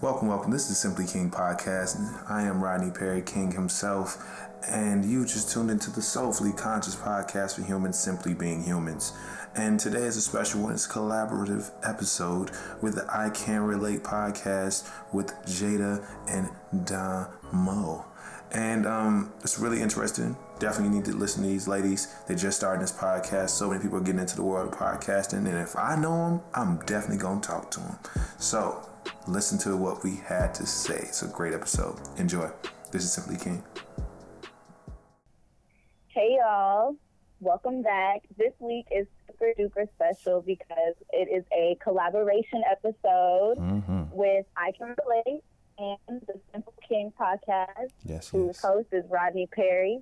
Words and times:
Welcome, 0.00 0.28
welcome. 0.28 0.52
This 0.52 0.70
is 0.70 0.78
Simply 0.78 1.04
King 1.04 1.28
Podcast. 1.28 2.30
I 2.30 2.42
am 2.42 2.62
Rodney 2.62 2.92
Perry, 2.92 3.20
King 3.20 3.50
himself, 3.50 4.24
and 4.68 5.04
you 5.04 5.24
just 5.24 5.50
tuned 5.50 5.72
into 5.72 5.90
the 5.90 6.00
Soulfully 6.00 6.52
Conscious 6.52 6.94
Podcast 6.94 7.56
for 7.56 7.62
humans 7.62 7.98
simply 7.98 8.32
being 8.32 8.62
humans. 8.62 9.12
And 9.56 9.80
today 9.80 10.02
is 10.02 10.16
a 10.16 10.20
special 10.20 10.62
one. 10.62 10.72
It's 10.72 10.86
a 10.86 10.88
collaborative 10.88 11.72
episode 11.82 12.52
with 12.80 12.94
the 12.94 13.06
I 13.12 13.30
Can 13.30 13.62
Relate 13.62 14.04
podcast 14.04 14.88
with 15.12 15.34
Jahda 15.46 16.08
and 16.28 16.48
Don 16.86 17.26
Mo. 17.52 18.04
And 18.52 18.86
um, 18.86 19.32
it's 19.40 19.58
really 19.58 19.82
interesting. 19.82 20.36
Definitely 20.60 20.96
need 20.96 21.06
to 21.06 21.12
listen 21.16 21.42
to 21.42 21.48
these 21.48 21.66
ladies. 21.66 22.14
They're 22.28 22.36
just 22.36 22.56
starting 22.56 22.82
this 22.82 22.92
podcast. 22.92 23.50
So 23.50 23.68
many 23.68 23.82
people 23.82 23.98
are 23.98 24.02
getting 24.02 24.20
into 24.20 24.36
the 24.36 24.44
world 24.44 24.72
of 24.72 24.78
podcasting. 24.78 25.38
And 25.38 25.58
if 25.58 25.76
I 25.76 25.96
know 25.96 26.28
them, 26.28 26.40
I'm 26.54 26.78
definitely 26.86 27.18
going 27.18 27.40
to 27.40 27.48
talk 27.48 27.72
to 27.72 27.80
them. 27.80 27.98
So 28.38 28.88
listen 29.26 29.58
to 29.58 29.76
what 29.76 30.02
we 30.04 30.16
had 30.16 30.54
to 30.54 30.66
say. 30.66 30.96
It's 30.98 31.22
a 31.22 31.28
great 31.28 31.54
episode. 31.54 31.98
Enjoy. 32.18 32.50
This 32.92 33.04
is 33.04 33.12
Simply 33.12 33.36
King. 33.36 33.62
Hey, 36.08 36.38
y'all. 36.40 36.96
Welcome 37.40 37.82
back. 37.82 38.22
This 38.36 38.52
week 38.58 38.86
is 38.90 39.06
super 39.28 39.52
duper 39.58 39.86
special 39.94 40.42
because 40.42 40.94
it 41.12 41.28
is 41.32 41.44
a 41.52 41.76
collaboration 41.82 42.62
episode 42.70 43.56
Mm-hmm. 43.58 44.02
with 44.10 44.44
I 44.56 44.72
Can 44.76 44.94
Relate 45.06 45.42
and 45.78 46.20
the 46.26 46.34
Simple 46.52 46.74
King 46.88 47.12
podcast, 47.20 47.90
Yes, 48.04 48.28
whose 48.28 48.46
yes. 48.56 48.62
host 48.62 48.88
is 48.90 49.04
Rodney 49.08 49.46
Perry. 49.52 50.00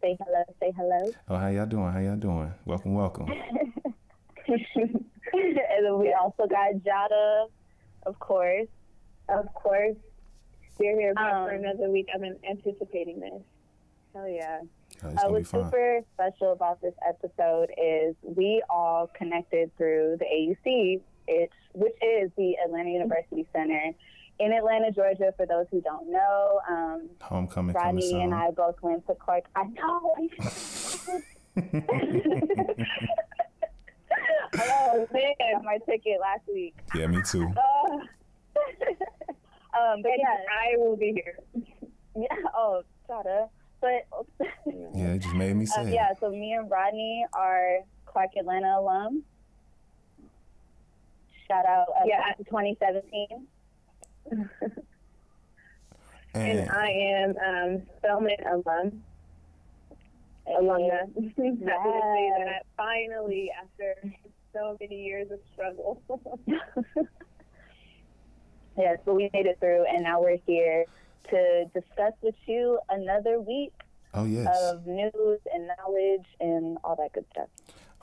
Say 0.00 0.16
hello, 0.24 0.44
say 0.60 0.72
hello. 0.76 1.10
Oh, 1.28 1.36
how 1.36 1.48
y'all 1.48 1.66
doing? 1.66 1.90
How 1.90 1.98
y'all 1.98 2.14
doing? 2.16 2.52
Welcome, 2.64 2.94
welcome. 2.94 3.26
and 4.46 5.00
then 5.82 5.98
we 5.98 6.12
also 6.12 6.46
got 6.46 6.74
Jahda, 6.84 7.46
of 8.06 8.18
course. 8.18 8.68
Of 9.28 9.52
course. 9.54 9.96
We're 10.78 10.98
here 10.98 11.14
back 11.14 11.32
Um, 11.32 11.44
for 11.48 11.54
another 11.54 11.90
week. 11.90 12.06
I've 12.14 12.20
been 12.20 12.38
anticipating 12.48 13.18
this. 13.20 13.42
Hell 14.14 14.28
yeah. 14.28 14.60
Oh, 15.02 15.08
it's 15.08 15.18
Uh, 15.18 15.22
gonna 15.22 15.32
what's 15.32 15.50
super 15.50 16.00
special 16.14 16.52
about 16.52 16.80
this 16.80 16.94
episode 17.06 17.70
is 17.76 18.14
we 18.22 18.62
all 18.70 19.08
connected 19.14 19.74
through 19.76 20.16
the 20.18 20.24
AUC, 20.26 21.00
it's, 21.26 21.52
which 21.74 21.96
is 22.02 22.30
the 22.36 22.56
Atlanta 22.64 22.90
University 22.90 23.46
Center 23.52 23.92
in 24.38 24.52
Atlanta, 24.52 24.90
Georgia. 24.92 25.32
For 25.36 25.44
those 25.46 25.66
who 25.70 25.80
don't 25.80 26.10
know, 26.10 26.60
um, 26.68 27.08
Homecoming 27.20 27.74
coming 27.74 27.84
Rodney 27.96 28.10
soon. 28.10 28.20
and 28.20 28.34
I 28.34 28.50
both 28.50 28.80
went 28.82 29.06
to 29.08 29.14
Clark. 29.14 29.44
I 29.56 29.64
know. 29.64 30.28
oh 34.58 35.06
man, 35.12 35.64
my 35.64 35.78
ticket 35.88 36.20
last 36.20 36.42
week. 36.52 36.74
yeah, 36.94 37.06
me 37.06 37.22
too. 37.22 37.52
Uh, 38.56 39.78
um, 39.78 40.02
but 40.02 40.12
yeah, 40.18 40.34
I 40.50 40.76
will 40.78 40.96
be 40.96 41.12
here. 41.12 41.38
yeah. 42.16 42.26
Oh, 42.56 42.82
shut 43.06 43.26
up. 43.26 43.52
But 43.82 44.06
Yeah, 44.94 45.12
it 45.12 45.18
just 45.18 45.34
made 45.34 45.54
me 45.54 45.66
Um, 45.76 45.88
yeah, 45.88 46.14
so 46.18 46.30
me 46.30 46.54
and 46.54 46.70
Rodney 46.70 47.26
are 47.34 47.80
Clark 48.06 48.30
Atlanta 48.38 48.78
alum. 48.78 49.22
Shout 51.46 51.66
out 51.66 51.88
uh, 52.00 52.04
Yeah. 52.06 52.32
2017. 52.38 53.46
And 54.30 54.48
And 56.34 56.70
I 56.70 56.88
am 56.88 57.34
um, 57.36 57.82
Spelman 57.98 58.36
alum. 58.50 59.02
Alumna. 60.48 61.00
Happy 61.00 61.28
to 61.28 61.34
say 61.36 62.30
that 62.44 62.62
finally, 62.76 63.50
after 63.62 63.96
so 64.56 64.76
many 64.80 65.02
years 65.04 65.30
of 65.30 65.38
struggle. 65.52 66.00
Yes, 68.76 68.98
but 69.04 69.14
we 69.14 69.30
made 69.32 69.46
it 69.46 69.58
through, 69.58 69.86
and 69.86 70.02
now 70.02 70.20
we're 70.20 70.38
here 70.46 70.84
to 71.30 71.64
discuss 71.74 72.12
with 72.20 72.34
you 72.46 72.78
another 72.90 73.40
week 73.40 73.72
oh 74.14 74.24
yes. 74.24 74.46
of 74.64 74.86
news 74.86 75.40
and 75.52 75.66
knowledge 75.66 76.26
and 76.40 76.78
all 76.84 76.94
that 76.96 77.12
good 77.12 77.24
stuff. 77.32 77.48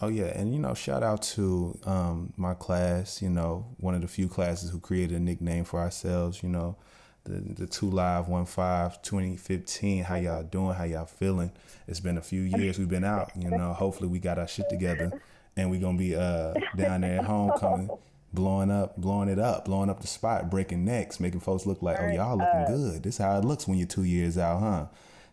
Oh 0.02 0.08
yeah, 0.08 0.26
and 0.26 0.52
you 0.52 0.60
know, 0.60 0.74
shout 0.74 1.04
out 1.04 1.22
to 1.22 1.78
um, 1.86 2.34
my 2.38 2.56
class. 2.56 3.22
You 3.22 3.30
know, 3.30 3.68
one 3.78 3.94
of 3.94 4.02
the 4.02 4.08
few 4.08 4.28
classes 4.28 4.72
who 4.72 4.80
created 4.80 5.16
a 5.16 5.20
nickname 5.20 5.64
for 5.64 5.80
ourselves. 5.80 6.42
You 6.42 6.50
know, 6.50 6.76
the 7.24 7.36
the 7.36 7.68
two 7.68 7.90
live 7.90 8.28
one 8.28 8.46
five 8.46 9.02
2015. 9.04 10.04
How 10.04 10.16
y'all 10.16 10.44
doing? 10.44 10.74
How 10.74 10.86
y'all 10.86 11.06
feeling? 11.06 11.52
It's 11.88 12.00
been 12.00 12.18
a 12.18 12.22
few 12.22 12.42
years 12.42 12.80
we've 12.80 12.90
been 12.90 13.06
out. 13.06 13.32
You 13.36 13.52
know, 13.52 13.74
hopefully 13.74 14.10
we 14.10 14.18
got 14.18 14.40
our 14.40 14.48
shit 14.48 14.70
together, 14.70 15.22
and 15.56 15.70
we're 15.70 15.82
gonna 15.82 15.98
be 15.98 16.16
uh, 16.16 16.54
down 16.76 17.02
there 17.02 17.20
at 17.20 17.26
homecoming. 17.26 17.90
Blowing 18.34 18.72
up, 18.72 18.98
blowing 18.98 19.30
it 19.30 19.38
up, 19.38 19.66
blowing 19.66 19.92
up 19.92 20.02
the 20.02 20.08
spot, 20.08 20.50
breaking 20.50 20.84
necks, 20.84 21.20
making 21.20 21.40
folks 21.40 21.68
look 21.68 21.84
like, 21.84 22.00
oh, 22.00 22.08
y'all 22.08 22.36
looking 22.36 22.66
good. 22.66 23.04
This 23.04 23.16
is 23.16 23.18
how 23.20 23.38
it 23.38 23.46
looks 23.46 23.68
when 23.68 23.78
you're 23.78 23.88
two 23.88 24.06
years 24.06 24.40
out, 24.40 24.60
huh? 24.60 24.86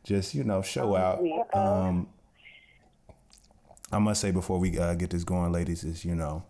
Just 0.05 0.35
you 0.35 0.45
know, 0.45 0.61
show 0.61 0.95
out. 0.97 1.23
Um, 1.55 2.09
I 3.93 3.99
must 3.99 4.21
say 4.21 4.31
before 4.31 4.59
we 4.59 4.79
uh, 4.79 4.95
get 4.95 5.11
this 5.11 5.25
going, 5.25 5.51
ladies, 5.51 5.83
is 5.83 6.05
you 6.05 6.15
know, 6.15 6.43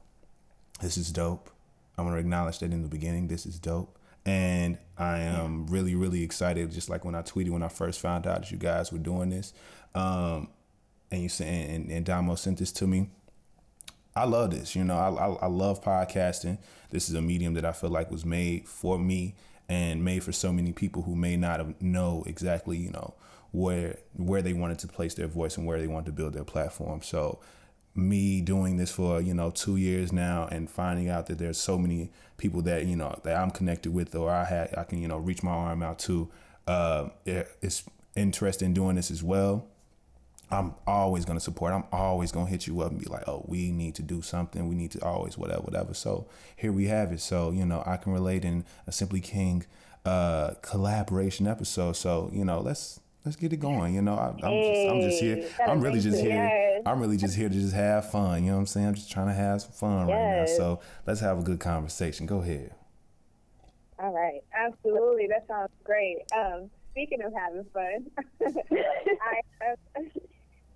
this 0.81 0.97
is 0.97 1.13
dope. 1.13 1.51
I'm 1.97 2.05
gonna 2.05 2.19
acknowledge 2.19 2.59
that 2.59 2.73
in 2.73 2.83
the 2.83 2.89
beginning, 2.89 3.29
this 3.29 3.47
is 3.47 3.59
dope, 3.59 3.99
and 4.27 4.77
I 4.99 5.21
am 5.21 5.67
really, 5.67 5.95
really 5.95 6.23
excited. 6.23 6.71
Just 6.71 6.89
like 6.91 7.05
when 7.05 7.15
I 7.15 7.23
tweeted 7.23 7.51
when 7.51 7.63
I 7.63 7.69
first 7.69 8.01
found 8.01 8.27
out 8.27 8.43
that 8.43 8.51
you 8.51 8.59
guys 8.59 8.93
were 8.93 8.99
doing 8.99 9.31
this, 9.31 9.53
um, 9.95 10.49
and 11.11 11.23
you 11.23 11.29
sent 11.29 11.71
and, 11.71 11.91
and 11.91 12.05
Domo 12.05 12.35
sent 12.35 12.59
this 12.59 12.73
to 12.73 12.87
me. 12.87 13.11
I 14.15 14.25
love 14.25 14.51
this. 14.51 14.75
You 14.75 14.85
know, 14.85 14.97
I, 14.97 15.09
I 15.11 15.33
I 15.43 15.47
love 15.47 15.83
podcasting. 15.83 16.59
This 16.91 17.09
is 17.09 17.15
a 17.15 17.23
medium 17.23 17.55
that 17.55 17.65
I 17.65 17.73
feel 17.73 17.91
like 17.91 18.11
was 18.11 18.25
made 18.25 18.69
for 18.69 18.99
me 18.99 19.35
and 19.69 20.05
made 20.05 20.25
for 20.25 20.33
so 20.33 20.53
many 20.53 20.73
people 20.73 21.03
who 21.03 21.15
may 21.15 21.37
not 21.37 21.81
know 21.81 22.25
exactly, 22.27 22.77
you 22.77 22.91
know, 22.91 23.15
where 23.53 23.99
where 24.17 24.43
they 24.43 24.53
wanted 24.53 24.79
to 24.81 24.89
place 24.89 25.15
their 25.15 25.29
voice 25.29 25.57
and 25.57 25.67
where 25.67 25.79
they 25.79 25.87
wanted 25.87 26.07
to 26.07 26.13
build 26.13 26.33
their 26.35 26.45
platform. 26.45 27.03
So 27.03 27.39
me 27.95 28.41
doing 28.41 28.77
this 28.77 28.91
for 28.91 29.21
you 29.21 29.35
know 29.35 29.51
two 29.51 29.77
years 29.77 30.13
now 30.13 30.49
and 30.51 30.71
finding 30.71 31.09
out 31.09 31.27
that 31.27 31.39
there's 31.39 31.59
so 31.59 31.77
many 31.79 32.11
people 32.37 32.63
that 32.63 32.87
you 32.87 32.97
know 32.97 33.19
that 33.25 33.37
I'm 33.37 33.51
connected 33.51 33.93
with 33.93 34.15
or 34.15 34.31
I 34.31 34.45
had 34.45 34.75
I 34.77 34.85
can 34.85 35.01
you 35.01 35.09
know 35.09 35.19
reach 35.19 35.43
my 35.43 35.53
arm 35.53 35.83
out 35.83 35.99
to. 36.01 36.29
Uh, 36.67 37.09
it- 37.25 37.49
it's 37.63 37.85
interested 38.17 38.65
in 38.65 38.75
doing 38.75 38.97
this 38.97 39.11
as 39.11 39.23
well. 39.23 39.67
I'm 40.51 40.75
always 40.87 41.25
gonna 41.25 41.41
support. 41.41 41.73
I'm 41.73 41.85
always 41.93 42.33
gonna 42.33 42.51
hit 42.51 42.67
you 42.67 42.81
up 42.81 42.91
and 42.91 42.99
be 42.99 43.07
like, 43.07 43.29
"Oh, 43.29 43.45
we 43.47 43.71
need 43.71 43.95
to 43.97 44.03
do 44.03 44.21
something. 44.23 44.69
We 44.69 44.75
need 44.75 44.91
to 44.93 45.05
always 45.05 45.39
whatever, 45.39 45.63
whatever." 45.63 45.95
So 45.95 46.27
here 46.57 46.73
we 46.73 46.87
have 46.87 47.13
it. 47.13 47.21
So 47.21 47.51
you 47.51 47.65
know, 47.65 47.83
I 47.87 47.97
can 47.97 48.13
relate 48.13 48.45
in 48.45 48.65
a 48.87 48.93
Simply 48.93 49.21
King 49.21 49.65
uh, 50.05 50.55
collaboration 50.63 51.47
episode. 51.47 51.97
So 51.97 52.31
you 52.33 52.45
know, 52.45 52.61
let's 52.61 53.01
let's 53.25 53.37
get 53.37 53.53
it 53.53 53.59
going. 53.59 53.95
You 53.95 54.03
know, 54.03 54.15
I, 54.15 54.29
I'm 54.29 54.63
just 54.63 54.91
I'm 54.91 55.01
just 55.01 55.21
here. 55.21 55.49
I'm 55.67 55.81
really 55.81 56.01
just 56.01 56.21
here. 56.21 56.31
Yes. 56.31 56.83
I'm 56.87 57.01
really 57.01 57.17
just 57.17 57.37
here 57.37 57.49
to 57.49 57.55
just 57.55 57.75
have 57.75 58.11
fun. 58.11 58.43
You 58.43 58.51
know 58.51 58.57
what 58.57 58.61
I'm 58.61 58.67
saying? 58.67 58.87
I'm 58.89 58.95
just 58.95 59.11
trying 59.11 59.29
to 59.29 59.35
have 59.35 59.63
some 59.63 59.73
fun 59.73 60.07
right 60.09 60.41
now. 60.41 60.47
So 60.47 60.81
let's 61.07 61.21
have 61.21 61.39
a 61.39 61.43
good 61.43 61.61
conversation. 61.61 62.27
Go 62.27 62.39
ahead. 62.39 62.75
All 63.99 64.13
right. 64.13 64.41
Absolutely, 64.55 65.27
that 65.29 65.47
sounds 65.47 65.71
great. 65.85 66.19
Um, 66.35 66.71
speaking 66.91 67.23
of 67.23 67.33
having 67.35 67.65
fun, 67.73 68.11
I 69.23 69.41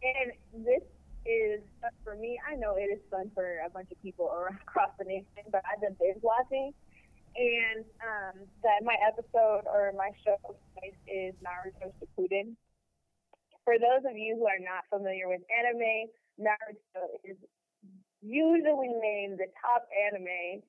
and 0.05 0.65
this 0.65 0.85
is 1.25 1.65
for 2.05 2.15
me. 2.15 2.37
I 2.45 2.55
know 2.55 2.77
it 2.77 2.93
is 2.93 3.01
fun 3.11 3.33
for 3.35 3.65
a 3.65 3.71
bunch 3.73 3.89
of 3.91 4.01
people 4.05 4.29
around 4.29 4.61
across 4.69 4.93
the 5.01 5.05
nation, 5.09 5.49
but 5.51 5.65
I've 5.65 5.81
been 5.81 5.97
binge 5.97 6.21
watching, 6.21 6.73
and 7.35 7.85
um, 8.05 8.45
that 8.63 8.85
my 8.85 8.97
episode 9.01 9.65
or 9.65 9.93
my 9.97 10.13
show 10.21 10.37
is 11.09 11.33
Naruto 11.41 11.91
Shippuden. 11.97 12.55
For 13.65 13.81
those 13.81 14.05
of 14.05 14.13
you 14.21 14.37
who 14.37 14.45
are 14.45 14.61
not 14.61 14.85
familiar 14.93 15.25
with 15.25 15.41
anime, 15.49 16.13
Naruto 16.37 17.17
is 17.25 17.41
usually 18.21 18.93
named 18.93 19.41
the 19.41 19.49
top 19.65 19.89
anime 19.89 20.61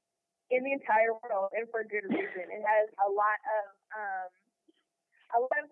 in 0.52 0.64
the 0.64 0.72
entire 0.72 1.12
world, 1.26 1.52
and 1.52 1.68
for 1.68 1.84
good 1.84 2.08
reason. 2.08 2.48
It 2.48 2.64
has 2.64 2.88
a 3.04 3.10
lot 3.12 3.40
of 3.44 3.66
um, 3.92 4.30
a 5.36 5.40
lot 5.44 5.60
of 5.66 5.70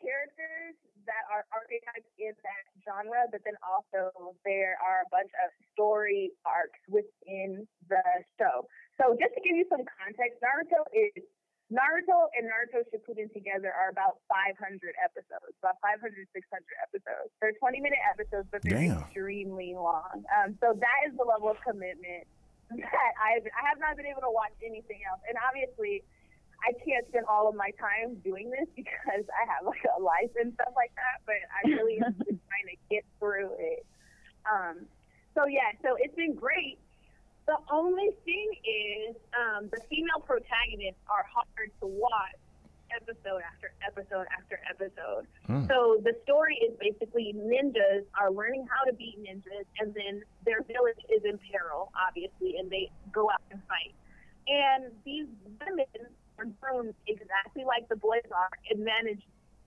characters 0.00 0.78
that 1.04 1.24
are 1.28 1.44
archetypes 1.52 2.08
in 2.16 2.32
that 2.32 2.64
genre, 2.84 3.26
but 3.32 3.40
then 3.44 3.56
also 3.64 4.36
there 4.44 4.76
are 4.80 5.04
a 5.04 5.08
bunch 5.10 5.32
of 5.42 5.48
story 5.72 6.30
arcs 6.44 6.80
within 6.88 7.66
the 7.88 8.04
show. 8.38 8.68
So 9.00 9.16
just 9.18 9.34
to 9.34 9.40
give 9.42 9.56
you 9.56 9.66
some 9.66 9.82
context, 9.98 10.38
Naruto 10.38 10.86
is 10.94 11.24
Naruto 11.72 12.28
and 12.36 12.44
Naruto 12.44 12.84
Shippuden 12.92 13.32
together 13.32 13.72
are 13.72 13.88
about 13.88 14.20
500 14.28 14.54
episodes, 15.00 15.56
about 15.64 15.80
500, 15.80 16.12
600 16.30 16.44
episodes. 16.84 17.32
They're 17.40 17.56
20 17.56 17.80
minute 17.80 17.98
episodes, 18.04 18.46
but 18.52 18.60
they're 18.62 18.84
Damn. 18.84 19.00
extremely 19.08 19.72
long. 19.72 20.22
Um, 20.28 20.54
so 20.60 20.76
that 20.76 20.98
is 21.08 21.16
the 21.16 21.24
level 21.24 21.48
of 21.48 21.58
commitment 21.64 22.28
that 22.70 23.12
I've, 23.16 23.48
I 23.48 23.62
have 23.66 23.80
not 23.80 23.96
been 23.96 24.06
able 24.06 24.22
to 24.28 24.32
watch 24.32 24.54
anything 24.60 25.00
else. 25.08 25.24
And 25.24 25.40
obviously, 25.40 26.04
I 26.64 26.72
can't 26.80 27.06
spend 27.08 27.26
all 27.28 27.48
of 27.48 27.54
my 27.54 27.70
time 27.76 28.16
doing 28.24 28.50
this 28.50 28.68
because 28.76 29.24
I 29.28 29.44
have 29.52 29.66
like 29.66 29.84
a 29.84 30.00
life 30.00 30.32
and 30.40 30.52
stuff 30.54 30.72
like 30.74 30.92
that. 30.96 31.20
But 31.28 31.44
I 31.52 31.68
really 31.68 32.00
am 32.00 32.14
trying 32.24 32.68
to 32.72 32.76
get 32.90 33.04
through 33.20 33.52
it. 33.58 33.84
Um, 34.48 34.86
so 35.34 35.46
yeah, 35.46 35.76
so 35.82 35.96
it's 36.00 36.14
been 36.14 36.34
great. 36.34 36.78
The 37.46 37.60
only 37.70 38.08
thing 38.24 38.48
is, 38.64 39.16
um, 39.36 39.68
the 39.68 39.80
female 39.90 40.24
protagonists 40.24 41.04
are 41.12 41.28
hard 41.28 41.68
to 41.80 41.86
watch 41.86 42.40
episode 42.94 43.42
after 43.44 43.74
episode 43.84 44.26
after 44.32 44.60
episode. 44.70 45.26
Mm. 45.48 45.68
So 45.68 46.00
the 46.02 46.16
story 46.24 46.56
is 46.56 46.72
basically 46.80 47.34
ninjas 47.36 48.04
are 48.18 48.30
learning 48.30 48.66
how 48.70 48.88
to 48.88 48.96
beat 48.96 49.18
ninjas, 49.20 49.66
and 49.78 49.92
then 49.92 50.22
their 50.46 50.62
village 50.62 51.00
is 51.12 51.24
in 51.24 51.38
peril, 51.52 51.92
obviously, 51.92 52.56
and 52.58 52.70
they 52.70 52.90
go 53.12 53.30
out 53.30 53.42
and 53.50 53.60
fight. 53.68 53.92
And 54.46 54.92
these 55.04 55.26
women 55.60 56.08
exactly 57.06 57.64
like 57.64 57.88
the 57.88 57.96
boys 57.96 58.24
are 58.34 58.50
and 58.70 58.84
manage 58.84 59.22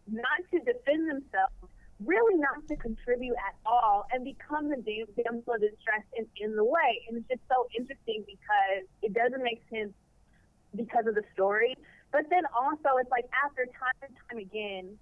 not 0.07 0.39
to 0.51 0.59
defend 0.59 1.09
themselves, 1.09 1.67
really 2.03 2.35
not 2.39 2.63
to 2.67 2.75
contribute 2.77 3.35
at 3.47 3.55
all, 3.65 4.05
and 4.11 4.23
become 4.23 4.69
the 4.69 4.77
dam- 4.77 5.11
damsel 5.15 5.55
of 5.55 5.61
distress 5.61 6.03
in, 6.15 6.25
in 6.39 6.55
the 6.55 6.63
way. 6.63 7.03
And 7.09 7.17
it's 7.17 7.27
just 7.27 7.41
so 7.49 7.67
interesting 7.77 8.23
because 8.25 8.87
it 9.01 9.13
doesn't 9.13 9.43
make 9.43 9.61
sense 9.71 9.93
because 10.75 11.07
of 11.07 11.15
the 11.15 11.23
story. 11.33 11.75
But 12.11 12.29
then 12.29 12.43
also, 12.55 12.95
it's 12.99 13.11
like 13.11 13.25
after 13.43 13.65
time 13.75 13.99
and 14.01 14.13
time 14.29 14.39
again, 14.39 14.95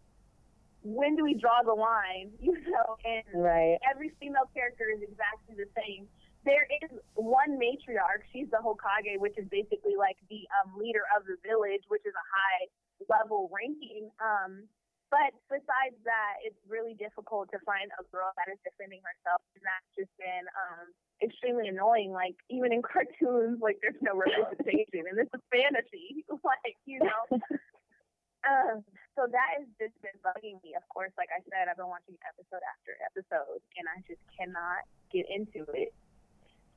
when 0.81 1.15
do 1.15 1.23
we 1.23 1.33
draw 1.35 1.61
the 1.63 1.73
line? 1.73 2.31
You 2.41 2.53
know, 2.69 2.97
and 3.05 3.25
Right. 3.33 3.77
every 3.89 4.11
female 4.19 4.49
character 4.53 4.85
is 4.89 5.01
exactly 5.01 5.55
the 5.57 5.69
same. 5.77 6.07
There 6.45 6.69
is 6.69 6.93
one 7.17 7.57
matriarch. 7.57 8.21
She's 8.29 8.45
the 8.53 8.61
Hokage, 8.61 9.17
which 9.17 9.33
is 9.35 9.49
basically 9.49 9.97
like 9.97 10.17
the 10.29 10.45
um, 10.61 10.77
leader 10.77 11.01
of 11.17 11.25
the 11.25 11.41
village, 11.41 11.81
which 11.89 12.05
is 12.05 12.13
a 12.13 12.27
high 12.29 12.69
level 13.09 13.49
ranking. 13.49 14.13
Um, 14.21 14.69
but 15.09 15.33
besides 15.49 15.97
that, 16.05 16.41
it's 16.45 16.57
really 16.69 16.93
difficult 16.97 17.49
to 17.53 17.59
find 17.65 17.89
a 17.97 18.03
girl 18.13 18.29
that 18.37 18.49
is 18.49 18.61
defending 18.61 19.01
herself, 19.05 19.41
and 19.57 19.65
that's 19.65 19.89
just 19.97 20.13
been 20.21 20.45
um, 20.53 20.93
extremely 21.21 21.65
annoying. 21.65 22.13
Like 22.13 22.37
even 22.53 22.69
in 22.69 22.85
cartoons, 22.85 23.57
like 23.57 23.81
there's 23.81 23.97
no 24.05 24.13
representation, 24.13 25.09
and 25.09 25.17
this 25.17 25.29
is 25.33 25.41
fantasy. 25.49 26.21
like 26.45 26.77
you 26.85 27.01
know. 27.01 27.41
Um, 28.45 28.85
so 29.17 29.25
that 29.25 29.57
has 29.57 29.65
just 29.81 29.97
been 30.05 30.13
bugging 30.21 30.61
me. 30.61 30.77
Of 30.77 30.85
course, 30.93 31.09
like 31.17 31.33
I 31.33 31.41
said, 31.49 31.65
I've 31.65 31.81
been 31.81 31.89
watching 31.89 32.13
episode 32.21 32.61
after 32.61 32.93
episode, 33.01 33.57
and 33.73 33.89
I 33.89 34.05
just 34.05 34.21
cannot 34.37 34.85
get 35.09 35.25
into 35.33 35.65
it. 35.73 35.97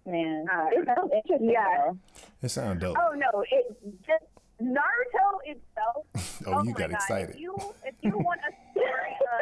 Man. 0.06 0.46
Uh, 0.50 0.66
it 0.72 0.86
sounds 0.86 1.10
interesting. 1.24 1.50
yeah. 1.50 1.66
though. 1.92 1.98
It 2.42 2.48
sounds 2.50 2.80
dope. 2.80 2.96
Oh 2.98 3.12
no, 3.14 3.44
it 3.50 3.76
just 4.06 4.24
Naruto 4.60 5.28
itself. 5.44 6.06
Oh, 6.46 6.62
you 6.62 6.70
my 6.70 6.78
got 6.78 6.90
God. 6.90 6.98
excited. 7.02 7.30
If 7.34 7.40
you 7.42 7.54
if 7.84 7.94
you 8.00 8.14
want 8.18 8.40
a 8.46 8.52
story 8.72 9.14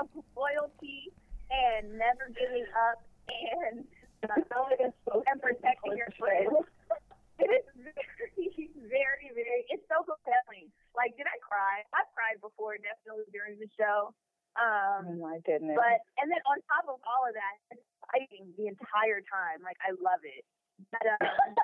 of, 0.00 0.06
of 0.06 0.24
loyalty 0.36 1.08
and 1.50 1.88
never 1.96 2.28
giving 2.36 2.68
up 2.88 3.00
and 3.32 3.84
uh, 4.28 4.36
and 5.24 5.38
protecting 5.40 5.96
your 5.96 6.12
friends, 6.20 6.52
it 7.40 7.48
is 7.48 7.64
very, 8.92 9.32
very, 9.32 9.32
very. 9.34 9.62
It's 9.72 9.82
so 9.88 10.04
compelling. 10.04 10.68
Like, 10.94 11.16
did 11.16 11.24
I 11.26 11.38
cry? 11.40 11.80
I 11.96 12.04
cried 12.12 12.38
before, 12.44 12.76
definitely 12.76 13.24
during 13.32 13.56
the 13.58 13.68
show. 13.78 14.12
Oh 14.58 15.00
Um, 15.00 15.16
my 15.22 15.38
goodness. 15.48 15.74
but 15.80 15.98
and 16.20 16.28
then 16.28 16.40
on 16.50 16.60
top 16.68 16.84
of 16.92 17.00
all 17.08 17.22
of 17.24 17.32
that, 17.34 17.56
it's 17.72 17.84
fighting 18.12 18.50
the 18.56 18.66
entire 18.68 19.20
time. 19.24 19.60
Like 19.62 19.78
I 19.84 19.92
love 20.00 20.22
it. 20.24 20.44
But 20.90 21.04
um, 21.04 21.54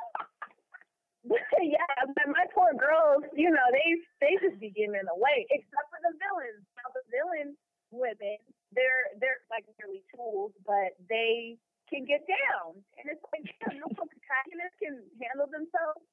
yeah, 1.65 1.97
but 2.13 2.29
my 2.29 2.45
poor 2.53 2.77
girls, 2.77 3.25
you 3.33 3.49
know, 3.49 3.67
they 3.73 3.89
they 4.21 4.33
just 4.45 4.61
be 4.61 4.69
getting 4.71 4.97
in 4.97 5.09
the 5.09 5.17
way. 5.17 5.49
Except 5.49 5.89
for 5.89 6.01
the 6.05 6.13
villains. 6.21 6.65
Now 6.77 6.89
the 6.93 7.05
villain 7.09 7.57
women, 7.89 8.39
they're 8.77 9.15
they're 9.21 9.41
like 9.49 9.65
nearly 9.81 10.05
tools, 10.13 10.53
but 10.69 10.93
they 11.09 11.57
can 11.89 12.05
get 12.05 12.29
down. 12.29 12.77
And 13.01 13.09
it's 13.09 13.25
like 13.33 13.45
damn, 13.65 13.81
no 13.81 13.89
protagonists 13.93 14.79
can 14.81 15.01
handle 15.17 15.49
themselves. 15.49 16.05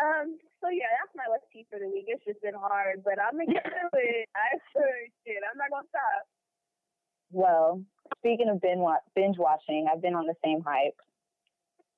Um, 0.00 0.40
so 0.64 0.72
yeah, 0.72 0.88
that's 0.96 1.12
my 1.12 1.28
left 1.28 1.52
tea 1.52 1.68
for 1.68 1.76
the 1.76 1.90
week. 1.90 2.08
It's 2.08 2.24
just 2.24 2.40
been 2.40 2.56
hard, 2.56 3.04
but 3.04 3.20
I'm 3.20 3.36
gonna 3.36 3.52
get 3.52 3.64
through 3.68 3.92
it. 4.00 4.24
I 4.32 4.56
sure 4.72 4.96
shit. 5.26 5.44
I'm 5.44 5.60
not 5.60 5.68
gonna 5.68 5.88
stop. 5.92 6.24
Well, 7.32 7.82
speaking 8.18 8.48
of 8.48 8.60
binge, 8.60 9.36
watching, 9.38 9.88
I've 9.92 10.02
been 10.02 10.14
on 10.14 10.26
the 10.26 10.34
same 10.44 10.62
hype. 10.64 10.96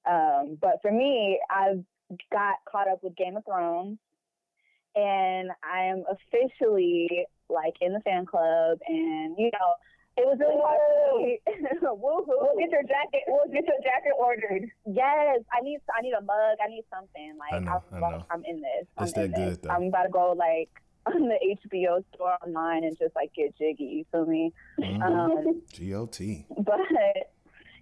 Um, 0.08 0.58
but 0.60 0.81
for 0.82 0.90
me, 0.92 1.40
I've 1.50 1.82
got 2.31 2.56
caught 2.70 2.88
up 2.88 3.02
with 3.02 3.16
Game 3.16 3.36
of 3.36 3.44
Thrones, 3.44 3.98
and 4.94 5.50
I 5.62 5.84
am 5.84 6.04
officially 6.08 7.26
like 7.48 7.75
in 7.81 7.92
the 7.92 8.00
fan 8.00 8.26
club. 8.26 8.78
And 8.86 9.34
you 9.38 9.50
know, 9.52 9.70
it 10.16 10.26
was 10.26 10.38
really 10.38 10.60
hard. 10.60 11.38
Woohoo! 11.82 12.25
We'll 12.28 12.58
get 12.58 12.70
your 12.70 12.82
jacket. 12.82 13.22
We'll 13.26 13.52
get 13.52 13.64
your 13.66 13.81
jacket 13.82 14.12
ordered. 14.19 14.69
Yes, 14.86 15.40
I 15.52 15.62
need 15.62 15.81
I 15.96 16.02
need 16.02 16.12
a 16.12 16.20
mug. 16.22 16.58
I 16.64 16.69
need 16.69 16.84
something. 16.92 17.36
Like 17.38 17.54
I 17.54 17.58
know, 17.60 17.82
I'm, 17.92 18.04
I 18.04 18.10
know. 18.10 18.25
I'm 18.31 18.44
in 18.44 18.60
this. 18.60 18.86
I'm 18.98 19.04
It's 19.08 19.16
in 19.16 19.32
that 19.32 19.36
this. 19.38 19.56
good, 19.56 19.62
though. 19.62 19.75
I'm 19.75 19.84
about 19.84 20.02
to 20.04 20.10
go 20.10 20.32
like 20.32 20.69
on 21.06 21.29
the 21.29 21.56
HBO 21.65 22.03
store 22.15 22.37
online 22.45 22.85
and 22.85 22.97
just 22.99 23.15
like 23.15 23.33
get 23.35 23.56
jiggy. 23.59 23.85
You 23.85 24.05
feel 24.11 24.27
me? 24.27 24.53
Mhm. 24.81 25.03
Um, 25.03 25.62
GOT. 25.79 26.45
but 26.65 26.79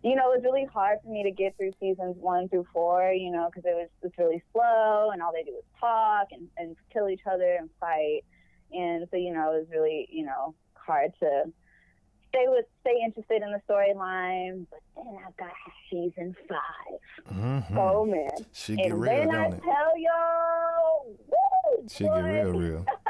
you 0.02 0.16
know, 0.16 0.32
it 0.32 0.36
was 0.38 0.40
really 0.42 0.64
hard 0.64 0.98
for 1.04 1.10
me 1.10 1.22
to 1.22 1.30
get 1.30 1.56
through 1.56 1.72
seasons 1.78 2.16
one 2.18 2.48
through 2.48 2.66
four. 2.72 3.12
You 3.12 3.30
know, 3.30 3.48
because 3.50 3.64
it 3.64 3.74
was 3.74 3.88
it's 4.02 4.18
really 4.18 4.42
slow 4.52 5.10
and 5.12 5.22
all 5.22 5.32
they 5.32 5.44
do 5.44 5.56
is 5.56 5.64
talk 5.78 6.28
and 6.32 6.48
and 6.56 6.76
kill 6.92 7.08
each 7.08 7.22
other 7.30 7.56
and 7.58 7.70
fight. 7.78 8.22
And 8.72 9.06
so 9.10 9.16
you 9.16 9.32
know, 9.32 9.52
it 9.54 9.58
was 9.60 9.66
really 9.70 10.08
you 10.10 10.24
know 10.26 10.54
hard 10.74 11.12
to 11.20 11.44
stay 12.30 12.44
with 12.48 12.64
stay 12.80 12.96
interested 13.04 13.42
in 13.42 13.52
the 13.52 13.60
storyline. 13.68 14.66
But 14.70 14.80
then 14.96 15.16
I 15.24 15.30
got 15.38 15.52
season 15.90 16.34
five. 16.48 17.34
Mm-hmm. 17.36 17.78
Oh 17.78 18.04
man. 18.06 18.30
she 18.52 18.74
get 18.76 18.86
and 18.86 19.00
real, 19.00 19.12
when 19.28 19.34
I 19.36 19.46
it? 19.48 19.62
tell 19.62 19.98
y'all, 19.98 21.16
woo, 21.28 21.88
Should 21.88 22.06
get 22.06 22.24
real, 22.24 22.52
real. 22.52 22.86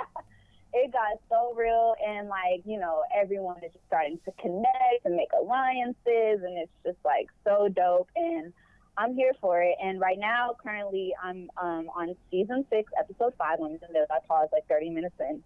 real, 1.54 1.94
and 2.04 2.28
like 2.28 2.62
you 2.64 2.78
know, 2.78 3.02
everyone 3.14 3.58
is 3.64 3.72
just 3.72 3.87
starting 3.87 4.19
to 4.25 4.32
connect 4.40 5.04
and 5.04 5.14
make 5.16 5.28
alliances, 5.38 6.43
and 6.43 6.58
it's 6.58 6.72
just 6.84 6.99
like 7.04 7.28
so 7.44 7.69
dope. 7.69 8.08
And 8.16 8.52
I'm 8.96 9.14
here 9.14 9.32
for 9.40 9.62
it. 9.62 9.76
And 9.82 10.00
right 10.00 10.19
now, 10.19 10.54
currently, 10.62 11.14
I'm 11.22 11.50
um, 11.60 11.88
on 11.96 12.14
season 12.31 12.64
six, 12.70 12.93
episode 12.99 13.32
five. 13.38 13.58
i'm 13.62 13.78
just 13.78 13.93
I 14.10 14.19
paused 14.26 14.52
like 14.52 14.66
30 14.69 14.90
minutes 14.90 15.16
in. 15.20 15.43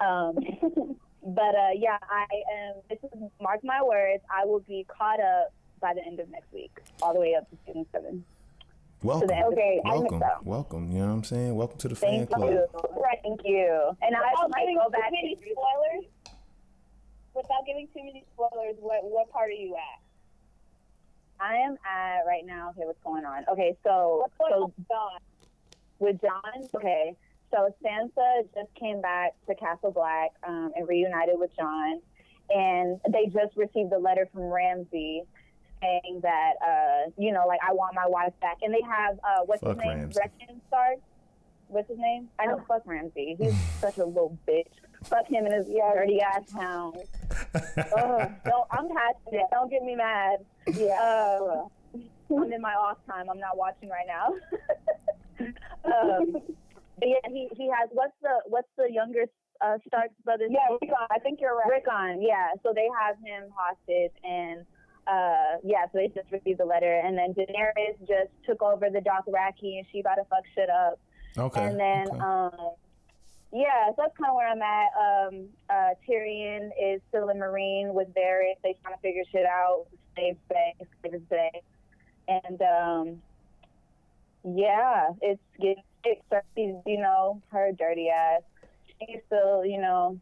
Um, 0.00 0.34
but 1.22 1.54
uh, 1.54 1.74
yeah, 1.76 1.98
I 2.02 2.26
am. 2.54 2.74
This 2.88 2.98
is 3.04 3.10
mark 3.40 3.60
my 3.62 3.82
words. 3.82 4.22
I 4.30 4.44
will 4.44 4.60
be 4.60 4.84
caught 4.88 5.20
up 5.20 5.52
by 5.80 5.94
the 5.94 6.04
end 6.04 6.20
of 6.20 6.28
next 6.30 6.52
week, 6.52 6.70
all 7.00 7.14
the 7.14 7.20
way 7.20 7.34
up 7.34 7.48
to 7.50 7.56
season 7.66 7.86
seven. 7.92 8.24
Welcome. 9.02 9.26
the 9.28 9.34
end 9.34 9.46
of 9.46 9.52
Okay, 9.54 9.80
Welcome. 9.84 10.20
so. 10.20 10.26
Welcome. 10.44 10.90
You 10.92 10.98
know 11.00 11.06
what 11.08 11.12
I'm 11.14 11.24
saying? 11.24 11.54
Welcome 11.56 11.78
to 11.78 11.88
the 11.88 11.96
fan 11.96 12.10
Thank 12.26 12.30
club. 12.30 12.50
you. 12.50 12.66
Thank 13.24 13.40
you. 13.44 13.96
And 14.02 14.14
I 14.16 14.20
Without 14.30 14.50
might 14.50 14.60
giving 14.60 14.76
go 14.76 14.84
too 14.86 14.90
back. 14.92 15.10
many 15.12 15.36
spoilers. 15.36 16.04
Without 17.34 17.66
giving 17.66 17.88
too 17.94 18.04
many 18.04 18.24
spoilers, 18.34 18.76
what 18.78 19.00
what 19.04 19.30
part 19.30 19.48
are 19.48 19.52
you 19.52 19.74
at? 19.74 21.44
I 21.44 21.56
am 21.56 21.76
at 21.84 22.20
right 22.26 22.44
now. 22.46 22.70
Okay, 22.70 22.82
what's 22.84 23.02
going 23.02 23.24
on? 23.24 23.44
Okay, 23.50 23.76
so 23.84 24.18
What's 24.22 24.36
going 24.38 24.52
so 24.52 24.62
on 24.64 24.72
with 24.78 24.88
Dawn? 24.88 25.18
with 25.98 26.20
Jon. 26.20 26.68
Okay, 26.76 27.16
so 27.50 27.74
Sansa 27.84 28.42
just 28.54 28.72
came 28.78 29.00
back 29.00 29.32
to 29.48 29.54
Castle 29.56 29.90
Black 29.90 30.30
um, 30.46 30.72
and 30.76 30.86
reunited 30.86 31.34
with 31.38 31.50
Jon, 31.56 32.00
and 32.50 33.00
they 33.10 33.26
just 33.26 33.56
received 33.56 33.92
a 33.92 33.98
letter 33.98 34.28
from 34.32 34.42
Ramsay 34.42 35.22
saying 35.82 36.20
that 36.22 36.52
uh, 36.64 37.10
you 37.18 37.32
know, 37.32 37.44
like 37.46 37.60
I 37.66 37.72
want 37.72 37.94
my 37.94 38.06
wife 38.06 38.32
back, 38.40 38.58
and 38.62 38.72
they 38.72 38.82
have 38.82 39.18
uh, 39.24 39.42
what's 39.44 39.62
Fuck 39.62 39.76
his 39.76 39.84
name, 39.84 39.98
Ramsay. 39.98 40.20
Rickon 40.40 40.60
Stark. 40.68 40.98
What's 41.68 41.88
his 41.88 41.98
name? 41.98 42.28
I 42.38 42.46
know. 42.46 42.62
Fuck 42.68 42.82
Ramsay. 42.86 43.36
He's 43.38 43.54
such 43.80 43.98
a 43.98 44.04
little 44.04 44.38
bitch. 44.48 44.64
Fuck 45.04 45.26
him 45.26 45.46
and 45.46 45.54
his 45.54 45.66
dirty 45.66 46.20
ass 46.20 46.50
hound. 46.52 46.96
Ugh, 47.54 48.30
don't, 48.44 48.68
I'm 48.70 48.88
passionate. 48.88 49.46
Don't 49.50 49.70
get 49.70 49.82
me 49.82 49.96
mad. 49.96 50.44
Yeah. 50.74 50.98
Uh, 51.00 51.66
I'm 52.30 52.52
in 52.52 52.60
my 52.60 52.74
off 52.74 52.98
time. 53.06 53.28
I'm 53.28 53.40
not 53.40 53.56
watching 53.56 53.88
right 53.88 54.06
now. 54.06 54.34
um, 55.84 56.32
but 56.98 57.08
yeah, 57.08 57.28
he, 57.28 57.48
he 57.56 57.68
has 57.68 57.88
what's 57.92 58.14
the 58.22 58.42
what's 58.46 58.68
the 58.76 58.86
younger 58.90 59.24
uh, 59.60 59.78
Stark's 59.88 60.14
brother? 60.24 60.46
Yeah, 60.48 60.68
Rickon, 60.70 60.94
I 61.10 61.18
think 61.18 61.40
you're 61.40 61.56
right. 61.56 61.68
Rickon. 61.68 62.22
Yeah. 62.22 62.48
So 62.62 62.72
they 62.74 62.88
have 63.00 63.16
him 63.24 63.50
hostage, 63.54 64.12
and 64.22 64.64
uh, 65.06 65.58
yeah. 65.64 65.84
So 65.92 65.98
they 65.98 66.08
just 66.08 66.30
received 66.30 66.60
the 66.60 66.64
letter, 66.64 67.00
and 67.04 67.16
then 67.16 67.34
Daenerys 67.34 67.98
just 68.00 68.30
took 68.46 68.62
over 68.62 68.90
the 68.90 69.00
Dothraki, 69.00 69.78
and 69.78 69.86
she 69.90 70.00
about 70.00 70.16
to 70.16 70.24
fuck 70.24 70.44
shit 70.54 70.70
up. 70.70 70.98
Okay. 71.36 71.64
And 71.64 71.80
then, 71.80 72.08
okay. 72.08 72.18
um, 72.20 72.74
yeah, 73.52 73.88
so 73.88 73.94
that's 73.98 74.16
kind 74.16 74.30
of 74.30 74.36
where 74.36 74.48
I'm 74.48 74.62
at. 74.62 74.88
Um, 74.98 75.48
uh, 75.70 75.94
Tyrion 76.08 76.70
is 76.80 77.00
still 77.08 77.28
a 77.30 77.34
Meereen 77.34 77.92
with 77.92 78.08
Varys. 78.14 78.56
They 78.62 78.76
trying 78.82 78.94
to 78.94 79.00
figure 79.00 79.22
shit 79.30 79.46
out, 79.46 79.86
save 80.16 80.36
Bay, 80.48 80.74
save 81.02 81.12
his 81.12 81.22
Bay. 81.22 81.50
And, 82.28 82.62
um, 82.62 83.22
yeah, 84.44 85.08
it's 85.20 85.40
getting 85.60 85.82
sick. 86.04 86.22
Cersei's, 86.30 86.82
you 86.86 86.98
know, 86.98 87.42
her 87.50 87.72
dirty 87.72 88.08
ass. 88.08 88.42
She's 89.00 89.20
still, 89.26 89.64
you 89.64 89.80
know, 89.80 90.18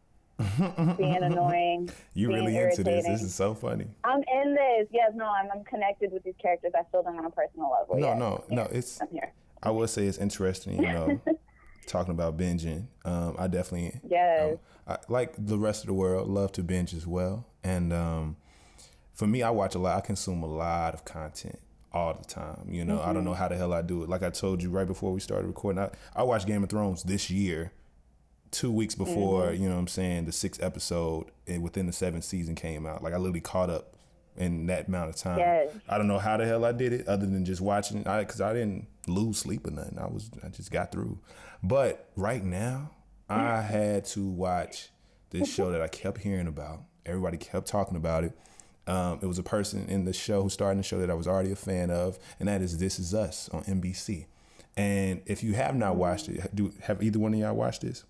being 0.97 1.23
annoying. 1.23 1.89
You 2.13 2.27
being 2.27 2.39
really 2.39 2.57
into 2.57 2.83
this? 2.83 2.87
irritating. 2.87 3.11
This 3.11 3.23
is 3.23 3.35
so 3.35 3.53
funny. 3.53 3.87
I'm 4.03 4.23
in 4.33 4.55
this. 4.55 4.87
Yes, 4.91 5.11
no, 5.15 5.25
I'm, 5.25 5.49
I'm 5.53 5.63
connected 5.63 6.11
with 6.11 6.23
these 6.23 6.35
characters. 6.41 6.71
I 6.77 6.83
feel 6.91 7.03
them 7.03 7.17
on 7.17 7.25
a 7.25 7.29
personal 7.29 7.71
level. 7.71 7.97
No, 7.97 8.07
yes. 8.09 8.49
no, 8.49 8.55
no. 8.63 8.69
It's 8.71 9.01
I'm 9.01 9.07
here. 9.11 9.31
I 9.63 9.71
would 9.71 9.89
say 9.89 10.05
it's 10.05 10.17
interesting. 10.17 10.81
You 10.81 10.91
know, 10.93 11.21
talking 11.87 12.11
about 12.13 12.37
binging. 12.37 12.87
Um, 13.05 13.35
I 13.37 13.47
definitely 13.47 13.99
Yes. 14.07 14.53
um, 14.87 14.95
I, 14.95 14.97
like 15.11 15.33
the 15.37 15.57
rest 15.57 15.83
of 15.83 15.87
the 15.87 15.93
world, 15.93 16.27
love 16.29 16.51
to 16.53 16.63
binge 16.63 16.93
as 16.93 17.05
well. 17.05 17.45
And 17.63 17.93
um, 17.93 18.37
for 19.13 19.27
me, 19.27 19.43
I 19.43 19.49
watch 19.51 19.75
a 19.75 19.79
lot. 19.79 19.97
I 19.97 20.01
consume 20.01 20.41
a 20.43 20.47
lot 20.47 20.93
of 20.93 21.05
content 21.05 21.59
all 21.93 22.13
the 22.13 22.23
time. 22.25 22.67
You 22.69 22.85
know, 22.85 23.01
I 23.01 23.13
don't 23.13 23.25
know 23.25 23.33
how 23.33 23.47
the 23.47 23.57
hell 23.57 23.73
I 23.73 23.81
do 23.81 24.03
it. 24.03 24.09
Like 24.09 24.23
I 24.23 24.29
told 24.29 24.63
you 24.63 24.69
right 24.69 24.87
before 24.87 25.11
we 25.11 25.19
started 25.19 25.47
recording, 25.47 25.79
I, 25.83 25.89
I 26.15 26.23
watched 26.23 26.47
Game 26.47 26.63
of 26.63 26.69
Thrones 26.69 27.03
this 27.03 27.29
year, 27.29 27.71
two 28.51 28.71
weeks 28.71 28.95
before, 28.95 29.53
you 29.53 29.67
know 29.67 29.75
what 29.75 29.81
I'm 29.81 29.87
saying, 29.87 30.25
the 30.25 30.31
sixth 30.31 30.61
episode 30.61 31.27
and 31.47 31.63
within 31.63 31.87
the 31.87 31.93
seventh 31.93 32.23
season 32.23 32.55
came 32.55 32.85
out. 32.85 33.01
Like 33.01 33.13
I 33.13 33.17
literally 33.17 33.41
caught 33.41 33.69
up 33.69 33.95
in 34.37 34.67
that 34.67 34.87
amount 34.87 35.09
of 35.09 35.15
time. 35.15 35.39
Yes. 35.39 35.73
I 35.87 35.97
don't 35.97 36.07
know 36.07 36.19
how 36.19 36.37
the 36.37 36.45
hell 36.45 36.65
I 36.65 36.71
did 36.71 36.93
it 36.93 37.07
other 37.07 37.25
than 37.25 37.45
just 37.45 37.61
watching 37.61 38.05
I 38.07 38.23
cuz 38.25 38.41
I 38.41 38.53
didn't 38.53 38.87
lose 39.07 39.39
sleep 39.39 39.67
or 39.67 39.71
nothing. 39.71 39.97
I 39.97 40.07
was 40.07 40.29
I 40.43 40.49
just 40.49 40.71
got 40.71 40.91
through. 40.91 41.19
But 41.63 42.09
right 42.15 42.43
now, 42.43 42.91
I 43.29 43.61
had 43.61 44.05
to 44.05 44.27
watch 44.27 44.89
this 45.29 45.51
show 45.51 45.71
that 45.71 45.81
I 45.81 45.87
kept 45.87 46.19
hearing 46.19 46.47
about. 46.47 46.83
Everybody 47.05 47.37
kept 47.37 47.67
talking 47.67 47.95
about 47.95 48.23
it. 48.25 48.37
Um, 48.87 49.19
it 49.21 49.27
was 49.27 49.39
a 49.39 49.43
person 49.43 49.87
in 49.87 50.05
the 50.05 50.11
show 50.13 50.43
who 50.43 50.49
started 50.49 50.79
the 50.79 50.83
show 50.83 50.99
that 50.99 51.09
I 51.09 51.13
was 51.13 51.27
already 51.27 51.51
a 51.51 51.55
fan 51.55 51.91
of, 51.91 52.19
and 52.39 52.49
that 52.49 52.61
is 52.61 52.77
This 52.77 52.99
Is 52.99 53.13
Us 53.13 53.47
on 53.49 53.63
NBC. 53.63 54.25
And 54.75 55.21
if 55.25 55.43
you 55.43 55.53
have 55.53 55.75
not 55.75 55.95
watched 55.95 56.27
it, 56.27 56.53
do 56.55 56.73
have 56.81 57.01
either 57.01 57.19
one 57.19 57.33
of 57.33 57.39
y'all 57.39 57.55
watched 57.55 57.81
this? 57.81 58.03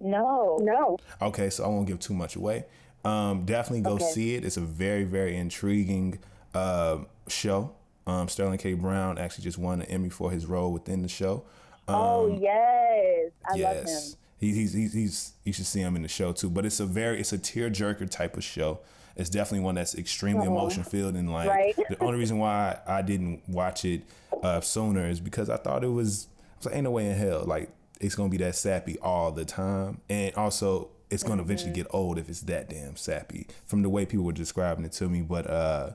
No. 0.00 0.58
No. 0.62 0.96
Okay, 1.20 1.50
so 1.50 1.64
I 1.64 1.68
won't 1.68 1.86
give 1.86 1.98
too 2.00 2.14
much 2.14 2.36
away. 2.36 2.64
Um, 3.04 3.44
definitely 3.44 3.82
go 3.82 3.92
Okay. 3.94 4.04
see 4.10 4.34
it. 4.34 4.44
It's 4.44 4.56
a 4.56 4.60
very, 4.62 5.04
very 5.04 5.36
intriguing 5.36 6.18
uh, 6.54 6.98
show. 7.28 7.72
Um, 8.06 8.28
Sterling 8.28 8.58
K. 8.58 8.74
Brown 8.74 9.18
actually 9.18 9.44
just 9.44 9.58
won 9.58 9.80
an 9.82 9.86
Emmy 9.88 10.08
for 10.08 10.30
his 10.30 10.46
role 10.46 10.72
within 10.72 11.02
the 11.02 11.08
show. 11.08 11.44
oh 11.88 12.28
yes, 12.40 13.30
I 13.44 13.52
love 13.56 13.76
him. 13.76 13.84
yes, 13.86 14.16
he, 14.38 14.52
he's 14.54 14.72
he's 14.72 14.92
he's 14.92 15.32
you 15.44 15.52
should 15.52 15.66
see 15.66 15.80
him 15.80 15.96
in 15.96 16.02
the 16.02 16.08
show 16.08 16.32
too. 16.32 16.48
But 16.50 16.64
it's 16.66 16.80
a 16.80 16.86
very 16.86 17.20
it's 17.20 17.32
a 17.32 17.38
tearjerker 17.38 18.08
type 18.10 18.36
of 18.36 18.44
show. 18.44 18.80
It's 19.16 19.28
definitely 19.30 19.64
one 19.64 19.74
that's 19.74 19.94
extremely 19.96 20.46
emotion 20.46 20.82
filled 20.82 21.14
and 21.14 21.30
like 21.32 21.48
Right. 21.48 21.76
the 21.76 22.02
only 22.02 22.18
reason 22.18 22.38
why 22.38 22.78
I 22.86 23.02
didn't 23.02 23.42
watch 23.48 23.84
it 23.84 24.02
uh, 24.42 24.60
sooner 24.60 25.06
is 25.08 25.20
because 25.20 25.50
I 25.50 25.56
thought 25.56 25.84
it 25.84 25.88
was 25.88 26.26
I 26.32 26.56
was 26.58 26.66
like 26.66 26.74
ain't 26.76 26.84
no 26.84 26.90
way 26.90 27.06
in 27.10 27.16
hell 27.16 27.44
like 27.46 27.68
it's 28.00 28.14
gonna 28.14 28.30
be 28.30 28.38
that 28.38 28.56
sappy 28.56 28.98
all 28.98 29.30
the 29.30 29.44
time. 29.44 30.00
And 30.08 30.34
also 30.34 30.90
it's 31.10 31.22
gonna 31.22 31.42
eventually 31.42 31.72
get 31.72 31.86
old 31.90 32.18
if 32.18 32.28
it's 32.28 32.40
that 32.42 32.70
damn 32.70 32.96
sappy. 32.96 33.46
From 33.66 33.82
the 33.82 33.88
way 33.88 34.06
people 34.06 34.24
were 34.24 34.32
describing 34.32 34.84
it 34.84 34.92
to 34.92 35.08
me. 35.08 35.22
But 35.22 35.48
uh, 35.48 35.90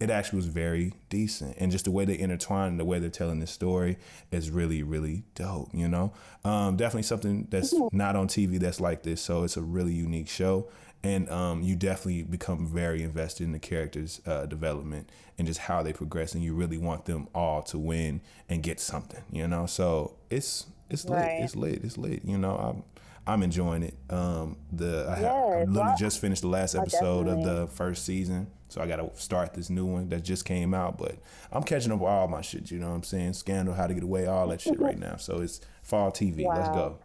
it 0.00 0.08
actually 0.08 0.38
was 0.38 0.46
very 0.46 0.94
decent. 1.10 1.56
And 1.58 1.70
just 1.70 1.84
the 1.84 1.90
way 1.90 2.06
they 2.06 2.18
intertwine 2.18 2.68
and 2.68 2.80
the 2.80 2.86
way 2.86 2.98
they're 2.98 3.10
telling 3.10 3.38
this 3.38 3.50
story 3.50 3.98
is 4.32 4.50
really 4.50 4.82
really 4.82 5.24
dope 5.34 5.68
you 5.74 5.88
know? 5.88 6.12
Um, 6.44 6.76
definitely 6.76 7.02
something 7.02 7.46
that's 7.50 7.74
not 7.92 8.16
on 8.16 8.26
tv 8.26 8.58
that's 8.58 8.80
like 8.80 9.02
this 9.02 9.20
so 9.20 9.44
it's 9.44 9.56
a 9.56 9.62
really 9.62 9.92
unique 9.92 10.28
show. 10.28 10.68
And 11.02 11.30
um, 11.30 11.62
you 11.62 11.76
definitely 11.76 12.24
become 12.24 12.66
very 12.66 13.02
invested 13.02 13.44
in 13.44 13.52
the 13.52 13.58
characters 13.58 14.20
uh, 14.26 14.44
development 14.44 15.08
and 15.38 15.46
just 15.46 15.60
how 15.60 15.82
they 15.82 15.94
progress 15.94 16.34
and 16.34 16.44
you 16.44 16.54
really 16.54 16.76
want 16.76 17.06
them 17.06 17.26
all 17.34 17.62
to 17.64 17.78
win 17.78 18.20
and 18.48 18.62
get 18.62 18.80
something 18.80 19.22
you 19.30 19.46
know? 19.46 19.66
So 19.66 20.16
it's 20.30 20.66
it's 20.90 21.04
lit 21.04 21.18
Right. 21.20 21.40
it's 21.42 21.56
lit 21.56 21.82
it's 21.84 21.96
lit 21.98 22.24
you 22.24 22.38
know 22.38 22.56
i'm 22.56 22.82
i'm 23.26 23.42
enjoying 23.42 23.82
it 23.82 23.94
um 24.10 24.56
the 24.72 25.06
i, 25.08 25.14
have, 25.16 25.24
I 25.24 25.48
literally 25.60 25.76
well, 25.76 25.96
just 25.98 26.20
finished 26.20 26.42
the 26.42 26.48
last 26.48 26.74
episode 26.74 27.26
of 27.28 27.42
the 27.44 27.66
first 27.68 28.04
season 28.04 28.48
so 28.68 28.80
I 28.80 28.86
gotta 28.86 29.10
start 29.14 29.52
this 29.52 29.68
new 29.68 29.84
one 29.84 30.10
that 30.10 30.22
just 30.22 30.44
came 30.44 30.74
out. 30.74 30.96
But 30.96 31.16
I'm 31.50 31.64
catching 31.64 31.90
up 31.90 31.98
with 31.98 32.08
all 32.08 32.28
my 32.28 32.40
shit. 32.40 32.70
You 32.70 32.78
know 32.78 32.90
what 32.90 32.94
I'm 32.94 33.02
saying? 33.02 33.32
Scandal, 33.32 33.74
How 33.74 33.88
to 33.88 33.94
Get 33.94 34.04
Away, 34.04 34.28
all 34.28 34.46
that 34.46 34.60
shit 34.60 34.78
right 34.78 34.96
now. 35.08 35.16
So 35.16 35.40
it's 35.40 35.60
fall 35.82 36.12
TV. 36.12 36.46
Let's 36.46 36.68
go. 36.68 36.98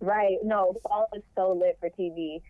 Right. 0.00 0.38
No, 0.42 0.74
fall 0.82 1.08
is 1.14 1.22
so 1.36 1.52
lit 1.52 1.76
for 1.78 1.88
TV. 1.90 2.42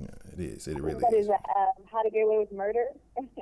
Yeah, 0.00 0.06
it 0.32 0.40
is. 0.40 0.66
It 0.66 0.80
really 0.80 1.00
What 1.02 1.12
is. 1.12 1.20
is 1.20 1.26
that? 1.28 1.44
Um, 1.56 1.84
How 1.92 2.02
to 2.02 2.10
Get 2.10 2.22
Away 2.22 2.38
with 2.38 2.50
Murder? 2.50 2.86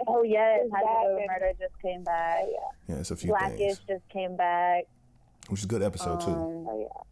Oh 0.06 0.22
yes, 0.24 0.68
How 0.70 0.80
to 0.80 0.84
Get 0.84 1.10
Away 1.10 1.14
with 1.14 1.26
Murder 1.28 1.52
just 1.58 1.80
came 1.80 2.04
back. 2.04 2.44
Yeah, 2.86 2.96
it's 2.96 3.10
a 3.12 3.16
few 3.16 3.30
Blackish 3.30 3.58
things, 3.58 3.80
just 3.88 4.08
came 4.10 4.36
back. 4.36 4.84
Which 5.48 5.60
is 5.60 5.64
a 5.64 5.68
good 5.68 5.82
episode 5.82 6.20
too. 6.20 6.30
Um, 6.30 6.66
Oh, 6.68 6.78
yeah. 6.80 7.02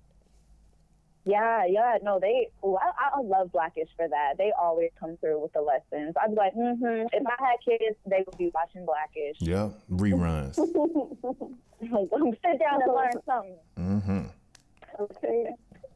Yeah, 1.29 1.65
yeah, 1.69 1.99
no, 2.05 2.21
they. 2.21 2.51
Ooh, 2.65 2.77
I, 2.77 3.17
I 3.17 3.21
love 3.21 3.51
Blackish 3.51 3.89
for 3.97 4.07
that. 4.09 4.35
They 4.39 4.53
always 4.61 4.91
come 5.01 5.17
through 5.17 5.41
with 5.43 5.53
the 5.55 5.61
lessons. 5.61 6.15
I'd 6.23 6.31
be 6.31 6.37
like, 6.37 6.55
mm-hmm. 6.55 7.07
If 7.13 7.27
I 7.27 7.35
had 7.45 7.57
kids, 7.65 7.97
they 8.07 8.23
would 8.25 8.39
be 8.39 8.53
watching 8.55 8.87
Blackish. 8.87 9.39
Yeah, 9.41 9.71
reruns. 9.91 10.55
Sit 11.81 12.59
down 12.61 12.81
and 12.83 12.95
learn 12.95 13.13
something. 13.27 13.59
mm-hmm. 13.79 15.03
Okay. 15.03 15.51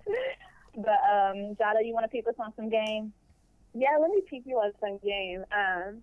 But 0.76 1.00
um, 1.10 1.56
Jahda, 1.58 1.84
you 1.84 1.92
want 1.92 2.04
to 2.04 2.08
peep 2.08 2.28
us 2.28 2.34
on 2.38 2.52
some 2.54 2.68
game? 2.70 3.12
Yeah, 3.74 3.96
let 4.00 4.10
me 4.10 4.20
peek 4.28 4.44
you 4.46 4.56
on 4.56 4.72
some 4.80 4.98
game. 4.98 5.44
Um, 5.52 5.98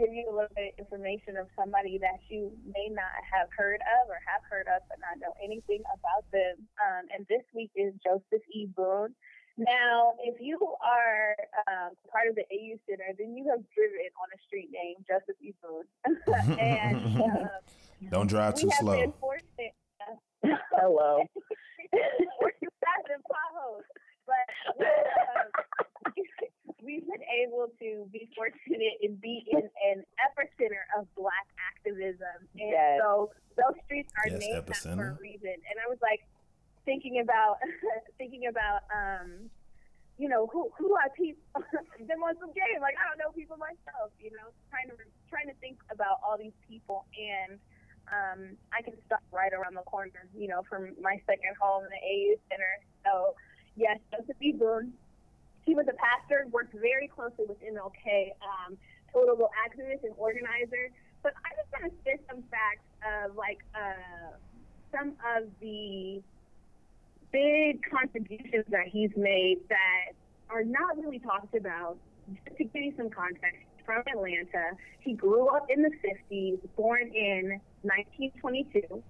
give 0.00 0.16
you 0.16 0.24
a 0.24 0.32
little 0.32 0.54
bit 0.56 0.72
of 0.72 0.80
information 0.80 1.36
of 1.36 1.46
somebody 1.52 2.00
that 2.00 2.24
you 2.32 2.48
may 2.64 2.88
not 2.88 3.12
have 3.20 3.52
heard 3.52 3.84
of 4.00 4.08
or 4.08 4.16
have 4.24 4.40
heard 4.48 4.64
of 4.72 4.80
but 4.88 4.96
not 5.04 5.20
know 5.20 5.36
anything 5.44 5.84
about 5.92 6.24
them. 6.32 6.56
Um, 6.80 7.04
and 7.12 7.28
this 7.28 7.44
week 7.52 7.70
is 7.76 7.92
Joseph 8.00 8.40
E. 8.48 8.64
Boone. 8.72 9.12
Now, 9.60 10.16
if 10.24 10.40
you 10.40 10.56
are 10.80 11.36
um, 11.68 11.92
part 12.08 12.32
of 12.32 12.34
the 12.34 12.48
AU 12.48 12.80
Center, 12.88 13.12
then 13.18 13.36
you 13.36 13.44
have 13.52 13.60
driven 13.76 14.08
on 14.16 14.32
a 14.32 14.38
street 14.48 14.72
named 14.72 15.04
Joseph 15.04 15.36
E. 15.44 15.52
Boone. 15.60 15.84
and 16.58 16.96
um, 17.20 17.48
Don't 18.08 18.26
drive 18.26 18.54
too 18.54 18.70
slow. 18.80 19.12
Hello. 20.80 21.20
We're 22.40 22.56
passing 22.80 23.20
potholes. 23.28 23.84
But 24.24 24.46
um, 24.80 26.14
we've 26.82 27.06
been 27.06 27.24
able 27.44 27.68
to 27.80 28.08
be 28.12 28.28
fortunate 28.36 28.96
and 29.02 29.20
be 29.20 29.44
in 29.50 29.64
an 29.92 30.04
epicenter 30.20 30.84
of 30.98 31.06
Black 31.14 31.46
activism. 31.72 32.48
And 32.58 32.70
Yes. 32.70 33.00
so 33.00 33.30
those 33.56 33.76
streets 33.84 34.12
are 34.18 34.28
Yes, 34.30 34.40
named 34.40 34.66
that 34.66 34.76
for 34.76 35.16
a 35.16 35.20
reason. 35.20 35.54
And 35.54 35.76
I 35.80 35.88
was 35.88 35.98
like 36.02 36.20
thinking 36.84 37.20
about 37.20 37.58
thinking 38.18 38.46
about 38.48 38.82
um 38.88 39.50
you 40.16 40.28
know 40.28 40.46
who 40.48 40.70
who 40.78 40.96
are 40.96 41.08
people 41.16 41.44
them 42.08 42.22
on 42.24 42.34
some 42.40 42.52
game 42.52 42.80
like 42.80 42.96
I 42.96 43.04
don't 43.08 43.20
know 43.20 43.32
people 43.32 43.56
myself 43.56 44.12
you 44.18 44.32
know 44.32 44.48
trying 44.72 44.88
to 44.88 44.96
trying 45.28 45.48
to 45.48 45.56
think 45.60 45.76
about 45.92 46.20
all 46.24 46.36
these 46.40 46.56
people 46.68 47.04
and 47.16 47.60
um, 48.10 48.56
I 48.72 48.82
can 48.82 48.94
stop 49.06 49.22
right 49.30 49.52
around 49.52 49.74
the 49.74 49.86
corner, 49.86 50.26
you 50.34 50.48
know, 50.48 50.62
from 50.68 50.94
my 51.00 51.20
second 51.26 51.54
home 51.60 51.84
in 51.84 51.90
the 51.90 52.02
AU 52.02 52.34
Center. 52.50 52.74
So, 53.06 53.34
yes, 53.76 53.98
Joseph 54.10 54.36
E. 54.42 54.52
Boone. 54.52 54.92
He 55.70 55.76
was 55.76 55.86
a 55.86 55.94
pastor, 55.94 56.48
worked 56.50 56.74
very 56.74 57.06
closely 57.06 57.44
with 57.46 57.62
MLK, 57.62 58.34
um, 58.42 58.76
political 59.12 59.48
activist 59.54 60.02
and 60.02 60.12
organizer. 60.16 60.90
But 61.22 61.34
I 61.46 61.54
just 61.54 61.70
want 61.70 61.92
to 61.92 61.98
spit 62.00 62.26
some 62.28 62.42
facts 62.50 62.82
of 63.06 63.36
like 63.36 63.58
uh, 63.72 64.34
some 64.90 65.14
of 65.22 65.46
the 65.60 66.20
big 67.30 67.86
contributions 67.88 68.64
that 68.70 68.88
he's 68.88 69.10
made 69.16 69.58
that 69.68 70.18
are 70.48 70.64
not 70.64 70.98
really 70.98 71.20
talked 71.20 71.54
about. 71.54 71.98
Just 72.34 72.58
to 72.58 72.64
give 72.64 72.82
you 72.82 72.94
some 72.96 73.08
context, 73.08 73.62
from 73.86 74.02
Atlanta. 74.12 74.74
He 74.98 75.14
grew 75.14 75.54
up 75.54 75.66
in 75.70 75.82
the 75.82 75.90
50s, 76.02 76.58
born 76.76 77.12
in 77.14 77.60
1922. 77.82 79.02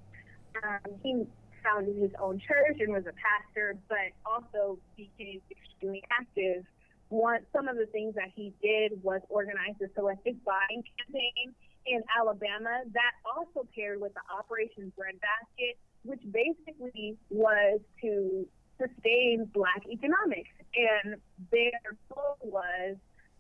Um, 0.63 0.93
he 1.03 1.25
founded 1.63 1.97
his 1.97 2.11
own 2.21 2.39
church 2.39 2.79
and 2.81 2.93
was 2.93 3.05
a 3.07 3.15
pastor, 3.17 3.77
but 3.89 4.13
also 4.25 4.79
became 4.97 5.41
extremely 5.51 6.03
active. 6.11 6.65
One, 7.09 7.41
some 7.53 7.69
of 7.69 7.77
the 7.77 7.87
things 7.87 8.15
that 8.15 8.31
he 8.35 8.53
did 8.63 9.03
was 9.03 9.21
organize 9.29 9.75
the 9.81 9.89
selective 9.95 10.37
buying 10.45 10.83
campaign 10.99 11.55
in 11.87 12.03
Alabama. 12.19 12.83
That 12.93 13.13
also 13.25 13.67
paired 13.75 14.01
with 14.01 14.13
the 14.15 14.23
Operation 14.33 14.93
Breadbasket, 14.97 15.79
which 16.05 16.21
basically 16.31 17.17
was 17.31 17.81
to 18.03 18.47
sustain 18.79 19.51
Black 19.53 19.83
economics. 19.91 20.51
And 20.75 21.17
their 21.51 21.99
goal 22.09 22.37
was 22.43 22.97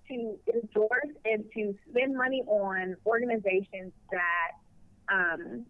to 0.08 0.38
endorse 0.52 1.14
and 1.24 1.44
to 1.54 1.74
spend 1.88 2.16
money 2.16 2.42
on 2.46 2.96
organizations 3.06 3.92
that 4.10 4.52
um, 5.12 5.64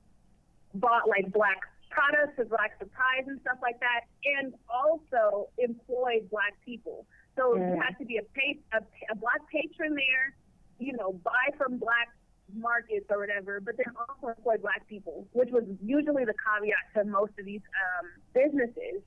bought 0.75 1.09
like 1.09 1.33
black 1.33 1.59
products 1.90 2.38
or 2.38 2.47
black 2.47 2.78
supplies 2.78 3.26
and 3.26 3.40
stuff 3.42 3.59
like 3.61 3.78
that, 3.80 4.06
and 4.25 4.54
also 4.70 5.50
employed 5.59 6.30
black 6.30 6.54
people. 6.64 7.06
So 7.37 7.54
Mm. 7.59 7.75
you 7.75 7.80
have 7.82 7.99
to 7.99 8.04
be 8.04 8.16
a, 8.18 8.23
pa- 8.35 8.78
a, 8.78 8.80
a 9.12 9.14
black 9.16 9.42
patron 9.50 9.94
there, 9.94 10.35
you 10.78 10.92
know, 10.94 11.12
buy 11.12 11.50
from 11.59 11.78
black 11.78 12.09
markets 12.54 13.06
or 13.11 13.18
whatever, 13.18 13.61
but 13.61 13.76
then 13.76 13.94
also 13.99 14.35
employ 14.37 14.56
black 14.59 14.87
people, 14.88 15.26
which 15.32 15.50
was 15.50 15.64
usually 15.82 16.25
the 16.25 16.35
caveat 16.35 16.85
to 16.94 17.04
most 17.04 17.32
of 17.38 17.44
these 17.47 17.62
um, 17.78 18.06
businesses. 18.35 19.02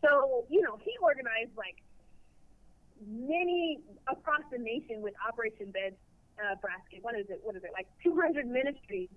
So, 0.00 0.46
you 0.48 0.60
know, 0.62 0.78
he 0.80 0.92
organized 1.02 1.52
like 1.56 1.76
many 3.06 3.80
across 4.08 4.42
the 4.50 4.58
nation 4.58 5.02
with 5.02 5.14
Operation 5.26 5.70
Bed 5.70 5.94
uh, 6.40 6.54
Basket. 6.62 7.00
What 7.02 7.14
is 7.18 7.26
it? 7.28 7.40
What 7.42 7.56
is 7.56 7.64
it? 7.64 7.70
Like 7.72 7.88
200 8.02 8.46
ministries 8.46 9.08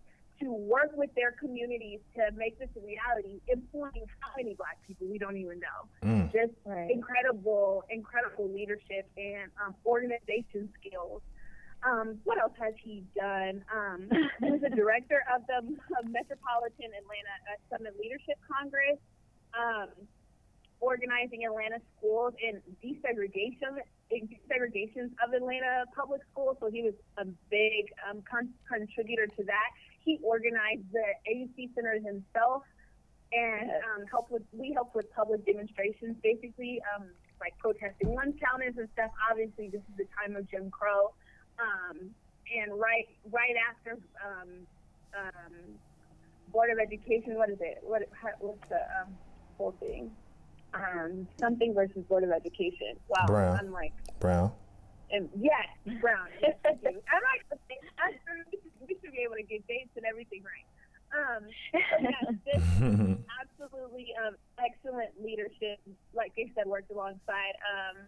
to 0.41 0.51
work 0.51 0.91
with 0.95 1.13
their 1.15 1.31
communities 1.33 1.99
to 2.15 2.31
make 2.35 2.57
this 2.59 2.69
a 2.77 2.79
reality, 2.85 3.41
employing 3.47 4.05
how 4.19 4.29
many 4.37 4.53
black 4.55 4.77
people 4.87 5.07
we 5.07 5.17
don't 5.17 5.37
even 5.37 5.59
know. 5.59 5.79
Mm. 6.03 6.31
Just 6.31 6.53
Right. 6.65 6.89
incredible, 6.89 7.83
incredible 7.89 8.47
leadership 8.49 9.09
and 9.17 9.51
um, 9.63 9.75
organization 9.85 10.69
skills. 10.79 11.21
Um, 11.83 12.19
what 12.23 12.37
else 12.39 12.53
has 12.59 12.73
he 12.83 13.03
done? 13.15 13.63
Um, 13.73 14.09
he 14.43 14.51
was 14.51 14.61
the 14.61 14.69
director 14.69 15.23
of 15.33 15.47
the 15.47 15.57
of 15.97 16.03
Metropolitan 16.11 16.91
Atlanta 16.91 17.35
uh, 17.47 17.55
Summit 17.77 17.95
Leadership 17.99 18.35
Congress, 18.51 18.99
um, 19.57 19.87
organizing 20.81 21.45
Atlanta 21.45 21.79
schools 21.97 22.33
and 22.45 22.61
desegregation 22.83 23.79
in 24.11 24.27
desegregations 24.27 25.11
of 25.25 25.33
Atlanta 25.33 25.85
public 25.95 26.21
schools. 26.31 26.57
So 26.59 26.69
he 26.69 26.81
was 26.83 26.95
a 27.17 27.25
big 27.49 27.91
um, 28.09 28.23
con- 28.29 28.53
contributor 28.67 29.27
to 29.27 29.43
that. 29.45 29.69
He 30.03 30.19
organized 30.23 30.91
the 30.91 31.05
AUC 31.29 31.75
Center 31.75 31.95
himself 31.95 32.63
and 33.31 33.69
um, 33.69 34.05
helped 34.09 34.31
with 34.31 34.43
we 34.51 34.73
helped 34.73 34.95
with 34.95 35.11
public 35.13 35.45
demonstrations, 35.45 36.17
basically 36.23 36.81
um, 36.95 37.07
like 37.39 37.57
protesting 37.59 38.13
lunch 38.13 38.39
counters 38.43 38.73
and 38.77 38.87
stuff. 38.93 39.11
Obviously, 39.29 39.69
this 39.69 39.81
is 39.81 39.97
the 39.97 40.05
time 40.17 40.35
of 40.35 40.49
Jim 40.49 40.71
Crow, 40.71 41.13
um, 41.59 42.09
and 42.55 42.79
right 42.79 43.07
right 43.31 43.55
after 43.69 43.99
um, 44.25 44.49
um, 45.17 45.53
Board 46.51 46.71
of 46.71 46.79
Education, 46.79 47.35
what 47.35 47.49
is 47.49 47.57
it? 47.61 47.79
What 47.83 48.03
how, 48.11 48.29
what's 48.39 48.67
the 48.69 48.81
um, 49.01 49.15
whole 49.57 49.75
thing? 49.79 50.11
Um, 50.73 51.27
something 51.39 51.73
versus 51.73 52.03
Board 52.07 52.23
of 52.23 52.31
Education. 52.31 52.97
Wow, 53.07 53.25
Brown. 53.27 53.57
I'm 53.59 53.71
like, 53.71 53.93
Brown. 54.19 54.51
And 55.11 55.29
yes, 55.39 55.67
Brown. 56.01 56.27
Yes, 56.41 56.55
thank 56.63 56.81
you. 56.83 57.01
I'm 57.09 57.23
like, 57.23 57.45
I 57.99 58.13
we 58.81 58.95
should 59.01 59.11
be 59.11 59.23
able 59.23 59.35
to 59.35 59.43
get 59.43 59.65
dates 59.67 59.91
and 59.95 60.05
everything 60.05 60.43
right. 60.43 60.65
Um, 61.09 61.43
yes, 61.73 62.33
this 62.45 62.63
absolutely 63.41 64.13
um, 64.21 64.35
excellent 64.61 65.09
leadership. 65.21 65.79
Like 66.13 66.33
I 66.37 66.51
said, 66.55 66.67
worked 66.67 66.91
alongside 66.91 67.57
um, 67.65 68.05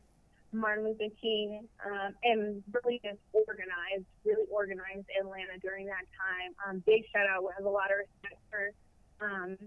Martin 0.54 0.86
Luther 0.86 1.14
King 1.22 1.68
um, 1.86 2.14
and 2.24 2.64
really 2.72 3.02
just 3.04 3.20
organized, 3.34 4.06
really 4.26 4.46
organized 4.52 5.08
Atlanta 5.20 5.58
during 5.62 5.88
that 5.88 6.06
time. 6.14 6.54
Um, 6.68 6.84
big 6.86 7.04
shout 7.12 7.26
out. 7.28 7.44
We 7.44 7.50
have 7.58 7.66
a 7.66 7.70
lot 7.70 7.90
of 7.92 8.06
respect 8.06 8.40
for 8.50 8.72
um, 9.26 9.58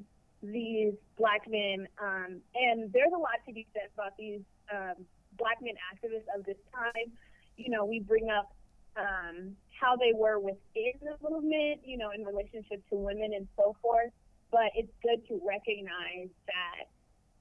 these 0.43 0.95
black 1.17 1.49
men. 1.49 1.89
Um, 2.01 2.41
and 2.55 2.93
there's 2.93 3.13
a 3.15 3.19
lot 3.19 3.41
to 3.47 3.53
be 3.53 3.67
said 3.73 3.89
about 3.95 4.17
these 4.19 4.41
um, 4.73 5.07
black 5.39 5.59
men 5.63 5.75
activists 5.93 6.29
of 6.37 6.45
this 6.45 6.59
time. 6.73 7.11
You 7.57 7.71
know, 7.71 7.85
we 7.85 8.01
bring 8.01 8.29
up 8.31 8.55
um, 8.97 9.57
how 9.81 9.97
they 9.97 10.13
were 10.15 10.39
within 10.39 10.95
the 11.03 11.17
movement, 11.23 11.81
you 11.85 11.99
know, 11.99 12.11
in 12.11 12.25
relationship 12.25 12.83
to 12.91 12.97
women 12.97 13.33
and 13.35 13.47
so 13.57 13.77
forth. 13.83 14.11
But 14.51 14.71
it's 14.75 14.93
good 15.03 15.27
to 15.29 15.41
recognize 15.45 16.31
that 16.47 16.87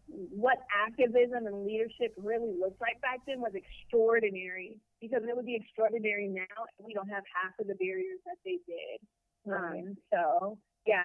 what 0.08 0.58
activism 0.74 1.48
and 1.48 1.66
leadership 1.66 2.14
really 2.18 2.54
looked 2.60 2.82
like 2.82 3.00
back 3.02 3.20
then 3.26 3.40
was 3.40 3.54
extraordinary 3.56 4.76
because 5.02 5.22
it 5.24 5.36
would 5.36 5.46
be 5.46 5.56
extraordinary 5.56 6.28
now 6.28 6.60
and 6.78 6.86
we 6.86 6.94
don't 6.94 7.10
have 7.10 7.24
half 7.34 7.54
of 7.60 7.68
the 7.68 7.76
barriers 7.76 8.20
that 8.26 8.38
they 8.44 8.60
did. 8.68 9.00
Um, 9.46 9.98
so, 10.12 10.58
yeah, 10.86 11.04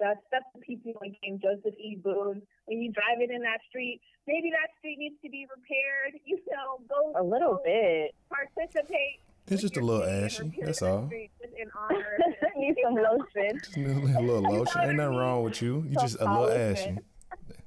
that's 0.00 0.20
that's 0.30 0.44
the 0.54 0.60
PPO 0.60 1.00
game, 1.22 1.40
Joseph 1.42 1.74
E. 1.78 1.96
Boone. 2.02 2.42
When 2.66 2.80
you 2.82 2.92
drive 2.92 3.20
it 3.20 3.30
in 3.30 3.42
that 3.42 3.60
street, 3.68 4.00
maybe 4.26 4.50
that 4.50 4.70
street 4.78 4.98
needs 4.98 5.16
to 5.24 5.30
be 5.30 5.46
repaired. 5.50 6.20
You 6.26 6.38
know, 6.50 6.80
go 6.88 7.20
A 7.20 7.22
little 7.22 7.54
go 7.54 7.60
bit. 7.64 8.14
participate. 8.28 9.20
It's 9.48 9.62
just 9.66 9.76
a 9.76 9.80
little 9.80 10.02
city 10.04 10.24
ashy, 10.24 10.62
that's 10.64 10.82
all. 10.82 11.08
just 11.10 11.54
in 11.58 11.68
honor. 11.74 12.18
Need 12.56 12.76
some 12.84 12.94
lotion. 12.94 13.58
Just 13.64 13.76
a 13.76 13.80
little, 13.80 14.04
a 14.18 14.20
little 14.20 14.42
lotion. 14.42 14.80
Ain't 14.82 14.96
nothing 14.96 15.16
wrong 15.16 15.42
with 15.42 15.62
you. 15.62 15.84
You 15.88 15.96
just 16.00 16.16
a 16.20 16.24
little 16.30 16.50
ashy. 16.50 16.98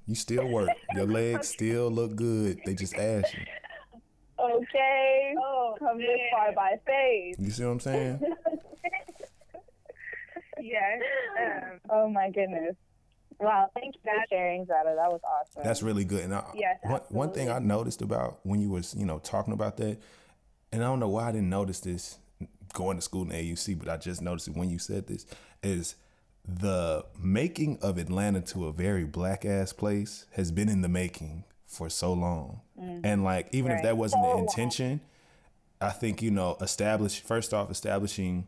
You 0.07 0.15
still 0.15 0.47
work. 0.47 0.69
Your 0.95 1.05
legs 1.07 1.49
still 1.49 1.89
look 1.89 2.15
good. 2.15 2.59
They 2.65 2.75
just 2.75 2.95
ashy. 2.95 3.45
Okay. 4.39 5.33
oh, 5.39 5.73
oh 5.73 5.75
Come 5.79 5.97
this 5.99 6.07
man. 6.07 6.17
far 6.31 6.51
by 6.53 6.75
faith. 6.85 7.35
You 7.39 7.49
see 7.51 7.63
what 7.63 7.71
I'm 7.71 7.79
saying? 7.79 8.19
Yes. 10.61 11.01
Um, 11.39 11.79
Oh 11.89 12.09
my 12.09 12.29
goodness. 12.29 12.75
Wow, 13.39 13.69
thank 13.73 13.95
you 13.95 14.01
for 14.03 14.11
sharing, 14.29 14.65
Jahda. 14.65 14.95
That 14.95 15.11
was 15.11 15.21
awesome. 15.23 15.63
That's 15.63 15.81
really 15.81 16.05
good. 16.05 16.23
And 16.25 16.33
I, 16.35 16.43
Yes, 16.53 16.77
one, 16.83 17.01
one 17.09 17.31
thing 17.31 17.49
I 17.49 17.57
noticed 17.59 18.01
about 18.03 18.39
when 18.43 18.61
you 18.61 18.69
was, 18.69 18.93
you 18.95 19.05
know, 19.05 19.17
talking 19.19 19.53
about 19.53 19.77
that, 19.77 19.97
and 20.71 20.83
I 20.83 20.85
don't 20.87 20.99
know 20.99 21.09
why 21.09 21.29
I 21.29 21.31
didn't 21.31 21.49
notice 21.49 21.79
this 21.79 22.19
going 22.73 22.97
to 22.97 23.01
school 23.01 23.23
in 23.23 23.29
AUC, 23.29 23.79
but 23.79 23.89
I 23.89 23.97
just 23.97 24.21
noticed 24.21 24.47
it 24.47 24.55
when 24.55 24.69
you 24.69 24.77
said 24.79 25.07
this, 25.07 25.25
is 25.63 25.95
the 26.47 27.03
making 27.19 27.79
of 27.81 27.97
Atlanta 27.97 28.41
to 28.41 28.67
a 28.67 28.71
very 28.71 29.05
black 29.05 29.43
ass 29.43 29.73
place 29.73 30.25
has 30.33 30.51
been 30.51 30.69
in 30.69 30.81
the 30.81 30.87
making 30.89 31.43
for 31.65 31.89
so 31.89 32.13
long. 32.13 32.61
And 33.03 33.23
like 33.23 33.47
even 33.53 33.71
if 33.71 33.81
that 33.83 33.97
wasn't 33.97 34.23
So 34.23 34.29
the 34.29 34.35
long. 34.35 34.43
intention, 34.43 35.01
I 35.79 35.89
think, 35.89 36.21
you 36.21 36.31
know, 36.31 36.57
establish 36.61 37.21
first 37.21 37.53
off 37.53 37.69
establishing 37.71 38.47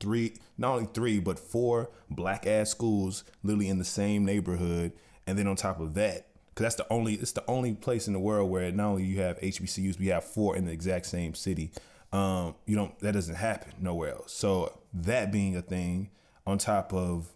three 0.00 0.34
not 0.56 0.74
only 0.74 0.88
three 0.92 1.18
but 1.20 1.38
four 1.38 1.90
black 2.10 2.46
ass 2.46 2.70
schools 2.70 3.24
literally 3.42 3.68
in 3.68 3.78
the 3.78 3.84
same 3.84 4.24
neighborhood. 4.24 4.92
And 5.26 5.38
then 5.38 5.46
on 5.46 5.56
top 5.56 5.80
of 5.80 5.94
that 5.94 6.28
because 6.48 6.64
that's 6.64 6.76
the 6.76 6.92
only 6.92 7.14
it's 7.14 7.32
the 7.32 7.44
only 7.46 7.74
place 7.74 8.06
in 8.06 8.12
the 8.12 8.18
world 8.18 8.50
where 8.50 8.70
not 8.72 8.86
only 8.88 9.04
you 9.04 9.20
have 9.20 9.38
hbcus 9.40 10.00
you 10.00 10.12
have 10.12 10.24
four 10.24 10.56
in 10.56 10.64
the 10.64 10.72
exact 10.72 11.06
same 11.06 11.34
city. 11.34 11.70
Um 12.12 12.54
you 12.66 12.76
don't 12.76 12.98
that 13.00 13.12
doesn't 13.12 13.36
happen 13.36 13.72
nowhere 13.80 14.12
else. 14.14 14.32
So 14.32 14.78
that 14.94 15.30
being 15.30 15.56
a 15.56 15.62
thing 15.62 16.10
on 16.46 16.58
top 16.58 16.92
of 16.92 17.28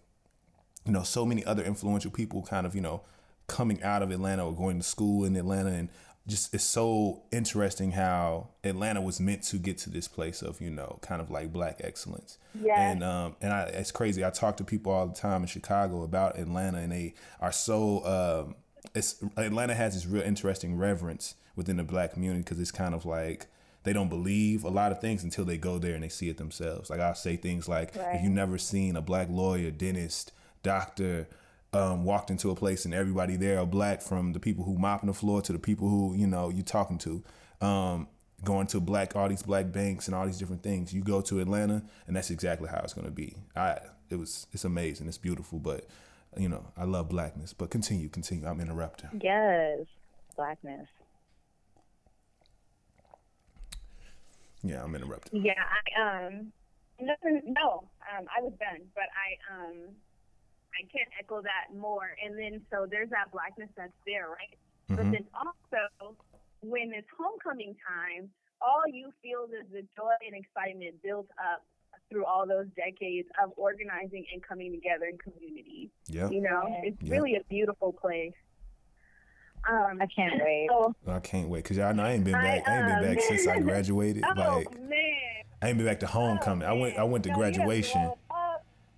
you 0.85 0.91
know 0.91 1.03
so 1.03 1.25
many 1.25 1.45
other 1.45 1.63
influential 1.63 2.11
people 2.11 2.41
kind 2.43 2.65
of 2.65 2.75
you 2.75 2.81
know 2.81 3.01
coming 3.47 3.81
out 3.83 4.01
of 4.01 4.11
Atlanta 4.11 4.45
or 4.45 4.55
going 4.55 4.77
to 4.77 4.83
school 4.83 5.25
in 5.25 5.35
Atlanta 5.35 5.69
and 5.69 5.89
just 6.27 6.53
it's 6.53 6.63
so 6.63 7.21
interesting 7.31 7.91
how 7.91 8.47
Atlanta 8.63 9.01
was 9.01 9.19
meant 9.19 9.43
to 9.43 9.57
get 9.57 9.77
to 9.79 9.89
this 9.89 10.07
place 10.07 10.41
of 10.41 10.61
you 10.61 10.69
know 10.71 10.97
kind 11.01 11.21
of 11.21 11.29
like 11.29 11.51
black 11.51 11.81
excellence 11.83 12.37
Yes. 12.61 12.77
and 12.79 13.03
um 13.03 13.35
and 13.41 13.51
I 13.51 13.63
it's 13.63 13.91
crazy 13.91 14.23
I 14.23 14.29
talk 14.29 14.57
to 14.57 14.63
people 14.63 14.91
all 14.93 15.05
the 15.07 15.13
time 15.15 15.41
in 15.41 15.47
Chicago 15.47 16.03
about 16.03 16.39
Atlanta 16.39 16.77
and 16.77 16.91
they 16.91 17.13
are 17.41 17.51
so 17.51 18.05
um 18.05 18.55
it's 18.95 19.21
Atlanta 19.37 19.73
has 19.73 19.95
this 19.95 20.05
real 20.05 20.23
interesting 20.23 20.77
reverence 20.77 21.35
within 21.55 21.77
the 21.77 21.83
black 21.83 22.13
community 22.13 22.41
because 22.41 22.59
it's 22.59 22.71
kind 22.71 22.93
of 22.95 23.05
like 23.05 23.47
they 23.83 23.91
don't 23.91 24.09
believe 24.09 24.63
a 24.63 24.69
lot 24.69 24.93
of 24.93 25.01
things 25.01 25.23
until 25.25 25.43
they 25.43 25.57
go 25.57 25.77
there 25.77 25.93
and 25.93 26.03
they 26.03 26.09
see 26.09 26.29
it 26.29 26.37
themselves. 26.37 26.89
Like 26.89 27.01
I'll 27.01 27.15
say 27.15 27.35
things 27.35 27.67
like, 27.67 27.95
Right. 27.97 28.15
if 28.15 28.23
you've 28.23 28.31
never 28.31 28.57
seen 28.57 28.95
a 28.95 29.01
black 29.01 29.27
lawyer, 29.29 29.71
dentist, 29.71 30.31
doctor, 30.63 31.27
um, 31.73 32.03
walked 32.03 32.29
into 32.29 32.51
a 32.51 32.55
place 32.55 32.85
and 32.85 32.93
everybody 32.93 33.35
there 33.35 33.59
are 33.59 33.65
black, 33.65 34.01
from 34.01 34.33
the 34.33 34.39
people 34.39 34.63
who 34.63 34.77
mopping 34.77 35.07
the 35.07 35.13
floor 35.13 35.41
to 35.41 35.51
the 35.51 35.59
people 35.59 35.89
who 35.89 36.15
you 36.15 36.27
know 36.27 36.49
you 36.49 36.63
talking 36.63 36.97
to, 36.99 37.23
um, 37.61 38.07
going 38.43 38.67
to 38.67 38.79
black 38.79 39.15
all 39.15 39.27
these 39.27 39.43
black 39.43 39.71
banks 39.71 40.07
and 40.07 40.15
all 40.15 40.25
these 40.25 40.37
different 40.37 40.63
things. 40.63 40.93
You 40.93 41.01
go 41.01 41.21
to 41.21 41.39
Atlanta 41.39 41.83
and 42.07 42.15
that's 42.15 42.29
exactly 42.29 42.69
how 42.69 42.81
it's 42.83 42.93
gonna 42.93 43.11
be. 43.11 43.35
I 43.55 43.79
it 44.09 44.17
was 44.17 44.47
it's 44.53 44.65
amazing, 44.65 45.07
it's 45.07 45.17
beautiful, 45.17 45.59
but 45.59 45.87
you 46.37 46.49
know 46.49 46.65
I 46.77 46.83
love 46.85 47.09
blackness. 47.09 47.53
But 47.53 47.69
continue, 47.69 48.09
continue. 48.09 48.45
I'm 48.45 48.59
interrupting. 48.59 49.21
Yes. 49.21 49.79
Blackness. 50.35 50.87
Yeah, 54.63 54.83
I'm 54.83 54.95
interrupting. 54.95 55.43
Yeah, 55.43 55.53
I 55.59 56.27
um 56.27 56.51
no 56.99 57.13
no 57.23 57.83
um 58.15 58.25
I 58.35 58.41
was 58.41 58.53
done, 58.59 58.87
but 58.95 59.03
I 59.03 59.53
um 59.53 59.95
I 60.79 60.83
can't 60.91 61.09
echo 61.19 61.41
that 61.41 61.73
more. 61.75 62.15
And 62.23 62.37
then 62.37 62.61
so 62.71 62.87
there's 62.89 63.09
that 63.09 63.31
blackness 63.31 63.69
that's 63.77 63.93
there, 64.05 64.29
right? 64.29 64.57
But 64.89 65.05
Mhm. 65.07 65.11
then 65.11 65.25
also 65.35 66.15
when 66.61 66.93
it's 66.93 67.07
homecoming 67.17 67.75
time, 67.87 68.29
all 68.61 68.83
you 68.87 69.11
feel 69.21 69.45
is 69.51 69.67
the 69.71 69.81
joy 69.95 70.13
and 70.25 70.35
excitement 70.35 71.01
built 71.03 71.27
up 71.37 71.63
through 72.09 72.25
all 72.25 72.47
those 72.47 72.67
decades 72.75 73.27
of 73.43 73.51
organizing 73.57 74.25
and 74.33 74.41
coming 74.43 74.71
together 74.71 75.05
in 75.05 75.17
community. 75.17 75.91
Yeah, 76.07 76.29
You 76.29 76.41
know, 76.41 76.67
Yeah. 76.67 76.81
it's 76.85 77.01
Yeah. 77.01 77.13
really 77.15 77.35
a 77.35 77.43
beautiful 77.45 77.91
place. 77.93 78.33
Um, 79.69 80.01
I 80.01 80.07
can't 80.07 80.41
wait. 80.43 80.69
so, 80.69 80.93
I 81.07 81.19
can't 81.21 81.47
wait 81.49 81.63
because 81.63 81.77
y'all 81.77 81.93
know 81.93 82.03
I 82.03 82.11
ain't 82.11 82.25
been 82.25 82.35
I, 82.35 82.41
back. 82.43 82.67
I, 82.67 82.75
ain't 82.77 82.83
um, 82.91 82.99
been 82.99 83.15
back 83.15 83.21
since 83.21 83.47
I 83.47 83.59
graduated. 83.59 84.23
oh 84.25 84.33
like 84.35 84.77
man, 84.79 85.43
I 85.61 85.69
ain't 85.69 85.77
been 85.77 85.87
back 85.87 86.01
to 86.01 86.07
homecoming. 86.07 86.67
I 86.67 86.73
went 86.73 86.97
I 86.97 87.03
went 87.03 87.23
to 87.25 87.29
No, 87.29 87.37
you 87.37 87.43
have 87.43 87.53
graduation. 87.53 88.11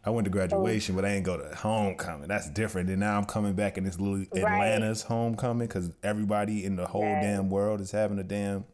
I 0.06 0.12
went 0.12 0.26
to 0.26 0.32
graduation, 0.32 0.96
but 0.96 1.04
I 1.04 1.10
ain't 1.10 1.26
go 1.26 1.36
to 1.38 1.56
homecoming. 1.56 2.28
That's 2.28 2.48
different. 2.50 2.90
And 2.90 3.00
now 3.00 3.18
I'm 3.18 3.26
coming 3.26 3.54
back 3.54 3.78
and 3.78 3.88
it's 3.88 4.00
literally 4.00 4.28
Right. 4.36 4.54
Atlanta's 4.74 5.02
homecoming 5.02 5.68
because 5.68 5.90
everybody 6.04 6.64
in 6.64 6.76
the 6.76 6.86
whole 6.86 7.02
Yes. 7.02 7.24
damn 7.24 7.50
world 7.50 7.82
is 7.82 7.90
having 7.92 8.20
a 8.20 8.24
damn 8.24 8.66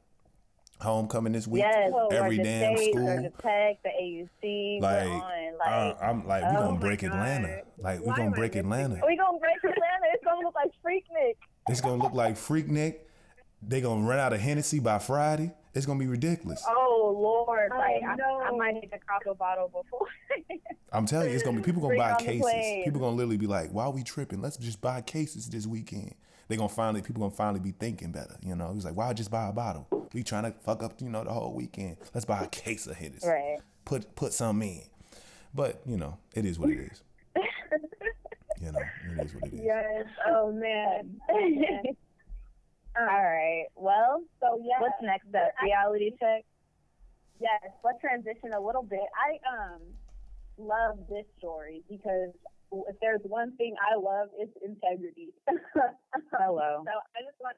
homecoming 0.82 1.32
this 1.32 1.48
week. 1.48 1.64
Yes, 1.64 1.94
Every 2.12 2.38
damn 2.40 2.76
school. 2.76 2.94
Georgia 3.06 3.32
Tech, 3.42 3.82
the 3.84 3.90
AUC, 3.90 4.80
Like, 4.82 5.08
we're 5.08 5.58
Like, 5.58 5.98
I'm 6.04 6.28
like, 6.28 6.44
we 6.52 6.58
oh 6.58 6.60
gonna 6.68 6.80
break 6.80 7.02
God. 7.02 7.12
Atlanta. 7.12 7.62
Like, 7.78 8.00
we 8.02 8.08
Why 8.08 8.16
gonna 8.18 8.32
break 8.32 8.56
Atlanta. 8.56 9.02
we 9.08 9.16
gonna 9.16 9.38
break 9.40 9.58
Atlanta. 9.58 10.06
It's 10.14 10.24
gonna 10.26 10.42
look 10.42 10.56
like 10.56 10.72
Freaknik. 10.84 11.36
It's 11.70 11.82
gonna 11.82 12.02
look 12.04 12.14
like 12.14 12.36
Freaknik. 12.36 12.96
They're 13.62 13.82
gonna 13.82 14.06
run 14.06 14.20
out 14.20 14.34
of 14.34 14.42
Hennessy 14.42 14.80
by 14.80 14.98
Friday. 15.00 15.52
It's 15.74 15.86
gonna 15.86 16.00
be 16.00 16.08
ridiculous. 16.08 16.64
Oh 16.68 17.16
Lord! 17.18 17.72
Oh, 17.74 17.78
like 17.78 18.02
no. 18.18 18.40
I, 18.42 18.50
I 18.50 18.52
might 18.52 18.74
need 18.74 18.92
to 18.92 19.00
crack 19.00 19.26
a 19.26 19.34
bottle 19.34 19.68
before. 19.70 20.08
I'm 20.92 21.06
telling 21.06 21.30
you, 21.30 21.36
it's 21.36 21.44
gonna 21.44 21.58
be 21.58 21.64
people 21.64 21.82
gonna 21.82 21.96
Bring 21.96 22.00
buy 22.00 22.16
cases. 22.20 22.42
plane. 22.42 22.84
People 22.84 23.00
gonna 23.00 23.16
literally 23.16 23.38
be 23.38 23.48
like, 23.48 23.72
"Why 23.72 23.86
are 23.86 23.92
we 23.92 24.04
tripping? 24.04 24.42
Let's 24.42 24.58
just 24.58 24.82
buy 24.82 25.02
cases 25.02 25.50
this 25.50 25.66
weekend." 25.66 26.14
They 26.50 26.58
gonna 26.58 26.68
finally, 26.68 27.02
people 27.02 27.22
gonna 27.22 27.34
finally 27.34 27.62
be 27.62 27.72
thinking 27.72 28.12
better. 28.12 28.36
You 28.46 28.56
know, 28.56 28.74
he's 28.74 28.84
like, 28.84 28.96
"Why 28.98 29.14
just 29.14 29.32
buy 29.32 29.48
a 29.48 29.54
bottle? 29.54 29.88
We 30.14 30.24
trying 30.24 30.44
to 30.44 30.52
fuck 30.60 30.84
up, 30.84 31.00
you 31.00 31.08
know, 31.10 31.24
the 31.24 31.32
whole 31.32 31.54
weekend. 31.54 31.96
Let's 32.14 32.26
buy 32.26 32.44
a 32.44 32.48
case 32.48 32.88
of 32.88 32.98
Hennessy. 32.98 33.28
right. 33.28 33.60
Put 33.86 34.14
put 34.16 34.34
some 34.34 34.62
in." 34.62 34.82
But 35.54 35.82
you 35.86 35.96
know, 35.96 36.18
it 36.36 36.46
is 36.46 36.60
what 36.60 36.70
it 36.70 36.80
is. 36.92 37.04
you 38.62 38.72
know, 38.74 38.80
it 39.18 39.26
is 39.26 39.34
what 39.36 39.46
it 39.46 39.54
is. 39.54 39.62
Yes. 39.64 40.06
Oh 40.28 40.52
man. 40.52 41.18
All 43.00 43.06
right. 43.08 43.66
Well, 43.76 44.22
So 44.40 44.60
yeah. 44.64 44.80
what's 44.82 45.02
next 45.02 45.28
up? 45.36 45.52
Reality 45.64 46.12
check. 46.20 46.44
Yes, 47.40 47.72
let's 47.84 48.00
transition 48.02 48.54
a 48.56 48.60
little 48.60 48.84
bit. 48.84 49.08
I 49.18 49.40
um 49.50 49.82
love 50.58 51.00
this 51.10 51.26
story 51.38 51.84
because 51.90 52.30
if 52.72 52.96
there's 53.02 53.22
one 53.24 53.56
thing 53.58 53.76
I 53.82 53.96
love, 53.96 54.30
it's 54.38 54.52
integrity. 54.64 55.30
Hello. 56.38 56.84
So 56.86 56.92
I 57.16 57.20
just 57.26 57.40
want 57.40 57.56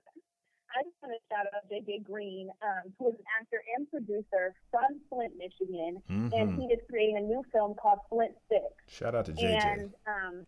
I 0.74 0.82
just 0.82 0.96
want 1.04 1.14
to 1.14 1.22
shout 1.30 1.46
out 1.54 1.66
JJ 1.70 2.04
Green, 2.04 2.50
um, 2.62 2.94
who 2.98 3.10
is 3.10 3.16
an 3.16 3.26
actor 3.42 3.62
and 3.78 3.90
producer 3.90 4.54
from 4.72 5.02
Flint, 5.10 5.34
Michigan, 5.38 6.02
and 6.10 6.32
Mhm. 6.34 6.58
he 6.58 6.66
is 6.74 6.80
creating 6.90 7.18
a 7.18 7.22
new 7.22 7.44
film 7.52 7.76
called 7.76 8.00
Flint 8.10 8.34
Six. 8.50 8.64
Shout 8.88 9.14
out 9.16 9.26
to 9.26 9.34
JJ. 9.34 9.54
And 9.62 9.94
um, 10.08 10.46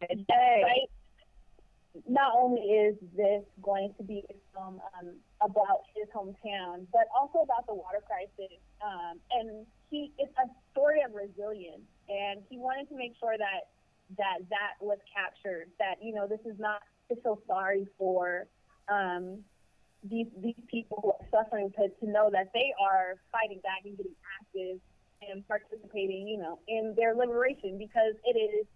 Hey. 0.00 0.62
right? 0.64 0.90
Not 2.08 2.32
only 2.36 2.60
is 2.60 2.96
this 3.16 3.42
going 3.62 3.94
to 3.98 4.04
be 4.04 4.22
a 4.30 4.34
film 4.54 4.80
um, 4.98 5.16
about 5.42 5.82
his 5.94 6.06
hometown, 6.14 6.86
but 6.92 7.10
also 7.18 7.40
about 7.40 7.66
the 7.66 7.74
water 7.74 7.98
crisis. 8.06 8.58
Um, 8.84 9.18
and 9.32 9.66
he, 9.90 10.12
it's 10.18 10.32
a 10.38 10.46
story 10.70 11.02
of 11.02 11.14
resilience, 11.14 11.82
and 12.08 12.42
he 12.48 12.58
wanted 12.58 12.88
to 12.90 12.96
make 12.96 13.12
sure 13.18 13.36
that 13.36 13.74
that 14.18 14.38
that 14.50 14.78
was 14.80 14.98
captured. 15.12 15.70
That 15.78 15.96
you 16.02 16.14
know, 16.14 16.26
this 16.26 16.40
is 16.46 16.58
not 16.58 16.82
to 17.08 17.16
feel 17.22 17.42
sorry 17.46 17.86
for 17.98 18.46
um, 18.88 19.42
these 20.04 20.26
these 20.42 20.58
people 20.70 20.98
who 21.02 21.10
are 21.10 21.26
suffering, 21.30 21.72
but 21.76 21.98
to 22.00 22.06
know 22.06 22.30
that 22.30 22.50
they 22.54 22.72
are 22.80 23.18
fighting 23.32 23.60
back 23.62 23.82
and 23.84 23.96
getting 23.96 24.14
active 24.40 24.78
and 25.28 25.46
participating, 25.46 26.26
you 26.26 26.38
know, 26.38 26.58
in 26.68 26.94
their 26.96 27.14
liberation 27.14 27.76
because 27.78 28.14
it 28.24 28.38
is 28.38 28.66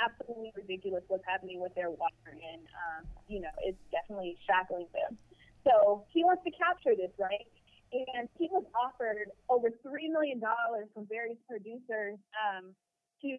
absolutely 0.00 0.52
ridiculous 0.56 1.04
what's 1.08 1.24
happening 1.28 1.60
with 1.60 1.74
their 1.74 1.90
water, 1.90 2.32
and 2.32 2.64
um, 2.72 3.02
you 3.28 3.40
know 3.40 3.52
it's 3.62 3.80
definitely 3.92 4.36
shackling 4.48 4.88
them. 4.96 5.16
So 5.64 6.04
he 6.08 6.24
wants 6.24 6.42
to 6.44 6.52
capture 6.56 6.96
this, 6.96 7.12
right? 7.20 7.46
And 7.92 8.28
he 8.38 8.48
was 8.50 8.64
offered 8.72 9.28
over 9.50 9.68
three 9.82 10.08
million 10.08 10.40
dollars 10.40 10.88
from 10.94 11.06
various 11.06 11.38
producers 11.48 12.16
um, 12.38 12.72
to 13.22 13.36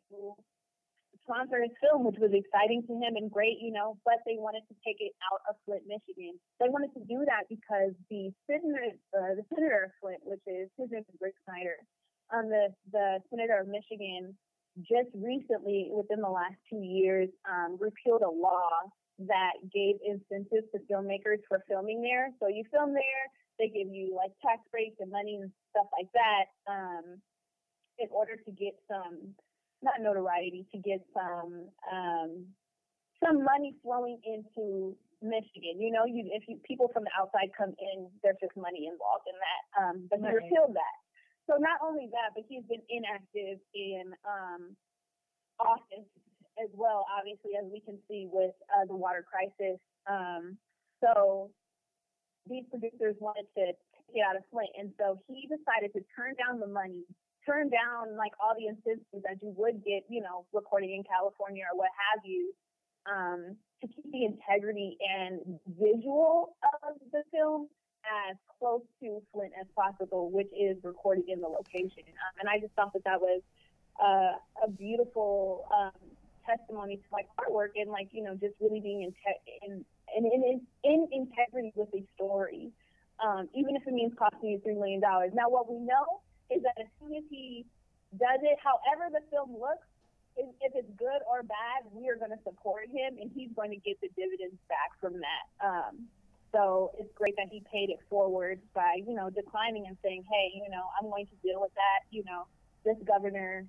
sponsor 1.24 1.62
his 1.62 1.71
film, 1.80 2.04
which 2.04 2.19
was 2.19 2.34
exciting 2.34 2.84
to 2.88 2.93
him 3.00 3.15
and 3.15 3.32
great, 3.32 3.58
you 3.62 3.71
know. 3.71 3.97
But 4.04 4.21
they 4.26 4.38
wanted 4.38 4.67
to 4.69 4.76
take 4.86 5.00
it 5.00 5.13
out 5.32 5.41
of 5.50 5.56
Flint, 5.65 5.88
Michigan. 5.88 6.36
They 6.60 6.69
wanted 6.69 6.93
to 6.93 7.02
do 7.08 7.24
that 7.26 7.47
because 7.50 7.95
the 8.10 8.30
senator, 8.45 8.93
uh, 9.15 9.34
the 9.39 9.45
senator 9.50 9.89
of 9.89 9.91
Flint, 10.02 10.21
which 10.28 10.43
is 10.45 10.69
his 10.78 10.91
name 10.91 11.06
is 11.08 11.17
Rick 11.21 11.39
Snyder, 11.47 11.80
um, 12.34 12.50
the 12.50 12.69
the 12.91 13.19
senator 13.30 13.58
of 13.60 13.67
Michigan 13.67 14.36
just 14.80 15.10
recently, 15.14 15.90
within 15.92 16.22
the 16.22 16.30
last 16.30 16.56
two 16.70 16.80
years, 16.80 17.30
um, 17.50 17.78
repealed 17.80 18.22
a 18.22 18.30
law 18.30 18.70
that 19.20 19.54
gave 19.72 19.96
incentives 20.06 20.68
to 20.74 20.80
filmmakers 20.92 21.44
for 21.48 21.64
filming 21.68 22.02
there. 22.02 22.32
So 22.40 22.48
you 22.48 22.64
film 22.72 22.94
there, 22.94 23.26
they 23.60 23.68
give 23.68 23.94
you 23.94 24.16
like 24.16 24.32
tax 24.42 24.62
breaks 24.72 24.96
and 25.00 25.12
money 25.12 25.38
and 25.42 25.52
stuff 25.72 25.88
like 25.92 26.10
that 26.14 26.46
um, 26.72 27.22
in 28.00 28.08
order 28.12 28.36
to 28.36 28.52
get 28.52 28.74
some, 28.88 29.36
not 29.84 29.96
notoriety, 30.00 30.66
to 30.72 30.78
get 30.80 31.06
some 31.14 31.68
um, 31.92 32.46
some 33.24 33.44
money 33.44 33.76
flowing 33.84 34.18
into 34.26 34.96
Michigan. 35.22 35.78
You 35.78 35.92
know, 35.92 36.06
you 36.06 36.26
if 36.34 36.44
you 36.48 36.58
people 36.66 36.90
from 36.94 37.04
the 37.04 37.12
outside 37.20 37.52
come 37.56 37.74
in, 37.78 38.10
there's 38.24 38.38
just 38.42 38.56
money 38.58 38.90
involved 38.90 39.28
in 39.30 39.38
that. 39.38 39.62
Um, 39.78 40.08
but 40.10 40.20
he 40.20 40.26
Right. 40.26 40.36
repealed 40.36 40.74
that. 40.74 40.98
So 41.50 41.58
not 41.58 41.80
only 41.84 42.08
that, 42.12 42.32
but 42.36 42.44
he's 42.48 42.64
been 42.70 42.84
inactive 42.90 43.60
in 43.74 44.14
um, 44.26 44.76
office 45.60 46.08
as 46.62 46.70
well, 46.74 47.06
obviously, 47.10 47.58
as 47.58 47.66
we 47.72 47.82
can 47.82 47.98
see 48.08 48.28
with 48.32 48.54
uh, 48.70 48.86
the 48.86 48.96
water 48.96 49.26
crisis. 49.26 49.80
Um, 50.10 50.58
so 51.04 51.52
these 52.50 52.64
producers 52.70 53.16
wanted 53.20 53.48
to 53.58 53.74
it 54.12 54.28
out 54.28 54.36
of 54.36 54.44
Flint, 54.52 54.70
and 54.78 54.92
so 55.00 55.24
he 55.28 55.48
decided 55.48 55.96
to 55.96 56.04
turn 56.12 56.36
down 56.36 56.60
the 56.60 56.68
money, 56.68 57.08
turn 57.48 57.72
down 57.72 58.18
like 58.18 58.36
all 58.44 58.52
the 58.60 58.68
incentives 58.68 59.24
that 59.24 59.40
you 59.42 59.56
would 59.56 59.80
get, 59.86 60.04
you 60.10 60.20
know, 60.20 60.44
recording 60.52 60.92
in 60.92 61.04
California 61.08 61.64
or 61.72 61.78
what 61.80 61.90
have 61.96 62.20
you, 62.26 62.52
um, 63.08 63.56
to 63.80 63.88
keep 63.88 64.04
the 64.12 64.26
integrity 64.28 64.98
and 65.00 65.40
visual 65.80 66.58
of 66.84 67.00
the 67.16 67.24
film 67.32 67.72
as 68.06 68.36
close 68.60 68.82
to 69.02 69.22
Flint 69.34 69.54
as 69.60 69.68
possible, 69.76 70.30
which 70.30 70.50
is 70.58 70.78
recorded 70.84 71.26
in 71.28 71.42
the 71.42 71.48
location. 71.48 72.04
Um, 72.08 72.34
and 72.40 72.50
I 72.50 72.60
just 72.60 72.74
thought 72.74 72.94
that 72.94 73.04
that 73.04 73.22
was 73.22 73.42
uh, 74.02 74.38
a 74.64 74.70
beautiful 74.70 75.66
um, 75.74 75.92
testimony 76.46 76.98
to 76.98 77.04
like 77.12 77.28
artwork 77.38 77.76
and 77.76 77.90
like 77.90 78.10
you 78.12 78.24
know 78.24 78.36
just 78.36 78.56
really 78.60 78.80
being 78.80 79.04
in 79.04 79.12
te- 79.12 79.66
in, 79.66 79.86
in, 80.18 80.26
in, 80.26 80.62
in 80.84 81.08
integrity 81.12 81.72
with 81.76 81.90
a 81.94 82.04
story, 82.16 82.72
um, 83.24 83.48
even 83.54 83.76
if 83.76 83.84
it 83.86 83.94
means 83.94 84.14
costing 84.18 84.50
you 84.50 84.60
three 84.64 84.76
million 84.76 85.00
dollars. 85.00 85.32
Now, 85.34 85.50
what 85.50 85.70
we 85.70 85.80
know 85.80 86.22
is 86.50 86.62
that 86.64 86.76
as 86.80 86.88
soon 87.00 87.16
as 87.16 87.24
he 87.30 87.66
does 88.18 88.40
it, 88.44 88.58
however 88.60 89.08
the 89.12 89.24
film 89.32 89.54
looks, 89.54 89.88
if, 90.36 90.48
if 90.62 90.72
it's 90.76 90.92
good 90.98 91.24
or 91.30 91.44
bad, 91.44 91.88
we 91.94 92.10
are 92.10 92.16
going 92.16 92.32
to 92.32 92.44
support 92.44 92.88
him, 92.92 93.16
and 93.20 93.32
he's 93.34 93.50
going 93.56 93.72
to 93.72 93.78
get 93.78 94.00
the 94.02 94.10
dividends 94.18 94.60
back 94.68 94.92
from 95.00 95.20
that. 95.20 95.46
Um, 95.64 96.08
so 96.52 96.92
it's 97.00 97.12
great 97.16 97.36
that 97.38 97.48
he 97.50 97.64
paid 97.72 97.90
it 97.90 98.00
forward 98.10 98.60
by, 98.74 99.00
you 99.08 99.14
know, 99.14 99.30
declining 99.30 99.86
and 99.88 99.98
saying, 100.04 100.24
hey, 100.30 100.52
you 100.54 100.70
know, 100.70 100.84
I'm 101.00 101.10
going 101.10 101.26
to 101.28 101.36
deal 101.44 101.62
with 101.62 101.74
that. 101.76 102.08
You 102.10 102.24
know, 102.26 102.46
this 102.86 102.98
governor. 103.08 103.66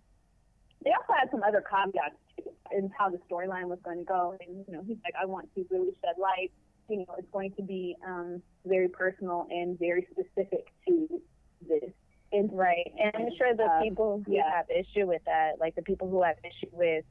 They 0.84 0.90
also 0.90 1.12
had 1.16 1.30
some 1.30 1.42
other 1.42 1.62
caveats 1.62 2.16
too 2.36 2.50
in 2.72 2.90
how 2.98 3.08
the 3.10 3.18
storyline 3.30 3.68
was 3.68 3.78
going 3.84 3.98
to 3.98 4.04
go, 4.04 4.36
and 4.40 4.64
you 4.66 4.72
know, 4.72 4.82
he's 4.86 4.98
like, 5.04 5.14
I 5.20 5.26
want 5.26 5.48
to 5.54 5.66
really 5.70 5.92
shed 6.00 6.16
light. 6.18 6.50
You 6.88 6.98
know, 6.98 7.14
it's 7.18 7.30
going 7.32 7.52
to 7.52 7.62
be 7.62 7.96
um, 8.06 8.42
very 8.66 8.88
personal 8.88 9.46
and 9.50 9.78
very 9.78 10.06
specific 10.10 10.66
to 10.88 11.22
this. 11.68 11.90
And 12.32 12.50
Right. 12.52 12.90
And 12.98 13.12
I'm 13.14 13.28
sure 13.36 13.54
the 13.54 13.64
Um, 13.64 13.82
people 13.82 14.22
who 14.26 14.32
yeah. 14.32 14.50
have 14.50 14.66
issue 14.70 15.06
with 15.06 15.22
that, 15.26 15.60
like 15.60 15.74
the 15.74 15.82
people 15.82 16.08
who 16.08 16.22
have 16.22 16.36
issue 16.42 16.70
with 16.72 17.04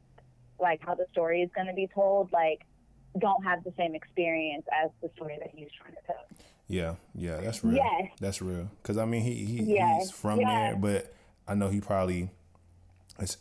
like 0.60 0.81
how 0.86 0.95
the 0.95 1.05
story 1.12 1.41
is 1.41 1.49
going 1.55 1.67
to 1.67 1.73
be 1.73 1.88
told, 1.93 2.31
like 2.31 2.62
don't 3.19 3.43
have 3.43 3.63
the 3.63 3.74
same 3.78 3.95
experience 3.95 4.65
as 4.84 4.89
the 5.02 5.10
story 5.15 5.38
that 5.39 5.52
he's 5.54 5.69
trying 5.71 5.93
to 5.93 6.02
tell. 6.06 6.26
Yeah, 6.67 6.95
yeah, 7.15 7.41
that's 7.41 7.63
real. 7.63 7.76
Yes. 7.76 8.12
That's 8.19 8.41
real. 8.41 8.69
Cause 8.84 8.97
I 8.97 9.06
mean, 9.06 9.21
he, 9.24 9.34
he 9.34 9.76
Yes, 9.76 10.04
he's 10.04 10.12
from 10.12 10.39
yes. 10.39 10.47
there, 10.47 10.76
but 10.78 11.13
I 11.47 11.54
know 11.54 11.69
he 11.69 11.82
probably, 11.82 12.30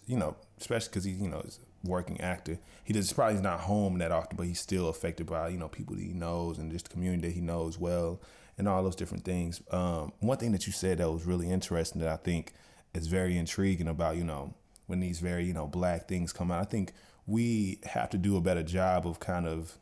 you 0.06 0.16
know, 0.16 0.36
especially 0.58 0.88
because 0.88 1.04
he, 1.04 1.12
you 1.12 1.28
know, 1.28 1.40
is 1.40 1.60
working 1.84 2.20
actor. 2.20 2.58
He 2.84 2.92
does 2.92 3.12
probably 3.12 3.40
not 3.40 3.60
home 3.60 3.98
that 3.98 4.10
often, 4.12 4.36
but 4.36 4.46
he's 4.46 4.60
still 4.60 4.88
affected 4.88 5.26
by 5.26 5.48
you 5.48 5.58
know 5.58 5.68
people 5.68 5.94
that 5.94 6.02
he 6.02 6.12
knows 6.12 6.58
and 6.58 6.72
just 6.72 6.88
the 6.88 6.92
community 6.92 7.28
that 7.28 7.34
he 7.34 7.40
knows 7.40 7.78
well, 7.78 8.20
and 8.58 8.68
all 8.68 8.82
those 8.82 8.96
different 8.96 9.24
things. 9.24 9.60
Um, 9.70 10.12
one 10.20 10.38
thing 10.38 10.52
that 10.52 10.66
you 10.66 10.72
said 10.72 10.98
that 10.98 11.10
was 11.10 11.24
really 11.24 11.50
interesting 11.50 12.00
that 12.02 12.10
I 12.10 12.16
think 12.16 12.52
is 12.94 13.06
very 13.06 13.38
intriguing 13.38 13.88
about 13.88 14.16
you 14.16 14.24
know 14.24 14.54
when 14.86 15.00
these 15.00 15.20
very 15.20 15.44
you 15.44 15.54
know 15.54 15.66
black 15.66 16.08
things 16.08 16.32
come 16.32 16.50
out. 16.50 16.62
I 16.62 16.64
think 16.64 16.92
we 17.30 17.78
have 17.84 18.10
to 18.10 18.18
do 18.18 18.36
a 18.36 18.40
better 18.40 18.62
job 18.62 19.06
of 19.06 19.20
kind 19.20 19.46
of 19.46 19.78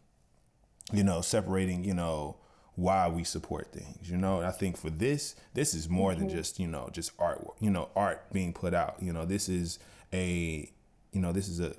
you 0.92 1.04
know, 1.04 1.20
separating, 1.20 1.84
you 1.84 1.94
know, 1.94 2.36
why 2.74 3.08
we 3.08 3.24
support 3.24 3.72
things. 3.72 4.10
You 4.10 4.16
know, 4.16 4.40
I 4.40 4.50
think 4.50 4.76
for 4.76 4.90
this, 4.90 5.34
this 5.54 5.74
is 5.74 5.88
more 5.88 6.14
than 6.14 6.28
mm-hmm. 6.28 6.36
just, 6.36 6.60
you 6.60 6.66
know, 6.66 6.88
just 6.92 7.12
art, 7.18 7.44
you 7.60 7.70
know, 7.70 7.88
art 7.96 8.32
being 8.32 8.52
put 8.52 8.72
out. 8.72 8.96
You 9.00 9.12
know, 9.12 9.24
this 9.24 9.48
is 9.48 9.78
a, 10.12 10.70
you 11.12 11.20
know, 11.20 11.32
this 11.32 11.48
is 11.48 11.60
a, 11.60 11.74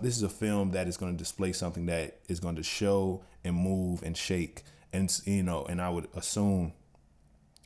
this 0.00 0.16
is 0.16 0.22
a 0.22 0.28
film 0.28 0.72
that 0.72 0.88
is 0.88 0.96
going 0.96 1.12
to 1.12 1.18
display 1.18 1.52
something 1.52 1.86
that 1.86 2.18
is 2.28 2.40
going 2.40 2.56
to 2.56 2.62
show 2.62 3.22
and 3.44 3.54
move 3.54 4.02
and 4.02 4.16
shake. 4.16 4.62
And, 4.92 5.14
you 5.24 5.42
know, 5.42 5.64
and 5.66 5.80
I 5.80 5.90
would 5.90 6.08
assume 6.14 6.72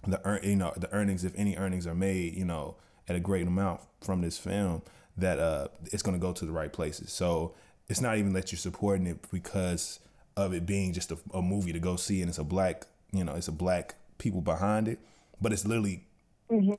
the 0.07 0.21
earn, 0.25 0.41
you 0.43 0.57
know, 0.57 0.73
the 0.77 0.93
earnings, 0.93 1.25
if 1.25 1.33
any 1.37 1.57
earnings 1.57 1.87
are 1.87 1.95
made, 1.95 2.37
you 2.37 2.45
know, 2.45 2.77
at 3.09 3.17
a 3.17 3.21
great 3.21 3.47
amount 3.47 3.81
from 4.01 4.21
this 4.21 4.37
film, 4.37 4.83
that 5.17 5.39
uh, 5.39 5.69
it's 5.93 6.03
going 6.03 6.19
to 6.19 6.21
go 6.25 6.33
to 6.33 6.45
the 6.45 6.53
right 6.53 6.73
places. 6.73 7.13
So 7.13 7.55
it's 7.89 8.01
not 8.01 8.19
even 8.19 8.33
that 8.33 8.51
you're 8.53 8.59
supporting 8.59 9.07
it 9.07 9.31
because 9.31 10.01
of 10.37 10.53
it 10.53 10.67
being 10.67 10.93
just 10.93 11.13
a, 11.13 11.19
a 11.33 11.41
movie 11.43 11.73
to 11.73 11.79
go 11.79 11.97
see, 11.97 12.21
and 12.21 12.29
it's 12.29 12.39
a 12.39 12.45
black, 12.45 12.87
you 13.13 13.23
know, 13.25 13.35
it's 13.35 13.49
a 13.49 13.53
black 13.53 13.95
people 14.19 14.41
behind 14.41 14.89
it, 14.89 14.99
but 15.41 15.53
it's 15.53 15.67
literally 15.67 16.05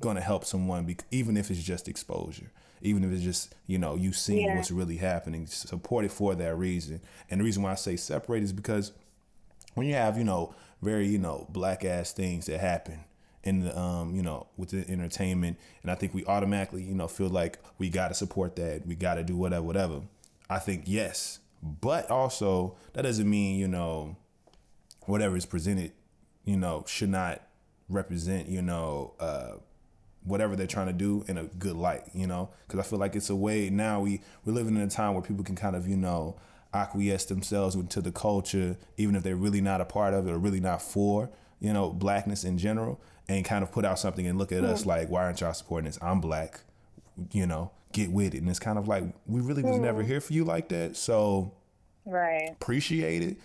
going 0.02 0.16
to 0.16 0.22
help 0.22 0.46
someone, 0.46 0.86
bec 0.86 1.04
even 1.12 1.36
if 1.38 1.50
it's 1.50 1.62
just 1.64 1.88
exposure, 1.88 2.52
even 2.82 3.04
if 3.04 3.12
it's 3.12 3.24
just 3.24 3.56
you 3.68 3.78
know 3.78 3.96
you 3.96 4.14
seeing 4.14 4.46
Yeah. 4.48 4.56
what's 4.56 4.72
really 4.72 4.98
happening. 4.98 5.48
Support 5.48 6.06
it 6.06 6.12
for 6.12 6.36
that 6.36 6.56
reason, 6.56 7.02
and 7.30 7.40
the 7.40 7.46
reason 7.46 7.64
why 7.64 7.72
I 7.72 7.76
say 7.76 7.96
separate 7.96 8.44
is 8.44 8.54
because 8.54 8.92
when 9.74 9.88
you 9.88 9.94
have 9.96 10.18
you 10.18 10.24
know 10.24 10.54
very 10.82 11.08
you 11.08 11.18
know 11.18 11.48
black 11.50 11.84
ass 11.84 12.12
things 12.14 12.46
that 12.46 12.60
happen 12.60 13.00
in 13.46 13.62
the 13.62 13.80
um 13.80 14.16
you 14.16 14.22
know 14.22 14.48
with 14.58 14.70
the 14.70 14.90
entertainment. 14.90 15.58
And 15.84 15.92
i 15.92 15.96
think 15.96 16.14
we 16.14 16.26
automatically 16.26 16.84
you 16.84 16.96
know 16.96 17.08
feel 17.08 17.30
like 17.30 17.60
we 17.78 17.90
got 17.90 18.10
to 18.10 18.14
support 18.14 18.56
that. 18.58 18.86
We 18.86 18.96
got 18.96 19.16
to 19.16 19.24
do 19.24 19.38
whatever 19.38 19.64
whatever. 19.64 20.02
I 20.50 20.60
think 20.60 20.84
yes. 20.86 21.40
But 21.64 22.12
also 22.12 22.76
that 22.94 23.04
doesn't 23.04 23.30
mean 23.30 23.58
you 23.58 23.68
know 23.68 24.18
whatever 25.02 25.38
is 25.38 25.46
presented 25.46 25.92
you 26.44 26.58
know 26.58 26.84
should 26.88 27.10
not 27.10 27.42
represent 27.90 28.48
you 28.48 28.62
know 28.62 29.14
uh 29.20 29.54
whatever 30.24 30.56
they're 30.56 30.66
trying 30.66 30.88
to 30.88 30.94
do 30.94 31.24
in 31.28 31.38
a 31.38 31.44
good 31.44 31.76
light 31.76 32.04
you 32.14 32.26
know? 32.26 32.50
Because 32.68 32.80
i 32.80 32.84
feel 32.84 33.00
like 33.00 33.16
it's 33.16 33.30
a 33.30 33.36
way 33.36 33.70
now 33.70 34.02
we 34.02 34.22
we're 34.44 34.54
living 34.54 34.76
in 34.76 34.82
a 34.82 34.90
time 34.90 35.14
where 35.14 35.22
people 35.22 35.44
can 35.44 35.56
kind 35.56 35.76
of 35.76 35.88
you 35.88 35.98
know 35.98 36.36
acquiesce 36.74 37.26
themselves 37.26 37.76
into 37.76 38.02
the 38.02 38.12
culture 38.12 38.78
even 38.98 39.16
if 39.16 39.24
they're 39.24 39.36
really 39.36 39.62
not 39.62 39.82
a 39.82 39.86
part 39.86 40.14
of 40.14 40.28
it 40.28 40.32
or 40.32 40.38
really 40.38 40.60
not 40.60 40.82
for 40.82 41.30
you 41.60 41.72
know 41.72 41.92
blackness 41.92 42.44
in 42.44 42.58
general 42.58 43.00
and 43.28 43.44
kind 43.46 43.64
of 43.64 43.72
put 43.72 43.86
out 43.86 43.98
something 44.00 44.28
and 44.28 44.38
look 44.38 44.52
at 44.52 44.64
us 44.64 44.86
like 44.86 45.10
why 45.10 45.24
aren't 45.24 45.42
y'all 45.42 45.54
supporting 45.54 45.86
this 45.86 45.98
i'm 46.02 46.22
black 46.22 46.60
you 47.32 47.46
know 47.48 47.72
get 47.94 48.12
with 48.12 48.34
it 48.36 48.40
and 48.40 48.50
it's 48.50 48.60
kind 48.60 48.78
of 48.78 48.88
like 48.88 49.04
we 49.26 49.40
really 49.42 49.64
was 49.64 49.78
never 49.80 50.04
here 50.04 50.20
for 50.22 50.34
you 50.34 50.44
like 50.44 50.70
that 50.70 50.96
so 50.96 51.52
Right. 52.06 52.50
appreciate 52.52 53.24
it. 53.24 53.38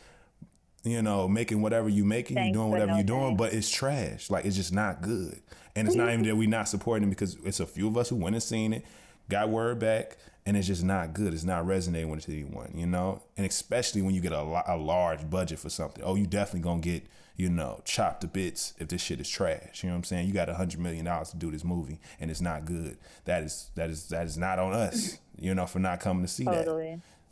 You 0.82 1.02
know, 1.02 1.28
making 1.28 1.60
whatever 1.60 1.88
you 1.88 2.04
making, 2.04 2.38
you 2.38 2.52
doing 2.52 2.70
whatever 2.70 2.92
no 2.92 2.98
you 2.98 3.04
doing, 3.04 3.36
thanks. 3.36 3.38
but 3.38 3.52
it's 3.54 3.70
trash. 3.70 4.30
Like 4.30 4.44
it's 4.46 4.56
just 4.56 4.72
not 4.72 5.02
good. 5.02 5.40
And 5.76 5.86
it's 5.86 5.96
not 5.96 6.10
even 6.12 6.24
that 6.26 6.36
we 6.36 6.46
not 6.46 6.68
supporting 6.68 7.08
it 7.08 7.10
because 7.10 7.36
it's 7.44 7.60
a 7.60 7.66
few 7.66 7.86
of 7.86 7.96
us 7.96 8.08
who 8.08 8.16
went 8.16 8.34
and 8.34 8.42
seen 8.42 8.72
it, 8.72 8.84
got 9.28 9.50
word 9.50 9.78
back, 9.78 10.16
and 10.46 10.56
it's 10.56 10.66
just 10.66 10.82
not 10.82 11.12
good. 11.12 11.32
It's 11.34 11.44
not 11.44 11.66
resonating 11.66 12.10
with 12.10 12.28
anyone, 12.28 12.72
you 12.74 12.86
know. 12.86 13.22
And 13.36 13.46
especially 13.46 14.02
when 14.02 14.14
you 14.14 14.20
get 14.22 14.32
a, 14.32 14.40
a 14.66 14.76
large 14.76 15.28
budget 15.28 15.58
for 15.58 15.68
something, 15.70 16.02
oh, 16.04 16.14
you 16.14 16.26
definitely 16.26 16.60
gonna 16.60 16.80
get 16.80 17.04
you 17.40 17.48
know 17.48 17.81
chopped 17.87 18.20
to 18.20 18.29
bits 18.29 18.74
if 18.79 18.88
this 18.88 19.00
shit 19.00 19.18
is 19.18 19.29
trash. 19.29 19.83
You 19.83 19.88
know 19.88 19.94
what 19.94 20.00
I'm 20.00 20.05
saying? 20.05 20.26
You 20.26 20.35
got 20.35 20.50
a 20.50 20.55
hundred 20.55 20.79
million 20.79 21.07
dollars 21.07 21.31
to 21.31 21.38
do 21.38 21.50
this 21.50 21.64
movie, 21.64 21.98
and 22.20 22.31
it's 22.31 22.42
not 22.42 22.66
good. 22.66 22.98
That 23.24 23.42
is 23.42 23.70
that 23.76 23.88
is 23.88 24.09
that 24.09 24.26
is 24.26 24.37
not 24.37 24.59
on 24.59 24.74
us, 24.74 25.16
you 25.38 25.55
know, 25.55 25.64
for 25.64 25.79
not 25.79 26.00
coming 26.00 26.22
to 26.22 26.29
see 26.29 26.44
that 26.44 26.66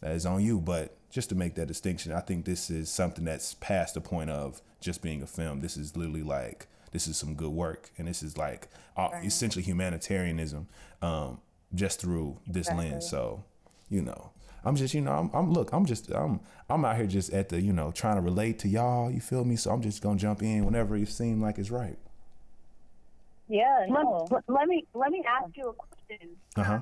that 0.01 0.13
is 0.13 0.25
on 0.25 0.43
you. 0.43 0.61
But 0.61 0.97
just 1.11 1.29
to 1.29 1.35
make 1.35 1.57
that 1.57 1.69
distinction, 1.69 2.13
I 2.13 2.21
think 2.21 2.47
this 2.47 2.71
is 2.71 2.89
something 2.89 3.27
that's 3.27 3.53
past 3.55 3.95
the 3.95 4.01
point 4.01 4.31
of 4.31 4.63
just 4.81 5.03
being 5.03 5.21
a 5.21 5.27
film. 5.27 5.61
This 5.61 5.77
is 5.77 5.95
literally 5.95 6.23
like 6.23 6.69
this 6.93 7.07
is 7.07 7.19
some 7.19 7.35
good 7.35 7.53
work, 7.53 7.91
and 7.99 8.09
this 8.09 8.23
is 8.23 8.39
like 8.39 8.69
uh, 8.97 9.11
essentially 9.23 9.63
humanitarianism, 9.63 10.69
um, 11.03 11.39
just 11.75 12.01
through 12.01 12.39
this 12.47 12.71
lens. 12.73 13.11
So, 13.11 13.45
you 13.91 14.01
know, 14.01 14.31
I'm 14.65 14.77
just 14.77 14.95
you 14.95 15.01
know 15.01 15.13
I'm, 15.13 15.31
I'm 15.33 15.53
look 15.53 15.73
I'm 15.73 15.87
just 15.87 16.11
I'm 16.11 16.41
I'm 16.69 16.85
out 16.85 16.97
here 16.97 17.07
just 17.07 17.33
at 17.33 17.49
the 17.49 17.61
you 17.61 17.73
know 17.73 17.91
trying 17.93 18.17
to 18.17 18.23
relate 18.23 18.59
to 18.61 18.69
y'all. 18.69 19.11
You 19.11 19.21
feel 19.21 19.45
me? 19.45 19.57
So 19.57 19.71
I'm 19.71 19.83
just 19.83 20.03
gonna 20.03 20.19
jump 20.19 20.43
in 20.43 20.65
whenever 20.65 20.97
it 20.97 21.09
seems 21.09 21.43
like 21.43 21.59
it's 21.59 21.71
right. 21.71 21.99
Yeah. 23.49 23.87
No. 23.89 24.27
Let, 24.31 24.45
let 24.49 24.69
me 24.69 24.87
let 24.95 25.11
me 25.11 25.25
ask 25.27 25.57
you 25.57 25.69
a 25.69 25.73
question. 25.73 26.37
Uh 26.57 26.63
huh. 26.63 26.81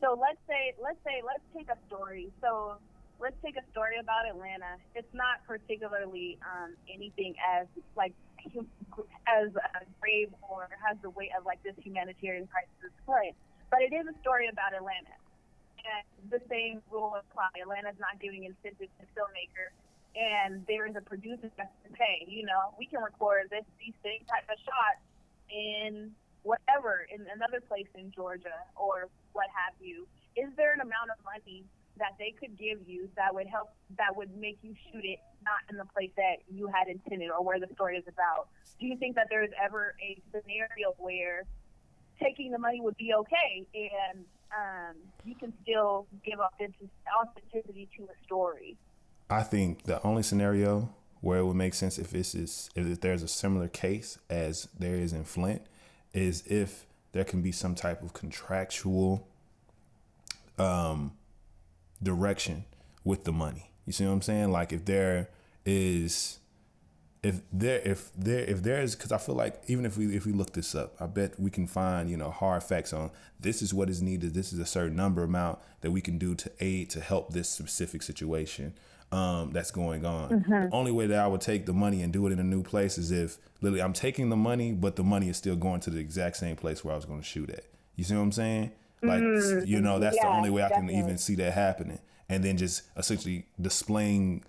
So 0.00 0.18
let's 0.20 0.38
say 0.46 0.74
let's 0.82 0.98
say 1.04 1.22
let's 1.24 1.42
take 1.56 1.68
a 1.68 1.78
story. 1.86 2.30
So 2.40 2.76
let's 3.20 3.36
take 3.44 3.56
a 3.56 3.64
story 3.72 3.98
about 4.00 4.28
Atlanta. 4.28 4.78
It's 4.94 5.12
not 5.12 5.44
particularly 5.46 6.38
um, 6.42 6.74
anything 6.92 7.34
as 7.58 7.66
like 7.96 8.12
as 9.26 9.50
uh, 9.56 9.84
grave 10.00 10.28
or 10.48 10.68
has 10.86 10.96
the 11.02 11.10
weight 11.10 11.30
of 11.38 11.44
like 11.44 11.62
this 11.62 11.74
humanitarian 11.82 12.46
crisis 12.46 12.94
point, 13.06 13.34
but 13.70 13.80
it 13.82 13.92
is 13.92 14.06
a 14.06 14.18
story 14.20 14.48
about 14.48 14.74
Atlanta. 14.74 15.16
And 15.84 16.30
the 16.30 16.40
same 16.50 16.82
rule 16.90 17.14
apply. 17.14 17.48
Atlanta's 17.62 17.98
not 18.00 18.20
giving 18.20 18.44
incentives 18.44 18.92
to 19.00 19.04
filmmakers, 19.14 19.72
and 20.16 20.66
there 20.66 20.86
is 20.86 20.96
a 20.96 21.00
producer 21.00 21.50
that's 21.56 21.72
to 21.86 21.90
pay. 21.94 22.26
You 22.26 22.44
know, 22.44 22.74
we 22.78 22.86
can 22.86 23.00
record 23.00 23.48
this 23.50 23.64
these 23.78 23.94
same 24.02 24.26
type 24.26 24.44
of 24.50 24.58
shots 24.60 25.02
in 25.48 26.12
whatever 26.42 27.06
in 27.12 27.24
another 27.34 27.60
place 27.60 27.88
in 27.94 28.10
Georgia 28.10 28.66
or 28.76 29.08
what 29.32 29.46
have 29.54 29.74
you. 29.80 30.06
Is 30.36 30.50
there 30.56 30.72
an 30.72 30.80
amount 30.80 31.10
of 31.10 31.18
money 31.24 31.64
that 31.98 32.14
they 32.18 32.34
could 32.38 32.56
give 32.56 32.78
you 32.86 33.08
that 33.16 33.34
would 33.34 33.46
help 33.46 33.70
that 33.98 34.14
would 34.14 34.34
make 34.36 34.58
you 34.62 34.74
shoot 34.90 35.04
it 35.04 35.18
not 35.42 35.62
in 35.70 35.76
the 35.76 35.84
place 35.86 36.10
that 36.16 36.42
you 36.50 36.68
had 36.68 36.88
intended 36.88 37.30
or 37.30 37.42
where 37.42 37.58
the 37.58 37.68
story 37.74 37.96
is 37.96 38.04
about? 38.06 38.48
Do 38.78 38.86
you 38.86 38.96
think 38.96 39.16
that 39.16 39.26
there 39.30 39.42
is 39.42 39.50
ever 39.60 39.94
a 40.00 40.20
scenario 40.30 40.94
where 40.98 41.44
taking 42.22 42.50
the 42.50 42.58
money 42.58 42.80
would 42.80 42.96
be 42.96 43.14
okay 43.14 43.66
and 43.74 44.24
um, 44.56 44.96
you 45.24 45.34
can 45.34 45.52
still 45.62 46.06
give 46.24 46.38
authenticity 46.40 47.88
to 47.96 48.04
a 48.04 48.24
story? 48.24 48.76
I 49.30 49.42
think 49.42 49.84
the 49.84 50.02
only 50.02 50.22
scenario 50.22 50.90
where 51.20 51.38
it 51.38 51.44
would 51.44 51.56
make 51.56 51.74
sense 51.74 51.98
if 51.98 52.10
this 52.10 52.34
is 52.34 52.70
if 52.74 53.00
there's 53.00 53.22
a 53.22 53.28
similar 53.28 53.68
case 53.68 54.18
as 54.30 54.68
there 54.78 54.94
is 54.94 55.12
in 55.12 55.24
Flint 55.24 55.62
is 56.14 56.42
if 56.46 56.86
there 57.12 57.24
can 57.24 57.42
be 57.42 57.52
some 57.52 57.74
type 57.74 58.02
of 58.02 58.12
contractual 58.12 59.26
um 60.58 61.12
direction 62.02 62.64
with 63.04 63.24
the 63.24 63.32
money. 63.32 63.70
You 63.86 63.92
see 63.92 64.06
what 64.06 64.12
I'm 64.12 64.22
saying? 64.22 64.52
Like 64.52 64.72
if 64.72 64.84
there 64.84 65.28
is 65.66 66.38
if 67.22 67.40
there 67.52 67.80
if 67.84 68.10
there 68.16 68.40
if 68.44 68.62
there 68.62 68.80
is 68.80 68.94
because 68.94 69.12
I 69.12 69.18
feel 69.18 69.34
like 69.34 69.60
even 69.66 69.84
if 69.84 69.96
we 69.96 70.14
if 70.16 70.24
we 70.24 70.32
look 70.32 70.52
this 70.52 70.74
up, 70.74 70.94
I 71.00 71.06
bet 71.06 71.38
we 71.38 71.50
can 71.50 71.66
find 71.66 72.08
you 72.08 72.16
know 72.16 72.30
hard 72.30 72.62
facts 72.62 72.92
on 72.92 73.10
this 73.40 73.60
is 73.62 73.74
what 73.74 73.90
is 73.90 74.00
needed. 74.00 74.34
This 74.34 74.52
is 74.52 74.58
a 74.58 74.66
certain 74.66 74.96
number 74.96 75.22
amount 75.22 75.58
that 75.80 75.90
we 75.90 76.00
can 76.00 76.18
do 76.18 76.34
to 76.36 76.50
aid 76.60 76.90
to 76.90 77.00
help 77.00 77.32
this 77.32 77.48
specific 77.48 78.02
situation 78.02 78.74
um, 79.10 79.52
that's 79.52 79.70
going 79.70 80.04
on. 80.04 80.44
The 80.70 80.76
only 80.76 80.92
way 80.92 81.06
that 81.06 81.18
I 81.18 81.26
would 81.26 81.40
take 81.40 81.66
the 81.66 81.72
money 81.72 82.02
and 82.02 82.12
do 82.12 82.26
it 82.26 82.32
in 82.32 82.38
a 82.38 82.44
new 82.44 82.62
place 82.62 82.98
is 82.98 83.10
if 83.10 83.38
literally 83.60 83.82
I'm 83.82 83.92
taking 83.92 84.28
the 84.28 84.36
money, 84.36 84.72
but 84.72 84.96
the 84.96 85.04
money 85.04 85.28
is 85.28 85.36
still 85.36 85.56
going 85.56 85.80
to 85.80 85.90
the 85.90 85.98
exact 85.98 86.36
same 86.36 86.56
place 86.56 86.84
where 86.84 86.92
I 86.92 86.96
was 86.96 87.04
going 87.04 87.20
to 87.20 87.26
shoot 87.26 87.50
at. 87.50 87.64
You 87.96 88.04
see 88.04 88.14
what 88.14 88.22
I'm 88.22 88.32
saying? 88.32 88.72
Like 89.02 89.22
you 89.66 89.80
know 89.80 89.98
that's 89.98 90.18
the 90.18 90.26
only 90.26 90.50
way 90.50 90.62
I 90.62 90.68
can 90.68 90.90
even 90.90 91.18
see 91.18 91.34
that 91.36 91.52
happening, 91.52 92.00
and 92.28 92.44
then 92.44 92.56
just 92.56 92.82
essentially 92.96 93.46
displaying 93.60 94.44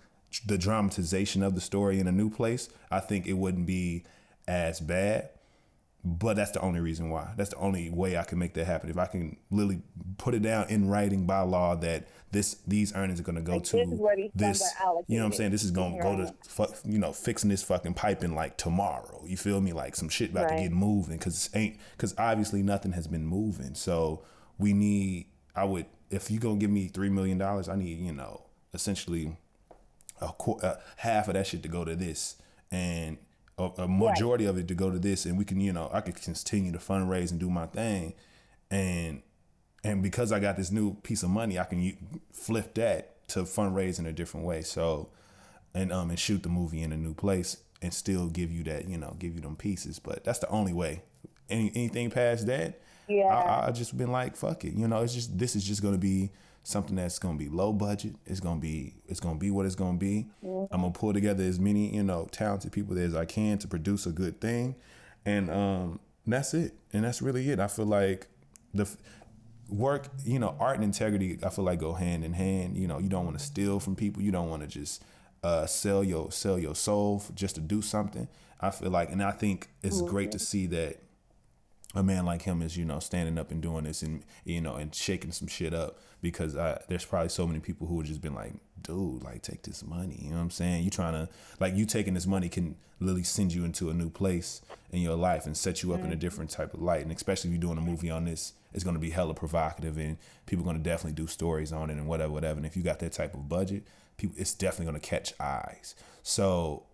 the 0.46 0.58
dramatization 0.58 1.42
of 1.42 1.54
the 1.54 1.60
story 1.60 1.98
in 1.98 2.06
a 2.06 2.12
new 2.12 2.30
place, 2.30 2.68
I 2.90 3.00
think 3.00 3.26
it 3.26 3.34
wouldn't 3.34 3.66
be 3.66 4.04
as 4.46 4.80
bad. 4.80 5.30
But 6.02 6.36
that's 6.36 6.52
the 6.52 6.60
only 6.60 6.80
reason 6.80 7.10
why. 7.10 7.32
That's 7.36 7.50
the 7.50 7.56
only 7.56 7.90
way 7.90 8.16
I 8.16 8.22
can 8.22 8.38
make 8.38 8.54
that 8.54 8.64
happen. 8.64 8.88
If 8.88 8.96
I 8.96 9.04
can 9.04 9.36
literally 9.50 9.82
put 10.16 10.34
it 10.34 10.40
down 10.40 10.70
in 10.70 10.88
writing 10.88 11.26
by 11.26 11.40
law 11.40 11.74
that 11.76 12.08
this 12.32 12.54
these 12.66 12.94
earnings 12.94 13.20
are 13.20 13.22
going 13.22 13.36
to 13.36 13.42
go 13.42 13.54
Like, 13.54 13.64
to 13.64 13.76
this 13.76 13.88
is 13.88 13.98
what 13.98 14.16
these 14.16 14.30
funds 14.30 14.60
this, 14.60 14.74
you 15.08 15.18
know 15.18 15.24
what 15.24 15.32
I'm 15.32 15.36
saying? 15.36 15.50
This 15.50 15.62
is 15.62 15.70
going 15.70 15.96
to 15.98 16.02
go 16.02 16.16
to 16.16 16.34
fuck, 16.48 16.74
you 16.86 16.98
know, 16.98 17.12
fixing 17.12 17.50
this 17.50 17.62
fucking 17.62 17.94
piping 17.94 18.34
like 18.34 18.56
tomorrow. 18.56 19.22
You 19.26 19.36
feel 19.36 19.60
me? 19.60 19.74
Like 19.74 19.94
some 19.94 20.08
shit 20.08 20.30
about 20.30 20.48
to 20.48 20.56
get 20.56 20.72
moving 20.72 21.18
because 21.18 21.50
ain't 21.52 21.76
because 21.92 22.14
obviously 22.16 22.62
nothing 22.62 22.92
has 22.92 23.06
been 23.06 23.26
moving. 23.26 23.74
So 23.74 24.22
we 24.58 24.72
need. 24.72 25.26
I 25.54 25.64
would 25.64 25.84
if 26.08 26.30
you 26.30 26.38
gonna 26.38 26.56
give 26.56 26.70
me 26.70 26.88
three 26.88 27.10
million 27.10 27.36
dollars, 27.36 27.68
I 27.68 27.76
need 27.76 27.98
you 27.98 28.12
know 28.12 28.44
essentially 28.72 29.36
a, 30.20 30.32
qu- 30.32 30.58
uh, 30.62 30.76
half 30.96 31.28
of 31.28 31.34
that 31.34 31.46
shit 31.46 31.62
to 31.62 31.68
go 31.68 31.84
to 31.84 31.94
this 31.96 32.36
and 32.70 33.18
a, 33.58 33.70
a 33.78 33.88
majority 33.88 34.44
of 34.46 34.56
it 34.58 34.68
to 34.68 34.74
go 34.74 34.90
to 34.90 34.98
this 34.98 35.26
and 35.26 35.36
we 35.36 35.44
can 35.44 35.60
you 35.60 35.72
know 35.72 35.90
i 35.92 36.00
could 36.00 36.14
continue 36.20 36.72
to 36.72 36.78
fundraise 36.78 37.30
and 37.30 37.40
do 37.40 37.50
my 37.50 37.66
thing. 37.66 38.14
And 38.70 39.22
and 39.82 40.02
because 40.02 40.30
i 40.32 40.38
got 40.40 40.56
this 40.56 40.70
new 40.70 40.94
piece 41.02 41.22
of 41.22 41.30
money 41.30 41.58
i 41.58 41.64
can 41.64 41.80
u- 41.82 41.96
flip 42.32 42.74
that 42.74 43.26
to 43.28 43.40
fundraise 43.44 43.98
in 43.98 44.06
a 44.06 44.12
different 44.12 44.44
way. 44.46 44.62
So 44.62 45.08
and 45.74 45.92
um 45.92 46.10
and 46.10 46.18
shoot 46.18 46.42
the 46.42 46.48
movie 46.48 46.82
in 46.82 46.92
a 46.92 46.96
new 46.96 47.14
place 47.14 47.56
and 47.82 47.94
still 47.94 48.26
give 48.28 48.50
you 48.50 48.62
that 48.64 48.88
you 48.88 48.98
know 48.98 49.14
give 49.18 49.34
you 49.34 49.40
them 49.40 49.56
pieces. 49.56 49.98
But 49.98 50.24
that's 50.24 50.38
the 50.40 50.48
only 50.48 50.72
way. 50.72 51.02
Any, 51.48 51.70
anything 51.74 52.10
past 52.10 52.46
that 52.46 52.80
Yeah. 53.08 53.24
I, 53.26 53.68
I 53.68 53.70
just 53.72 53.96
been 53.96 54.12
like 54.12 54.36
fuck 54.36 54.64
it. 54.64 54.74
You 54.74 54.86
know 54.88 55.02
it's 55.02 55.14
just 55.14 55.38
this 55.38 55.54
is 55.56 55.64
just 55.64 55.82
gonna 55.82 55.98
be 55.98 56.30
something 56.62 56.96
that's 56.96 57.18
gonna 57.18 57.38
be 57.38 57.48
low 57.48 57.72
budget 57.72 58.14
it's 58.26 58.40
gonna 58.40 58.60
be 58.60 58.94
it's 59.08 59.18
gonna 59.20 59.38
be 59.38 59.50
what 59.50 59.66
it's 59.66 59.74
gonna 59.74 59.96
be. 59.98 60.26
I'm 60.70 60.82
gonna 60.82 60.90
pull 60.92 61.12
together 61.12 61.42
as 61.42 61.58
many 61.58 61.94
you 61.94 62.02
know 62.02 62.28
talented 62.30 62.72
people 62.72 62.98
as 62.98 63.14
i 63.14 63.24
can 63.24 63.58
to 63.58 63.68
produce 63.68 64.06
a 64.06 64.10
good 64.12 64.40
thing. 64.40 64.76
And 65.24 65.50
um 65.50 66.00
that's 66.26 66.54
it. 66.54 66.74
And 66.92 67.04
that's 67.04 67.22
really 67.22 67.48
it. 67.50 67.58
I 67.60 67.66
feel 67.66 67.86
like 67.86 68.28
the 68.74 68.88
work 69.68 70.08
you 70.24 70.38
know 70.38 70.56
art 70.58 70.74
and 70.74 70.84
integrity 70.84 71.38
i 71.44 71.48
feel 71.48 71.64
like 71.64 71.78
go 71.78 71.92
hand 71.94 72.24
in 72.24 72.32
hand. 72.34 72.76
You 72.76 72.86
know 72.88 72.98
you 72.98 73.08
don't 73.08 73.24
want 73.24 73.38
to 73.38 73.44
steal 73.44 73.80
from 73.80 73.96
people. 73.96 74.22
You 74.22 74.32
don't 74.32 74.50
want 74.50 74.62
to 74.62 74.68
just 74.68 75.02
uh 75.42 75.64
sell 75.66 76.04
your 76.04 76.30
sell 76.30 76.58
your 76.58 76.74
soul 76.74 77.22
just 77.34 77.54
to 77.54 77.60
do 77.60 77.80
something. 77.82 78.28
I 78.60 78.70
feel 78.70 78.90
like 78.90 79.10
and 79.10 79.22
i 79.22 79.30
think 79.30 79.70
it's 79.82 80.02
great 80.02 80.32
to 80.32 80.38
see 80.38 80.66
that 80.66 80.98
a 81.94 82.02
man 82.02 82.24
like 82.24 82.42
him 82.42 82.62
is 82.62 82.76
you 82.76 82.84
know 82.84 83.00
standing 83.00 83.38
up 83.38 83.50
and 83.50 83.60
doing 83.60 83.84
this 83.84 84.02
and 84.02 84.22
you 84.44 84.60
know 84.60 84.76
and 84.76 84.94
shaking 84.94 85.32
some 85.32 85.48
shit 85.48 85.74
up 85.74 85.98
because 86.22 86.56
I, 86.56 86.80
there's 86.88 87.04
probably 87.04 87.30
so 87.30 87.46
many 87.46 87.60
people 87.60 87.86
who 87.86 87.98
have 87.98 88.06
just 88.06 88.20
been 88.20 88.34
like 88.34 88.52
dude 88.82 89.22
like 89.22 89.42
take 89.42 89.62
this 89.62 89.84
money 89.84 90.18
you 90.22 90.30
know 90.30 90.36
what 90.36 90.42
i'm 90.42 90.50
saying 90.50 90.84
you 90.84 90.90
trying 90.90 91.14
to 91.14 91.28
like 91.58 91.74
you 91.74 91.86
taking 91.86 92.14
this 92.14 92.26
money 92.26 92.48
can 92.48 92.76
literally 93.00 93.24
send 93.24 93.52
you 93.52 93.64
into 93.64 93.90
a 93.90 93.94
new 93.94 94.08
place 94.08 94.62
in 94.92 95.00
your 95.00 95.16
life 95.16 95.46
and 95.46 95.56
set 95.56 95.82
you 95.82 95.92
up 95.92 96.04
in 96.04 96.12
a 96.12 96.16
different 96.16 96.50
type 96.50 96.74
of 96.74 96.80
light 96.80 97.02
and 97.02 97.10
especially 97.10 97.48
if 97.48 97.54
you're 97.54 97.60
doing 97.60 97.78
a 97.78 97.82
movie 97.82 98.10
on 98.10 98.24
this 98.24 98.52
it's 98.72 98.84
going 98.84 98.94
to 98.94 99.00
be 99.00 99.10
hella 99.10 99.34
provocative 99.34 99.98
and 99.98 100.16
people 100.46 100.62
are 100.64 100.70
going 100.70 100.76
to 100.76 100.82
definitely 100.82 101.12
do 101.12 101.26
stories 101.26 101.72
on 101.72 101.90
it 101.90 101.94
and 101.94 102.06
whatever 102.06 102.32
whatever 102.32 102.58
and 102.58 102.66
if 102.66 102.76
you 102.76 102.82
got 102.82 103.00
that 103.00 103.12
type 103.12 103.34
of 103.34 103.48
budget 103.48 103.84
people 104.20 104.36
it's 104.38 104.54
definitely 104.54 104.86
gonna 104.86 105.00
catch 105.00 105.32
eyes. 105.40 105.96
So 106.22 106.84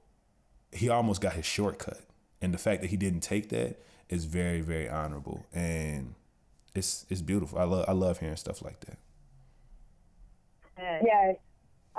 he 0.72 0.88
almost 0.88 1.20
got 1.20 1.34
his 1.34 1.44
shortcut. 1.44 2.00
And 2.40 2.54
the 2.54 2.58
fact 2.58 2.82
that 2.82 2.88
he 2.88 2.96
didn't 2.96 3.20
take 3.20 3.48
that 3.50 3.80
is 4.08 4.24
very, 4.24 4.60
very 4.60 4.88
honorable. 4.88 5.46
And 5.52 6.14
it's 6.74 7.06
it's 7.08 7.22
beautiful. 7.22 7.58
I 7.58 7.64
love 7.64 7.84
I 7.88 7.92
love 7.92 8.18
hearing 8.18 8.36
stuff 8.36 8.62
like 8.62 8.80
that. 8.80 8.98
Yes, 10.78 11.36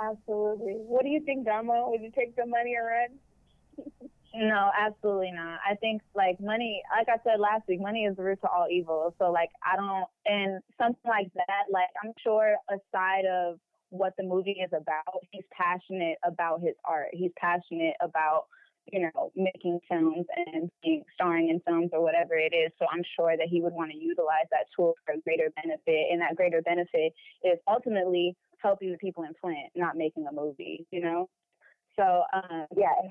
absolutely. 0.00 0.74
What 0.74 1.02
do 1.02 1.08
you 1.08 1.20
think, 1.24 1.46
Domo? 1.46 1.90
Would 1.90 2.02
you 2.02 2.12
take 2.16 2.36
the 2.36 2.46
money 2.46 2.74
or 2.76 2.86
run? 2.86 3.86
No, 4.34 4.70
absolutely 4.78 5.32
not. 5.32 5.58
I 5.68 5.74
think 5.76 6.02
like 6.14 6.38
money, 6.38 6.82
like 6.96 7.08
I 7.08 7.16
said 7.24 7.40
last 7.40 7.62
week, 7.66 7.80
money 7.80 8.04
is 8.04 8.16
the 8.16 8.22
root 8.22 8.40
to 8.42 8.48
all 8.48 8.66
evil. 8.70 9.14
So 9.18 9.32
like 9.32 9.48
I 9.64 9.74
don't, 9.76 10.06
and 10.26 10.62
something 10.76 11.00
like 11.08 11.32
that, 11.34 11.64
like 11.72 11.88
I'm 12.04 12.12
sure 12.22 12.56
aside 12.70 13.24
of 13.24 13.58
what 13.88 14.12
the 14.18 14.24
movie 14.24 14.60
is 14.62 14.70
about, 14.72 15.24
he's 15.30 15.44
passionate 15.50 16.18
about 16.24 16.60
his 16.60 16.74
art. 16.84 17.08
He's 17.12 17.32
passionate 17.38 17.94
about 18.02 18.44
you 18.92 19.00
know 19.00 19.32
making 19.36 19.80
films 19.88 20.26
and 20.52 20.70
being, 20.82 21.04
starring 21.14 21.48
in 21.48 21.60
films 21.60 21.90
or 21.92 22.02
whatever 22.02 22.34
it 22.34 22.54
is. 22.54 22.72
So 22.78 22.86
I'm 22.92 23.02
sure 23.16 23.36
that 23.36 23.48
he 23.48 23.60
would 23.60 23.72
want 23.72 23.90
to 23.92 23.96
utilize 23.96 24.46
that 24.50 24.66
tool 24.74 24.94
for 25.04 25.14
a 25.14 25.20
greater 25.20 25.50
benefit, 25.62 26.06
and 26.10 26.20
that 26.20 26.36
greater 26.36 26.62
benefit 26.62 27.12
is 27.44 27.58
ultimately 27.66 28.36
helping 28.58 28.90
the 28.90 28.98
people 28.98 29.24
in 29.24 29.32
Flint, 29.40 29.70
not 29.74 29.96
making 29.96 30.26
a 30.26 30.32
movie. 30.32 30.86
You 30.90 31.02
know. 31.02 31.28
So 31.96 32.22
um, 32.32 32.66
yeah, 32.76 33.10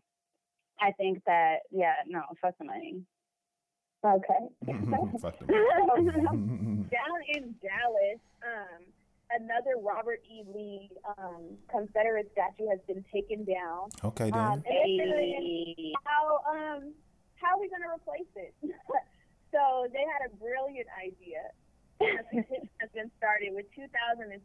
I 0.80 0.92
think 0.94 1.22
that 1.26 1.60
yeah, 1.72 1.96
no, 2.08 2.22
fuck 2.42 2.58
the 2.58 2.66
money. 2.66 3.04
Okay. 4.06 4.68
Fuck 5.22 5.40
them. 5.40 6.88
Down 6.92 7.20
in 7.34 7.56
Dallas, 7.62 8.22
um, 8.46 8.84
another 9.32 9.76
Robert 9.82 10.22
E. 10.30 10.44
Lee 10.54 10.90
um, 11.18 11.58
Confederate 11.70 12.32
statue 12.32 12.70
has 12.70 12.80
been 12.88 13.04
taken 13.14 13.44
down. 13.44 13.90
Okay, 14.04 14.32
Um, 14.32 14.64
then. 14.64 14.74
and 14.74 15.00
they're 15.00 15.94
how 16.06 16.24
um 16.50 16.94
how 17.36 17.56
are 17.56 17.60
we 17.62 17.70
gonna 17.70 17.92
replace 17.94 18.30
it? 18.36 18.54
so 19.54 19.88
they 19.92 20.04
had 20.08 20.32
a 20.32 20.32
brilliant 20.38 20.88
idea. 21.00 21.44
A 22.02 22.24
petition 22.30 22.70
has 22.78 22.92
been 22.94 23.10
started 23.18 23.58
with 23.58 23.66
2,300 23.74 24.38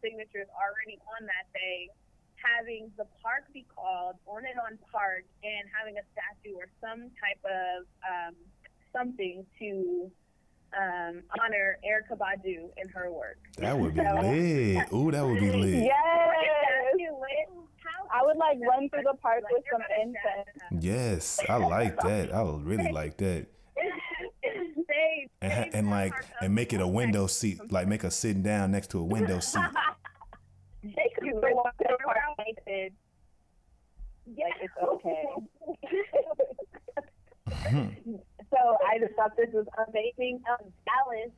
signatures 0.00 0.48
already 0.56 0.96
on 1.20 1.28
that 1.28 1.44
thing, 1.52 1.92
having 2.40 2.88
the 2.96 3.04
park 3.20 3.44
be 3.52 3.66
called 3.68 4.16
On 4.24 4.40
and 4.40 4.56
On 4.56 4.78
Park, 4.90 5.28
and 5.44 5.68
having 5.68 6.00
a 6.00 6.04
statue 6.16 6.56
or 6.56 6.64
some 6.80 7.12
type 7.20 7.44
of 7.44 7.84
um, 8.08 8.34
something 8.88 9.44
to 9.60 10.08
um, 10.76 11.22
honor 11.40 11.78
Erykah 11.84 12.18
Badu 12.18 12.68
and 12.76 12.90
her 12.90 13.10
work. 13.12 13.38
That 13.58 13.78
would 13.78 13.94
be 13.94 14.00
lit. 14.00 14.92
Ooh, 14.92 15.10
that 15.10 15.24
would 15.24 15.40
be 15.40 15.50
lit. 15.56 15.84
Yes. 15.84 15.94
How 17.78 18.20
I 18.20 18.24
would 18.24 18.36
like 18.36 18.58
run 18.68 18.88
through 18.90 19.02
the 19.04 19.14
park 19.20 19.42
Like, 19.44 19.52
with 19.52 19.64
some 19.70 19.82
incense. 20.00 20.84
Yes, 20.84 21.40
I 21.48 21.56
like 21.56 21.98
that. 22.00 22.34
I 22.34 22.42
really 22.42 22.92
like 22.92 23.16
that. 23.18 23.46
And, 25.40 25.74
and 25.74 25.90
like 25.90 26.12
and 26.42 26.52
make 26.54 26.72
it 26.72 26.80
a 26.80 26.86
window 26.86 27.26
seat, 27.28 27.60
like 27.70 27.86
make 27.86 28.04
us 28.04 28.16
sitting 28.16 28.42
down 28.42 28.72
next 28.72 28.90
to 28.90 28.98
a 28.98 29.04
window 29.04 29.38
seat. 29.40 29.62
They 30.82 31.12
could 31.16 31.30
go 31.30 31.40
walk 31.52 31.76
to 31.78 31.84
the 31.88 31.96
park 32.04 32.18
naked. 32.38 32.92
Like 34.26 34.54
it's 34.60 34.74
okay. 34.82 35.24
so 38.50 38.76
I 38.86 38.98
just 38.98 39.14
thought 39.14 39.36
this 39.36 39.50
was 39.52 39.66
amazing. 39.88 40.40
Um, 40.48 40.72
Dallas, 40.86 41.30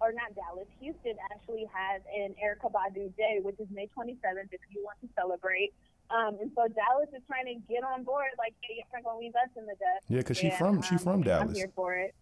or 0.00 0.12
not 0.12 0.34
Dallas, 0.34 0.66
Houston 0.80 1.14
actually 1.32 1.66
has 1.72 2.02
an 2.14 2.34
Erykah 2.42 2.72
Badu 2.72 3.14
Day, 3.16 3.38
which 3.42 3.56
is 3.60 3.68
May 3.70 3.88
27th 3.96 4.52
if 4.52 4.60
you 4.70 4.82
want 4.84 4.98
to 5.02 5.08
celebrate. 5.16 5.72
Um, 6.10 6.36
and 6.40 6.50
so 6.54 6.68
Dallas 6.68 7.08
is 7.16 7.22
trying 7.26 7.46
to 7.46 7.54
get 7.72 7.82
on 7.82 8.04
board, 8.04 8.28
like, 8.38 8.54
hey, 8.62 8.76
you're 8.76 8.86
not 8.92 9.04
gonna 9.04 9.18
leave 9.18 9.34
us 9.34 9.48
in 9.56 9.64
the 9.66 9.72
dust. 9.72 10.04
Yeah, 10.08 10.22
cause 10.22 10.36
she 10.36 10.48
And, 10.48 10.56
from 10.58 10.82
she 10.82 10.94
um, 10.96 10.98
from 11.22 11.28
I'm 11.28 11.54
here 11.54 11.70
for 11.74 11.94
it. 11.94 12.14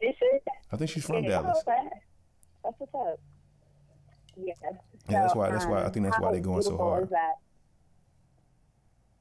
Is 0.00 0.14
she? 0.18 0.30
I 0.72 0.76
think 0.76 0.90
she's 0.90 1.04
from 1.04 1.24
Yeah. 1.24 1.42
Dallas. 1.42 1.62
That's 1.66 2.78
what's 2.78 2.94
up. 2.94 3.20
Yes. 4.36 4.56
Yeah, 4.62 5.22
that's 5.22 5.34
why- 5.34 5.50
that's 5.50 5.66
why- 5.66 5.82
I 5.82 5.84
um, 5.84 5.92
think 5.92 6.06
that's 6.06 6.18
why 6.18 6.32
they're 6.32 6.40
going 6.40 6.62
so 6.62 6.76
hard. 6.76 7.10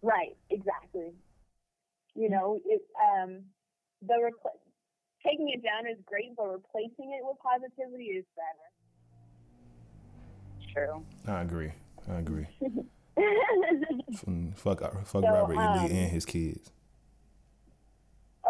Right, 0.02 0.36
exactly. 0.50 1.14
You 2.16 2.30
know, 2.30 2.60
it, 2.66 2.82
um, 3.02 3.44
the 4.08 4.14
repl- 4.16 4.60
taking 5.26 5.50
it 5.50 5.64
down 5.64 5.88
is 5.88 5.98
great, 6.06 6.36
but 6.36 6.48
replacing 6.48 7.14
it 7.14 7.24
with 7.24 7.38
positivity 7.40 8.06
is 8.06 8.26
better. 8.36 8.70
True. 10.74 11.06
I 11.28 11.42
agree. 11.42 11.72
I 12.10 12.16
agree. 12.20 12.48
Fuck, 14.56 14.82
fuck 14.82 15.08
So, 15.08 15.22
Robert 15.22 15.54
E. 15.54 15.58
Lee 15.58 15.64
um, 15.64 15.86
and 15.86 16.12
his 16.12 16.26
kids. 16.26 16.72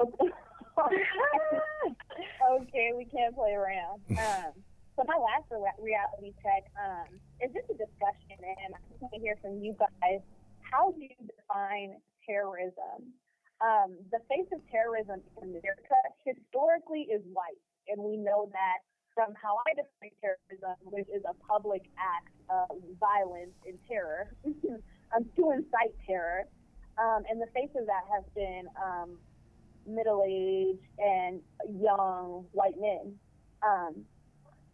Okay. 0.02 0.32
okay, 2.52 2.92
we 2.96 3.06
can't 3.06 3.36
play 3.36 3.52
around. 3.52 4.02
Um, 4.12 4.54
so 4.96 5.04
my 5.08 5.18
last 5.18 5.50
re- 5.50 5.82
reality 5.82 6.34
check 6.44 6.70
um, 6.78 7.18
is 7.42 7.50
just 7.52 7.66
a 7.66 7.74
discussion, 7.74 8.38
and 8.38 8.76
I 8.76 8.80
just 8.90 9.02
want 9.02 9.14
to 9.16 9.20
hear 9.20 9.36
from 9.42 9.58
you 9.58 9.74
guys. 9.74 10.22
How 10.62 10.92
do 10.92 11.02
you 11.02 11.10
define 11.26 11.98
terrorism? 12.30 13.10
Um, 13.64 13.96
the 14.12 14.20
face 14.28 14.48
of 14.52 14.60
terrorism 14.68 15.24
in 15.42 15.56
America 15.56 15.96
historically 16.28 17.08
is 17.08 17.24
white, 17.32 17.64
and 17.88 18.04
we 18.04 18.18
know 18.18 18.52
that 18.52 18.84
from 19.16 19.32
how 19.40 19.56
I 19.64 19.72
define 19.72 20.12
terrorism, 20.20 20.76
which 20.84 21.08
is 21.08 21.24
a 21.24 21.34
public 21.48 21.88
act 21.96 22.36
of 22.52 22.76
violence 23.00 23.56
and 23.66 23.80
terror, 23.88 24.36
um, 25.16 25.24
to 25.38 25.52
incite 25.52 25.96
terror. 26.06 26.44
Um, 27.00 27.24
and 27.30 27.40
the 27.40 27.48
face 27.56 27.72
of 27.80 27.86
that 27.88 28.04
has 28.12 28.26
been 28.36 28.68
um, 28.76 29.18
middle-aged 29.88 30.84
and 31.00 31.40
young 31.80 32.46
white 32.52 32.76
men. 32.78 33.16
Um, 33.64 34.04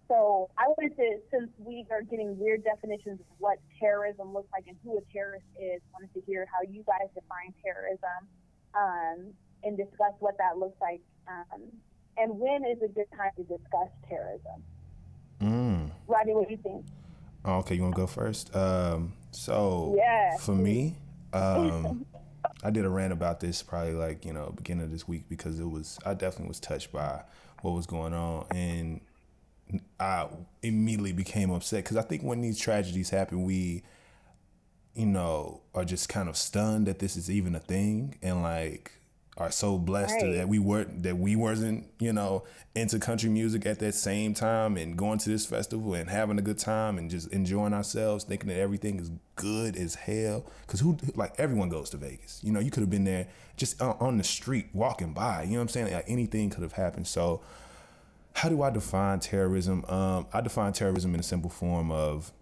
so 0.07 0.49
I 0.57 0.65
wanted 0.65 0.97
to, 0.97 1.21
since 1.29 1.51
we 1.59 1.85
are 1.91 2.01
getting 2.01 2.33
weird 2.39 2.63
definitions 2.63 3.19
of 3.21 3.27
what 3.37 3.59
terrorism 3.79 4.33
looks 4.33 4.49
like 4.51 4.65
and 4.65 4.75
who 4.83 4.97
a 4.97 5.01
terrorist 5.13 5.45
is, 5.61 5.79
wanted 5.93 6.09
to 6.17 6.21
hear 6.25 6.47
how 6.49 6.65
you 6.65 6.81
guys 6.89 7.05
define 7.13 7.53
terrorism 7.61 8.25
um, 8.75 9.33
and 9.63 9.77
discuss 9.77 10.13
what 10.19 10.37
that 10.37 10.57
looks 10.57 10.79
like. 10.81 11.01
Um, 11.27 11.61
and 12.17 12.37
when 12.39 12.65
is 12.65 12.81
a 12.83 12.87
good 12.87 13.05
time 13.15 13.31
to 13.37 13.43
discuss 13.43 13.89
terrorism? 14.07 14.63
Mm. 15.41 15.91
Rodney, 16.07 16.33
what 16.33 16.47
do 16.47 16.53
you 16.53 16.59
think? 16.61 16.85
Oh, 17.45 17.57
okay, 17.59 17.75
you 17.75 17.81
want 17.81 17.95
to 17.95 18.01
go 18.01 18.07
first? 18.07 18.53
Um, 18.55 19.13
so 19.31 19.95
Yeah. 19.97 20.37
for 20.37 20.53
me, 20.53 20.97
um, 21.33 22.05
I 22.63 22.69
did 22.71 22.83
a 22.85 22.89
rant 22.89 23.13
about 23.13 23.39
this 23.39 23.63
probably 23.63 23.93
like 23.93 24.25
you 24.25 24.33
know 24.33 24.53
beginning 24.55 24.83
of 24.83 24.91
this 24.91 25.07
week 25.07 25.29
because 25.29 25.59
it 25.59 25.69
was 25.69 25.97
I 26.05 26.13
definitely 26.13 26.49
was 26.49 26.59
touched 26.59 26.91
by 26.91 27.21
what 27.61 27.71
was 27.71 27.85
going 27.85 28.13
on 28.13 28.45
and 28.51 29.01
I 29.99 30.27
immediately 30.63 31.13
became 31.13 31.51
upset 31.51 31.83
because 31.83 31.97
I 31.97 32.01
think 32.01 32.23
when 32.23 32.41
these 32.41 32.57
tragedies 32.57 33.09
happen, 33.09 33.43
we 33.43 33.83
you 34.95 35.05
know 35.05 35.61
are 35.73 35.85
just 35.85 36.09
kind 36.09 36.27
of 36.29 36.35
stunned 36.35 36.87
that 36.87 36.99
this 36.99 37.15
is 37.15 37.29
even 37.29 37.55
a 37.55 37.59
thing 37.59 38.17
and 38.21 38.41
like 38.41 38.91
are 39.37 39.51
so 39.51 39.77
blessed 39.77 40.15
Right. 40.21 40.33
that 40.35 40.49
we 40.49 40.59
weren't 40.59 41.03
that 41.03 41.17
we 41.17 41.37
wasn't 41.37 41.85
you 41.99 42.11
know 42.11 42.43
into 42.75 42.99
country 42.99 43.29
music 43.29 43.65
at 43.65 43.79
that 43.79 43.93
same 43.95 44.33
time 44.33 44.75
and 44.75 44.97
going 44.97 45.17
to 45.19 45.29
this 45.29 45.45
festival 45.45 45.93
and 45.93 46.09
having 46.09 46.37
a 46.37 46.41
good 46.41 46.57
time 46.57 46.97
and 46.97 47.09
just 47.09 47.31
enjoying 47.31 47.73
ourselves 47.73 48.25
thinking 48.25 48.49
that 48.49 48.57
everything 48.59 48.99
is 48.99 49.09
good 49.35 49.77
as 49.77 49.95
hell. 49.95 50.45
Because 50.67 50.81
who 50.81 50.97
like 51.15 51.33
everyone 51.39 51.69
goes 51.69 51.89
to 51.91 51.97
vegas. 51.97 52.41
You 52.43 52.51
know 52.51 52.59
you 52.59 52.69
could 52.69 52.81
have 52.81 52.89
been 52.89 53.05
there 53.05 53.27
just 53.55 53.81
on, 53.81 53.95
on 54.01 54.17
the 54.17 54.25
street 54.25 54.67
walking 54.73 55.13
by. 55.13 55.43
You 55.43 55.51
know 55.51 55.55
what 55.57 55.61
i'm 55.61 55.67
saying? 55.69 55.93
Like 55.93 56.05
anything 56.09 56.49
could 56.49 56.63
have 56.63 56.73
happened. 56.73 57.07
So 57.07 57.39
how 58.33 58.49
do 58.49 58.61
i 58.61 58.69
define 58.69 59.21
terrorism? 59.21 59.85
Um, 59.87 60.27
i 60.33 60.41
define 60.41 60.73
terrorism 60.73 61.13
in 61.13 61.21
a 61.21 61.23
simple 61.23 61.49
form 61.49 61.91
of 61.91 62.33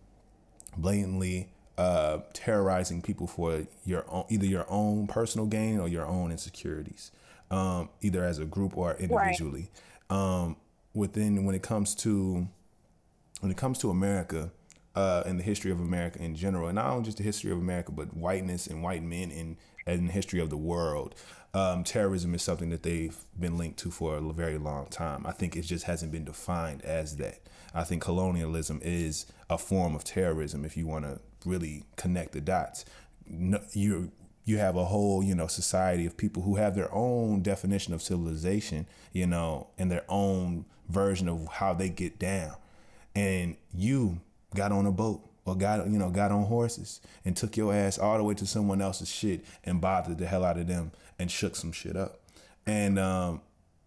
blatantly 0.75 1.49
uh, 1.77 2.19
terrorizing 2.33 3.01
people 3.01 3.27
for 3.27 3.67
your 3.85 4.05
own, 4.09 4.25
either 4.29 4.45
your 4.45 4.65
own 4.69 5.07
personal 5.07 5.45
gain 5.45 5.79
or 5.79 5.87
your 5.87 6.05
own 6.05 6.31
insecurities, 6.31 7.11
um, 7.51 7.89
either 8.01 8.23
as 8.23 8.39
a 8.39 8.45
group 8.45 8.77
or 8.77 8.95
individually. 8.95 9.69
Um, 10.09 10.55
within 10.93 11.45
when 11.45 11.53
it 11.53 11.61
comes 11.61 11.93
to 11.93 12.47
when 13.39 13.51
it 13.51 13.57
comes 13.57 13.77
to 13.77 13.91
America 13.91 14.49
uh, 14.95 15.21
and 15.27 15.39
the 15.39 15.43
history 15.43 15.71
of 15.71 15.79
America 15.79 16.21
in 16.21 16.35
general, 16.35 16.67
and 16.67 16.75
not 16.75 16.87
only 16.87 17.05
just 17.05 17.17
the 17.17 17.23
history 17.23 17.51
of 17.51 17.57
America, 17.59 17.91
but 17.91 18.15
whiteness 18.15 18.65
and 18.67 18.81
white 18.81 19.03
men 19.03 19.29
in 19.29 19.57
and 19.85 20.09
the 20.09 20.11
history 20.11 20.39
of 20.39 20.49
the 20.49 20.57
world, 20.57 21.15
um, 21.53 21.83
terrorism 21.83 22.33
is 22.35 22.41
something 22.41 22.69
that 22.71 22.83
they've 22.83 23.17
been 23.39 23.57
linked 23.57 23.79
to 23.79 23.91
for 23.91 24.17
a 24.17 24.33
very 24.33 24.57
long 24.57 24.87
time. 24.87 25.25
I 25.25 25.31
think 25.31 25.55
it 25.55 25.61
just 25.61 25.85
hasn't 25.85 26.11
been 26.11 26.25
defined 26.25 26.83
as 26.83 27.17
that. 27.17 27.39
I 27.73 27.83
think 27.83 28.01
colonialism 28.01 28.81
is 28.83 29.27
a 29.49 29.57
form 29.57 29.95
of 29.95 30.03
terrorism 30.03 30.65
if 30.65 30.75
you 30.75 30.87
want 30.87 31.05
to 31.05 31.19
really 31.45 31.83
connect 31.95 32.33
the 32.33 32.41
dots. 32.41 32.85
No, 33.25 33.59
you 33.73 34.11
you 34.45 34.57
have 34.57 34.75
a 34.75 34.85
whole 34.85 35.23
you 35.23 35.35
know 35.35 35.47
society 35.47 36.05
of 36.05 36.17
people 36.17 36.43
who 36.43 36.55
have 36.55 36.75
their 36.75 36.93
own 36.93 37.41
definition 37.41 37.93
of 37.93 38.01
civilization, 38.01 38.87
you 39.11 39.27
know, 39.27 39.67
and 39.77 39.91
their 39.91 40.05
own 40.07 40.65
version 40.89 41.27
of 41.27 41.47
how 41.47 41.73
they 41.73 41.89
get 41.89 42.17
down. 42.17 42.55
And 43.15 43.57
you 43.73 44.21
got 44.55 44.71
on 44.71 44.85
a 44.85 44.91
boat 44.91 45.21
or 45.45 45.55
got 45.55 45.89
you 45.89 45.97
know 45.97 46.09
got 46.09 46.31
on 46.31 46.43
horses 46.45 47.01
and 47.25 47.35
took 47.35 47.57
your 47.57 47.73
ass 47.73 47.97
all 47.97 48.17
the 48.17 48.23
way 48.23 48.33
to 48.35 48.45
someone 48.45 48.81
else's 48.81 49.09
shit 49.09 49.45
and 49.63 49.81
bothered 49.81 50.17
the 50.17 50.25
hell 50.25 50.43
out 50.43 50.57
of 50.57 50.67
them 50.67 50.91
and 51.19 51.31
shook 51.31 51.55
some 51.55 51.71
shit 51.71 51.95
up. 51.95 52.21
And 52.65 52.99
um 52.99 53.41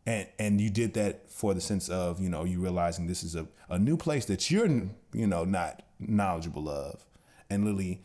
and 0.07 0.27
and 0.39 0.61
you 0.61 0.71
did 0.71 0.95
that 0.95 1.31
for 1.31 1.55
the 1.55 1.61
sense 1.61 1.89
of 1.89 2.21
you 2.21 2.29
know 2.29 2.45
you 2.45 2.61
realizing 2.61 3.07
this 3.07 3.23
is 3.23 3.35
a, 3.35 3.47
a 3.69 3.79
new 3.79 3.97
place 3.97 4.25
that 4.27 4.51
you're 4.51 4.67
you 4.67 5.27
know 5.27 5.45
not 5.45 5.83
knowledgeable 5.99 6.69
of 6.69 7.05
and 7.51 7.65
literally 7.65 8.03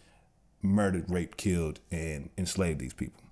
murdered 0.62 1.10
raped 1.10 1.38
killed 1.38 1.80
and 1.92 2.30
enslaved 2.38 2.80
these 2.80 2.94
people. 2.94 3.24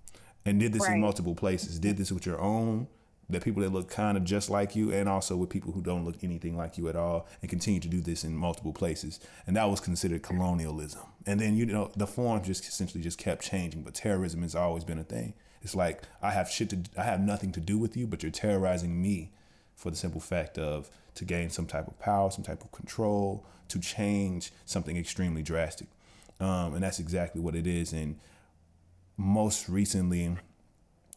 And 0.46 0.60
did 0.60 0.74
this 0.74 0.84
Right. 0.84 0.96
in 0.96 1.02
multiple 1.02 1.36
places. 1.36 1.80
Did 1.80 1.98
this 1.98 2.12
with 2.12 2.26
your 2.26 2.40
own 2.40 2.88
the 3.30 3.40
people 3.40 3.64
that 3.64 3.72
look 3.72 3.90
kind 3.90 4.18
of 4.18 4.24
just 4.24 4.50
like 4.50 4.76
you 4.76 4.92
and 4.92 5.08
also 5.08 5.36
with 5.38 5.50
people 5.50 5.72
who 5.72 5.82
don't 5.82 6.04
look 6.06 6.24
anything 6.24 6.58
like 6.58 6.78
you 6.78 6.88
at 6.90 6.96
all 6.96 7.26
and 7.42 7.50
continue 7.50 7.80
to 7.80 7.88
do 7.88 8.02
this 8.02 8.24
in 8.24 8.36
multiple 8.36 8.74
places. 8.74 9.20
And 9.48 9.56
that 9.56 9.70
was 9.70 9.80
considered 9.80 10.22
colonialism. 10.22 11.02
And 11.26 11.40
then 11.40 11.56
you 11.56 11.66
know 11.66 11.90
the 11.96 12.06
forms 12.06 12.48
just 12.48 12.68
essentially 12.68 13.02
just 13.02 13.18
kept 13.18 13.42
changing 13.44 13.84
but 13.84 13.94
terrorism 13.94 14.42
has 14.42 14.56
always 14.56 14.84
been 14.84 15.00
a 15.00 15.04
thing. 15.04 15.34
It's 15.62 15.74
like 15.76 16.02
i 16.22 16.32
have 16.32 16.50
shit 16.50 16.70
to 16.72 16.80
i 16.98 17.04
have 17.04 17.22
nothing 17.22 17.54
to 17.54 17.62
do 17.62 17.78
with 17.78 17.96
you 17.96 18.06
but 18.06 18.22
you're 18.22 18.32
terrorizing 18.34 19.02
me 19.02 19.32
for 19.76 19.90
the 19.90 19.96
simple 19.96 20.20
fact 20.22 20.58
of 20.58 20.90
to 21.16 21.24
gain 21.24 21.50
some 21.50 21.66
type 21.66 21.88
of 21.88 21.98
power 22.00 22.30
some 22.30 22.44
type 22.44 22.62
of 22.64 22.72
control 22.74 23.46
to 23.70 23.80
change 23.80 24.52
something 24.66 24.98
extremely 24.98 25.42
drastic 25.42 25.88
um, 26.40 26.74
and 26.74 26.84
that's 26.84 27.00
exactly 27.00 27.42
what 27.42 27.56
it 27.56 27.68
is 27.68 27.94
and 27.94 28.18
most 29.18 29.70
recently 29.70 30.36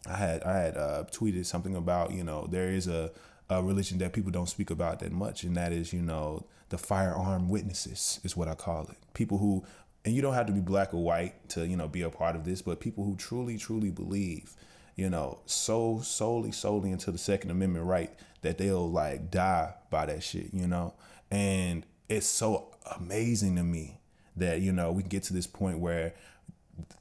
I 0.09 0.17
had 0.17 0.43
I 0.43 0.59
had 0.59 0.77
uh, 0.77 1.05
tweeted 1.11 1.47
something 1.47 1.75
about 1.75 2.13
you 2.13 2.25
know 2.25 2.47
there 2.47 2.71
is 2.71 2.87
a, 2.87 3.11
a 3.51 3.63
religion 3.63 3.99
that 3.99 4.13
people 4.13 4.31
don't 4.31 4.49
speak 4.49 4.71
about 4.71 5.01
that 5.01 5.13
much, 5.13 5.43
and 5.45 5.57
that 5.57 5.73
is 5.73 5.93
you 5.93 6.03
know 6.03 6.47
the 6.69 6.79
firearm 6.79 7.49
witnesses 7.49 8.21
is 8.25 8.37
what 8.37 8.49
I 8.49 8.55
call 8.55 8.85
it. 8.85 8.97
People 9.15 9.39
who 9.39 9.65
and 10.05 10.15
you 10.15 10.23
don't 10.23 10.35
have 10.35 10.47
to 10.47 10.53
be 10.53 10.61
black 10.61 10.95
or 10.95 11.03
white 11.03 11.49
to 11.51 11.67
you 11.67 11.77
know 11.77 11.89
be 11.89 12.03
a 12.03 12.11
part 12.11 12.37
of 12.37 12.45
this, 12.45 12.63
but 12.63 12.81
people 12.81 13.05
who 13.05 13.17
truly 13.17 13.59
truly 13.59 13.91
believe 13.91 14.55
you 14.95 15.11
know 15.11 15.41
so 15.47 16.01
solely 16.03 16.53
solely 16.53 16.91
into 16.91 17.11
the 17.11 17.19
Second 17.19 17.51
Amendment 17.51 17.87
right 17.87 18.13
that 18.43 18.59
they'll 18.59 18.91
like 18.91 19.31
die 19.31 19.75
by 19.91 20.07
that 20.07 20.23
shit, 20.23 20.53
you 20.53 20.69
know, 20.69 20.95
and 21.31 21.85
it's 22.09 22.27
so 22.27 22.69
amazing 23.01 23.57
to 23.57 23.65
me 23.65 23.99
that 24.37 24.61
you 24.61 24.73
know 24.73 24.93
we 24.93 25.03
can 25.03 25.09
get 25.09 25.23
to 25.25 25.33
this 25.33 25.47
point 25.47 25.79
where 25.79 26.15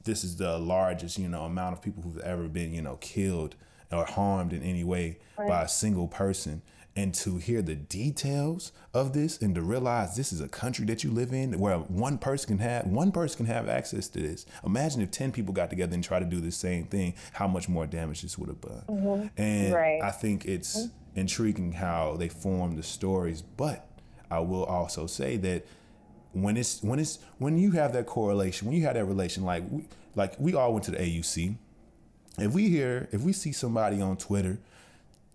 this 0.04 0.24
is 0.24 0.36
the 0.36 0.58
largest, 0.58 1.18
you 1.18 1.28
know, 1.28 1.44
amount 1.44 1.74
of 1.74 1.82
people 1.82 2.02
who've 2.02 2.18
ever 2.18 2.48
been, 2.48 2.72
you 2.72 2.82
know, 2.82 2.96
killed 2.96 3.56
or 3.92 4.04
harmed 4.04 4.52
in 4.52 4.62
any 4.62 4.84
way 4.84 5.18
by 5.36 5.62
a 5.62 5.68
single 5.68 6.08
person. 6.08 6.62
And 6.98 7.12
to 7.16 7.36
hear 7.36 7.60
the 7.60 7.74
details 7.74 8.72
of 8.94 9.12
this 9.12 9.42
and 9.42 9.54
to 9.54 9.60
realize 9.60 10.16
this 10.16 10.32
is 10.32 10.40
a 10.40 10.48
country 10.48 10.86
that 10.86 11.04
you 11.04 11.10
live 11.10 11.34
in 11.34 11.58
where 11.58 11.76
one 11.76 12.16
person 12.16 12.56
can 12.56 12.58
have 12.58 12.86
one 12.86 13.12
person 13.12 13.36
can 13.36 13.54
have 13.54 13.68
access 13.68 14.08
to 14.08 14.20
this. 14.20 14.46
Imagine 14.64 15.02
if 15.02 15.10
10 15.10 15.30
people 15.30 15.52
got 15.52 15.68
together 15.68 15.92
and 15.92 16.02
tried 16.02 16.20
to 16.20 16.24
do 16.24 16.40
the 16.40 16.50
same 16.50 16.84
thing, 16.84 17.12
how 17.34 17.46
much 17.46 17.68
more 17.68 17.86
damage 17.86 18.22
this 18.22 18.38
would 18.38 18.48
have 18.48 18.62
done. 18.62 18.82
Mm-hmm. 18.88 19.26
And 19.36 19.74
Right. 19.74 20.00
I 20.02 20.10
think 20.10 20.46
it's 20.46 20.78
mm-hmm. 20.86 21.20
intriguing 21.20 21.72
how 21.72 22.16
they 22.16 22.30
form 22.30 22.76
the 22.76 22.82
stories, 22.82 23.42
but 23.42 23.86
I 24.30 24.40
will 24.40 24.64
also 24.64 25.06
say 25.06 25.36
that 25.36 25.66
when 26.42 26.56
it's 26.56 26.82
when 26.82 26.98
it's 26.98 27.18
when 27.38 27.58
you 27.58 27.70
have 27.72 27.92
that 27.94 28.06
correlation, 28.06 28.68
when 28.68 28.76
you 28.76 28.84
have 28.84 28.94
that 28.94 29.06
relation, 29.06 29.44
like 29.44 29.64
we, 29.70 29.84
like 30.14 30.38
we 30.38 30.54
all 30.54 30.72
went 30.72 30.84
to 30.84 30.90
the 30.90 30.98
AUC. 30.98 31.56
If 32.38 32.52
we 32.52 32.68
hear, 32.68 33.08
if 33.10 33.22
we 33.22 33.32
see 33.32 33.52
somebody 33.52 34.02
on 34.02 34.18
Twitter 34.18 34.58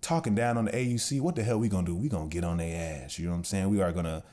talking 0.01 0.35
down 0.35 0.57
on 0.57 0.65
the 0.65 0.71
AUC, 0.71 1.19
what 1.19 1.35
the 1.35 1.43
hell 1.43 1.57
we 1.57 1.69
gonna 1.69 1.87
do? 1.87 1.95
We 1.95 2.07
gonna 2.07 2.29
get 2.29 2.43
on 2.43 2.57
their 2.57 3.03
ass. 3.03 3.17
You 3.17 3.25
know 3.25 3.31
what 3.31 3.37
I'm 3.37 3.43
saying? 3.45 3.69
We 3.71 3.81
are 3.81 3.91
gonna 3.91 4.23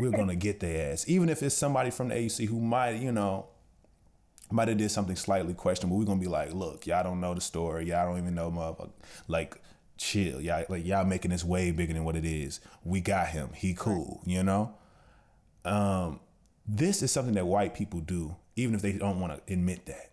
we're 0.00 0.10
gonna 0.10 0.34
get 0.34 0.58
their 0.58 0.92
ass, 0.92 1.04
even 1.06 1.28
if 1.28 1.44
it's 1.44 1.54
somebody 1.54 1.90
from 1.90 2.08
the 2.08 2.16
AUC 2.16 2.48
who 2.48 2.60
might, 2.60 2.96
you 2.96 3.12
know, 3.12 3.46
might 4.50 4.66
have 4.66 4.78
did 4.78 4.90
something 4.90 5.14
slightly 5.14 5.54
questionable. 5.54 5.96
We're 5.96 6.06
gonna 6.06 6.20
be 6.20 6.26
like, 6.26 6.52
look, 6.52 6.88
y'all 6.88 7.04
don't 7.04 7.20
know 7.20 7.34
the 7.34 7.40
story. 7.40 7.86
Y'all 7.86 8.08
don't 8.08 8.18
even 8.18 8.34
know 8.34 8.50
motherfucker. 8.50 8.90
Like, 9.28 9.56
chill. 9.96 10.40
Y'all 10.40 10.64
like 10.68 10.84
y'all 10.84 11.04
making 11.04 11.30
this 11.30 11.44
way 11.44 11.70
bigger 11.70 11.92
than 11.92 12.02
what 12.02 12.16
it 12.16 12.24
is. 12.24 12.58
We 12.82 13.00
got 13.00 13.28
him. 13.28 13.50
He 13.54 13.74
cool. 13.74 14.22
You 14.26 14.42
know 14.42 14.74
um, 15.64 16.20
this 16.66 17.02
is 17.02 17.10
something 17.10 17.34
that 17.34 17.46
white 17.46 17.74
people 17.74 18.00
do, 18.00 18.36
even 18.56 18.74
if 18.74 18.82
they 18.82 18.92
don't 18.92 19.20
want 19.20 19.32
to 19.34 19.52
admit 19.52 19.86
that. 19.86 20.10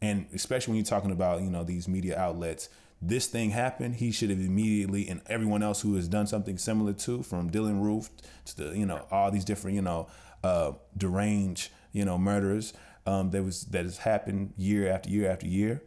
And 0.00 0.26
especially 0.32 0.72
when 0.72 0.76
you're 0.76 0.86
talking 0.86 1.10
about, 1.10 1.42
you 1.42 1.50
know, 1.50 1.64
these 1.64 1.88
media 1.88 2.18
outlets, 2.18 2.68
this 3.00 3.26
thing 3.26 3.50
happened, 3.50 3.96
he 3.96 4.10
should 4.10 4.30
have 4.30 4.40
immediately, 4.40 5.08
and 5.08 5.20
everyone 5.26 5.62
else 5.62 5.80
who 5.80 5.94
has 5.94 6.08
done 6.08 6.26
something 6.26 6.58
similar 6.58 6.92
to, 6.92 7.22
from 7.22 7.50
Dylann 7.50 7.82
Roof 7.82 8.10
to 8.46 8.56
the, 8.56 8.78
you 8.78 8.86
know, 8.86 9.06
all 9.10 9.30
these 9.30 9.44
different, 9.44 9.76
you 9.76 9.82
know, 9.82 10.08
uh, 10.42 10.72
deranged, 10.96 11.70
you 11.92 12.04
know, 12.04 12.18
murderers 12.18 12.72
um, 13.06 13.30
that 13.30 13.42
was 13.42 13.64
that 13.66 13.84
has 13.84 13.98
happened 13.98 14.52
year 14.56 14.88
after 14.88 15.08
year 15.08 15.30
after 15.30 15.46
year. 15.46 15.82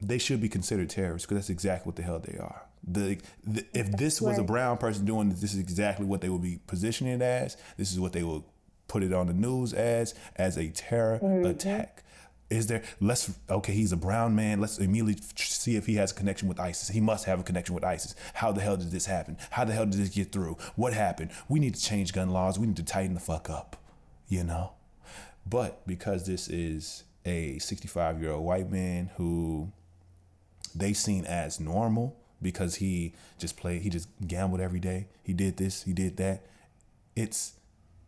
They 0.00 0.18
should 0.18 0.40
be 0.40 0.48
considered 0.48 0.90
terrorists 0.90 1.26
because 1.26 1.42
that's 1.42 1.50
exactly 1.50 1.88
what 1.88 1.96
the 1.96 2.02
hell 2.02 2.18
they 2.18 2.38
are. 2.38 2.62
The, 2.86 3.18
the 3.44 3.64
if 3.74 3.92
this 3.92 4.20
was 4.20 4.38
a 4.38 4.42
brown 4.42 4.78
person 4.78 5.04
doing 5.04 5.28
this, 5.28 5.40
this 5.40 5.54
is 5.54 5.60
exactly 5.60 6.06
what 6.06 6.20
they 6.20 6.28
would 6.28 6.42
be 6.42 6.60
positioning 6.66 7.14
it 7.14 7.22
as. 7.22 7.56
This 7.76 7.92
is 7.92 8.00
what 8.00 8.12
they 8.12 8.22
will 8.22 8.46
put 8.88 9.02
it 9.02 9.12
on 9.12 9.28
the 9.28 9.32
news 9.32 9.72
as 9.72 10.14
as 10.36 10.56
a 10.56 10.68
terror 10.70 11.20
mm-hmm. 11.22 11.46
attack. 11.46 12.02
Is 12.48 12.66
there 12.66 12.82
let's 13.00 13.32
okay, 13.48 13.72
he's 13.72 13.92
a 13.92 13.96
brown 13.96 14.34
man. 14.34 14.60
Let's 14.60 14.78
immediately 14.78 15.22
see 15.36 15.76
if 15.76 15.86
he 15.86 15.94
has 15.96 16.10
a 16.10 16.14
connection 16.14 16.48
with 16.48 16.58
ISIS. 16.58 16.88
He 16.88 17.00
must 17.00 17.26
have 17.26 17.38
a 17.38 17.42
connection 17.44 17.74
with 17.74 17.84
ISIS. 17.84 18.16
How 18.34 18.50
the 18.50 18.60
hell 18.60 18.76
did 18.76 18.90
this 18.90 19.06
happen? 19.06 19.36
How 19.50 19.64
the 19.64 19.72
hell 19.72 19.86
did 19.86 20.00
this 20.00 20.08
get 20.08 20.32
through? 20.32 20.56
What 20.74 20.92
happened? 20.92 21.30
We 21.48 21.60
need 21.60 21.74
to 21.76 21.80
change 21.80 22.12
gun 22.12 22.30
laws. 22.30 22.58
We 22.58 22.66
need 22.66 22.76
to 22.76 22.82
tighten 22.82 23.14
the 23.14 23.20
fuck 23.20 23.48
up. 23.48 23.76
You 24.28 24.42
know? 24.42 24.72
But 25.46 25.86
because 25.86 26.26
this 26.26 26.48
is 26.48 27.04
a 27.24 27.58
65 27.58 28.20
year 28.20 28.32
old 28.32 28.44
white 28.44 28.70
man 28.70 29.10
who 29.16 29.70
they 30.74 30.92
seen 30.92 31.24
as 31.26 31.60
normal 31.60 32.16
because 32.42 32.76
he 32.76 33.14
just 33.38 33.56
played, 33.56 33.82
he 33.82 33.90
just 33.90 34.08
gambled 34.26 34.60
every 34.60 34.80
day. 34.80 35.06
He 35.22 35.32
did 35.32 35.56
this, 35.56 35.82
he 35.82 35.92
did 35.92 36.16
that. 36.18 36.44
It's 37.16 37.54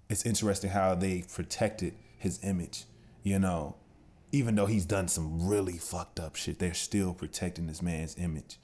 it's 0.08 0.26
interesting 0.26 0.70
how 0.70 0.94
they 0.94 1.24
protected 1.32 1.94
his 2.18 2.42
image, 2.44 2.84
you 3.22 3.38
know. 3.38 3.76
Even 4.34 4.54
though 4.54 4.66
he's 4.66 4.86
done 4.86 5.08
some 5.08 5.46
really 5.46 5.76
fucked 5.76 6.18
up 6.18 6.36
shit, 6.36 6.58
they're 6.58 6.72
still 6.72 7.12
protecting 7.12 7.66
this 7.66 7.82
man's 7.82 8.16
image 8.18 8.56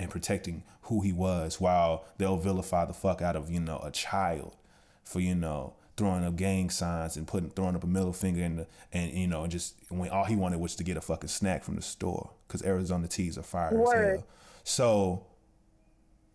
and 0.00 0.10
protecting 0.10 0.64
who 0.82 1.00
he 1.00 1.12
was 1.12 1.60
while 1.60 2.04
they'll 2.18 2.36
vilify 2.36 2.84
the 2.84 2.92
fuck 2.92 3.22
out 3.22 3.36
of, 3.36 3.48
you 3.48 3.60
know, 3.60 3.78
a 3.84 3.90
child 3.92 4.56
for, 5.04 5.20
you 5.20 5.34
know, 5.34 5.74
throwing 5.96 6.24
up 6.24 6.36
gang 6.36 6.70
signs 6.70 7.16
and 7.16 7.26
putting 7.26 7.50
throwing 7.50 7.76
up 7.76 7.84
a 7.84 7.86
middle 7.86 8.12
finger 8.12 8.42
in 8.42 8.56
the 8.56 8.66
and 8.92 9.12
you 9.12 9.26
know, 9.26 9.42
and 9.42 9.52
just 9.52 9.74
when 9.88 10.08
all 10.10 10.24
he 10.24 10.36
wanted 10.36 10.58
was 10.58 10.74
to 10.76 10.84
get 10.84 10.96
a 10.96 11.00
fucking 11.00 11.28
snack 11.28 11.62
from 11.62 11.76
the 11.76 11.82
store 11.82 12.30
because 12.48 12.62
Arizona 12.64 13.06
teas 13.06 13.38
are 13.38 13.42
fire 13.42 13.72
Word. 13.72 13.86
as 13.86 14.16
hell. 14.16 14.26
So 14.64 15.26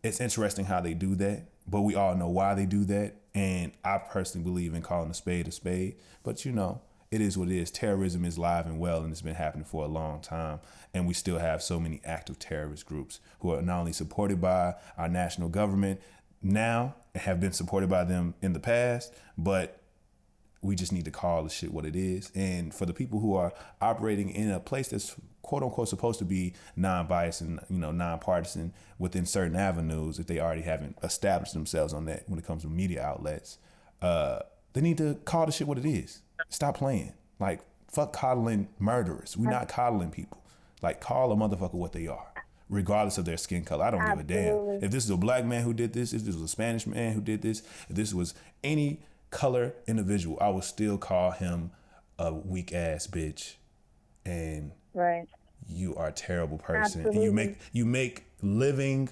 it's 0.04 0.22
interesting 0.22 0.66
how 0.66 0.82
they 0.82 0.94
do 0.94 1.16
that, 1.16 1.48
but 1.68 1.82
we 1.82 1.96
all 1.96 2.16
know 2.16 2.30
why 2.30 2.54
they 2.54 2.66
do 2.66 2.84
that. 2.86 3.16
And 3.34 3.72
I 3.84 4.00
personally 4.00 4.44
believe 4.44 4.74
in 4.74 4.82
calling 4.82 5.12
a 5.12 5.14
spade 5.14 5.48
a 5.48 5.52
spade. 5.52 5.96
But 6.24 6.44
you 6.44 6.52
know, 6.52 6.82
it 7.12 7.22
is 7.22 7.38
what 7.38 7.50
it 7.50 7.58
is. 7.58 7.72
Terrorism 7.72 8.26
is 8.26 8.38
live 8.38 8.66
and 8.66 8.80
well, 8.80 9.02
and 9.02 9.12
it's 9.12 9.22
been 9.22 9.36
happening 9.36 9.66
for 9.66 9.86
a 9.86 9.88
long 9.88 10.22
time. 10.22 10.60
And 10.94 11.08
we 11.08 11.14
still 11.14 11.40
have 11.40 11.62
so 11.62 11.80
many 11.80 12.02
active 12.04 12.40
terrorist 12.40 12.86
groups 12.86 13.20
who 13.40 13.54
are 13.54 13.62
not 13.62 13.80
only 13.80 13.94
supported 13.94 14.42
by 14.42 14.76
our 14.98 15.08
national 15.08 15.50
government 15.50 16.02
now 16.42 16.96
and 17.14 17.24
have 17.24 17.40
been 17.40 17.54
supported 17.54 17.90
by 17.90 18.04
them 18.04 18.34
in 18.42 18.54
the 18.54 18.60
past, 18.60 19.14
but 19.38 19.77
we 20.68 20.76
just 20.76 20.92
need 20.92 21.06
to 21.06 21.12
call 21.12 21.44
the 21.44 21.50
shit 21.50 21.74
what 21.74 21.86
it 21.86 21.96
is. 21.96 22.32
And 22.36 22.74
for 22.74 22.86
the 22.86 22.94
people 22.94 23.20
who 23.20 23.36
are 23.36 23.54
operating 23.82 24.30
in 24.30 24.52
a 24.52 24.60
place 24.60 24.90
that's 24.90 25.16
quote 25.42 25.64
unquote 25.64 25.88
supposed 25.88 26.20
to 26.20 26.26
be 26.26 26.54
non-biased 26.76 27.40
and 27.40 27.60
you 27.70 27.78
know 27.78 27.92
non-partisan 27.92 28.74
within 29.00 29.26
certain 29.26 29.56
avenues, 29.56 30.20
if 30.20 30.28
they 30.28 30.40
already 30.40 30.62
haven't 30.62 30.98
established 31.02 31.54
themselves 31.54 31.94
on 31.94 32.06
that 32.06 32.24
when 32.28 32.38
it 32.38 32.46
comes 32.46 32.64
to 32.64 32.68
media 32.68 33.02
outlets, 33.02 33.58
uh, 34.02 34.40
they 34.74 34.82
need 34.82 34.98
to 34.98 35.16
call 35.26 35.46
the 35.46 35.52
shit 35.52 35.68
what 35.68 35.78
it 35.78 35.86
is. 35.86 36.20
Stop 36.50 36.78
playing. 36.78 37.14
Like 37.40 37.62
fuck 37.90 38.12
coddling 38.14 38.68
murderers. 38.78 39.38
We're 39.38 39.50
not 39.50 39.70
coddling 39.70 40.12
people. 40.12 40.44
Like 40.82 41.00
call 41.00 41.32
a 41.32 41.36
motherfucker 41.36 41.76
what 41.76 41.94
they 41.94 42.08
are. 42.08 42.28
Regardless 42.70 43.18
of 43.18 43.24
their 43.24 43.38
skin 43.38 43.64
color, 43.64 43.86
I 43.86 43.92
don't 43.92 44.06
give 44.06 44.20
a 44.20 44.24
damn. 44.24 44.84
If 44.84 44.92
this 44.92 45.06
is 45.06 45.10
a 45.10 45.16
black 45.16 45.46
man 45.46 45.64
who 45.64 45.74
did 45.74 45.94
this, 45.94 46.12
if 46.12 46.24
this 46.24 46.36
was 46.36 46.44
a 46.44 46.48
Spanish 46.50 46.86
man 46.86 47.14
who 47.14 47.22
did 47.22 47.42
this, 47.42 47.64
if 47.88 47.96
this 47.96 48.14
was 48.14 48.34
any 48.62 49.00
color 49.38 49.76
individual, 49.86 50.36
I 50.42 50.50
would 50.50 50.64
still 50.64 50.98
call 50.98 51.30
him 51.30 51.70
a 52.18 52.34
weak 52.34 52.74
ass 52.74 53.06
bitch. 53.06 53.54
And 54.26 54.72
Right. 54.96 55.28
you 55.70 55.96
are 55.96 56.08
a 56.08 56.12
terrible 56.12 56.58
person. 56.58 57.06
And 57.06 57.22
you 57.22 57.32
make 57.32 57.58
you 57.72 57.86
make 57.86 58.26
living 58.42 59.10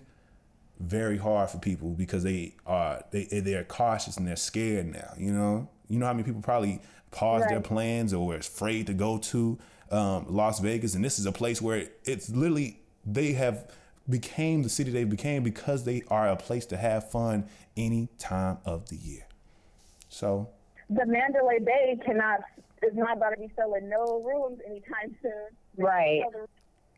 very 0.80 1.18
hard 1.18 1.52
for 1.52 1.60
people 1.60 1.90
because 1.92 2.24
they 2.24 2.56
are 2.66 3.04
they 3.12 3.26
they're 3.26 3.64
cautious 3.66 4.18
and 4.18 4.26
they're 4.28 4.36
scared 4.36 4.88
now. 4.88 5.14
You 5.16 5.32
know, 5.32 5.70
you 5.88 6.00
know 6.00 6.08
how 6.08 6.14
many 6.14 6.24
people 6.24 6.42
probably 6.42 6.82
pause 7.12 7.46
their 7.46 7.62
plans 7.62 8.12
or 8.12 8.26
were 8.26 8.38
afraid 8.38 8.88
to 8.88 8.96
go 8.96 9.20
to 9.20 9.60
um, 9.92 10.26
Las 10.28 10.60
Vegas, 10.60 10.96
and 10.96 11.06
this 11.06 11.20
is 11.20 11.28
a 11.28 11.32
place 11.32 11.62
where 11.62 11.88
it's 12.04 12.30
literally 12.32 12.80
they 13.06 13.34
have 13.34 13.72
became 14.10 14.64
the 14.64 14.70
city 14.70 14.90
they 14.90 15.04
became 15.04 15.44
because 15.44 15.84
they 15.84 16.02
are 16.08 16.30
a 16.30 16.36
place 16.36 16.66
to 16.66 16.78
have 16.78 17.12
fun 17.12 17.48
any 17.78 18.10
time 18.18 18.58
of 18.66 18.90
the 18.90 18.96
year. 18.96 19.25
So 20.16 20.48
the 20.90 21.06
Mandalay 21.06 21.60
Bay 21.60 22.00
cannot 22.06 22.40
is 22.82 22.96
not 22.96 23.18
about 23.18 23.32
to 23.32 23.38
be 23.38 23.52
selling 23.56 23.90
no 23.90 24.24
rooms 24.24 24.60
anytime 24.66 25.16
soon. 25.22 25.48
Right. 25.78 26.22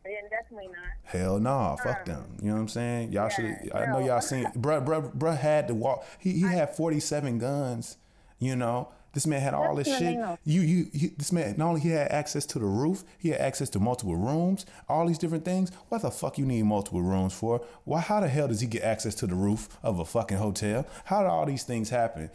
And 0.04 0.30
definitely 0.30 0.68
not. 0.68 0.92
Hell 1.02 1.38
no, 1.38 1.50
nah, 1.50 1.76
fuck 1.76 2.04
them. 2.04 2.38
You 2.40 2.48
know 2.48 2.54
what 2.54 2.60
I'm 2.60 2.68
saying? 2.68 3.12
Y'all 3.12 3.24
Yeah, 3.24 3.28
should. 3.28 3.72
I 3.74 3.86
know 3.86 3.98
y'all 3.98 4.20
seen. 4.20 4.44
Bruh, 4.56 4.82
bruh, 4.84 5.12
bruh 5.14 5.36
had 5.36 5.68
to 5.68 5.74
walk. 5.74 6.06
He 6.18 6.32
he 6.32 6.42
had 6.42 6.74
47 6.76 7.38
guns. 7.38 7.98
You 8.38 8.54
know, 8.54 8.88
this 9.12 9.26
man 9.26 9.40
had 9.40 9.52
all 9.52 9.74
this 9.74 9.88
shit. 9.88 10.16
You 10.44 10.60
you 10.60 10.86
you. 10.92 11.10
This 11.18 11.32
man 11.32 11.56
not 11.58 11.68
only 11.68 11.80
he 11.80 11.90
had 11.90 12.12
access 12.12 12.46
to 12.46 12.60
the 12.60 12.66
roof, 12.66 13.02
he 13.18 13.30
had 13.30 13.40
access 13.40 13.68
to 13.70 13.80
multiple 13.80 14.16
rooms, 14.16 14.64
all 14.88 15.06
these 15.06 15.18
different 15.18 15.44
things. 15.44 15.72
What 15.88 16.02
the 16.02 16.10
fuck 16.10 16.38
you 16.38 16.46
need 16.46 16.62
multiple 16.62 17.02
rooms 17.02 17.34
for? 17.34 17.62
Why? 17.84 18.00
How 18.00 18.20
the 18.20 18.28
hell 18.28 18.46
does 18.46 18.60
he 18.60 18.68
get 18.68 18.84
access 18.84 19.16
to 19.16 19.26
the 19.26 19.34
roof 19.34 19.68
of 19.82 19.98
a 19.98 20.04
fucking 20.04 20.38
hotel? 20.38 20.86
How 21.04 21.22
do 21.22 21.28
all 21.28 21.44
these 21.46 21.64
things 21.64 21.90
happen? 21.90 22.30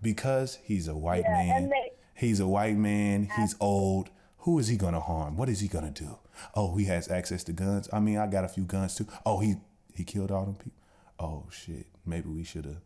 Because 0.00 0.58
he's 0.62 0.88
a 0.88 0.96
white 0.96 1.24
Yeah, 1.24 1.32
man. 1.32 1.68
they- 1.70 1.92
He's 2.14 2.40
a 2.40 2.48
white 2.48 2.76
man. 2.76 3.28
He's 3.36 3.54
old. 3.60 4.10
Who 4.38 4.58
is 4.58 4.66
he 4.68 4.76
gonna 4.76 4.98
harm? 5.00 5.36
What 5.36 5.48
is 5.48 5.60
he 5.60 5.68
gonna 5.68 5.90
do? 5.92 6.18
Oh, 6.54 6.74
he 6.76 6.84
has 6.86 7.08
access 7.08 7.44
to 7.44 7.52
guns. 7.52 7.88
I 7.92 8.00
mean, 8.00 8.18
I 8.18 8.26
got 8.26 8.44
a 8.44 8.48
few 8.48 8.64
guns 8.64 8.96
too. 8.96 9.06
Oh, 9.24 9.38
he 9.38 9.56
he 9.94 10.02
killed 10.04 10.32
all 10.32 10.44
them 10.44 10.54
people. 10.56 10.80
Oh 11.20 11.44
shit. 11.50 11.86
Maybe 12.04 12.28
we 12.28 12.42
should 12.42 12.64
have. 12.64 12.80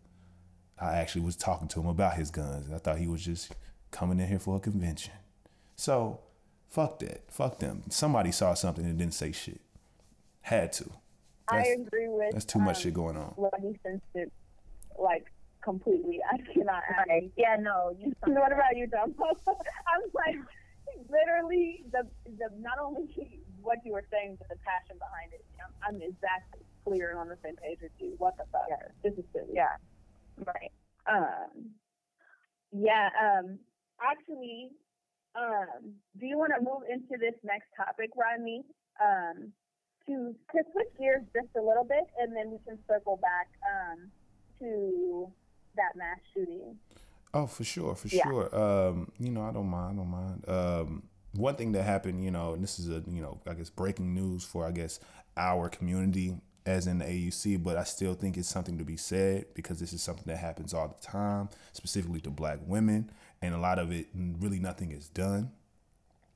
I 0.78 0.96
actually 0.96 1.22
was 1.24 1.36
talking 1.36 1.68
to 1.68 1.80
him 1.80 1.86
about 1.86 2.14
his 2.14 2.30
guns. 2.30 2.70
I 2.72 2.78
thought 2.78 2.98
he 2.98 3.06
was 3.06 3.24
just 3.24 3.54
coming 3.90 4.20
in 4.20 4.26
here 4.28 4.38
for 4.38 4.56
a 4.56 4.60
convention. 4.60 5.14
So, 5.76 6.20
fuck 6.68 6.98
that. 7.00 7.30
Fuck 7.30 7.58
them. 7.58 7.82
Somebody 7.88 8.32
saw 8.32 8.52
something 8.54 8.84
and 8.84 8.98
didn't 8.98 9.14
say 9.14 9.32
shit. 9.32 9.60
Had 10.40 10.72
to. 10.74 10.90
I 11.48 11.60
agree 11.68 12.08
with. 12.08 12.32
that's 12.32 12.44
too 12.44 12.58
much 12.58 12.76
um, 12.78 12.82
shit 12.82 12.94
going 12.94 13.16
on. 13.16 13.32
What 13.36 13.54
he 13.60 13.78
says 13.82 14.28
like 14.98 15.30
completely. 15.62 16.20
I 16.22 16.36
cannot. 16.52 16.82
Right. 17.08 17.30
Yeah, 17.36 17.56
no, 17.58 17.94
you 17.96 18.12
What 18.26 18.52
about 18.52 18.76
you, 18.76 18.86
Tom? 18.88 19.14
I'm 19.20 20.04
like, 20.14 20.36
literally, 21.08 21.84
the 21.90 22.08
the 22.26 22.48
not 22.58 22.78
only 22.82 23.42
what 23.60 23.78
you 23.84 23.92
were 23.92 24.04
saying, 24.10 24.36
but 24.38 24.48
the 24.48 24.56
passion 24.66 24.98
behind 24.98 25.32
it. 25.32 25.44
I'm, 25.62 25.94
I'm 25.94 26.02
exactly 26.02 26.66
clear 26.84 27.10
and 27.10 27.18
on 27.18 27.28
the 27.28 27.38
same 27.44 27.56
page 27.56 27.78
with 27.80 27.92
you. 27.98 28.14
What 28.18 28.36
the 28.36 28.44
fuck? 28.50 28.66
Yeah. 28.68 28.90
This 29.02 29.14
is 29.18 29.24
silly. 29.32 29.54
Yeah. 29.54 29.78
Right. 30.38 30.72
Um. 31.06 31.70
Yeah. 32.72 33.08
Um. 33.16 33.58
Actually, 34.02 34.70
um. 35.34 35.94
Do 36.18 36.26
you 36.26 36.38
want 36.38 36.52
to 36.58 36.60
move 36.60 36.82
into 36.90 37.16
this 37.18 37.38
next 37.44 37.70
topic, 37.76 38.10
Rodney? 38.16 38.62
Um. 39.00 39.52
To 40.10 40.34
to 40.34 40.58
switch 40.74 40.90
gears 40.98 41.22
just 41.32 41.54
a 41.56 41.62
little 41.62 41.86
bit, 41.86 42.02
and 42.18 42.34
then 42.34 42.50
we 42.50 42.58
can 42.66 42.76
circle 42.90 43.22
back 43.22 43.46
um 43.62 44.10
to 44.58 45.30
that 45.76 45.96
mass 45.96 46.18
shooting. 46.34 46.76
Oh, 47.34 47.46
for 47.46 47.64
sure, 47.64 47.94
for 47.94 48.08
Yeah. 48.08 48.24
sure. 48.24 48.54
Um, 48.54 49.10
you 49.18 49.30
know, 49.30 49.42
I 49.42 49.52
don't 49.52 49.68
mind, 49.68 49.94
I 49.98 50.02
don't 50.02 50.10
mind. 50.10 50.48
Um, 50.48 51.02
one 51.32 51.56
thing 51.56 51.72
that 51.72 51.84
happened, 51.84 52.22
you 52.22 52.30
know, 52.30 52.52
and 52.52 52.62
this 52.62 52.78
is 52.78 52.90
a, 52.90 53.02
you 53.10 53.22
know, 53.22 53.40
I 53.46 53.54
guess 53.54 53.70
breaking 53.70 54.14
news 54.14 54.44
for, 54.44 54.66
I 54.66 54.70
guess, 54.70 55.00
our 55.36 55.68
community 55.70 56.36
as 56.66 56.86
in 56.86 56.98
the 56.98 57.06
AUC, 57.06 57.56
but 57.56 57.76
I 57.76 57.84
still 57.84 58.14
think 58.14 58.36
it's 58.36 58.48
something 58.48 58.78
to 58.78 58.84
be 58.84 58.96
said 58.96 59.46
because 59.54 59.80
this 59.80 59.92
is 59.92 60.02
something 60.02 60.24
that 60.26 60.36
happens 60.36 60.74
all 60.74 60.88
the 60.88 61.00
time, 61.06 61.48
specifically 61.72 62.20
to 62.20 62.30
black 62.30 62.58
women, 62.66 63.10
and 63.40 63.54
a 63.54 63.58
lot 63.58 63.78
of 63.78 63.90
it, 63.90 64.08
really 64.14 64.60
nothing 64.60 64.92
is 64.92 65.08
done 65.08 65.50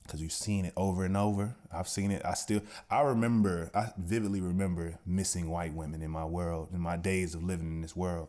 because 0.03 0.23
you've 0.23 0.33
seen 0.33 0.65
it 0.65 0.73
over 0.77 1.05
and 1.05 1.17
over. 1.17 1.55
I've 1.73 1.89
seen 1.89 2.11
it. 2.11 2.23
I 2.25 2.35
still, 2.35 2.63
I 2.91 3.03
remember, 3.03 3.71
I 3.75 3.93
vividly 3.99 4.41
remember 4.41 4.99
missing 5.05 5.49
white 5.51 5.75
women 5.75 6.01
in 6.03 6.11
my 6.11 6.25
world, 6.25 6.71
in 6.73 6.81
my 6.81 6.97
days 6.97 7.35
of 7.35 7.43
living 7.43 7.67
in 7.67 7.81
this 7.83 7.95
world. 7.95 8.29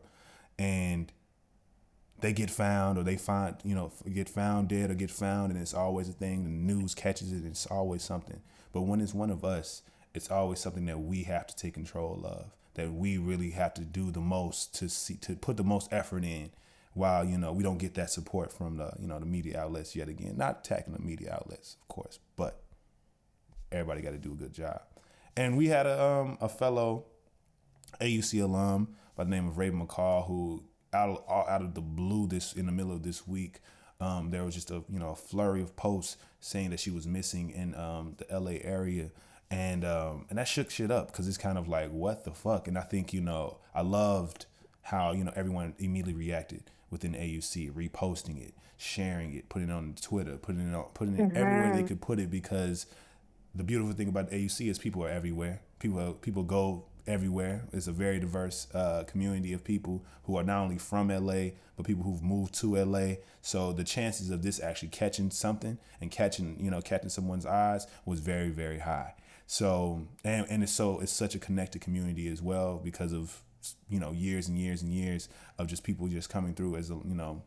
And 0.60 1.12
they 2.20 2.34
get 2.34 2.49
found 2.49 2.97
or 2.97 3.03
they 3.03 3.18
find, 3.18 3.55
you 3.64 3.76
know, 3.76 3.91
get 4.12 4.28
found 4.28 4.70
dead 4.70 4.89
or 4.89 4.95
get 4.95 5.12
found, 5.12 5.51
and 5.51 5.62
it's 5.62 5.74
always 5.74 6.10
a 6.10 6.14
thing. 6.14 6.43
The 6.43 6.49
news 6.49 6.95
catches 6.95 7.32
it, 7.32 7.45
it's 7.45 7.68
always 7.68 8.03
something. 8.03 8.41
But 8.74 8.82
when 8.82 9.01
it's 9.01 9.14
one 9.14 9.30
of 9.30 9.45
us, 9.45 9.84
it's 10.14 10.32
always 10.32 10.60
something 10.60 10.86
that 10.86 10.99
we 10.99 11.24
have 11.24 11.45
to 11.47 11.55
take 11.55 11.76
control 11.76 12.22
of, 12.26 12.55
that 12.74 12.91
we 12.91 13.18
really 13.18 13.51
have 13.51 13.74
to 13.76 13.82
do 13.82 14.12
the 14.12 14.20
most 14.20 14.74
to 14.76 14.89
see, 14.89 15.16
to 15.18 15.36
put 15.36 15.58
the 15.58 15.64
most 15.64 15.93
effort 15.93 16.24
in 16.24 16.49
while 16.97 17.24
you 17.24 17.38
know 17.38 17.53
we 17.53 17.64
don't 17.64 17.78
get 17.78 17.93
that 17.93 18.10
support 18.10 18.51
from 18.51 18.78
the 18.78 18.91
you 18.99 19.08
know 19.08 19.20
the 19.20 19.26
media 19.26 19.60
outlets 19.60 19.95
yet 19.95 20.10
again 20.10 20.36
not 20.36 20.60
attacking 20.66 20.93
the 20.93 20.99
media 20.99 21.32
outlets 21.32 21.78
of 21.80 21.88
course 21.88 22.18
but 22.36 22.60
everybody 23.72 24.01
got 24.01 24.12
to 24.12 24.18
do 24.18 24.32
a 24.32 24.36
good 24.36 24.51
job 24.51 24.82
and 25.36 25.55
we 25.55 25.68
had 25.68 25.86
a 25.86 26.03
um 26.03 26.38
a 26.41 26.49
fellow 26.49 27.05
AUC 28.01 28.41
alum 28.41 28.95
by 29.18 29.26
the 29.26 29.30
name 29.30 29.47
of 29.47 29.57
Raven 29.57 29.86
McCall 29.86 30.28
who 30.28 30.63
out 30.93 31.09
of, 31.09 31.49
out 31.49 31.61
of 31.61 31.74
the 31.74 31.82
blue 31.82 32.28
this 32.28 32.53
in 32.53 32.65
the 32.65 32.72
middle 32.72 32.93
of 32.93 33.03
this 33.03 33.28
week 33.28 33.59
um, 33.99 34.30
there 34.30 34.43
was 34.43 34.53
just 34.53 34.72
a 34.72 34.84
you 34.89 34.99
know 34.99 35.09
a 35.09 35.15
flurry 35.15 35.61
of 35.61 35.76
posts 35.76 36.18
saying 36.39 36.70
that 36.70 36.80
she 36.80 36.91
was 36.91 37.07
missing 37.07 37.49
in 37.49 37.76
um, 37.76 38.15
the 38.18 38.39
LA 38.39 38.57
area. 38.61 39.11
And 39.49 39.86
um, 39.86 40.26
and 40.30 40.38
that 40.38 40.47
shook 40.47 40.70
shit 40.70 40.91
up 40.91 41.07
because 41.07 41.28
it's 41.28 41.38
kind 41.38 41.57
of 41.57 41.68
like 41.68 41.89
what 41.89 42.26
the 42.26 42.32
fuck? 42.32 42.68
And 42.68 42.78
I 42.78 42.82
think 42.82 43.13
you 43.13 43.22
know 43.22 43.59
I 43.74 43.82
loved 43.82 44.45
how 44.82 45.13
you 45.13 45.24
know 45.24 45.32
everyone 45.36 45.74
immediately 45.80 46.13
reacted 46.13 46.70
within 46.89 47.13
AUC 47.13 47.72
reposting 47.74 48.41
it 48.41 48.53
sharing 48.78 49.34
it 49.34 49.49
putting 49.49 49.70
it 49.70 49.74
on 49.74 49.93
Twitter 49.99 50.38
putting 50.38 50.70
it 50.70 50.76
on 50.76 50.86
putting 50.93 51.15
it 51.15 51.36
everywhere 51.36 51.76
they 51.76 51.84
could 51.84 51.99
put 51.99 52.20
it 52.20 52.30
because 52.30 52.86
the 53.55 53.63
beautiful 53.63 53.91
thing 53.93 54.07
about 54.07 54.30
AUC 54.32 54.70
is 54.70 54.78
people 54.78 55.03
are 55.03 55.09
everywhere. 55.09 55.61
People 55.80 56.13
people 56.13 56.43
go 56.43 56.86
everywhere. 57.08 57.64
It's 57.72 57.88
a 57.88 57.91
very 57.91 58.20
diverse 58.20 58.68
uh, 58.74 59.03
community 59.05 59.53
of 59.53 59.64
people 59.64 60.03
who 60.24 60.38
are 60.38 60.43
not 60.43 60.62
only 60.64 60.78
from 60.78 61.10
LA, 61.10 61.51
but 61.76 61.86
people 61.86 62.03
who've 62.03 62.24
moved 62.24 62.53
to 62.55 62.76
LA. 62.76 63.16
So 63.41 63.72
the 63.74 63.84
chances 63.84 64.30
of 64.30 64.43
this 64.43 64.60
actually 64.60 64.89
catching 64.89 65.32
something 65.32 65.78
and 66.01 66.12
catching 66.12 66.58
you 66.60 66.70
know 66.72 66.82
catching 66.82 67.10
someone's 67.10 67.45
eyes 67.45 67.88
was 68.05 68.20
very 68.20 68.49
very 68.49 68.80
high. 68.80 69.14
So 69.45 70.08
and 70.24 70.45
and 70.49 70.64
it's 70.64 70.72
so 70.72 70.99
it's 70.99 71.12
such 71.12 71.36
a 71.36 71.39
connected 71.39 71.82
community 71.82 72.28
as 72.28 72.41
well 72.41 72.80
because 72.84 73.14
of 73.14 73.41
you 73.89 73.99
know 73.99 74.12
years 74.12 74.47
and 74.47 74.58
years 74.58 74.82
and 74.82 74.91
years 74.91 75.30
of 75.58 75.68
just 75.68 75.84
people 75.84 76.08
just 76.08 76.30
coming 76.30 76.53
through 76.53 76.76
as 76.76 76.89
you 76.89 77.16
know 77.16 77.43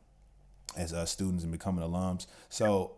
as 0.76 0.92
uh, 0.92 1.04
students 1.04 1.42
and 1.42 1.52
becoming 1.52 1.84
alums. 1.84 2.26
So 2.48 2.92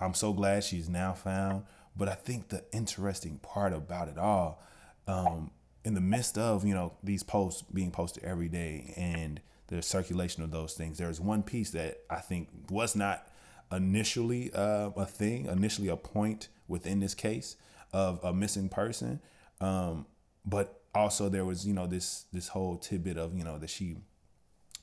I'm 0.00 0.14
so 0.14 0.32
glad 0.32 0.64
she's 0.64 0.88
now 0.88 1.12
found. 1.12 1.64
But 1.96 2.08
I 2.08 2.14
think 2.14 2.48
the 2.48 2.64
interesting 2.72 3.38
part 3.38 3.72
about 3.72 4.08
it 4.08 4.16
all, 4.16 4.62
um, 5.06 5.50
in 5.84 5.94
the 5.94 6.00
midst 6.00 6.38
of 6.38 6.64
you 6.64 6.74
know 6.74 6.94
these 7.02 7.22
posts 7.22 7.62
being 7.72 7.90
posted 7.90 8.24
every 8.24 8.48
day 8.48 8.94
and 8.96 9.40
the 9.68 9.82
circulation 9.82 10.42
of 10.42 10.50
those 10.50 10.74
things, 10.74 10.98
there's 10.98 11.20
one 11.20 11.42
piece 11.42 11.70
that 11.70 11.98
I 12.10 12.16
think 12.16 12.48
was 12.70 12.94
not 12.94 13.26
initially 13.70 14.52
uh, 14.52 14.90
a 14.96 15.06
thing, 15.06 15.46
initially 15.46 15.88
a 15.88 15.96
point 15.96 16.48
within 16.68 17.00
this 17.00 17.14
case 17.14 17.56
of 17.92 18.20
a 18.22 18.32
missing 18.32 18.68
person, 18.68 19.20
um, 19.60 20.06
but 20.44 20.82
also 20.94 21.28
there 21.28 21.44
was 21.44 21.66
you 21.66 21.72
know 21.72 21.86
this 21.86 22.26
this 22.32 22.48
whole 22.48 22.76
tidbit 22.76 23.16
of 23.16 23.34
you 23.34 23.44
know 23.44 23.58
that 23.58 23.70
she 23.70 23.96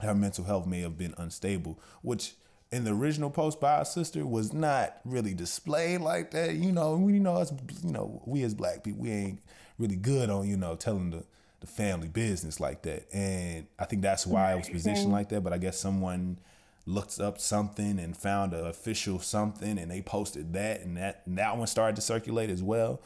her 0.02 0.16
mental 0.16 0.46
health 0.46 0.66
may 0.66 0.82
have 0.82 0.98
been 0.98 1.14
unstable, 1.18 1.80
which 2.02 2.36
in 2.72 2.84
the 2.84 2.92
original 2.92 3.30
post 3.30 3.60
by 3.60 3.78
our 3.78 3.86
sister 3.86 4.26
was 4.26 4.54
not 4.54 4.98
really 5.04 5.34
displayed 5.34 6.02
like 6.02 6.32
that. 6.32 6.56
You 6.56 6.72
know, 6.72 6.96
we 6.96 7.14
you 7.14 7.20
know 7.20 7.36
us 7.36 7.52
you 7.84 7.92
know, 7.92 8.22
we 8.26 8.44
as 8.44 8.54
black 8.54 8.84
people, 8.84 9.02
we 9.02 9.12
ain't 9.12 9.40
really 9.80 9.96
good 9.96 10.30
on, 10.30 10.48
you 10.48 10.58
know, 10.58 10.76
telling 10.76 11.10
the, 11.10 11.24
the 11.62 11.68
family 11.68 12.08
business 12.08 12.60
like 12.60 12.84
that. 12.84 13.08
And 13.14 13.66
I 13.80 13.86
think 13.86 14.02
that's 14.02 14.28
why 14.28 14.52
I 14.52 14.56
was 14.56 14.70
positioned 14.70 15.12
like 15.12 15.30
that. 15.30 15.42
But 15.42 15.54
I 15.54 15.58
guess 15.58 15.80
someone 15.80 16.38
looked 16.86 17.20
up 17.20 17.40
something 17.40 18.00
and 18.00 18.16
found 18.16 18.54
an 18.54 18.66
official 18.66 19.20
something 19.20 19.78
and 19.78 19.92
they 19.92 20.02
posted 20.02 20.54
that 20.54 20.82
and 20.82 20.98
that 20.98 21.22
and 21.26 21.38
that 21.38 21.56
one 21.56 21.68
started 21.68 21.96
to 21.96 22.02
circulate 22.02 22.50
as 22.50 22.62
well. 22.62 23.02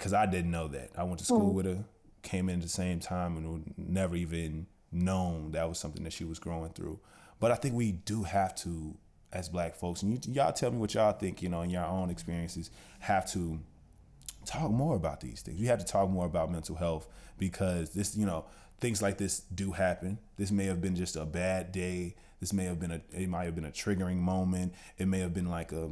Cause 0.00 0.14
I 0.14 0.24
didn't 0.24 0.50
know 0.50 0.68
that. 0.68 0.88
I 0.96 1.04
went 1.04 1.18
to 1.18 1.26
school 1.26 1.50
mm. 1.50 1.52
with 1.52 1.66
her, 1.66 1.84
came 2.22 2.48
in 2.48 2.56
at 2.56 2.62
the 2.62 2.68
same 2.68 2.98
time 2.98 3.36
and 3.36 3.52
would 3.52 3.74
never 3.76 4.16
even 4.16 4.66
known 4.90 5.50
that 5.52 5.68
was 5.68 5.78
something 5.78 6.04
that 6.04 6.14
she 6.14 6.24
was 6.24 6.38
growing 6.38 6.72
through. 6.72 6.98
But 7.40 7.50
I 7.50 7.56
think 7.56 7.74
we 7.74 7.92
do 7.92 8.22
have 8.22 8.54
to, 8.56 8.96
as 9.32 9.48
black 9.48 9.74
folks, 9.74 10.02
and 10.02 10.12
you, 10.12 10.32
y'all 10.32 10.52
tell 10.52 10.70
me 10.70 10.78
what 10.78 10.94
y'all 10.94 11.12
think, 11.12 11.42
you 11.42 11.50
know, 11.50 11.62
in 11.62 11.68
your 11.68 11.84
own 11.84 12.08
experiences, 12.08 12.70
have 13.00 13.30
to 13.32 13.60
talk 14.44 14.70
more 14.70 14.96
about 14.96 15.20
these 15.20 15.42
things. 15.42 15.60
We 15.60 15.66
have 15.66 15.78
to 15.78 15.84
talk 15.84 16.08
more 16.10 16.26
about 16.26 16.50
mental 16.50 16.76
health 16.76 17.08
because 17.38 17.90
this, 17.90 18.16
you 18.16 18.26
know, 18.26 18.44
things 18.80 19.00
like 19.00 19.18
this 19.18 19.40
do 19.40 19.72
happen. 19.72 20.18
This 20.36 20.50
may 20.50 20.66
have 20.66 20.80
been 20.80 20.96
just 20.96 21.16
a 21.16 21.24
bad 21.24 21.72
day. 21.72 22.16
This 22.40 22.52
may 22.52 22.64
have 22.64 22.80
been 22.80 22.90
a, 22.90 23.00
it 23.12 23.28
might 23.28 23.44
have 23.44 23.54
been 23.54 23.64
a 23.64 23.70
triggering 23.70 24.16
moment. 24.16 24.74
It 24.98 25.06
may 25.06 25.20
have 25.20 25.32
been 25.32 25.48
like 25.48 25.72
a, 25.72 25.90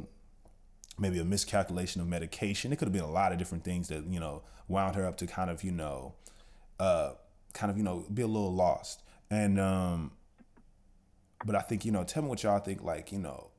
maybe 0.99 1.19
a 1.19 1.25
miscalculation 1.25 2.01
of 2.01 2.07
medication. 2.07 2.73
It 2.73 2.77
could 2.77 2.87
have 2.87 2.93
been 2.93 3.01
a 3.03 3.11
lot 3.11 3.31
of 3.31 3.37
different 3.37 3.63
things 3.63 3.87
that, 3.87 4.05
you 4.05 4.19
know, 4.19 4.43
wound 4.67 4.95
her 4.95 5.05
up 5.05 5.17
to 5.17 5.27
kind 5.27 5.49
of, 5.49 5.63
you 5.63 5.71
know, 5.71 6.13
uh, 6.79 7.11
kind 7.53 7.71
of, 7.71 7.77
you 7.77 7.83
know, 7.83 8.05
be 8.13 8.21
a 8.21 8.27
little 8.27 8.53
lost. 8.53 9.03
And, 9.29 9.59
um, 9.59 10.11
but 11.45 11.55
I 11.55 11.61
think, 11.61 11.85
you 11.85 11.91
know, 11.91 12.03
tell 12.03 12.23
me 12.23 12.29
what 12.29 12.43
y'all 12.43 12.59
think, 12.59 12.83
like, 12.83 13.11
you 13.11 13.19
know, 13.19 13.49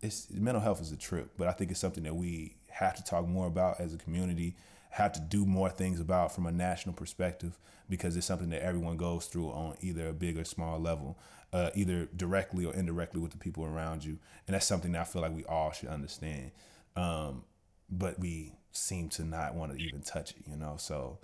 it's 0.00 0.30
mental 0.30 0.60
health 0.60 0.80
is 0.80 0.92
a 0.92 0.96
trip, 0.96 1.30
but 1.36 1.48
I 1.48 1.52
think 1.52 1.70
it's 1.70 1.80
something 1.80 2.04
that 2.04 2.14
we 2.14 2.55
have 2.78 2.94
to 2.94 3.04
talk 3.04 3.26
more 3.26 3.46
about 3.46 3.80
as 3.80 3.94
a 3.94 3.98
community, 3.98 4.54
have 4.90 5.12
to 5.12 5.20
do 5.20 5.46
more 5.46 5.70
things 5.70 5.98
about 5.98 6.34
from 6.34 6.46
a 6.46 6.52
national 6.52 6.94
perspective 6.94 7.58
because 7.88 8.16
it's 8.16 8.26
something 8.26 8.50
that 8.50 8.62
everyone 8.62 8.96
goes 8.96 9.26
through 9.26 9.48
on 9.48 9.76
either 9.80 10.08
a 10.08 10.12
big 10.12 10.38
or 10.38 10.44
small 10.44 10.78
level, 10.78 11.18
uh, 11.52 11.70
either 11.74 12.06
directly 12.16 12.64
or 12.66 12.74
indirectly 12.74 13.20
with 13.20 13.32
the 13.32 13.38
people 13.38 13.64
around 13.64 14.04
you, 14.04 14.18
and 14.46 14.54
that's 14.54 14.66
something 14.66 14.92
that 14.92 15.00
I 15.00 15.04
feel 15.04 15.22
like 15.22 15.34
we 15.34 15.44
all 15.44 15.72
should 15.72 15.88
understand. 15.88 16.50
Um, 16.96 17.44
but 17.88 18.18
we 18.18 18.52
seem 18.72 19.08
to 19.10 19.24
not 19.24 19.54
want 19.54 19.72
to 19.72 19.82
even 19.82 20.02
touch 20.02 20.32
it, 20.32 20.44
you 20.46 20.56
know. 20.56 20.76
So, 20.78 21.18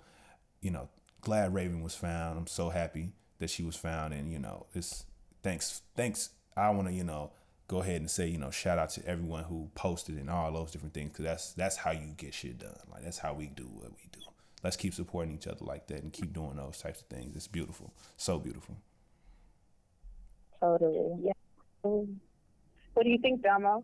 you 0.61 0.71
know, 0.71 0.89
glad 1.21 1.53
Raven 1.53 1.83
was 1.83 1.93
found. 1.93 2.39
I'm 2.39 2.47
so 2.47 2.69
happy 2.69 3.11
that 3.39 3.49
she 3.49 3.63
was 3.63 3.75
found, 3.75 4.13
and 4.13 4.31
you 4.31 4.39
know, 4.39 4.65
it's 4.73 5.05
thanks, 5.43 5.81
thanks. 5.95 6.29
I 6.55 6.69
want 6.69 6.87
to, 6.87 6.93
you 6.93 7.03
know, 7.03 7.31
go 7.67 7.81
ahead 7.81 8.01
and 8.01 8.09
say, 8.09 8.27
you 8.27 8.37
know, 8.37 8.51
shout 8.51 8.77
out 8.77 8.89
to 8.91 9.05
everyone 9.07 9.43
who 9.45 9.69
posted 9.75 10.17
and 10.17 10.29
all 10.29 10.51
those 10.51 10.71
different 10.71 10.93
things, 10.93 11.11
because 11.11 11.25
that's 11.25 11.53
that's 11.53 11.77
how 11.77 11.91
you 11.91 12.13
get 12.17 12.33
shit 12.33 12.59
done. 12.59 12.75
Like 12.91 13.03
that's 13.03 13.17
how 13.17 13.33
we 13.33 13.47
do 13.47 13.63
what 13.63 13.91
we 13.91 14.09
do. 14.11 14.19
Let's 14.63 14.77
keep 14.77 14.93
supporting 14.93 15.33
each 15.33 15.47
other 15.47 15.65
like 15.65 15.87
that 15.87 16.03
and 16.03 16.13
keep 16.13 16.33
doing 16.33 16.55
those 16.55 16.77
types 16.77 17.01
of 17.01 17.07
things. 17.07 17.35
It's 17.35 17.47
beautiful, 17.47 17.93
so 18.17 18.39
beautiful. 18.39 18.77
Totally. 20.59 21.25
Yeah. 21.25 21.33
What 21.81 23.03
do 23.03 23.09
you 23.09 23.17
think, 23.17 23.43
Domo? 23.43 23.83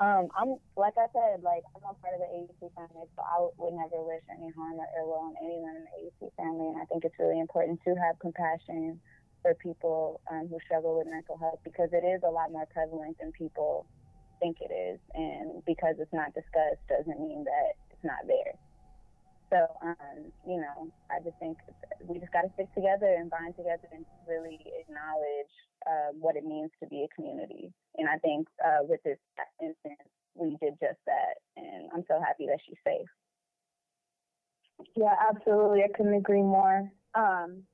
Um, 0.00 0.28
I'm 0.38 0.54
like 0.76 0.94
I 0.96 1.10
said, 1.12 1.42
like 1.42 1.64
I'm 1.74 1.82
a 1.82 1.94
part 1.98 2.14
of 2.14 2.20
the 2.22 2.30
AUC 2.30 2.70
family, 2.72 3.04
so 3.16 3.20
I 3.20 3.48
would 3.58 3.74
never 3.74 4.00
wish 4.06 4.22
any 4.30 4.52
harm 4.56 4.78
or 4.78 4.86
ill 4.96 5.08
will 5.08 5.26
on 5.28 5.34
anyone 5.42 5.74
in 5.74 5.84
the 5.84 5.92
AUC 6.06 6.30
family. 6.36 6.68
And 6.68 6.80
I 6.80 6.84
think 6.86 7.04
it's 7.04 7.18
really 7.18 7.40
important 7.40 7.82
to 7.84 7.94
have 7.98 8.18
compassion 8.20 9.00
for 9.42 9.54
people 9.54 10.20
um, 10.30 10.48
who 10.50 10.58
struggle 10.64 10.98
with 10.98 11.06
mental 11.06 11.38
health 11.38 11.60
because 11.64 11.90
it 11.92 12.04
is 12.04 12.22
a 12.26 12.30
lot 12.30 12.50
more 12.50 12.66
prevalent 12.72 13.16
than 13.18 13.32
people 13.32 13.86
think 14.40 14.58
it 14.60 14.72
is. 14.72 14.98
And 15.14 15.64
because 15.66 15.96
it's 15.98 16.12
not 16.12 16.34
discussed 16.34 16.82
doesn't 16.88 17.20
mean 17.20 17.44
that 17.44 17.78
it's 17.90 18.04
not 18.04 18.26
there. 18.26 18.54
So, 19.50 19.64
um, 19.80 20.28
you 20.46 20.60
know, 20.60 20.92
I 21.10 21.24
just 21.24 21.38
think 21.40 21.56
we 22.04 22.18
just 22.18 22.32
got 22.32 22.42
to 22.42 22.52
stick 22.54 22.68
together 22.74 23.16
and 23.16 23.30
bind 23.30 23.56
together 23.56 23.88
and 23.92 24.04
really 24.28 24.60
acknowledge 24.76 25.54
uh, 25.88 26.12
what 26.20 26.36
it 26.36 26.44
means 26.44 26.70
to 26.82 26.86
be 26.88 27.06
a 27.08 27.14
community. 27.14 27.72
And 27.96 28.08
I 28.08 28.18
think 28.18 28.46
uh, 28.60 28.84
with 28.84 29.00
this 29.04 29.16
instance, 29.62 30.04
we 30.34 30.56
did 30.60 30.76
just 30.80 31.00
that. 31.06 31.40
And 31.56 31.88
I'm 31.94 32.04
so 32.08 32.20
happy 32.20 32.46
that 32.46 32.60
she's 32.66 32.78
safe. 32.84 33.08
Yeah, 34.94 35.14
absolutely. 35.16 35.82
I 35.82 35.88
couldn't 35.96 36.14
agree 36.14 36.42
more. 36.42 36.90
Um, 37.14 37.64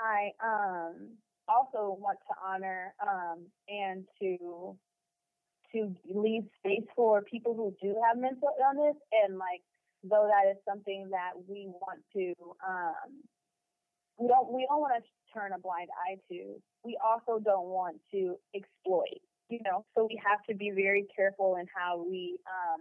I 0.00 0.32
um, 0.42 1.10
also 1.48 1.96
want 2.00 2.18
to 2.28 2.34
honor 2.44 2.94
um, 3.02 3.46
and 3.68 4.04
to 4.20 4.76
to 5.72 5.94
leave 6.12 6.42
space 6.58 6.86
for 6.96 7.22
people 7.22 7.54
who 7.54 7.72
do 7.80 7.94
have 8.06 8.18
mental 8.18 8.50
illness 8.58 8.96
and 9.12 9.38
like 9.38 9.62
though 10.02 10.28
that 10.28 10.50
is 10.50 10.56
something 10.68 11.08
that 11.10 11.32
we 11.46 11.66
want 11.68 12.00
to 12.16 12.34
um, 12.66 13.22
we 14.20 14.28
don't 14.28 14.52
we 14.52 14.66
don't 14.68 14.80
want 14.80 14.92
to 15.02 15.02
turn 15.32 15.52
a 15.52 15.58
blind 15.58 15.88
eye 16.06 16.20
to. 16.30 16.60
We 16.84 16.98
also 17.00 17.42
don't 17.42 17.68
want 17.68 17.96
to 18.12 18.36
exploit, 18.54 19.20
you 19.48 19.58
know. 19.64 19.84
So 19.96 20.06
we 20.08 20.20
have 20.24 20.44
to 20.48 20.54
be 20.54 20.70
very 20.70 21.06
careful 21.14 21.56
in 21.56 21.66
how 21.74 22.04
we 22.04 22.36
um, 22.44 22.80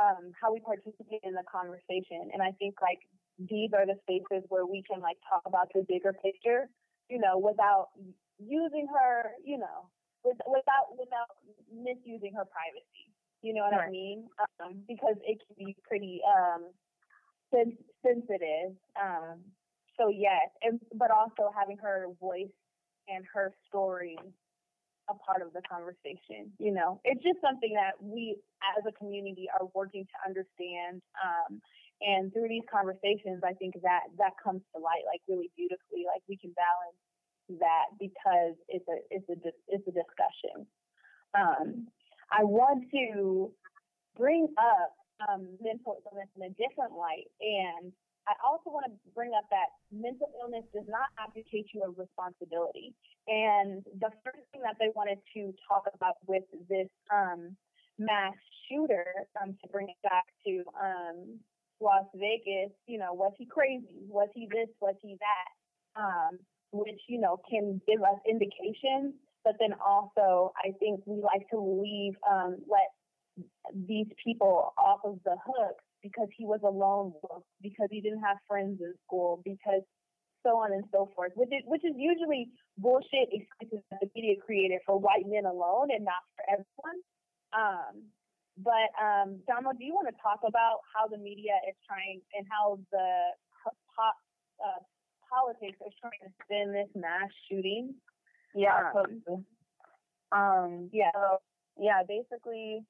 um, 0.00 0.32
how 0.40 0.52
we 0.52 0.60
participate 0.60 1.20
in 1.22 1.34
the 1.34 1.44
conversation. 1.50 2.32
And 2.32 2.42
I 2.42 2.52
think 2.58 2.80
like 2.80 3.00
these 3.38 3.70
are 3.72 3.86
the 3.86 3.94
spaces 4.02 4.44
where 4.48 4.66
we 4.66 4.82
can 4.82 5.00
like 5.00 5.16
talk 5.28 5.42
about 5.46 5.70
the 5.74 5.84
bigger 5.88 6.12
picture, 6.12 6.68
you 7.08 7.18
know, 7.18 7.38
without 7.38 7.88
using 8.38 8.86
her, 8.92 9.30
you 9.44 9.58
know, 9.58 9.88
with, 10.24 10.36
without 10.46 10.98
without 10.98 11.38
misusing 11.70 12.34
her 12.34 12.44
privacy. 12.44 13.14
You 13.42 13.54
know 13.54 13.62
what 13.62 13.78
right. 13.78 13.88
I 13.88 13.90
mean? 13.90 14.26
Um, 14.60 14.82
because 14.88 15.14
it 15.22 15.38
can 15.46 15.66
be 15.66 15.76
pretty 15.86 16.20
um, 16.26 16.70
sen- 17.54 17.78
sensitive. 18.04 18.74
Um, 19.00 19.38
so 19.98 20.08
yes, 20.08 20.50
and 20.62 20.80
but 20.94 21.10
also 21.10 21.50
having 21.56 21.78
her 21.78 22.06
voice 22.20 22.50
and 23.08 23.24
her 23.32 23.52
story 23.68 24.18
a 25.08 25.14
part 25.14 25.42
of 25.42 25.52
the 25.52 25.62
conversation. 25.64 26.52
You 26.58 26.72
know, 26.72 27.00
it's 27.04 27.22
just 27.22 27.40
something 27.40 27.72
that 27.74 27.96
we 28.00 28.36
as 28.76 28.84
a 28.86 28.92
community 28.92 29.48
are 29.58 29.66
working 29.74 30.04
to 30.04 30.16
understand. 30.26 31.00
Um, 31.22 31.60
and 32.00 32.32
through 32.32 32.48
these 32.48 32.66
conversations, 32.70 33.42
I 33.42 33.54
think 33.54 33.74
that 33.82 34.10
that 34.18 34.34
comes 34.42 34.62
to 34.74 34.80
light 34.80 35.02
like 35.06 35.22
really 35.28 35.50
beautifully. 35.56 36.06
Like 36.06 36.22
we 36.28 36.36
can 36.36 36.54
balance 36.54 36.98
that 37.58 37.96
because 37.98 38.54
it's 38.68 38.86
a 38.86 38.98
it's 39.10 39.28
a 39.28 39.36
it's 39.68 39.86
a 39.88 39.94
discussion. 39.94 40.66
Um, 41.34 41.88
I 42.30 42.44
want 42.44 42.84
to 42.92 43.50
bring 44.16 44.48
up 44.58 44.92
um, 45.26 45.48
mental 45.60 46.02
illness 46.06 46.28
in 46.36 46.42
a 46.42 46.52
different 46.54 46.94
light. 46.94 47.26
And 47.40 47.92
I 48.28 48.34
also 48.44 48.70
want 48.70 48.86
to 48.86 48.92
bring 49.14 49.32
up 49.32 49.48
that 49.50 49.72
mental 49.90 50.28
illness 50.42 50.64
does 50.74 50.86
not 50.86 51.08
abdicate 51.16 51.72
you 51.72 51.82
of 51.82 51.96
responsibility. 51.96 52.94
And 53.26 53.82
the 53.98 54.12
first 54.24 54.44
thing 54.52 54.60
that 54.62 54.76
they 54.78 54.92
wanted 54.94 55.18
to 55.34 55.52
talk 55.66 55.88
about 55.94 56.20
with 56.26 56.44
this 56.68 56.88
um, 57.10 57.56
mass 57.98 58.36
shooter, 58.68 59.26
um, 59.40 59.56
to 59.64 59.68
bring 59.72 59.88
it 59.88 60.00
back 60.04 60.24
to 60.44 60.62
um, 60.76 61.40
Las 61.80 62.04
Vegas, 62.14 62.70
you 62.86 62.98
know, 62.98 63.12
was 63.12 63.32
he 63.38 63.46
crazy? 63.46 64.06
Was 64.08 64.28
he 64.34 64.48
this? 64.50 64.68
Was 64.80 64.94
he 65.02 65.16
that? 65.20 66.00
Um, 66.00 66.38
which, 66.72 67.00
you 67.08 67.20
know, 67.20 67.40
can 67.50 67.80
give 67.86 68.02
us 68.02 68.18
indications 68.28 69.14
but 69.48 69.56
then 69.58 69.74
also, 69.80 70.52
I 70.62 70.72
think 70.78 71.00
we 71.06 71.22
like 71.22 71.48
to 71.50 71.58
leave, 71.58 72.14
um, 72.28 72.56
let 72.68 72.92
these 73.72 74.06
people 74.22 74.74
off 74.76 75.00
of 75.04 75.18
the 75.24 75.36
hook 75.44 75.76
because 76.02 76.28
he 76.36 76.44
was 76.44 76.60
a 76.64 76.68
lone 76.68 77.12
wolf, 77.22 77.44
because 77.62 77.88
he 77.90 78.02
didn't 78.02 78.20
have 78.20 78.36
friends 78.46 78.78
in 78.80 78.92
school, 79.06 79.40
because 79.44 79.82
so 80.44 80.50
on 80.58 80.72
and 80.72 80.84
so 80.92 81.08
forth, 81.16 81.32
which 81.34 81.48
is, 81.48 81.62
which 81.64 81.84
is 81.84 81.94
usually 81.96 82.48
bullshit 82.76 83.32
excuses 83.32 83.82
that 83.90 84.00
the 84.00 84.10
media 84.14 84.34
created 84.44 84.80
for 84.84 84.98
white 84.98 85.26
men 85.26 85.46
alone 85.46 85.88
and 85.90 86.04
not 86.04 86.22
for 86.36 86.44
everyone. 86.46 87.00
Um, 87.56 88.02
but 88.62 88.90
um, 88.98 89.38
Domo, 89.46 89.72
do 89.72 89.84
you 89.84 89.94
want 89.94 90.08
to 90.08 90.16
talk 90.22 90.40
about 90.46 90.80
how 90.94 91.06
the 91.06 91.18
media 91.18 91.54
is 91.68 91.76
trying 91.86 92.20
and 92.34 92.46
how 92.50 92.78
the 92.90 93.32
uh, 93.98 94.80
politics 95.30 95.78
is 95.86 95.92
trying 96.00 96.18
to 96.24 96.30
spin 96.44 96.72
this 96.72 96.88
mass 96.94 97.30
shooting 97.50 97.94
yeah. 98.54 98.92
Um, 100.32 100.90
yeah. 100.92 101.10
So, 101.14 101.38
yeah, 101.78 102.02
basically, 102.06 102.80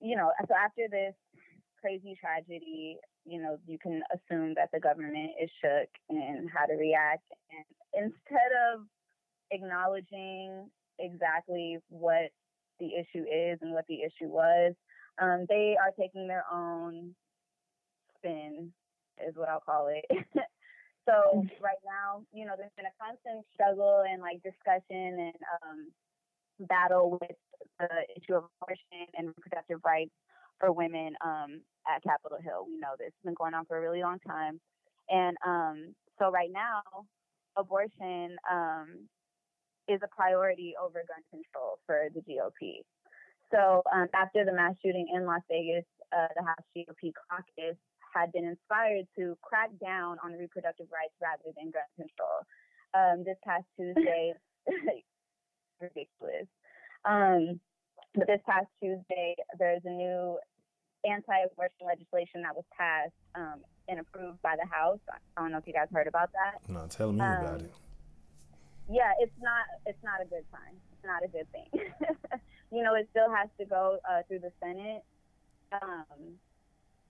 you 0.00 0.16
know, 0.16 0.30
so 0.46 0.54
after 0.54 0.88
this 0.90 1.14
crazy 1.80 2.16
tragedy, 2.20 2.98
you 3.24 3.40
know, 3.40 3.58
you 3.66 3.78
can 3.78 4.02
assume 4.12 4.54
that 4.54 4.70
the 4.72 4.80
government 4.80 5.30
is 5.42 5.50
shook 5.62 5.88
and 6.10 6.48
how 6.50 6.66
to 6.66 6.74
react. 6.74 7.24
And 7.50 8.04
instead 8.06 8.50
of 8.72 8.80
acknowledging 9.50 10.68
exactly 10.98 11.78
what 11.88 12.30
the 12.78 12.94
issue 12.94 13.24
is 13.24 13.58
and 13.62 13.72
what 13.72 13.86
the 13.88 14.02
issue 14.02 14.28
was, 14.28 14.74
um, 15.20 15.46
they 15.48 15.76
are 15.80 15.92
taking 15.98 16.28
their 16.28 16.44
own 16.52 17.14
spin, 18.16 18.72
is 19.26 19.34
what 19.36 19.48
I'll 19.48 19.60
call 19.60 19.88
it. 19.88 20.04
So 21.08 21.40
mm. 21.40 21.48
right 21.64 21.80
now, 21.86 22.20
you 22.34 22.44
know, 22.44 22.52
there's 22.58 22.74
been 22.76 22.84
a 22.84 22.96
constant 23.00 23.46
struggle 23.54 24.04
and 24.04 24.20
like 24.20 24.42
discussion 24.42 25.32
and 25.32 25.40
um, 25.56 25.88
battle 26.68 27.16
with 27.16 27.36
the 27.80 27.88
issue 28.14 28.34
of 28.34 28.44
abortion 28.60 29.08
and 29.16 29.28
reproductive 29.28 29.80
rights 29.86 30.12
for 30.60 30.70
women 30.70 31.16
um, 31.24 31.62
at 31.88 32.02
Capitol 32.02 32.36
Hill. 32.44 32.66
We 32.68 32.76
know 32.76 32.92
this 32.98 33.06
has 33.06 33.24
been 33.24 33.34
going 33.34 33.54
on 33.54 33.64
for 33.64 33.78
a 33.78 33.80
really 33.80 34.02
long 34.02 34.18
time, 34.20 34.60
and 35.08 35.36
um, 35.46 35.94
so 36.18 36.30
right 36.30 36.50
now, 36.52 36.82
abortion 37.56 38.36
um, 38.50 39.08
is 39.88 40.00
a 40.04 40.08
priority 40.08 40.74
over 40.76 41.02
gun 41.08 41.24
control 41.30 41.78
for 41.86 42.08
the 42.14 42.20
GOP. 42.20 42.84
So 43.50 43.82
um, 43.92 44.06
after 44.14 44.44
the 44.44 44.52
mass 44.52 44.74
shooting 44.84 45.08
in 45.14 45.24
Las 45.24 45.40
Vegas, 45.50 45.84
uh, 46.12 46.28
the 46.36 46.44
House 46.44 46.64
GOP 46.76 47.12
caucus 47.30 47.76
had 48.14 48.32
been 48.32 48.44
inspired 48.44 49.06
to 49.16 49.36
crack 49.42 49.70
down 49.80 50.16
on 50.24 50.32
reproductive 50.32 50.86
rights 50.92 51.14
rather 51.20 51.52
than 51.56 51.72
gun 51.72 51.88
control. 51.96 52.44
Um, 52.94 53.24
this 53.24 53.36
past 53.44 53.64
Tuesday, 53.76 54.32
ridiculous. 55.80 56.48
Um, 57.04 57.60
but 58.14 58.26
this 58.26 58.40
past 58.46 58.66
Tuesday, 58.80 59.36
there's 59.58 59.82
a 59.84 59.90
new 59.90 60.38
anti-abortion 61.04 61.86
legislation 61.86 62.42
that 62.42 62.54
was 62.56 62.64
passed 62.76 63.12
um, 63.34 63.60
and 63.88 64.00
approved 64.00 64.40
by 64.42 64.56
the 64.56 64.66
House. 64.68 64.98
I 65.36 65.40
don't 65.40 65.52
know 65.52 65.58
if 65.58 65.66
you 65.66 65.72
guys 65.72 65.88
heard 65.92 66.06
about 66.06 66.30
that. 66.32 66.68
No, 66.68 66.86
tell 66.88 67.12
me 67.12 67.20
about 67.20 67.60
um, 67.60 67.60
it. 67.60 67.72
Yeah, 68.88 69.12
it's 69.20 69.36
not. 69.40 69.64
It's 69.86 70.02
not 70.02 70.20
a 70.22 70.24
good 70.24 70.44
sign. 70.50 70.74
It's 70.92 71.04
not 71.04 71.22
a 71.24 71.28
good 71.28 71.46
thing. 71.52 71.68
you 72.72 72.82
know, 72.82 72.94
it 72.94 73.08
still 73.10 73.30
has 73.30 73.48
to 73.58 73.64
go 73.64 73.98
uh, 74.08 74.22
through 74.28 74.40
the 74.40 74.52
Senate. 74.60 75.04
Um, 75.72 76.38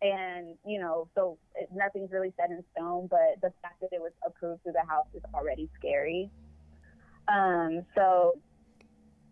and 0.03 0.57
you 0.66 0.81
know, 0.81 1.09
so 1.14 1.39
it, 1.55 1.68
nothing's 1.72 2.11
really 2.11 2.33
set 2.37 2.51
in 2.51 2.62
stone. 2.74 3.09
But 3.09 3.41
the 3.43 3.53
fact 3.62 3.81
that 3.81 3.93
it 3.93 4.01
was 4.01 4.12
approved 4.26 4.62
through 4.62 4.72
the 4.72 4.87
House 4.89 5.07
is 5.14 5.22
already 5.35 5.70
scary. 5.79 6.31
Um, 7.29 7.85
so 7.95 8.35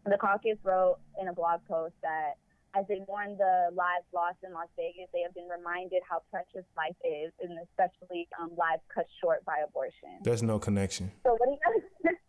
the 0.04 0.16
caucus 0.18 0.58
wrote 0.62 0.98
in 1.20 1.28
a 1.28 1.32
blog 1.32 1.60
post 1.68 1.94
that 2.02 2.34
as 2.76 2.84
they 2.88 3.00
mourn 3.08 3.36
the 3.38 3.70
lives 3.72 4.04
lost 4.14 4.36
in 4.44 4.52
Las 4.52 4.68
Vegas, 4.76 5.08
they 5.12 5.22
have 5.22 5.34
been 5.34 5.48
reminded 5.48 6.02
how 6.08 6.22
precious 6.30 6.66
life 6.76 6.96
is, 7.02 7.32
and 7.40 7.58
especially 7.64 8.28
um, 8.38 8.50
lives 8.56 8.82
cut 8.94 9.06
short 9.20 9.44
by 9.44 9.64
abortion. 9.66 10.20
There's 10.22 10.42
no 10.42 10.58
connection. 10.58 11.10
So 11.24 11.32
what 11.32 11.46
do 11.46 11.52
you 11.52 11.58
guys? 12.04 12.14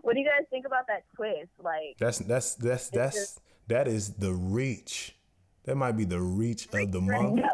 what 0.00 0.14
do 0.14 0.20
you 0.20 0.26
guys 0.26 0.46
think 0.50 0.66
about 0.66 0.86
that 0.88 1.04
twist? 1.14 1.50
Like 1.62 1.96
that's 1.98 2.18
that's 2.18 2.54
that's 2.54 2.88
that's 2.90 3.16
just, 3.16 3.40
that 3.68 3.88
is 3.88 4.14
the 4.14 4.32
reach. 4.32 5.16
That 5.64 5.76
might 5.76 5.96
be 5.96 6.04
the 6.04 6.20
reach 6.20 6.68
of 6.72 6.92
the 6.92 7.00
month. 7.00 7.40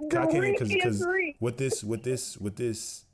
The 0.00 0.20
I 0.20 0.26
can't 0.26 0.42
because 0.42 0.68
because 0.68 1.06
with 1.38 1.56
this 1.56 1.84
with 1.84 2.02
this 2.02 2.36
with 2.36 2.56
this 2.56 3.04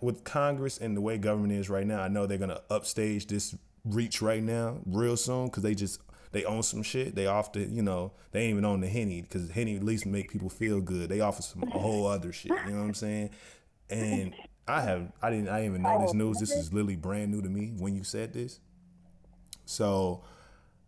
with 0.00 0.22
Congress 0.24 0.78
and 0.78 0.96
the 0.96 1.00
way 1.00 1.18
government 1.18 1.52
is 1.52 1.68
right 1.68 1.86
now, 1.86 2.00
I 2.00 2.08
know 2.08 2.26
they're 2.26 2.38
gonna 2.38 2.60
upstage 2.70 3.26
this 3.26 3.56
reach 3.84 4.22
right 4.22 4.42
now 4.42 4.78
real 4.86 5.16
soon 5.16 5.46
because 5.46 5.62
they 5.62 5.74
just 5.74 6.00
they 6.32 6.44
own 6.44 6.62
some 6.62 6.82
shit. 6.82 7.14
They 7.14 7.26
often, 7.26 7.74
you 7.74 7.82
know, 7.82 8.12
they 8.30 8.42
ain't 8.42 8.50
even 8.50 8.64
own 8.64 8.80
the 8.80 8.88
henny 8.88 9.22
because 9.22 9.50
henny 9.50 9.76
at 9.76 9.82
least 9.82 10.06
make 10.06 10.30
people 10.30 10.48
feel 10.48 10.80
good. 10.80 11.08
They 11.08 11.20
offer 11.20 11.42
some 11.42 11.64
a 11.64 11.78
whole 11.78 12.06
other 12.06 12.32
shit. 12.32 12.52
You 12.66 12.72
know 12.72 12.80
what 12.80 12.86
I'm 12.86 12.94
saying? 12.94 13.30
And 13.88 14.34
I 14.70 14.80
have 14.82 15.12
I 15.22 15.30
didn't 15.30 15.48
I 15.48 15.60
didn't 15.60 15.72
even 15.72 15.82
know 15.82 16.02
this 16.02 16.14
news. 16.14 16.38
This 16.38 16.50
is 16.52 16.72
literally 16.72 16.96
brand 16.96 17.30
new 17.30 17.42
to 17.42 17.48
me 17.48 17.72
when 17.78 17.94
you 17.94 18.04
said 18.04 18.32
this. 18.32 18.60
So 19.64 20.24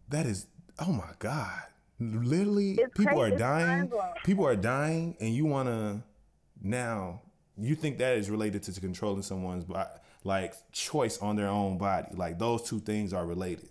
that 0.08 0.26
is 0.26 0.46
oh 0.78 0.92
my 0.92 1.10
god. 1.18 1.62
Literally 2.00 2.72
it's 2.72 2.96
people 2.96 3.18
crazy. 3.18 3.34
are 3.34 3.38
dying. 3.38 3.92
People 4.24 4.46
are 4.46 4.56
dying 4.56 5.16
and 5.20 5.34
you 5.34 5.46
wanna 5.46 6.02
now 6.60 7.22
you 7.58 7.74
think 7.74 7.98
that 7.98 8.16
is 8.16 8.30
related 8.30 8.62
to 8.62 8.80
controlling 8.80 9.22
someone's 9.22 9.66
like 10.24 10.54
choice 10.72 11.18
on 11.18 11.36
their 11.36 11.48
own 11.48 11.78
body. 11.78 12.08
Like 12.14 12.38
those 12.38 12.62
two 12.62 12.80
things 12.80 13.12
are 13.12 13.26
related 13.26 13.68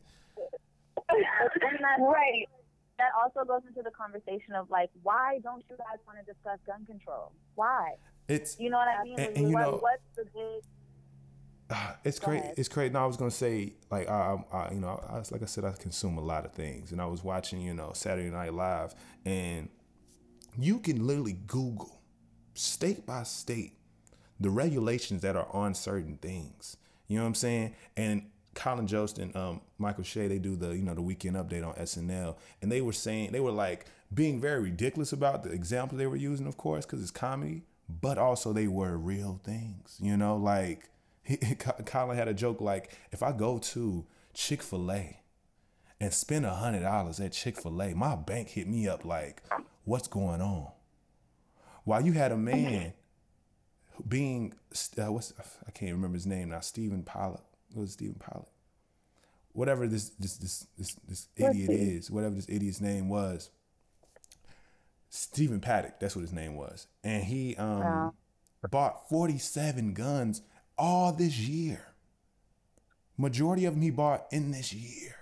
and 1.12 1.80
that's 1.82 2.01
right. 2.01 2.45
That 2.97 3.09
also 3.18 3.47
goes 3.47 3.62
into 3.68 3.82
the 3.82 3.91
conversation 3.91 4.53
of 4.53 4.70
like, 4.70 4.89
why 5.01 5.39
don't 5.43 5.64
you 5.70 5.76
guys 5.78 5.97
want 6.05 6.20
to 6.20 6.26
discuss 6.26 6.59
gun 6.68 6.86
control? 6.86 7.32
Why? 7.55 7.93
It's 8.32 8.59
you 8.59 8.69
know 8.69 8.77
what 8.77 8.88
I 8.88 9.03
mean. 9.03 9.19
And, 9.19 9.38
and 9.38 9.49
you 9.49 9.55
what, 9.55 9.61
know, 9.61 9.77
what's 9.82 10.03
the 10.15 10.25
big 10.25 10.63
uh, 11.71 11.93
it's 12.03 12.19
crazy. 12.19 12.45
It's 12.57 12.67
crazy. 12.67 12.91
No, 12.91 13.03
I 13.03 13.05
was 13.05 13.15
gonna 13.15 13.32
say, 13.32 13.73
like, 13.89 14.09
I, 14.09 14.38
I, 14.51 14.71
you 14.73 14.82
know, 14.82 15.01
I 15.09 15.17
like 15.32 15.41
I 15.41 15.45
said, 15.45 15.63
I 15.63 15.71
consume 15.71 16.17
a 16.17 16.21
lot 16.21 16.45
of 16.45 16.51
things, 16.51 16.91
and 16.91 17.01
I 17.01 17.05
was 17.05 17.23
watching, 17.23 17.61
you 17.61 17.73
know, 17.73 17.91
Saturday 17.93 18.29
Night 18.29 18.53
Live, 18.53 18.93
and 19.25 19.69
you 20.59 20.79
can 20.79 21.07
literally 21.07 21.38
Google 21.47 22.01
state 22.55 23.05
by 23.05 23.23
state 23.23 23.73
the 24.39 24.49
regulations 24.49 25.21
that 25.21 25.36
are 25.36 25.47
on 25.51 25.73
certain 25.73 26.17
things. 26.17 26.75
You 27.07 27.17
know 27.17 27.23
what 27.23 27.29
I'm 27.29 27.36
saying? 27.36 27.75
And 27.95 28.29
Colin 28.53 28.88
Jost 28.88 29.17
and 29.17 29.34
um, 29.36 29.61
Michael 29.77 30.03
Che, 30.03 30.27
they 30.27 30.39
do 30.39 30.57
the 30.57 30.75
you 30.75 30.84
know 30.84 30.93
the 30.93 31.01
weekend 31.01 31.38
update 31.38 31.65
on 31.65 31.73
SNL, 31.75 32.36
and 32.61 32.69
they 32.69 32.82
were 32.82 32.93
saying 32.93 33.32
they 33.32 33.39
were 33.39 33.51
like 33.51 33.86
being 34.13 34.41
very 34.41 34.61
ridiculous 34.61 35.13
about 35.13 35.43
the 35.43 35.51
example 35.51 35.97
they 35.97 36.07
were 36.07 36.17
using, 36.17 36.47
of 36.47 36.57
course, 36.57 36.86
because 36.86 37.01
it's 37.01 37.11
comedy, 37.11 37.63
but 37.89 38.17
also 38.17 38.53
they 38.53 38.67
were 38.67 38.97
real 38.97 39.39
things. 39.43 39.97
You 40.01 40.17
know, 40.17 40.38
like 40.38 40.89
he, 41.23 41.38
Colin 41.86 42.17
had 42.17 42.27
a 42.27 42.34
joke 42.34 42.61
like, 42.61 42.97
if 43.11 43.23
I 43.23 43.32
go 43.32 43.57
to 43.59 44.05
Chick 44.34 44.61
Fil 44.61 44.91
A 44.91 45.19
and 45.99 46.13
spend 46.13 46.45
a 46.45 46.55
hundred 46.55 46.82
dollars 46.82 47.19
at 47.19 47.32
Chick 47.34 47.61
Fil 47.61 47.82
A, 47.82 47.93
my 47.93 48.15
bank 48.15 48.49
hit 48.49 48.67
me 48.67 48.88
up 48.88 49.05
like, 49.05 49.43
what's 49.84 50.07
going 50.07 50.41
on? 50.41 50.71
While 51.84 52.05
you 52.05 52.13
had 52.13 52.32
a 52.32 52.38
man 52.38 52.93
being 54.07 54.53
uh, 54.97 55.11
what's 55.11 55.34
I 55.67 55.71
can't 55.71 55.91
remember 55.91 56.15
his 56.15 56.25
name 56.25 56.49
now, 56.49 56.59
Stephen 56.59 57.03
Pollock 57.03 57.43
was 57.73 57.93
Stephen 57.93 58.15
Pollock. 58.19 58.49
Whatever 59.53 59.88
this 59.88 60.09
this 60.09 60.38
this 60.38 60.67
this, 60.77 60.95
this 61.07 61.27
idiot 61.36 61.69
is, 61.71 62.09
whatever 62.09 62.36
this 62.36 62.47
idiot's 62.47 62.82
name 62.82 63.09
was, 63.09 63.49
Stephen 65.14 65.59
Paddock, 65.59 65.99
that's 65.99 66.16
what 66.16 66.22
his 66.22 66.32
name 66.32 66.55
was. 66.55 66.88
And 67.03 67.26
he 67.26 67.55
um 67.57 67.80
wow. 67.80 68.14
bought 68.72 69.09
47 69.09 69.93
guns 69.93 70.41
all 70.78 71.12
this 71.12 71.38
year. 71.38 71.86
Majority 73.18 73.66
of 73.66 73.74
them 73.74 73.84
he 73.84 73.91
bought 73.91 74.26
in 74.32 74.51
this 74.51 74.74
year. 74.74 75.16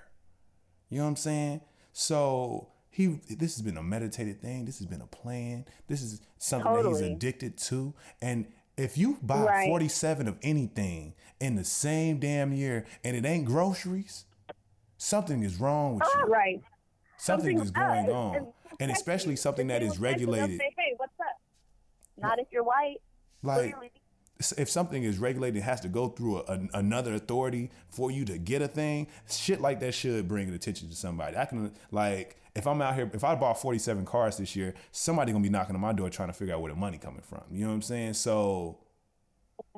You 0.89 0.99
know 0.99 1.05
what 1.05 1.09
I'm 1.09 1.15
saying? 1.15 1.61
So 1.91 2.69
he 2.91 3.19
this 3.29 3.55
has 3.55 3.63
been 3.63 3.77
a 3.77 3.83
meditated 3.83 4.43
thing. 4.43 4.65
This 4.65 4.77
has 4.77 4.85
been 4.85 5.01
a 5.01 5.07
plan. 5.07 5.65
This 5.87 6.03
is 6.03 6.21
something 6.37 6.71
totally. 6.71 6.93
that 6.93 7.05
he's 7.07 7.15
addicted 7.15 7.57
to. 7.57 7.95
And 8.21 8.45
if 8.77 8.95
you 8.95 9.17
buy 9.23 9.41
right. 9.41 9.67
47 9.67 10.27
of 10.27 10.37
anything 10.43 11.15
in 11.41 11.55
the 11.55 11.63
same 11.63 12.19
damn 12.19 12.53
year 12.53 12.85
and 13.03 13.17
it 13.17 13.25
ain't 13.25 13.45
groceries, 13.45 14.25
something 14.97 15.41
is 15.41 15.59
wrong 15.59 15.95
with 15.95 16.03
oh, 16.05 16.19
you. 16.19 16.31
Right. 16.31 16.61
Something, 17.19 17.57
something 17.57 17.65
is 17.65 17.71
going 17.71 18.09
on. 18.09 18.35
And, 18.35 18.47
and 18.79 18.91
especially 18.91 19.35
something 19.35 19.67
that 19.67 19.83
is 19.83 19.99
regulated. 19.99 20.57
Say, 20.57 20.73
hey, 20.77 20.93
what's 20.97 21.11
up? 21.19 21.39
Not 22.17 22.39
if 22.39 22.47
you're 22.51 22.63
white. 22.63 23.01
Like, 23.43 23.73
Clearly. 23.73 23.91
if 24.57 24.69
something 24.69 25.03
is 25.03 25.17
regulated, 25.17 25.57
it 25.57 25.63
has 25.63 25.81
to 25.81 25.89
go 25.89 26.09
through 26.09 26.39
a, 26.39 26.43
a, 26.43 26.59
another 26.75 27.13
authority 27.13 27.71
for 27.89 28.09
you 28.09 28.23
to 28.25 28.37
get 28.37 28.61
a 28.61 28.67
thing. 28.67 29.07
Shit 29.29 29.59
like 29.59 29.79
that 29.81 29.93
should 29.93 30.27
bring 30.27 30.49
attention 30.53 30.89
to 30.89 30.95
somebody. 30.95 31.35
I 31.35 31.45
can, 31.45 31.73
like, 31.91 32.37
if 32.55 32.65
I'm 32.65 32.81
out 32.81 32.95
here, 32.95 33.09
if 33.13 33.23
I 33.23 33.35
bought 33.35 33.61
47 33.61 34.05
cars 34.05 34.37
this 34.37 34.55
year, 34.55 34.73
somebody 34.91 35.31
gonna 35.31 35.43
be 35.43 35.49
knocking 35.49 35.75
on 35.75 35.81
my 35.81 35.93
door 35.93 36.09
trying 36.09 36.29
to 36.29 36.33
figure 36.33 36.53
out 36.53 36.61
where 36.61 36.71
the 36.71 36.79
money 36.79 36.97
coming 36.97 37.21
from. 37.21 37.43
You 37.51 37.61
know 37.61 37.67
what 37.67 37.75
I'm 37.75 37.81
saying? 37.81 38.13
So 38.13 38.79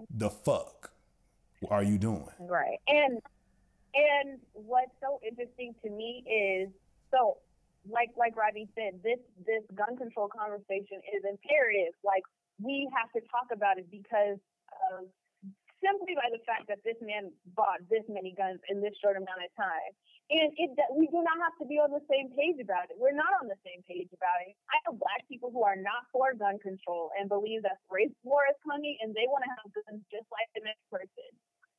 the 0.10 0.30
fuck 0.30 0.92
are 1.70 1.84
you 1.84 1.98
doing? 1.98 2.28
Right. 2.40 2.78
And 2.88 3.22
and 3.94 4.40
what's 4.54 4.92
so 5.02 5.20
interesting 5.28 5.76
to 5.84 5.90
me 5.90 6.24
is 6.26 6.70
so 7.12 7.38
like 7.90 8.14
like 8.18 8.38
Robbie 8.38 8.70
said, 8.78 9.02
this 9.02 9.20
this 9.46 9.66
gun 9.74 9.98
control 9.98 10.30
conversation 10.30 11.02
is 11.14 11.22
imperative. 11.26 11.94
Like 12.06 12.24
we 12.62 12.90
have 12.94 13.10
to 13.18 13.22
talk 13.30 13.50
about 13.54 13.78
it 13.78 13.90
because 13.90 14.38
of 14.94 15.10
simply 15.82 16.14
by 16.14 16.30
the 16.30 16.42
fact 16.46 16.70
that 16.70 16.86
this 16.86 16.98
man 17.02 17.34
bought 17.58 17.82
this 17.90 18.06
many 18.06 18.38
guns 18.38 18.62
in 18.70 18.80
this 18.86 18.94
short 19.02 19.18
amount 19.18 19.42
of 19.42 19.50
time. 19.58 19.92
And 20.30 20.54
it 20.56 20.72
we 20.94 21.10
do 21.10 21.20
not 21.26 21.42
have 21.42 21.58
to 21.60 21.66
be 21.66 21.82
on 21.82 21.90
the 21.90 22.06
same 22.06 22.30
page 22.38 22.62
about 22.62 22.88
it. 22.94 22.96
We're 23.02 23.18
not 23.18 23.34
on 23.42 23.50
the 23.50 23.58
same 23.66 23.82
page 23.90 24.14
about 24.14 24.40
it. 24.46 24.54
I 24.70 24.78
know 24.86 24.96
black 24.96 25.26
people 25.26 25.50
who 25.50 25.66
are 25.66 25.76
not 25.76 26.06
for 26.14 26.38
gun 26.38 26.62
control 26.62 27.10
and 27.18 27.28
believe 27.28 27.66
that 27.66 27.82
race 27.90 28.14
war 28.22 28.46
is 28.46 28.56
coming 28.62 28.96
and 29.02 29.12
they 29.18 29.26
want 29.26 29.44
to 29.44 29.52
have 29.58 29.68
guns 29.74 30.06
just 30.14 30.30
like 30.30 30.48
the 30.54 30.64
next 30.64 30.86
person. 30.88 31.30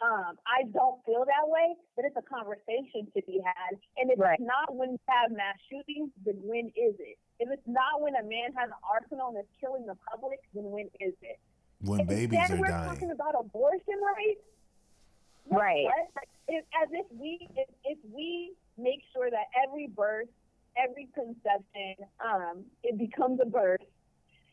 Um, 0.03 0.35
I 0.51 0.67
don't 0.75 0.99
feel 1.07 1.23
that 1.23 1.47
way, 1.47 1.79
but 1.95 2.05
it's 2.05 2.17
a 2.19 2.27
conversation 2.27 3.07
to 3.15 3.23
be 3.23 3.39
had. 3.39 3.79
And 3.97 4.11
if 4.11 4.19
right. 4.19 4.35
it's 4.35 4.43
not 4.43 4.75
when 4.75 4.99
you 4.99 5.01
have 5.07 5.31
mass 5.31 5.55
shootings, 5.71 6.11
then 6.27 6.43
when 6.43 6.67
is 6.75 6.99
it? 6.99 7.19
If 7.39 7.49
it's 7.53 7.67
not 7.67 8.03
when 8.03 8.17
a 8.17 8.25
man 8.27 8.51
has 8.59 8.67
an 8.67 8.83
arsenal 8.83 9.29
and 9.29 9.39
is 9.39 9.51
killing 9.61 9.87
the 9.87 9.95
public, 10.11 10.41
then 10.55 10.65
when 10.65 10.91
is 10.99 11.15
it? 11.23 11.39
When 11.83 12.07
babies 12.07 12.51
are 12.51 12.57
we're 12.57 12.67
dying. 12.67 12.89
talking 12.89 13.11
about 13.13 13.35
abortion 13.39 13.99
rights. 14.03 14.43
Right. 15.51 15.85
What? 15.85 16.27
If, 16.49 16.65
as 16.83 16.89
if 16.91 17.07
we 17.15 17.47
if, 17.55 17.69
if 17.85 17.99
we 18.13 18.55
make 18.79 19.03
sure 19.13 19.31
that 19.31 19.47
every 19.63 19.87
birth, 19.87 20.29
every 20.77 21.09
conception, 21.15 21.95
um, 22.25 22.65
it 22.83 22.99
becomes 22.99 23.39
a 23.41 23.47
birth, 23.47 23.81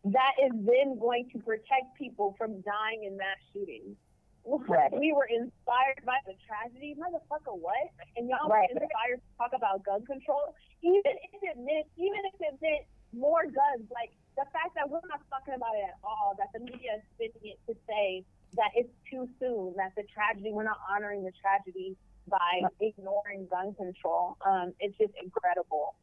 that 0.05 0.33
is 0.43 0.51
then 0.53 0.99
going 0.99 1.29
to 1.33 1.39
protect 1.39 1.97
people 1.97 2.35
from 2.37 2.61
dying 2.61 3.05
in 3.05 3.17
mass 3.17 3.37
shootings. 3.53 3.97
Right. 4.45 4.91
We 4.93 5.13
were 5.13 5.29
inspired 5.29 6.01
by 6.05 6.17
the 6.25 6.33
tragedy, 6.47 6.95
motherfucker. 6.97 7.53
What? 7.53 7.91
And 8.17 8.29
y'all 8.29 8.49
right. 8.49 8.69
were 8.73 8.81
inspired 8.81 9.21
to 9.21 9.31
talk 9.37 9.51
about 9.53 9.85
gun 9.85 10.05
control, 10.05 10.55
even 10.81 11.01
if 11.05 11.39
it 11.43 11.57
meant, 11.57 11.85
even 11.97 12.21
if 12.25 12.35
it 12.39 12.55
meant 12.61 12.85
more 13.13 13.45
guns. 13.45 13.85
Like 13.93 14.13
the 14.37 14.45
fact 14.49 14.73
that 14.75 14.89
we're 14.89 15.05
not 15.05 15.21
talking 15.29 15.53
about 15.53 15.75
it 15.77 15.85
at 15.93 15.99
all, 16.03 16.33
that 16.39 16.49
the 16.53 16.65
media 16.65 16.97
is 16.97 17.03
spinning 17.13 17.55
it 17.55 17.59
to 17.69 17.73
say 17.85 18.25
that 18.57 18.73
it's 18.73 18.93
too 19.05 19.29
soon, 19.37 19.75
that 19.77 19.93
the 19.93 20.03
tragedy, 20.09 20.49
we're 20.49 20.65
not 20.65 20.81
honoring 20.89 21.23
the 21.23 21.33
tragedy 21.37 21.97
by 22.27 22.61
ignoring 22.81 23.47
gun 23.49 23.73
control. 23.75 24.37
Um, 24.45 24.73
it's 24.79 24.97
just 24.97 25.13
incredible. 25.21 25.95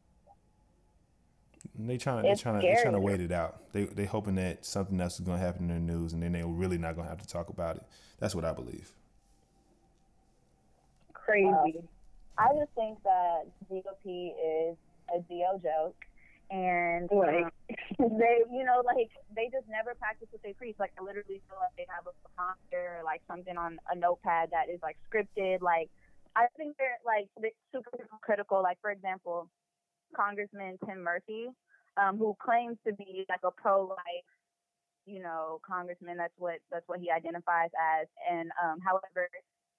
They 1.79 1.97
trying 1.97 2.23
to 2.23 2.29
they 2.29 2.35
trying 2.35 2.61
to 2.61 2.67
they 2.67 2.81
trying 2.81 2.93
to 2.93 2.99
wait 2.99 3.21
it 3.21 3.31
out. 3.31 3.71
They 3.71 3.83
they 3.85 4.05
hoping 4.05 4.35
that 4.35 4.65
something 4.65 4.99
else 4.99 5.15
is 5.15 5.21
going 5.21 5.39
to 5.39 5.45
happen 5.45 5.69
in 5.69 5.85
the 5.85 5.93
news, 5.93 6.13
and 6.13 6.23
then 6.23 6.31
they're 6.31 6.47
really 6.47 6.77
not 6.77 6.95
going 6.95 7.05
to 7.05 7.09
have 7.09 7.21
to 7.21 7.27
talk 7.27 7.49
about 7.49 7.77
it. 7.77 7.83
That's 8.19 8.33
what 8.33 8.45
I 8.45 8.53
believe. 8.53 8.91
Crazy. 11.13 11.47
Um, 11.47 11.87
I 12.37 12.47
just 12.57 12.71
think 12.75 13.01
that 13.03 13.45
GOP 13.69 14.29
is 14.29 14.77
a 15.13 15.19
DO 15.27 15.59
joke 15.63 15.95
and 16.49 17.09
right. 17.11 17.43
um, 17.43 17.51
they, 17.99 18.43
you 18.51 18.63
know, 18.63 18.81
like 18.85 19.11
they 19.35 19.49
just 19.51 19.67
never 19.69 19.95
practice 19.95 20.27
what 20.31 20.41
they 20.43 20.53
preach. 20.53 20.75
Like 20.79 20.93
I 20.99 21.03
literally 21.03 21.41
feel 21.49 21.59
like 21.59 21.75
they 21.77 21.85
have 21.89 22.07
a 22.07 22.15
prompter 22.35 22.99
or 22.99 23.03
like 23.03 23.21
something 23.27 23.57
on 23.57 23.79
a 23.91 23.95
notepad 23.95 24.49
that 24.51 24.69
is 24.71 24.79
like 24.81 24.97
scripted. 25.09 25.61
Like 25.61 25.89
I 26.35 26.47
think 26.55 26.77
they're 26.77 26.99
like 27.05 27.27
super 27.73 27.91
critical. 28.21 28.61
Like 28.63 28.77
for 28.81 28.91
example, 28.91 29.49
Congressman 30.15 30.77
Tim 30.85 31.03
Murphy, 31.03 31.47
um, 31.97 32.17
who 32.17 32.35
claims 32.41 32.77
to 32.85 32.93
be 32.93 33.25
like 33.29 33.41
a 33.43 33.51
pro-life, 33.51 34.29
you 35.05 35.21
know, 35.21 35.59
congressman. 35.67 36.17
That's 36.17 36.33
what 36.37 36.59
that's 36.71 36.87
what 36.87 36.99
he 36.99 37.09
identifies 37.11 37.69
as. 37.99 38.07
And 38.29 38.49
um, 38.63 38.79
however, 38.79 39.27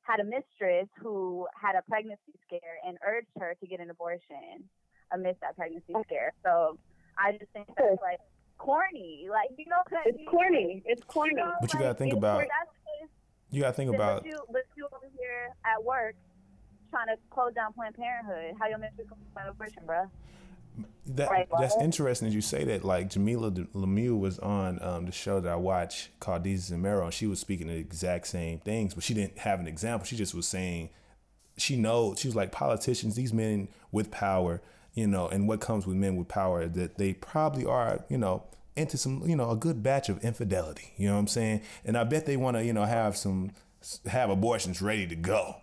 had 0.03 0.21
a 0.21 0.25
mistress 0.25 0.89
who 1.01 1.47
had 1.61 1.75
a 1.77 1.83
pregnancy 1.83 2.33
scare 2.47 2.81
and 2.87 2.99
urged 3.07 3.29
her 3.39 3.55
to 3.61 3.67
get 3.67 3.81
an 3.81 3.91
abortion 3.91 4.65
amidst 5.13 5.41
that 5.43 5.57
pregnancy 5.57 5.95
scare. 6.05 6.33
So 6.45 6.79
I 7.19 7.33
just 7.33 7.51
think 7.53 7.69
that's 7.77 8.01
like 8.03 8.21
corny. 8.59 9.29
Like 9.31 9.51
you 9.57 9.67
know, 9.69 9.83
It's 10.07 10.19
you- 10.19 10.29
corny. 10.29 10.83
It's 10.87 11.05
corny. 11.05 11.31
you 11.31 11.37
know, 11.37 11.53
But 11.61 11.73
you 11.73 11.79
gotta 11.81 11.95
think 11.95 12.13
about- 12.15 12.45
You 13.51 13.63
gotta 13.63 13.73
think 13.73 13.95
about 13.95 14.23
but 14.23 14.27
you, 14.31 14.39
but 14.53 14.63
you 14.77 14.87
over 14.93 15.07
here 15.19 15.49
at 15.65 15.83
work 15.83 16.15
trying 16.91 17.07
to 17.07 17.17
close 17.31 17.55
down 17.55 17.73
Planned 17.73 17.95
Parenthood. 17.95 18.57
How 18.61 18.69
your 18.69 18.77
mistress 18.79 19.09
gonna 19.09 19.23
find 19.35 19.49
abortion, 19.49 19.83
bruh? 19.87 20.11
That. 21.07 21.31
Right, 21.31 21.49
that's 21.59 21.77
interesting 21.81 22.29
as 22.29 22.35
you 22.35 22.41
say 22.41 22.65
that. 22.65 22.85
Like 22.85 23.11
Jamilah 23.11 23.67
Lemieux 23.75 24.19
was 24.19 24.39
on 24.39 24.79
um, 24.83 25.07
the 25.07 25.13
show 25.13 25.41
that 25.41 25.51
I 25.51 25.57
watch 25.57 26.11
called 26.21 26.45
Desus 26.45 26.71
and 26.71 26.83
Mero, 26.83 27.05
and 27.05 27.15
she 27.15 27.27
was 27.27 27.41
speaking 27.41 27.69
the 27.69 27.77
exact 27.77 28.27
same 28.27 28.59
things, 28.59 28.95
but 28.95 29.05
she 29.05 29.15
didn't 29.15 29.39
have 29.39 29.61
an 29.61 29.67
example. 29.67 30.07
She 30.07 30.17
just 30.17 30.35
was 30.35 30.47
saying 30.47 30.91
she 31.57 31.77
knows 31.77 32.21
she 32.21 32.29
was 32.29 32.37
like 32.37 32.53
politicians, 32.53 33.15
these 33.17 33.33
men 33.33 33.69
with 33.91 34.11
power, 34.11 34.63
you 34.95 35.07
know, 35.07 35.29
and 35.29 35.49
what 35.49 35.61
comes 35.61 35.87
with 35.87 35.97
men 35.97 36.17
with 36.17 36.29
power 36.29 36.67
that 36.67 36.99
they 36.99 37.15
probably 37.15 37.65
are, 37.65 38.05
you 38.09 38.19
know, 38.19 38.45
into 38.77 38.97
some, 38.97 39.23
you 39.27 39.37
know, 39.37 39.51
a 39.51 39.57
good 39.57 39.83
batch 39.83 40.09
of 40.09 40.23
infidelity. 40.25 40.93
You 40.97 41.09
know 41.09 41.15
what 41.15 41.21
I'm 41.21 41.27
saying? 41.29 41.63
And 41.85 41.97
I 41.97 42.05
bet 42.05 42.27
they 42.27 42.37
want 42.37 42.57
to, 42.57 42.65
you 42.65 42.73
know, 42.73 42.85
have 42.85 43.17
some 43.17 43.53
have 44.07 44.31
abortions 44.31 44.83
ready 44.83 45.07
to 45.07 45.17
go. 45.17 45.57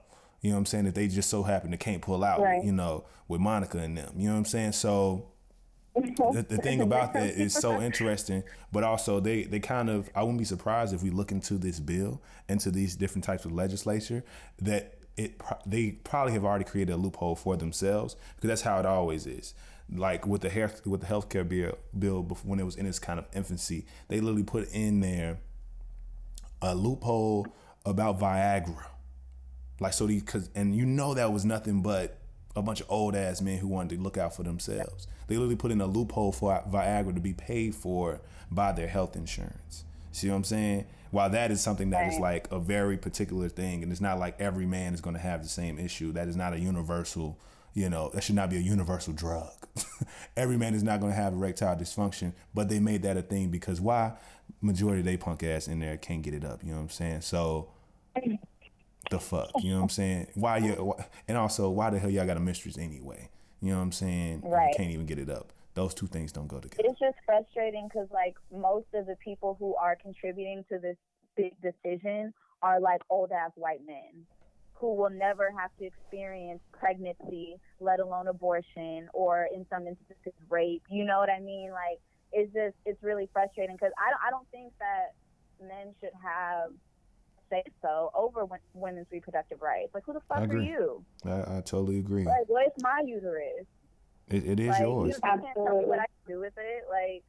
You 0.45 0.51
know 0.51 0.57
what 0.57 0.59
I'm 0.59 0.65
saying? 0.67 0.85
That 0.85 0.93
they 0.93 1.07
just 1.07 1.27
so 1.27 1.41
happen 1.41 1.71
to 1.71 1.77
can't 1.77 2.03
pull 2.03 2.23
out, 2.23 2.39
Right. 2.39 2.63
you 2.63 2.71
know, 2.71 3.05
with 3.27 3.41
Monica 3.41 3.79
and 3.79 3.97
them. 3.97 4.13
You 4.15 4.27
know 4.27 4.33
what 4.33 4.37
I'm 4.37 4.45
saying? 4.45 4.73
So 4.73 5.29
the, 5.95 6.45
the 6.47 6.57
thing 6.57 6.81
about 6.81 7.13
that 7.13 7.31
is 7.31 7.51
so 7.51 7.81
interesting, 7.81 8.43
but 8.71 8.83
also 8.83 9.19
they 9.19 9.45
they 9.45 9.59
kind 9.59 9.89
of 9.89 10.07
I 10.13 10.21
wouldn't 10.21 10.37
be 10.37 10.45
surprised 10.45 10.93
if 10.93 11.01
we 11.01 11.09
look 11.09 11.31
into 11.31 11.57
this 11.57 11.79
bill, 11.79 12.21
into 12.47 12.69
these 12.69 12.95
different 12.95 13.23
types 13.23 13.43
of 13.45 13.53
legislature 13.53 14.23
that 14.61 14.99
it 15.17 15.41
they 15.65 15.93
probably 15.93 16.33
have 16.33 16.45
already 16.45 16.65
created 16.65 16.91
a 16.93 16.97
loophole 16.97 17.35
for 17.35 17.57
themselves 17.57 18.15
because 18.35 18.49
that's 18.49 18.61
how 18.61 18.77
it 18.79 18.85
always 18.85 19.25
is. 19.25 19.55
Like 19.91 20.27
with 20.27 20.41
the 20.41 20.49
health 20.51 20.85
with 20.85 21.01
the 21.01 21.07
healthcare 21.07 21.47
bill 21.49 21.75
bill 21.97 22.21
before, 22.21 22.51
when 22.51 22.59
it 22.59 22.65
was 22.65 22.75
in 22.75 22.85
its 22.85 22.99
kind 22.99 23.17
of 23.17 23.25
infancy, 23.33 23.87
they 24.09 24.19
literally 24.19 24.43
put 24.43 24.69
in 24.71 24.99
there 24.99 25.39
a 26.61 26.75
loophole 26.75 27.47
about 27.83 28.19
Viagra. 28.19 28.85
Like 29.79 29.93
so 29.93 30.07
these 30.07 30.23
cause 30.23 30.49
and 30.55 30.75
you 30.75 30.85
know 30.85 31.13
that 31.13 31.31
was 31.33 31.45
nothing 31.45 31.81
but 31.81 32.17
a 32.55 32.61
bunch 32.61 32.79
of 32.81 32.87
old 32.89 33.15
ass 33.15 33.41
men 33.41 33.57
who 33.57 33.67
wanted 33.67 33.97
to 33.97 34.01
look 34.01 34.17
out 34.17 34.35
for 34.35 34.43
themselves. 34.43 35.07
They 35.27 35.35
literally 35.35 35.57
put 35.57 35.71
in 35.71 35.81
a 35.81 35.85
loophole 35.87 36.31
for 36.31 36.63
Viagra 36.69 37.13
to 37.13 37.19
be 37.19 37.33
paid 37.33 37.75
for 37.75 38.21
by 38.49 38.71
their 38.71 38.87
health 38.87 39.15
insurance. 39.15 39.83
See 40.11 40.29
what 40.29 40.35
I'm 40.37 40.43
saying? 40.45 40.85
While 41.11 41.29
that 41.31 41.51
is 41.51 41.61
something 41.61 41.89
that 41.89 42.07
is 42.07 42.13
Right. 42.13 42.21
like 42.21 42.51
a 42.51 42.59
very 42.59 42.97
particular 42.97 43.49
thing, 43.49 43.83
and 43.83 43.91
it's 43.91 44.01
not 44.01 44.19
like 44.19 44.39
every 44.39 44.65
man 44.65 44.93
is 44.93 45.01
going 45.01 45.15
to 45.15 45.21
have 45.21 45.43
the 45.43 45.49
same 45.49 45.77
issue. 45.79 46.13
That 46.13 46.27
is 46.27 46.35
not 46.37 46.53
a 46.53 46.59
universal, 46.59 47.37
you 47.73 47.89
know, 47.89 48.09
that 48.13 48.23
should 48.23 48.35
not 48.35 48.49
be 48.49 48.57
a 48.57 48.61
universal 48.61 49.13
drug. 49.13 49.51
every 50.37 50.57
man 50.57 50.73
is 50.73 50.83
not 50.83 51.01
going 51.01 51.11
to 51.11 51.15
have 51.15 51.33
erectile 51.33 51.75
dysfunction, 51.75 52.33
but 52.53 52.69
they 52.69 52.79
made 52.79 53.01
that 53.03 53.17
a 53.17 53.21
thing 53.21 53.49
because 53.49 53.81
why? 53.81 54.13
Majority 54.61 54.99
of 54.99 55.05
they 55.05 55.17
punk 55.17 55.43
ass 55.43 55.67
in 55.67 55.79
there 55.79 55.97
can't 55.97 56.21
get 56.21 56.33
it 56.33 56.45
up. 56.45 56.63
You 56.63 56.69
know 56.69 56.77
what 56.77 56.83
I'm 56.83 56.89
saying? 56.89 57.21
So 57.21 57.69
the 59.09 59.19
fuck, 59.19 59.51
you 59.61 59.71
know 59.71 59.77
what 59.77 59.83
I'm 59.83 59.89
saying? 59.89 60.27
Why 60.35 60.57
you? 60.57 60.93
And 61.27 61.37
also, 61.37 61.69
why 61.69 61.89
the 61.89 61.99
hell 61.99 62.09
y'all 62.09 62.25
got 62.25 62.37
a 62.37 62.41
mistress 62.41 62.77
anyway? 62.77 63.29
You 63.61 63.71
know 63.71 63.77
what 63.77 63.83
I'm 63.83 63.91
saying? 63.91 64.43
You 64.43 64.71
can't 64.75 64.91
even 64.91 65.05
get 65.05 65.19
it 65.19 65.29
up. 65.29 65.53
Those 65.73 65.93
two 65.93 66.07
things 66.07 66.31
don't 66.31 66.47
go 66.47 66.59
together. 66.59 66.83
It's 66.85 66.99
just 66.99 67.17
frustrating 67.25 67.87
because 67.87 68.07
like 68.13 68.35
most 68.51 68.87
of 68.93 69.07
the 69.07 69.15
people 69.23 69.57
who 69.59 69.75
are 69.75 69.95
contributing 69.95 70.63
to 70.69 70.79
this 70.79 70.95
big 71.35 71.53
decision 71.61 72.33
are 72.61 72.79
like 72.79 73.01
old 73.09 73.31
ass 73.31 73.51
white 73.55 73.85
men 73.85 74.25
who 74.73 74.93
will 74.93 75.09
never 75.09 75.51
have 75.57 75.71
to 75.79 75.85
experience 75.85 76.61
pregnancy, 76.71 77.55
let 77.79 77.99
alone 77.99 78.27
abortion, 78.27 79.09
or 79.13 79.47
in 79.53 79.65
some 79.69 79.87
instances 79.87 80.33
rape. 80.49 80.83
You 80.89 81.05
know 81.05 81.19
what 81.19 81.29
I 81.29 81.39
mean? 81.39 81.71
Like 81.71 81.99
it's 82.31 82.53
just 82.53 82.75
it's 82.85 83.01
really 83.01 83.29
frustrating 83.33 83.75
because 83.75 83.91
I 83.97 84.09
don't, 84.11 84.21
I 84.27 84.29
don't 84.29 84.47
think 84.51 84.73
that 84.79 85.15
men 85.65 85.93
should 85.99 86.15
have 86.21 86.71
say 87.49 87.63
so 87.81 88.11
over 88.15 88.45
women's 88.73 89.07
reproductive 89.11 89.61
rights. 89.61 89.93
Like 89.93 90.03
who 90.05 90.13
the 90.13 90.21
fuck 90.27 90.49
are 90.49 90.57
you? 90.57 91.03
I, 91.25 91.57
I 91.57 91.61
totally 91.65 91.99
agree. 91.99 92.25
Like 92.25 92.47
what's 92.47 92.81
my 92.81 93.01
uterus? 93.05 93.65
It, 94.27 94.45
it 94.45 94.59
is 94.59 94.69
like, 94.69 94.81
yours. 94.81 95.07
You, 95.09 95.13
you 95.13 95.19
can't 95.21 95.41
tell 95.41 95.41
me 95.41 95.49
Absolutely. 95.49 95.85
what 95.85 95.99
I 95.99 96.05
can 96.05 96.33
do 96.35 96.39
with 96.39 96.53
it. 96.57 96.83
Like, 96.89 97.23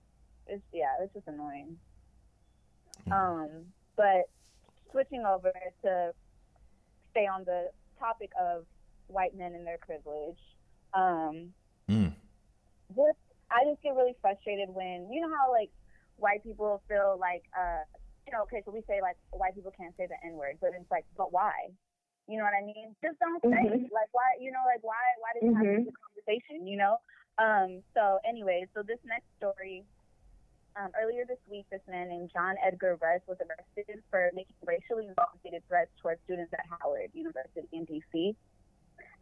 it's 0.47 0.63
yeah, 0.73 0.87
it's 1.03 1.13
just 1.13 1.29
annoying. 1.29 1.77
Hmm. 3.05 3.13
Um, 3.13 3.49
but 3.97 4.31
switching 4.93 5.25
over 5.27 5.53
to 5.85 6.13
stay 7.11 7.27
on 7.27 7.45
the 7.45 7.71
topic 7.99 8.31
of 8.41 8.65
white 9.09 9.37
men 9.37 9.55
and 9.55 9.67
their 9.67 9.79
privilege. 9.79 10.39
Um, 10.95 11.53
Mm. 11.89 12.13
just 12.89 13.19
I 13.49 13.65
just 13.65 13.81
get 13.81 13.95
really 13.95 14.17
frustrated 14.21 14.69
when 14.71 15.09
you 15.13 15.21
know 15.21 15.29
how 15.29 15.53
like 15.53 15.71
white 16.17 16.43
people 16.43 16.83
feel 16.89 17.17
like 17.21 17.45
uh 17.57 17.85
you 18.27 18.33
know 18.35 18.43
okay 18.43 18.63
so 18.65 18.71
we 18.75 18.83
say 18.91 19.01
like 19.01 19.17
white 19.31 19.55
people 19.55 19.73
can't 19.77 19.95
say 19.97 20.07
the 20.07 20.19
n 20.27 20.35
word 20.35 20.59
but 20.61 20.71
it's 20.75 20.91
like 20.91 21.05
but 21.17 21.33
why 21.33 21.71
you 22.27 22.37
know 22.37 22.45
what 22.45 22.59
I 22.59 22.65
mean 22.67 22.95
just 23.03 23.19
don't 23.23 23.39
say 23.43 23.63
it. 23.71 23.87
Mhm. 23.87 23.95
like 23.95 24.11
why 24.13 24.35
you 24.41 24.51
know 24.51 24.63
like 24.67 24.83
why 24.83 24.99
why 25.23 25.31
did 25.35 25.47
you 25.47 25.55
have 25.55 25.87
this 25.87 25.95
conversation 25.95 26.67
you 26.67 26.77
know 26.77 26.99
um 27.39 27.83
so 27.95 28.19
anyway 28.27 28.67
so 28.75 28.83
this 28.83 28.99
next 29.07 29.31
story 29.39 29.87
um, 30.77 30.91
earlier 31.01 31.25
this 31.27 31.41
week, 31.51 31.65
this 31.71 31.81
man 31.89 32.09
named 32.09 32.31
John 32.35 32.55
Edgar 32.63 32.99
Russ 33.01 33.23
was 33.27 33.39
arrested 33.41 34.03
for 34.11 34.31
making 34.35 34.55
racially 34.67 35.09
motivated 35.17 35.63
threats 35.69 35.91
towards 36.03 36.21
students 36.25 36.53
at 36.53 36.61
Howard 36.69 37.09
University 37.15 37.67
in 37.73 37.85
D.C. 37.87 38.37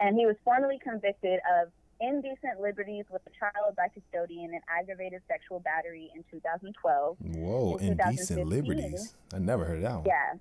And 0.00 0.18
he 0.18 0.26
was 0.26 0.34
formally 0.44 0.80
convicted 0.82 1.38
of 1.46 1.70
indecent 2.00 2.60
liberties 2.60 3.04
with 3.10 3.22
a 3.26 3.30
child 3.38 3.76
by 3.76 3.88
custodian 3.88 4.52
and 4.54 4.62
aggravated 4.68 5.22
sexual 5.28 5.60
battery 5.60 6.10
in 6.14 6.24
2012. 6.30 7.16
Whoa, 7.20 7.76
in 7.76 7.92
indecent 7.92 8.46
liberties. 8.46 9.14
I 9.32 9.38
never 9.38 9.64
heard 9.64 9.82
that 9.82 9.96
one. 9.96 10.06
Yeah, 10.06 10.34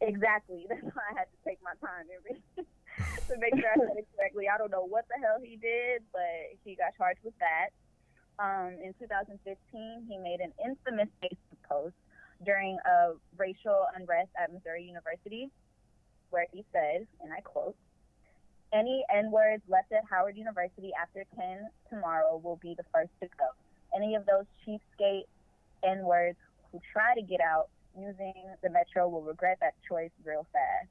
exactly. 0.00 0.66
That's 0.68 0.82
why 0.82 1.02
I 1.12 1.18
had 1.18 1.28
to 1.30 1.38
take 1.44 1.58
my 1.62 1.74
time 1.80 2.06
to 3.28 3.34
make 3.38 3.54
sure 3.56 3.70
I 3.70 3.78
said 3.78 3.98
it 3.98 4.06
correctly. 4.16 4.46
I 4.52 4.58
don't 4.58 4.70
know 4.70 4.86
what 4.86 5.06
the 5.08 5.20
hell 5.20 5.38
he 5.42 5.56
did, 5.56 6.02
but 6.12 6.56
he 6.64 6.74
got 6.74 6.96
charged 6.96 7.20
with 7.24 7.34
that. 7.40 7.70
Um, 8.38 8.78
in 8.82 8.94
2015, 8.98 10.06
he 10.08 10.18
made 10.18 10.40
an 10.40 10.52
infamous 10.64 11.08
Facebook 11.22 11.60
post 11.68 11.94
during 12.44 12.78
a 12.84 13.12
racial 13.36 13.86
unrest 13.96 14.30
at 14.40 14.52
Missouri 14.52 14.82
University, 14.84 15.50
where 16.30 16.46
he 16.52 16.64
said, 16.72 17.06
and 17.20 17.32
I 17.32 17.40
quote, 17.40 17.76
any 18.72 19.04
N 19.14 19.30
words 19.30 19.62
left 19.68 19.92
at 19.92 20.02
Howard 20.10 20.36
University 20.36 20.90
after 21.00 21.24
10 21.36 21.68
tomorrow 21.90 22.40
will 22.42 22.56
be 22.62 22.74
the 22.76 22.84
first 22.92 23.10
to 23.20 23.28
go. 23.38 23.46
Any 23.94 24.14
of 24.14 24.24
those 24.26 24.44
cheapskate 24.66 25.24
N 25.84 26.04
words 26.04 26.38
who 26.70 26.80
try 26.92 27.14
to 27.14 27.22
get 27.22 27.40
out 27.40 27.68
using 27.98 28.32
the 28.62 28.70
metro 28.70 29.08
will 29.08 29.22
regret 29.22 29.58
that 29.60 29.74
choice 29.88 30.10
real 30.24 30.46
fast. 30.52 30.88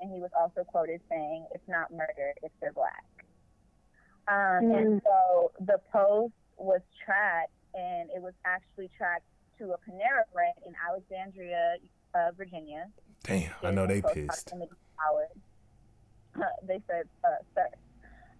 And 0.00 0.12
he 0.12 0.20
was 0.20 0.30
also 0.38 0.62
quoted 0.64 1.00
saying, 1.08 1.46
It's 1.52 1.68
not 1.68 1.90
murder 1.90 2.32
if 2.42 2.52
they're 2.60 2.72
black. 2.72 3.04
Um, 4.28 4.70
And 4.70 5.02
so 5.04 5.50
the 5.60 5.80
post 5.92 6.34
was 6.56 6.80
tracked, 7.04 7.50
and 7.74 8.10
it 8.14 8.22
was 8.22 8.34
actually 8.44 8.90
tracked 8.96 9.24
to 9.58 9.72
a 9.72 9.78
Panera 9.78 10.22
Bread 10.32 10.54
in 10.64 10.72
Alexandria, 10.88 11.76
uh, 12.14 12.30
Virginia. 12.36 12.86
Damn, 13.24 13.50
I 13.62 13.70
know 13.72 13.86
they 13.88 14.00
pissed. 14.02 14.26
proximity 14.46 14.70
to 14.70 14.76
Howard. 14.98 15.28
they 16.66 16.80
said, 16.86 17.08
uh, 17.24 17.42
sir. 17.54 17.68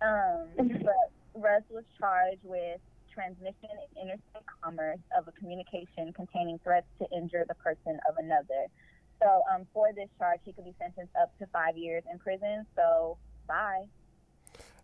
Um, 0.00 0.68
but 0.84 1.12
Russ 1.34 1.62
was 1.70 1.84
charged 1.98 2.42
with 2.44 2.80
transmission 3.12 3.70
in 3.96 4.02
interstate 4.02 4.46
commerce 4.62 5.00
of 5.16 5.26
a 5.26 5.32
communication 5.32 6.12
containing 6.14 6.58
threats 6.62 6.86
to 7.00 7.06
injure 7.16 7.44
the 7.48 7.54
person 7.54 7.98
of 8.08 8.14
another. 8.18 8.66
So 9.20 9.42
um, 9.52 9.66
for 9.72 9.88
this 9.94 10.08
charge, 10.18 10.40
he 10.44 10.52
could 10.52 10.64
be 10.64 10.74
sentenced 10.80 11.14
up 11.20 11.36
to 11.38 11.46
five 11.52 11.76
years 11.76 12.04
in 12.10 12.18
prison. 12.18 12.64
So 12.76 13.18
bye. 13.48 13.84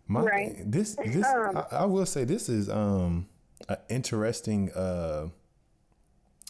My 0.07 0.21
Right. 0.21 0.55
this 0.65 0.95
this 0.95 1.25
Um, 1.25 1.57
I, 1.57 1.77
I 1.77 1.85
will 1.85 2.05
say 2.05 2.25
this 2.25 2.49
is 2.49 2.69
um 2.69 3.27
an 3.69 3.77
interesting 3.89 4.71
uh 4.73 5.29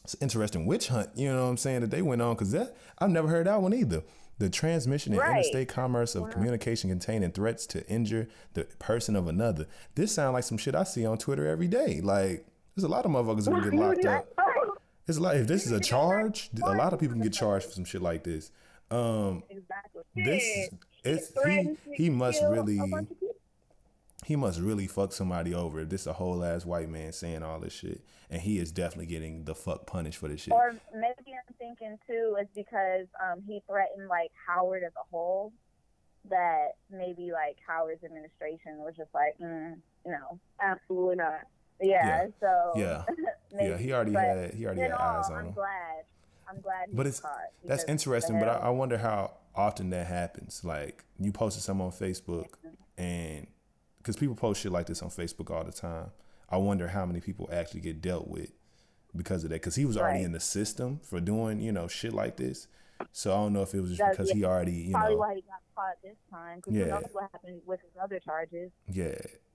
it's 0.04 0.14
an 0.16 0.20
interesting 0.24 0.66
witch 0.66 0.88
hunt. 0.88 1.10
You 1.16 1.32
know 1.32 1.44
what 1.44 1.50
I'm 1.50 1.58
saying 1.58 1.82
that 1.82 1.92
they 1.92 2.02
went 2.02 2.22
on 2.22 2.36
because 2.36 2.52
that 2.52 2.76
I've 3.00 3.10
never 3.10 3.28
heard 3.28 3.48
that 3.48 3.62
one 3.62 3.74
either. 3.74 4.04
The 4.38 4.50
transmission 4.50 5.14
in 5.14 5.20
Right. 5.20 5.32
interstate 5.32 5.70
commerce 5.70 6.14
of 6.16 6.30
communication 6.30 6.90
containing 6.90 7.32
threats 7.32 7.66
to 7.68 7.88
injure 7.88 8.28
the 8.54 8.66
person 8.80 9.16
of 9.16 9.28
another. 9.28 9.66
This 9.96 10.14
sounds 10.14 10.34
like 10.34 10.44
some 10.44 10.58
shit 10.58 10.76
I 10.76 10.84
see 10.84 11.06
on 11.06 11.18
Twitter 11.18 11.48
every 11.48 11.68
day. 11.68 12.02
Like 12.02 12.46
there's 12.76 12.84
a 12.84 12.90
lot 12.90 13.06
of 13.06 13.12
motherfuckers 13.12 13.46
who 13.54 13.64
get 13.64 13.74
locked 13.80 14.06
up. 14.06 14.28
It's 15.08 15.20
like 15.20 15.38
if 15.38 15.48
this 15.48 15.66
is 15.66 15.72
a 15.72 15.80
charge, 15.94 16.50
a 16.62 16.74
lot 16.74 16.92
of 16.94 17.00
people 17.00 17.14
can 17.16 17.24
get 17.24 17.34
charged 17.34 17.66
for 17.68 17.72
some 17.72 17.86
shit 17.86 18.02
like 18.02 18.24
this. 18.24 18.52
Um, 18.92 19.44
Exactly. 19.50 20.02
this 20.16 20.70
it's 21.04 21.32
he 21.46 21.76
he 21.94 22.10
must 22.10 22.42
really 22.44 22.78
bunch 22.78 23.10
of 23.12 23.20
people. 23.20 23.25
He 24.26 24.36
must 24.36 24.60
really 24.60 24.88
fuck 24.88 25.14
somebody 25.14 25.54
over 25.54 25.80
if 25.82 25.90
this 25.90 26.08
a 26.08 26.14
whole 26.14 26.44
ass 26.44 26.66
white 26.66 26.90
man 26.90 27.14
saying 27.14 27.44
all 27.44 27.60
this 27.60 27.74
shit, 27.74 28.02
and 28.32 28.42
he 28.42 28.58
is 28.58 28.72
definitely 28.72 29.06
getting 29.06 29.44
the 29.44 29.54
fuck 29.54 29.86
punished 29.86 30.18
for 30.18 30.28
this 30.28 30.42
shit. 30.42 30.52
Or 30.54 30.76
maybe 30.92 31.14
I'm 31.30 31.54
thinking 31.60 32.00
too 32.08 32.36
is 32.42 32.48
because 32.56 33.06
um, 33.24 33.44
he 33.48 33.62
threatened 33.70 34.08
like 34.10 34.32
Howard 34.48 34.82
as 34.84 34.94
a 34.94 35.06
whole, 35.12 35.54
that 36.32 36.70
maybe 36.90 37.32
like 37.32 37.58
Howard's 37.68 38.04
administration 38.04 38.78
was 38.80 38.96
just 38.98 39.14
like, 39.14 39.38
mm, 39.40 39.76
no, 40.08 40.40
absolutely 40.60 41.18
not. 41.18 41.42
Yeah. 41.80 42.06
Yeah. 42.08 42.28
So 42.40 42.72
Yeah. 42.76 43.04
maybe, 43.54 43.70
yeah, 43.70 43.78
he 43.78 43.94
already 43.94 44.14
had 44.14 44.54
he 44.56 44.66
already 44.66 44.82
had 44.82 44.92
all, 44.94 45.20
eyes 45.20 45.30
on 45.30 45.38
I'm 45.38 45.46
him. 45.46 45.54
glad. 45.54 46.04
I'm 46.50 46.62
glad. 46.62 46.88
But 46.92 47.06
it's 47.06 47.22
that's 47.64 47.84
interesting. 47.84 48.40
But 48.40 48.50
I, 48.50 48.56
I 48.56 48.70
wonder 48.70 48.98
how 48.98 49.36
often 49.54 49.92
that 49.92 50.08
happens. 50.08 50.64
Like 50.64 51.04
you 51.20 51.32
posted 51.32 51.62
something 51.62 51.86
on 51.86 51.92
Facebook, 51.92 52.48
and 52.98 53.46
because 54.06 54.16
people 54.18 54.36
post 54.36 54.62
shit 54.62 54.72
like 54.72 54.86
this 54.86 55.02
on 55.02 55.10
Facebook 55.10 55.50
all 55.50 55.64
the 55.64 55.72
time, 55.72 56.12
I 56.48 56.58
wonder 56.58 56.88
how 56.90 57.08
many 57.08 57.22
people 57.22 57.50
actually 57.52 57.80
get 57.82 58.02
dealt 58.02 58.28
with 58.28 58.52
because 59.18 59.44
of 59.44 59.50
that. 59.50 59.56
Because 59.56 59.74
he 59.76 59.84
was 59.86 59.98
already 59.98 60.20
Right. 60.20 60.26
in 60.26 60.32
the 60.32 60.40
system 60.40 61.00
for 61.00 61.20
doing 61.20 61.60
you 61.60 61.72
know 61.72 61.88
shit 61.88 62.14
like 62.14 62.38
this. 62.38 62.68
So 63.12 63.32
I 63.34 63.38
don't 63.38 63.54
know 63.54 63.64
if 63.64 63.74
it 63.74 63.82
was 63.82 63.98
just 63.98 64.12
because 64.12 64.30
he 64.30 64.46
already 64.46 64.72
you 64.74 64.92
know, 64.94 65.00
probably 65.00 65.16
know 65.16 65.20
why 65.20 65.36
he 65.36 65.42
got 65.42 65.62
caught 65.76 65.96
this 66.04 66.18
time. 66.30 66.58
Because 66.58 66.74
Yeah. 66.76 66.86
knows 66.86 67.04
what 67.14 67.30
happened 67.32 67.62
with 67.66 67.82
his 67.82 67.92
other 68.02 68.20
charges. 68.20 68.72
yeah. 68.88 69.08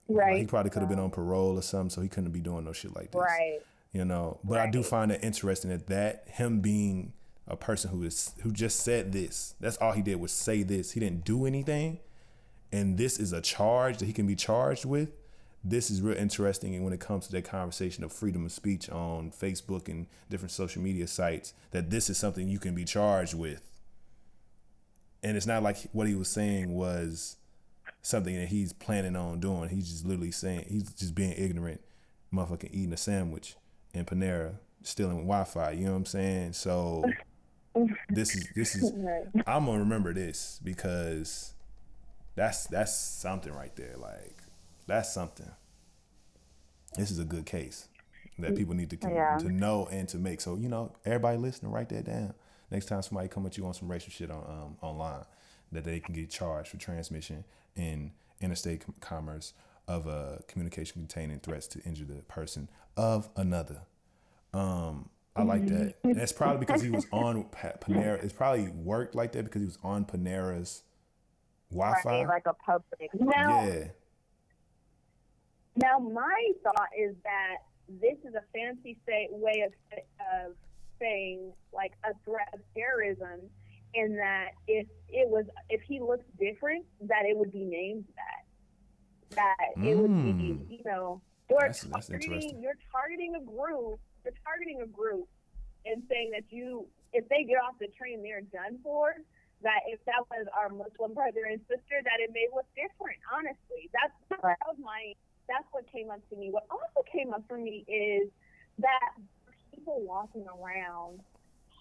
Like, 0.09 0.19
Right. 0.19 0.41
he 0.41 0.47
probably 0.47 0.71
could 0.71 0.81
have 0.81 0.89
been 0.89 0.99
on 0.99 1.11
parole 1.11 1.57
or 1.57 1.63
something, 1.63 1.89
so 1.91 2.01
he 2.01 2.09
couldn't 2.09 2.33
be 2.33 2.41
doing 2.41 2.65
no 2.65 2.73
shit 2.73 2.93
like 2.97 3.13
this. 3.13 3.21
Right. 3.21 3.61
you 3.93 4.05
know 4.05 4.39
but 4.45 4.59
i 4.61 4.71
do 4.71 4.85
find 4.85 5.11
it 5.11 5.19
interesting 5.25 5.69
that 5.69 5.89
that 5.89 6.23
him 6.29 6.61
being 6.61 7.13
a 7.49 7.57
person 7.57 7.91
who 7.91 8.05
is 8.05 8.33
who 8.43 8.53
just 8.53 8.79
said 8.81 9.11
this 9.11 9.57
that's 9.59 9.77
all 9.79 9.91
he 9.91 10.01
did 10.03 10.15
was 10.21 10.31
say 10.31 10.63
this 10.63 10.93
he 10.93 11.01
didn't 11.01 11.25
do 11.25 11.45
anything 11.45 11.99
and 12.73 12.99
this 12.99 13.19
is 13.19 13.33
a 13.33 13.41
charge 13.41 13.99
that 13.99 14.07
he 14.07 14.13
can 14.13 14.27
be 14.27 14.37
charged 14.37 14.85
with 14.85 15.11
this 15.63 15.91
is 15.91 16.01
real 16.01 16.17
interesting 16.17 16.75
and 16.75 16.83
when 16.85 16.93
it 16.93 17.01
comes 17.01 17.27
to 17.27 17.33
that 17.33 17.45
conversation 17.45 18.03
of 18.03 18.13
freedom 18.13 18.45
of 18.47 18.53
speech 18.53 18.89
on 18.91 19.31
facebook 19.31 19.89
and 19.89 20.07
different 20.31 20.51
social 20.51 20.81
media 20.81 21.07
sites 21.07 21.53
that 21.71 21.91
this 21.91 22.09
is 22.09 22.17
something 22.17 22.49
you 22.49 22.59
can 22.59 22.75
be 22.75 22.85
charged 22.85 23.35
with 23.35 23.63
and 25.23 25.37
it's 25.37 25.47
not 25.47 25.63
like 25.63 25.77
what 25.93 26.07
he 26.07 26.15
was 26.15 26.29
saying 26.29 26.75
was 26.75 27.37
something 28.03 28.35
that 28.37 28.49
he's 28.49 28.73
planning 28.73 29.17
on 29.17 29.39
doing 29.39 29.69
he's 29.69 29.91
just 29.91 30.07
literally 30.07 30.31
saying 30.31 30.65
he's 30.69 30.91
just 30.95 31.15
being 31.15 31.33
ignorant 31.33 31.81
motherfucking 32.33 32.71
eating 32.73 32.93
a 32.93 32.97
sandwich 32.97 33.57
in 33.93 34.05
Panera, 34.05 34.55
stealing 34.83 35.27
Wi-Fi. 35.27 35.73
You 35.73 35.87
know 35.87 35.93
what 35.93 35.99
I'm 35.99 36.07
saying? 36.07 36.53
So 36.55 37.05
this 38.09 38.35
is 38.35 38.49
this 38.55 38.77
is. 38.77 38.93
I'm 39.47 39.67
gonna 39.67 39.81
remember 39.81 40.13
this 40.13 40.61
because 40.63 41.55
that's 42.41 42.67
that's 42.69 42.97
something 42.97 43.53
right 43.53 43.75
there. 43.77 43.97
Like 43.99 44.35
that's 44.87 45.13
something. 45.13 45.51
This 46.97 47.11
is 47.11 47.19
a 47.19 47.25
good 47.25 47.45
case 47.45 47.87
that 48.39 48.57
people 48.57 48.75
need 48.75 48.89
to 48.91 48.97
Yeah. 49.03 49.37
to 49.39 49.51
know 49.51 49.87
and 49.93 50.09
to 50.09 50.17
make. 50.19 50.41
So 50.41 50.57
you 50.57 50.71
know, 50.71 50.93
everybody 51.05 51.37
listening, 51.37 51.71
write 51.71 51.91
that 51.91 52.07
down. 52.07 52.33
Next 52.71 52.87
time 52.87 53.03
somebody 53.03 53.29
come 53.29 53.45
at 53.45 53.59
you 53.59 53.67
on 53.67 53.75
some 53.75 53.91
racial 53.91 54.11
shit 54.11 54.31
on 54.31 54.39
um, 54.49 54.77
online, 54.81 55.25
that 55.73 55.85
they 55.85 56.01
can 56.01 56.15
get 56.15 56.31
charged 56.31 56.71
for 56.71 56.79
transmission 56.79 57.45
in 57.77 58.13
interstate 58.41 58.87
com- 58.87 58.95
commerce 59.01 59.53
of 59.87 60.07
a 60.07 60.43
communication 60.49 61.03
containing 61.03 61.41
threats 61.41 61.67
to 61.67 61.81
injure 61.83 62.07
the 62.07 62.23
person 62.23 62.71
of 62.97 63.29
another. 63.37 63.83
Um, 64.55 65.11
I 65.37 65.43
like 65.43 65.67
that. 65.67 65.95
And 66.05 66.19
it's 66.19 66.33
probably 66.33 66.59
because 66.65 66.81
he 66.81 66.91
was 66.91 67.07
on 67.13 67.45
Pa- 67.51 67.73
Panera. 67.83 68.23
It's 68.25 68.33
probably 68.33 68.69
worked 68.69 69.15
like 69.15 69.33
that 69.33 69.45
because 69.45 69.61
he 69.61 69.67
was 69.67 69.79
on 69.83 70.05
Panera's 70.07 70.83
Wi-Fi. 71.71 72.11
Right, 72.25 72.27
like 72.29 72.47
a 72.47 72.55
public. 72.55 73.11
Now, 73.15 73.65
yeah, 73.67 73.85
Now, 75.77 75.99
my 75.99 76.53
thought 76.63 76.89
is 76.99 77.15
that 77.25 77.57
this 77.89 78.19
is 78.25 78.35
a 78.35 78.43
fancy 78.55 78.99
say, 79.07 79.29
way 79.31 79.65
of, 79.67 79.73
of 80.37 80.55
saying 80.99 81.53
like 81.73 81.93
a 82.05 82.13
threat 82.25 82.49
of 82.55 82.61
terrorism, 82.77 83.41
in 83.95 84.15
that 84.17 84.51
if 84.69 84.87
it 85.09 85.29
was 85.29 85.47
if 85.69 85.81
he 85.83 85.99
looks 85.99 86.25
different, 86.39 86.85
that 87.03 87.25
it 87.29 87.37
would 87.37 87.51
be 87.53 87.65
named 87.65 88.05
that. 88.15 89.37
That 89.37 89.85
it 89.85 89.97
would 89.97 90.09
be, 90.11 90.33
Mm. 90.33 90.71
you 90.71 90.83
know, 90.85 91.21
you're 91.49 91.59
That's- 91.59 91.83
that's 91.83 92.07
targeting 92.09 92.33
interesting. 92.35 92.63
you're 92.63 92.79
targeting 92.93 93.35
a 93.35 93.41
group, 93.41 93.99
you're 94.25 94.35
targeting 94.45 94.83
a 94.83 94.87
group, 94.87 95.29
and 95.87 96.05
saying 96.09 96.31
that 96.33 96.45
you 96.51 96.87
if 97.13 97.29
they 97.29 97.43
get 97.43 97.57
off 97.57 97.77
the 97.81 97.89
train, 97.89 98.23
they're 98.23 98.43
done 98.43 98.79
for. 98.83 99.15
That 99.63 99.81
if 99.89 99.99
that 100.05 100.23
was 100.31 100.47
our 100.61 100.69
Muslim 100.69 101.15
brother 101.15 101.49
and 101.49 101.61
sister, 101.65 102.05
that 102.05 102.21
it 102.21 102.31
may 102.33 102.47
look 102.55 102.69
different. 102.77 103.17
Honestly, 103.33 103.89
that's 103.97 104.13
that 104.29 104.61
was 104.69 104.77
my 104.77 105.17
that's 105.49 105.67
what 105.73 105.91
came 105.91 106.11
up 106.11 106.21
to 106.29 106.37
me. 106.37 106.51
What 106.51 106.67
also 106.71 107.01
came 107.11 107.33
up 107.33 107.43
for 107.49 107.57
me 107.57 107.85
is 107.89 108.29
that 108.79 109.17
people 109.75 110.01
walking 110.05 110.45
around 110.47 111.21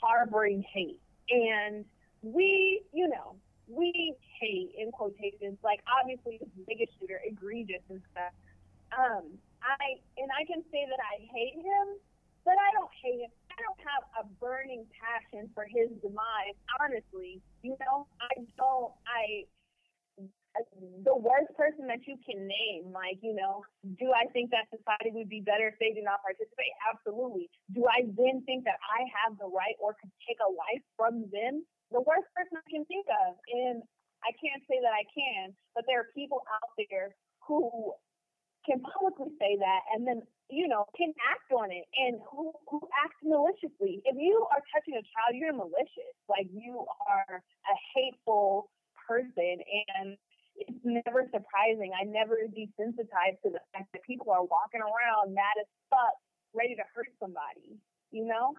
harboring 0.02 0.64
hate, 0.64 1.02
and 1.30 1.84
we, 2.24 2.82
you 2.94 3.08
know, 3.08 3.36
we 3.68 4.16
hate 4.40 4.72
in 4.78 4.92
quotations. 4.92 5.60
Like 5.64 5.82
obviously, 5.86 6.40
the 6.40 6.48
biggest 6.68 6.94
shooter, 7.00 7.20
egregious 7.26 7.84
and 7.90 8.02
stuff. 8.12 8.34
Um, 8.96 9.38
I 9.62 10.00
and 10.18 10.32
I 10.32 10.46
can 10.46 10.64
say 10.72 10.88
that 10.88 11.00
I 11.04 11.20
hate 11.28 11.60
him, 11.60 12.00
but 12.46 12.56
I 12.56 12.72
don't 12.74 12.92
hate 13.04 13.22
him. 13.28 13.32
I 13.60 13.68
don't 13.68 13.84
have 13.84 14.04
a 14.24 14.24
burning 14.40 14.88
passion 14.96 15.52
for 15.52 15.68
his 15.68 15.92
demise. 16.00 16.56
Honestly, 16.80 17.44
you 17.60 17.76
know, 17.84 18.08
I 18.24 18.48
don't. 18.56 18.96
I 19.04 19.44
the 21.04 21.16
worst 21.16 21.52
person 21.60 21.88
that 21.92 22.08
you 22.08 22.16
can 22.24 22.48
name. 22.48 22.92
Like, 22.92 23.20
you 23.20 23.36
know, 23.36 23.68
do 24.00 24.16
I 24.16 24.32
think 24.32 24.50
that 24.56 24.72
society 24.72 25.12
would 25.12 25.28
be 25.28 25.44
better 25.44 25.68
if 25.68 25.78
they 25.78 25.92
did 25.92 26.08
not 26.08 26.24
participate? 26.24 26.72
Absolutely. 26.88 27.52
Do 27.76 27.84
I 27.86 28.08
then 28.16 28.42
think 28.48 28.64
that 28.64 28.80
I 28.80 29.04
have 29.24 29.36
the 29.38 29.52
right 29.52 29.76
or 29.78 29.96
could 30.00 30.12
take 30.24 30.40
a 30.40 30.50
life 30.50 30.84
from 30.96 31.28
them? 31.30 31.64
The 31.92 32.02
worst 32.02 32.28
person 32.32 32.60
I 32.60 32.68
can 32.72 32.88
think 32.88 33.08
of. 33.28 33.36
And 33.52 33.84
I 34.24 34.32
can't 34.40 34.64
say 34.68 34.80
that 34.84 34.92
I 34.96 35.06
can, 35.12 35.56
but 35.76 35.84
there 35.88 36.00
are 36.02 36.10
people 36.16 36.44
out 36.48 36.72
there 36.76 37.16
who 37.44 37.94
can 38.68 38.84
publicly 38.84 39.32
say 39.40 39.56
that 39.60 39.82
and 39.96 40.04
then, 40.04 40.24
you 40.50 40.68
know, 40.68 40.86
can 40.98 41.14
act 41.30 41.52
on 41.54 41.72
it 41.72 41.86
and 41.96 42.20
who, 42.30 42.52
who 42.70 42.82
act 43.06 43.16
maliciously. 43.24 44.02
If 44.06 44.18
you 44.18 44.46
are 44.52 44.62
touching 44.74 44.98
a 44.98 45.06
child, 45.06 45.38
you're 45.38 45.54
malicious. 45.54 46.14
Like 46.28 46.50
you 46.52 46.86
are 47.08 47.38
a 47.38 47.76
hateful 47.96 48.70
person 49.08 49.62
and 49.98 50.18
it's 50.58 50.84
never 50.84 51.30
surprising. 51.32 51.94
I 51.94 52.04
never 52.04 52.38
desensitized 52.50 53.40
to 53.46 53.50
the 53.54 53.62
fact 53.74 53.94
that 53.94 54.04
people 54.04 54.32
are 54.34 54.44
walking 54.44 54.82
around 54.82 55.34
mad 55.34 55.56
as 55.62 55.68
fuck, 55.90 56.18
ready 56.54 56.76
to 56.76 56.84
hurt 56.94 57.14
somebody. 57.20 57.78
You 58.12 58.26
know? 58.26 58.54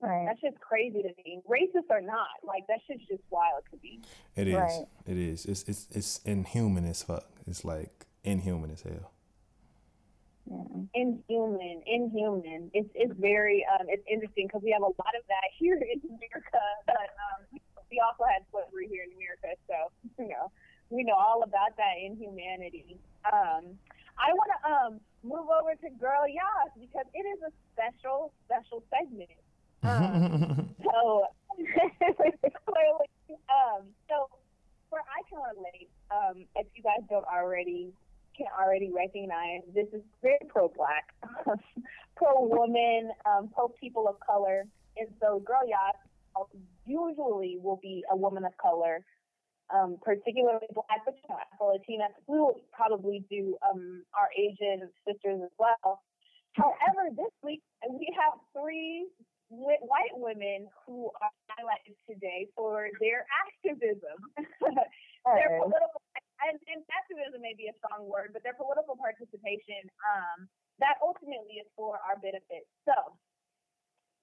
Right. 0.00 0.26
That's 0.26 0.40
just 0.40 0.60
crazy 0.60 1.02
to 1.02 1.12
me. 1.24 1.40
Racist 1.48 1.88
or 1.90 2.00
not, 2.00 2.40
like 2.42 2.64
that 2.68 2.80
shit's 2.86 3.06
just 3.08 3.22
wild 3.30 3.62
to 3.70 3.78
me. 3.82 4.00
it 4.34 4.48
is. 4.48 4.54
Right. 4.54 4.84
It 5.06 5.16
is. 5.16 5.46
It's 5.46 5.62
it's 5.64 5.86
it's 5.92 6.20
inhuman 6.24 6.84
as 6.84 7.02
fuck. 7.02 7.24
It's 7.46 7.64
like 7.64 8.06
inhuman 8.24 8.70
as 8.70 8.82
hell. 8.82 9.12
Yeah. 10.44 10.84
Inhuman, 10.94 11.82
inhuman. 11.86 12.70
It's 12.74 12.90
it's 12.94 13.14
very 13.18 13.64
um 13.72 13.86
it's 13.88 14.04
interesting 14.10 14.46
because 14.46 14.62
we 14.62 14.72
have 14.72 14.82
a 14.82 14.92
lot 14.92 15.14
of 15.16 15.24
that 15.28 15.48
here 15.56 15.76
in 15.76 16.00
America, 16.04 16.64
but 16.86 17.08
um 17.16 17.60
we 17.90 18.00
also 18.04 18.24
had 18.28 18.44
slavery 18.52 18.88
here 18.88 19.04
in 19.08 19.12
America, 19.16 19.56
so 19.66 19.88
you 20.20 20.28
know 20.28 20.52
we 20.90 21.02
know 21.02 21.14
all 21.16 21.42
about 21.42 21.76
that 21.76 21.96
inhumanity. 21.96 22.98
Um, 23.24 23.78
I 24.20 24.36
want 24.36 24.50
to 24.52 24.60
um 24.68 24.92
move 25.24 25.48
over 25.48 25.72
to 25.74 25.88
Girl 25.96 26.28
Yas 26.28 26.76
because 26.76 27.06
it 27.14 27.24
is 27.24 27.40
a 27.48 27.52
special 27.72 28.32
special 28.44 28.84
segment. 28.92 29.30
Um, 29.84 30.74
so 30.80 31.26
um, 33.52 33.84
so 34.08 34.28
for 34.88 35.00
I 35.00 35.20
can 35.28 35.38
relate. 35.56 35.90
Um, 36.10 36.46
if 36.56 36.66
you 36.74 36.82
guys 36.82 37.04
don't 37.10 37.26
already 37.26 37.92
can 38.36 38.46
already 38.60 38.90
recognize, 38.94 39.62
this 39.74 39.86
is 39.92 40.02
very 40.22 40.38
pro 40.48 40.68
black, 40.68 41.14
pro 42.16 42.44
woman, 42.44 43.10
um, 43.26 43.50
pro 43.54 43.68
people 43.68 44.08
of 44.08 44.16
color, 44.20 44.66
and 44.96 45.08
so 45.20 45.40
Girl 45.40 45.66
Yas 45.66 45.96
usually 46.86 47.58
will 47.62 47.78
be 47.82 48.04
a 48.10 48.16
woman 48.16 48.44
of 48.44 48.52
color. 48.58 49.04
Um, 49.74 49.96
particularly 50.04 50.68
black, 50.74 51.00
but 51.06 51.16
you 51.16 51.28
know, 51.30 51.40
Afro 51.40 51.72
Latina. 51.72 52.04
We 52.26 52.36
will 52.36 52.60
probably 52.70 53.24
do 53.30 53.56
um, 53.64 54.04
our 54.12 54.28
Asian 54.36 54.90
sisters 55.08 55.40
as 55.42 55.50
well. 55.58 56.04
However, 56.52 57.08
this 57.16 57.32
week 57.42 57.62
we 57.88 58.12
have 58.12 58.38
three 58.52 59.08
white 59.48 60.14
women 60.14 60.68
who 60.86 61.10
are 61.20 61.32
highlighted 61.48 61.96
today 62.08 62.46
for 62.54 62.88
their 63.00 63.26
activism. 63.40 64.18
their 65.24 65.58
political 65.58 66.03
and, 66.48 66.60
and 66.68 66.80
activism 66.92 67.40
may 67.40 67.54
be 67.56 67.68
a 67.68 67.74
strong 67.80 68.08
word, 68.08 68.30
but 68.32 68.42
their 68.42 68.56
political 68.56 68.96
participation 68.96 69.88
um, 70.04 70.48
that 70.80 70.98
ultimately 71.00 71.62
is 71.62 71.68
for 71.76 71.98
our 72.02 72.18
benefit. 72.18 72.66
So, 72.84 72.94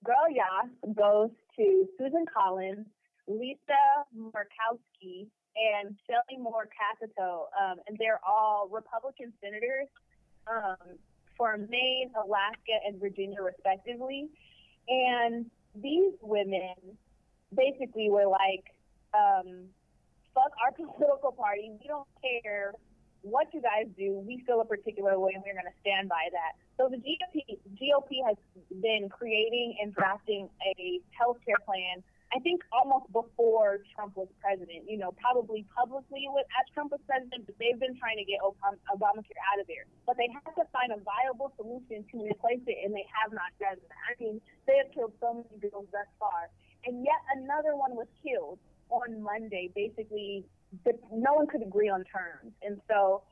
Girl 0.03 0.28
Yas 0.30 0.69
goes 0.97 1.30
to 1.57 1.86
Susan 1.97 2.26
Collins, 2.26 2.88
Lisa 3.28 4.05
Murkowski, 4.17 5.30
and 5.55 5.95
Shelley 6.07 6.41
Moore 6.41 6.67
Capito, 6.72 7.47
um, 7.59 7.78
and 7.88 7.97
they're 7.99 8.19
all 8.26 8.69
Republican 8.72 9.34
senators 9.43 9.88
um, 10.47 10.97
for 11.38 11.57
Maine, 11.57 12.09
Alaska, 12.15 12.76
and 12.86 12.99
Virginia, 12.99 13.41
respectively. 13.41 14.30
And 14.88 15.45
these 15.76 16.13
women 16.22 16.76
basically 17.55 18.09
were 18.09 18.28
like, 18.28 18.63
um, 19.13 19.65
fuck 20.34 20.51
our 20.63 20.71
political 20.71 21.32
party. 21.32 21.71
We 21.79 21.88
don't 21.88 22.07
care 22.21 22.73
what 23.21 23.53
you 23.53 23.61
guys 23.61 23.86
do. 23.97 24.17
We 24.25 24.43
feel 24.47 24.61
a 24.61 24.65
particular 24.65 25.19
way 25.19 25.32
and 25.36 25.43
we're 25.45 25.53
going 25.53 25.69
to 25.69 25.79
stand 25.82 26.09
by 26.09 26.29
that. 26.34 26.57
So 26.77 26.89
the 26.89 26.97
GOP, 26.97 27.45
GOP 27.77 28.25
has 28.25 28.38
been 28.82 29.09
creating 29.09 29.77
and 29.82 29.93
drafting 29.93 30.49
a 30.65 30.99
health 31.13 31.38
care 31.45 31.61
plan 31.65 32.01
I 32.32 32.39
think 32.39 32.63
almost 32.71 33.11
before 33.11 33.84
Trump 33.91 34.15
was 34.15 34.32
president, 34.39 34.88
you 34.88 34.95
know, 34.95 35.11
probably 35.19 35.67
publicly 35.75 36.32
with, 36.32 36.47
as 36.55 36.63
Trump 36.71 36.95
was 36.95 37.03
president, 37.03 37.43
but 37.43 37.59
they've 37.59 37.75
been 37.75 37.99
trying 37.99 38.15
to 38.23 38.23
get 38.23 38.39
Obamacare 38.39 39.41
out 39.51 39.59
of 39.59 39.67
there. 39.67 39.84
But 40.07 40.15
they 40.15 40.32
have 40.32 40.55
to 40.55 40.63
find 40.71 40.95
a 40.95 40.99
viable 41.03 41.51
solution 41.59 42.07
to 42.07 42.15
replace 42.23 42.63
it, 42.71 42.79
and 42.88 42.95
they 42.95 43.03
have 43.11 43.36
not 43.36 43.51
done 43.59 43.75
that. 43.75 43.99
I 44.07 44.15
mean, 44.15 44.39
they 44.63 44.79
have 44.79 44.88
killed 44.95 45.11
so 45.19 45.43
many 45.43 45.59
bills 45.59 45.91
thus 45.91 46.07
far. 46.23 46.47
And 46.88 47.03
yet 47.03 47.19
another 47.36 47.75
one 47.75 47.99
was 47.99 48.07
killed 48.23 48.63
on 48.91 49.21
Monday. 49.21 49.71
Basically, 49.73 50.45
no 51.11 51.33
one 51.33 51.47
could 51.47 51.61
agree 51.61 51.89
on 51.89 52.03
terms. 52.05 52.53
And 52.61 52.79
so, 52.87 53.23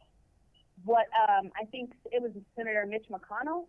what 0.85 1.07
um, 1.15 1.51
I 1.59 1.65
think 1.65 1.91
it 2.11 2.21
was 2.21 2.31
Senator 2.55 2.85
Mitch 2.87 3.05
McConnell. 3.11 3.67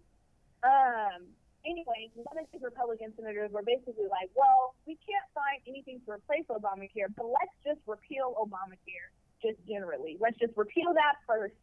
Um, 0.62 1.26
anyway, 1.64 2.10
one 2.14 2.38
of 2.38 2.46
these 2.52 2.62
Republican 2.62 3.12
senators 3.16 3.50
were 3.52 3.66
basically 3.66 4.06
like, 4.08 4.30
well, 4.34 4.74
we 4.86 4.94
can't 5.02 5.26
find 5.34 5.58
anything 5.66 6.00
to 6.06 6.12
replace 6.12 6.46
Obamacare, 6.48 7.10
but 7.16 7.26
let's 7.26 7.56
just 7.64 7.80
repeal 7.86 8.36
Obamacare 8.38 9.10
just 9.42 9.58
generally. 9.66 10.16
Let's 10.20 10.38
just 10.38 10.54
repeal 10.56 10.92
that 10.94 11.18
first, 11.26 11.56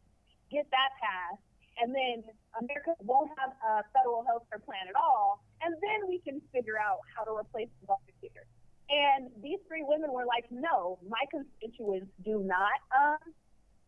get 0.50 0.66
that 0.70 0.90
passed, 0.98 1.42
and 1.80 1.94
then 1.94 2.26
America 2.58 2.98
won't 3.02 3.30
have 3.38 3.54
a 3.62 3.86
federal 3.94 4.26
health 4.26 4.44
care 4.50 4.58
plan 4.58 4.90
at 4.90 4.98
all, 4.98 5.40
and 5.62 5.74
then 5.78 6.10
we 6.10 6.18
can 6.20 6.42
figure 6.52 6.78
out 6.78 6.98
how 7.14 7.22
to 7.24 7.32
replace 7.32 7.70
Obamacare. 7.86 8.46
And 8.88 9.28
these 9.44 9.60
three 9.68 9.84
women 9.84 10.12
were 10.12 10.24
like, 10.24 10.48
no, 10.50 10.98
my 11.04 11.20
constituents 11.28 12.08
do 12.24 12.40
not 12.40 12.80
um, 12.88 13.20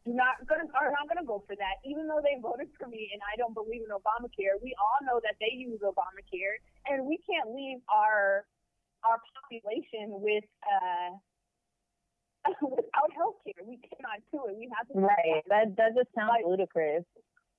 not 0.04 0.40
gonna 0.48 0.68
are 0.76 0.92
not 0.92 1.08
gonna 1.08 1.24
go 1.24 1.44
for 1.48 1.56
that, 1.56 1.80
even 1.84 2.08
though 2.08 2.20
they 2.20 2.40
voted 2.40 2.68
for 2.76 2.88
me 2.88 3.08
and 3.12 3.20
I 3.24 3.36
don't 3.36 3.52
believe 3.52 3.80
in 3.84 3.92
Obamacare. 3.92 4.60
We 4.60 4.76
all 4.76 5.00
know 5.04 5.20
that 5.24 5.40
they 5.40 5.52
use 5.56 5.80
Obamacare, 5.80 6.60
and 6.88 7.04
we 7.08 7.20
can't 7.24 7.52
leave 7.52 7.80
our 7.88 8.44
our 9.04 9.20
population 9.40 10.20
with 10.20 10.44
uh, 10.68 11.16
without 12.60 13.10
health 13.16 13.40
care. 13.44 13.64
We 13.64 13.80
cannot 13.80 14.20
do 14.32 14.48
it. 14.48 14.56
We 14.56 14.68
have 14.72 14.88
to 14.92 15.00
right. 15.00 15.44
That 15.48 15.76
that 15.76 15.96
just 15.96 16.12
sounds 16.16 16.36
like, 16.36 16.44
ludicrous. 16.44 17.04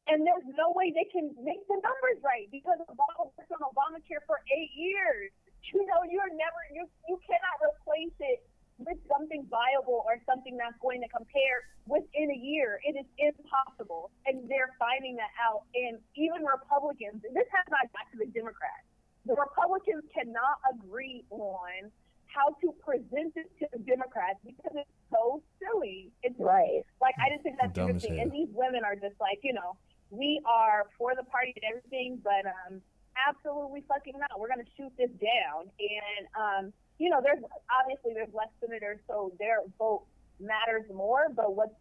And 0.09 0.25
there's 0.25 0.45
no 0.57 0.73
way 0.73 0.89
they 0.89 1.05
can 1.13 1.29
make 1.45 1.61
the 1.69 1.77
numbers 1.77 2.17
right 2.25 2.49
because 2.49 2.81
Obama 2.89 3.29
worked 3.37 3.53
on 3.53 3.61
Obamacare 3.61 4.25
for 4.25 4.41
eight 4.49 4.73
years. 4.73 5.29
You 5.69 5.85
know, 5.85 6.01
you're 6.09 6.33
never 6.33 6.61
you 6.73 6.89
you 7.07 7.19
cannot 7.25 7.57
replace 7.61 8.15
it 8.19 8.41
with 8.85 8.97
something 9.05 9.45
viable 9.49 10.01
or 10.09 10.17
something 10.25 10.57
that's 10.57 10.77
going 10.81 11.01
to 11.01 11.09
compare 11.09 11.69
within 11.85 12.33
a 12.33 12.39
year. 12.39 12.81
It 12.81 12.97
is 12.97 13.07
impossible. 13.21 14.09
And 14.25 14.49
they're 14.49 14.73
finding 14.81 15.15
that 15.21 15.29
out. 15.37 15.69
And 15.77 16.01
even 16.17 16.41
Republicans, 16.41 17.21
this 17.21 17.49
has 17.53 17.65
not 17.69 17.85
got 17.93 18.09
to 18.13 18.17
the 18.17 18.29
Democrats. 18.33 18.85
The 19.25 19.37
Republicans 19.37 20.01
cannot 20.09 20.57
agree 20.73 21.23
on 21.29 21.93
how 22.25 22.55
to 22.63 22.73
present 22.81 23.35
it 23.35 23.51
to 23.59 23.67
the 23.75 23.79
Democrats 23.83 24.39
because 24.41 24.73
it's 24.73 24.95
so 25.11 25.43
silly. 25.61 26.09
It's 26.23 26.39
right. 26.39 26.81
Like 27.01 27.13
I 27.21 27.29
just 27.29 27.43
think 27.43 27.57
that's 27.61 27.77
interesting. 27.77 28.19
And 28.19 28.31
these 28.31 28.49
women 28.49 28.81
are 28.81 28.95
just 28.95 29.19
like, 29.19 29.39
you 29.43 29.53
know, 29.53 29.77
we 30.09 30.41
are 30.47 30.87
for 30.97 31.13
the 31.15 31.23
party 31.23 31.53
and 31.55 31.65
everything, 31.69 32.19
but 32.23 32.47
um 32.49 32.81
absolutely 33.27 33.83
fucking 33.87 34.17
not. 34.17 34.39
We're 34.39 34.49
gonna 34.49 34.69
shoot 34.77 34.91
this 34.97 35.11
down. 35.19 35.69
And 35.79 36.23
um 36.35 36.73
you 36.99 37.09
know, 37.09 37.19
there's 37.23 37.41
obviously 37.73 38.13
there's 38.13 38.33
less 38.33 38.53
senators, 38.61 38.99
so 39.07 39.33
their 39.39 39.65
vote 39.79 40.05
matters 40.39 40.85
more. 40.93 41.33
But 41.33 41.55
what's 41.55 41.73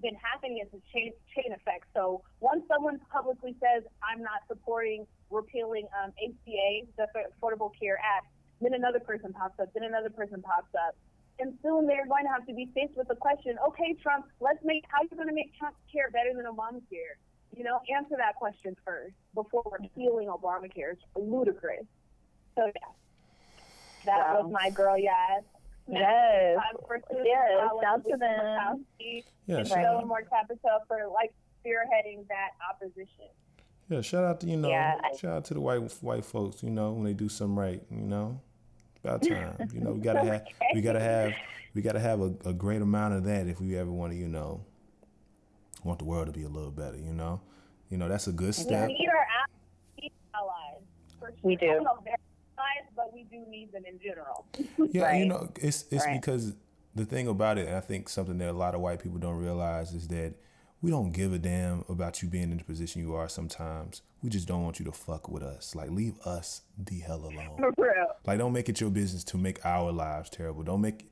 been 0.00 0.16
happening 0.18 0.64
is 0.64 0.68
a 0.72 0.80
chain 0.92 1.12
chain 1.36 1.52
effect. 1.52 1.86
So 1.94 2.24
once 2.40 2.64
someone 2.68 2.98
publicly 3.12 3.54
says 3.60 3.84
I'm 4.02 4.20
not 4.20 4.42
supporting 4.48 5.06
repealing 5.30 5.86
um, 5.96 6.10
ACA, 6.18 6.88
the 6.98 7.06
Affordable 7.36 7.70
Care 7.78 7.96
Act, 8.02 8.26
then 8.60 8.74
another 8.74 9.00
person 9.00 9.32
pops 9.32 9.58
up, 9.60 9.68
then 9.72 9.84
another 9.84 10.10
person 10.10 10.42
pops 10.42 10.74
up, 10.74 10.96
and 11.38 11.54
soon 11.62 11.86
they're 11.86 12.06
going 12.06 12.24
to 12.24 12.32
have 12.32 12.46
to 12.46 12.54
be 12.54 12.68
faced 12.74 12.96
with 12.96 13.08
the 13.08 13.16
question: 13.16 13.56
Okay, 13.68 13.94
Trump, 14.02 14.26
let's 14.40 14.60
make 14.64 14.84
how 14.88 15.00
are 15.00 15.08
you 15.08 15.16
going 15.16 15.30
to 15.30 15.34
make 15.34 15.54
Trump 15.56 15.76
care 15.90 16.10
better 16.10 16.34
than 16.34 16.44
Obamacare? 16.44 17.16
You 17.56 17.64
know, 17.64 17.80
answer 17.94 18.16
that 18.16 18.36
question 18.36 18.76
first 18.84 19.14
before 19.34 19.62
repealing 19.80 20.28
Obamacare. 20.28 20.92
It's 20.92 21.02
ludicrous. 21.14 21.84
So 22.56 22.66
yeah. 22.66 22.72
That 24.04 24.34
wow. 24.34 24.42
was 24.42 24.52
my 24.52 24.70
girl, 24.70 24.98
yes. 24.98 25.42
Yes. 25.88 26.58
Yes. 26.58 26.58
Shout 27.82 28.04
to 28.08 28.16
them. 28.16 28.84
Yeah. 29.46 29.64
Shout 29.64 30.06
Moore 30.06 30.22
Capito 30.28 30.78
for 30.88 31.08
like 31.12 31.34
spearheading 31.64 32.26
that 32.28 32.50
opposition. 32.68 33.28
Yeah. 33.88 34.00
Shout 34.00 34.24
out 34.24 34.40
to 34.40 34.46
you 34.46 34.56
know. 34.56 34.68
Yeah, 34.68 34.96
shout 35.20 35.32
out 35.32 35.44
to 35.46 35.54
the 35.54 35.60
white 35.60 35.78
white 36.00 36.24
folks. 36.24 36.62
You 36.62 36.70
know 36.70 36.92
when 36.92 37.04
they 37.04 37.12
do 37.12 37.28
something 37.28 37.56
right. 37.56 37.82
You 37.90 38.02
know. 38.02 38.40
About 39.04 39.22
time. 39.22 39.68
you 39.74 39.80
know 39.80 39.92
we 39.92 40.00
gotta 40.00 40.20
have 40.24 40.44
we 40.74 40.80
gotta 40.80 41.00
have 41.00 41.32
we 41.74 41.82
gotta 41.82 41.98
have 41.98 42.20
a, 42.20 42.32
a 42.44 42.52
great 42.52 42.82
amount 42.82 43.14
of 43.14 43.24
that 43.24 43.48
if 43.48 43.60
we 43.60 43.76
ever 43.76 43.90
want 43.90 44.12
to 44.12 44.18
you 44.18 44.28
know 44.28 44.64
want 45.84 45.98
the 45.98 46.04
world 46.04 46.26
to 46.26 46.32
be 46.32 46.44
a 46.44 46.48
little 46.48 46.70
better. 46.70 46.96
You 46.96 47.12
know. 47.12 47.40
You 47.88 47.98
know 47.98 48.08
that's 48.08 48.26
a 48.26 48.32
good 48.32 48.54
step. 48.54 48.88
We 48.88 48.94
need 48.94 49.08
our 49.08 49.26
allies. 50.34 50.80
Sure. 51.18 51.32
We 51.42 51.56
do 51.56 51.66
their 51.66 51.78
Allies, 51.78 52.88
but 52.94 53.12
we 53.12 53.24
do 53.24 53.44
need 53.50 53.72
them 53.72 53.84
in 53.86 53.98
general. 53.98 54.46
yeah, 54.92 55.02
right. 55.02 55.18
you 55.18 55.26
know, 55.26 55.50
it's 55.56 55.84
it's 55.90 56.06
right. 56.06 56.20
because 56.20 56.54
the 56.94 57.04
thing 57.04 57.28
about 57.28 57.58
it, 57.58 57.68
I 57.68 57.80
think 57.80 58.08
something 58.08 58.38
that 58.38 58.50
a 58.50 58.52
lot 58.52 58.74
of 58.74 58.80
white 58.80 59.02
people 59.02 59.18
don't 59.18 59.36
realize 59.36 59.92
is 59.92 60.08
that 60.08 60.34
we 60.80 60.90
don't 60.90 61.12
give 61.12 61.32
a 61.32 61.38
damn 61.38 61.84
about 61.88 62.22
you 62.22 62.28
being 62.28 62.50
in 62.50 62.58
the 62.58 62.64
position 62.64 63.00
you 63.02 63.14
are 63.14 63.28
sometimes. 63.28 64.02
We 64.22 64.30
just 64.30 64.48
don't 64.48 64.62
want 64.64 64.78
you 64.78 64.84
to 64.86 64.92
fuck 64.92 65.28
with 65.28 65.42
us. 65.42 65.74
Like 65.74 65.90
leave 65.90 66.18
us 66.24 66.62
the 66.76 66.98
hell 67.00 67.20
alone. 67.20 67.56
For 67.58 67.72
real. 67.76 68.08
Like 68.26 68.38
don't 68.38 68.52
make 68.52 68.68
it 68.68 68.80
your 68.80 68.90
business 68.90 69.24
to 69.24 69.38
make 69.38 69.64
our 69.64 69.92
lives 69.92 70.30
terrible. 70.30 70.62
Don't 70.62 70.80
make 70.80 71.06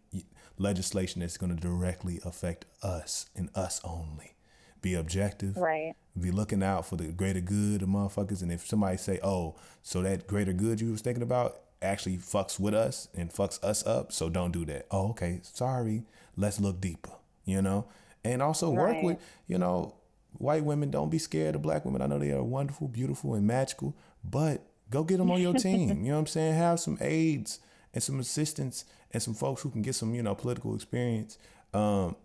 legislation 0.59 1.21
that's 1.21 1.37
going 1.37 1.55
to 1.55 1.61
directly 1.61 2.21
affect 2.25 2.67
us 2.83 3.27
and 3.35 3.49
us 3.55 3.81
only. 3.85 4.35
Be 4.83 4.95
objective. 4.95 5.57
Right 5.57 5.95
be 6.19 6.31
looking 6.31 6.63
out 6.63 6.87
for 6.87 6.97
the 6.97 7.05
greater 7.09 7.41
good 7.41 7.83
of 7.83 7.89
motherfuckers. 7.89 8.43
And 8.43 8.53
if 8.53 8.67
somebody 8.67 8.97
say, 8.97 9.21
"Oh, 9.23 9.57
so 9.83 10.03
that 10.03 10.27
greater 10.27 10.53
good 10.53 10.81
you 10.81 10.91
was 10.91 11.01
thinking 11.01 11.23
about 11.23 11.61
actually 11.83 12.19
fucks 12.19 12.59
with 12.61 12.75
us 12.75 13.09
and 13.15 13.33
fucks 13.33 13.63
us 13.63 13.87
up, 13.87 14.13
so 14.13 14.29
don't 14.29 14.53
do 14.53 14.65
that." 14.67 14.87
Oh, 14.91 15.11
okay, 15.11 15.41
sorry. 15.43 16.05
Let's 16.37 16.61
look 16.61 16.81
deeper. 16.81 17.13
You 17.45 17.63
know, 17.63 17.87
and 18.25 18.43
also 18.43 18.75
right. 18.75 18.95
work 18.95 19.03
with 19.03 19.19
you 19.47 19.59
know 19.59 19.95
white 20.33 20.65
women. 20.65 20.91
Don't 20.91 21.11
be 21.11 21.19
scared 21.19 21.55
of 21.55 21.63
black 21.63 21.85
women. 21.85 22.03
I 22.03 22.07
know 22.07 22.19
they 22.19 22.33
are 22.33 22.43
wonderful, 22.43 22.89
beautiful, 22.89 23.35
and 23.35 23.47
magical, 23.47 23.97
but 24.25 24.67
go 24.91 25.05
get 25.05 25.19
them 25.19 25.31
on 25.31 25.41
your 25.41 25.55
team. 25.59 25.89
you 26.05 26.09
know 26.09 26.15
what 26.15 26.21
I'm 26.21 26.27
saying? 26.27 26.55
Have 26.55 26.81
some 26.81 26.99
aides 27.01 27.61
and 27.95 28.03
some 28.03 28.21
assistants 28.21 28.85
and 29.13 29.23
some 29.23 29.35
folks 29.35 29.63
who 29.63 29.71
can 29.71 29.83
get 29.83 29.95
some 29.95 30.15
you 30.15 30.23
know 30.23 30.35
political 30.35 30.75
experience 30.75 31.39
um, 31.73 32.17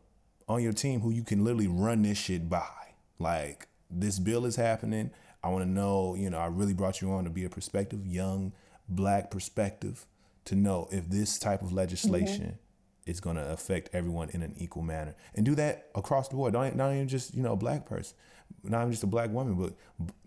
on 0.48 0.62
your 0.62 0.74
team 0.74 1.02
who 1.02 1.12
you 1.12 1.24
can 1.24 1.43
literally 1.43 1.68
run 1.68 2.02
this 2.02 2.18
shit 2.18 2.50
by. 2.50 2.68
Like 3.20 3.68
this 3.89 4.20
bill 4.20 4.46
is 4.46 4.56
happening. 4.56 5.12
I 5.43 5.50
want 5.50 5.64
to 5.64 5.70
know, 5.70 6.16
you 6.16 6.30
know, 6.30 6.39
I 6.39 6.47
really 6.47 6.74
brought 6.74 7.01
you 7.01 7.12
on 7.12 7.24
to 7.24 7.30
be 7.30 7.46
a 7.46 7.50
perspective, 7.50 8.05
young 8.05 8.54
black 8.89 9.30
perspective, 9.32 10.05
to 10.46 10.55
know 10.55 10.88
if 10.92 11.09
this 11.09 11.38
type 11.38 11.62
of 11.62 11.72
legislation 11.72 12.46
mm-hmm. 12.46 13.12
is 13.12 13.20
going 13.20 13.36
to 13.36 13.51
affect 13.51 13.89
everyone 13.93 14.30
in 14.32 14.42
an 14.42 14.55
equal 14.58 14.82
manner, 14.82 15.16
and 15.36 15.46
do 15.46 15.55
that 15.55 15.89
across 15.96 16.28
the 16.30 16.36
board. 16.36 16.54
Don't 16.54 16.76
not 16.76 16.93
even 16.93 17.08
just 17.08 17.34
you 17.36 17.43
know 17.43 17.54
a 17.54 17.58
black 17.58 17.86
person, 17.86 18.16
not 18.63 18.82
even 18.82 18.92
just 18.92 19.04
a 19.04 19.08
black 19.08 19.30
woman, 19.30 19.55
but 19.55 19.74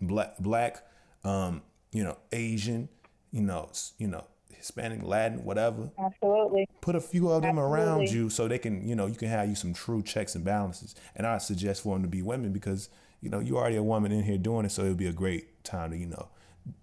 black 0.01 0.37
black, 0.39 0.85
um, 1.23 1.61
you 1.91 2.03
know, 2.03 2.17
Asian, 2.31 2.87
you 3.31 3.41
know, 3.41 3.69
you 3.97 4.07
know, 4.07 4.25
Hispanic, 4.53 5.03
Latin, 5.03 5.43
whatever. 5.43 5.89
Absolutely. 5.97 6.67
Put 6.81 6.95
a 6.95 7.01
few 7.01 7.29
of 7.29 7.41
them 7.41 7.57
Absolutely. 7.57 7.77
around 7.77 8.09
you 8.09 8.29
so 8.29 8.47
they 8.47 8.59
can, 8.59 8.87
you 8.87 8.95
know, 8.95 9.05
you 9.05 9.15
can 9.15 9.29
have 9.29 9.47
you 9.47 9.55
some 9.55 9.73
true 9.73 10.01
checks 10.01 10.35
and 10.35 10.43
balances. 10.43 10.95
And 11.15 11.25
I 11.25 11.37
suggest 11.37 11.83
for 11.83 11.95
them 11.95 12.03
to 12.03 12.09
be 12.09 12.21
women 12.21 12.51
because 12.51 12.89
you 13.21 13.29
know, 13.29 13.39
you're 13.39 13.57
already 13.57 13.75
a 13.75 13.83
woman 13.83 14.11
in 14.11 14.23
here 14.23 14.37
doing 14.37 14.65
it, 14.65 14.71
so 14.71 14.83
it'll 14.83 14.95
be 14.95 15.07
a 15.07 15.13
great 15.13 15.63
time 15.63 15.91
to, 15.91 15.97
you 15.97 16.05
know, 16.05 16.29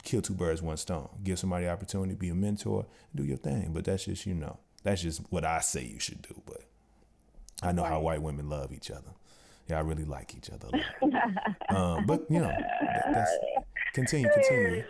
kill 0.02 0.20
two 0.20 0.34
birds, 0.34 0.60
one 0.60 0.76
stone. 0.76 1.09
Give 1.24 1.38
somebody 1.38 1.66
opportunity 1.66 2.12
to 2.12 2.18
be 2.18 2.28
a 2.28 2.34
mentor, 2.34 2.86
do 3.14 3.24
your 3.24 3.38
thing. 3.38 3.70
But 3.72 3.84
that's 3.84 4.05
just, 4.05 4.26
you 4.26 4.34
know, 4.34 4.59
that's 4.82 5.02
just 5.02 5.22
what 5.30 5.44
I 5.44 5.60
say 5.60 5.84
you 5.84 5.98
should 5.98 6.22
do. 6.22 6.40
But 6.44 6.62
I 7.62 7.72
know 7.72 7.82
right. 7.82 7.93
how 7.93 8.01
white 8.01 8.22
women 8.22 8.48
love 8.48 8.72
each 8.72 8.90
other. 8.90 9.10
Yeah, 9.68 9.78
I 9.78 9.80
really 9.80 10.05
like 10.05 10.34
each 10.36 10.51
other. 10.51 10.68
um, 11.76 12.06
but 12.06 12.26
you 12.30 12.38
know, 12.38 12.52
that, 12.52 13.05
that's 13.12 13.36
continue, 13.94 14.28
continue. 14.32 14.84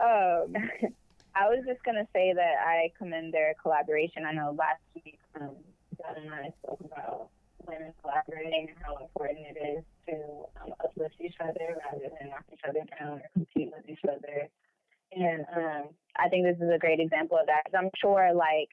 Um, 0.00 0.54
I 1.34 1.46
was 1.48 1.62
just 1.66 1.82
gonna 1.84 2.06
say 2.12 2.32
that 2.34 2.54
I 2.66 2.90
commend 2.98 3.32
their 3.32 3.54
collaboration. 3.62 4.24
I 4.26 4.32
know 4.32 4.56
last 4.58 4.82
week 4.94 5.18
um, 5.40 5.54
Dad 5.98 6.16
and 6.16 6.34
I 6.34 6.52
spoke 6.62 6.80
about 6.84 7.28
women 7.66 7.92
collaborating 8.00 8.68
and 8.70 8.78
how 8.82 8.96
important 8.96 9.46
it 9.54 9.58
is 9.60 9.84
to 10.08 10.14
um, 10.62 10.72
uplift 10.82 11.14
each 11.20 11.36
other 11.40 11.78
rather 11.84 12.08
than 12.18 12.30
knock 12.30 12.44
each 12.52 12.64
other 12.66 12.80
down 12.98 13.18
or 13.18 13.30
compete 13.34 13.70
with 13.74 13.88
each 13.88 14.04
other. 14.04 14.48
And 15.12 15.44
um, 15.54 15.88
I 16.16 16.28
think 16.28 16.44
this 16.44 16.56
is 16.60 16.72
a 16.72 16.78
great 16.78 17.00
example 17.00 17.38
of 17.38 17.46
that. 17.46 17.62
I'm 17.76 17.90
sure, 18.00 18.32
like, 18.34 18.68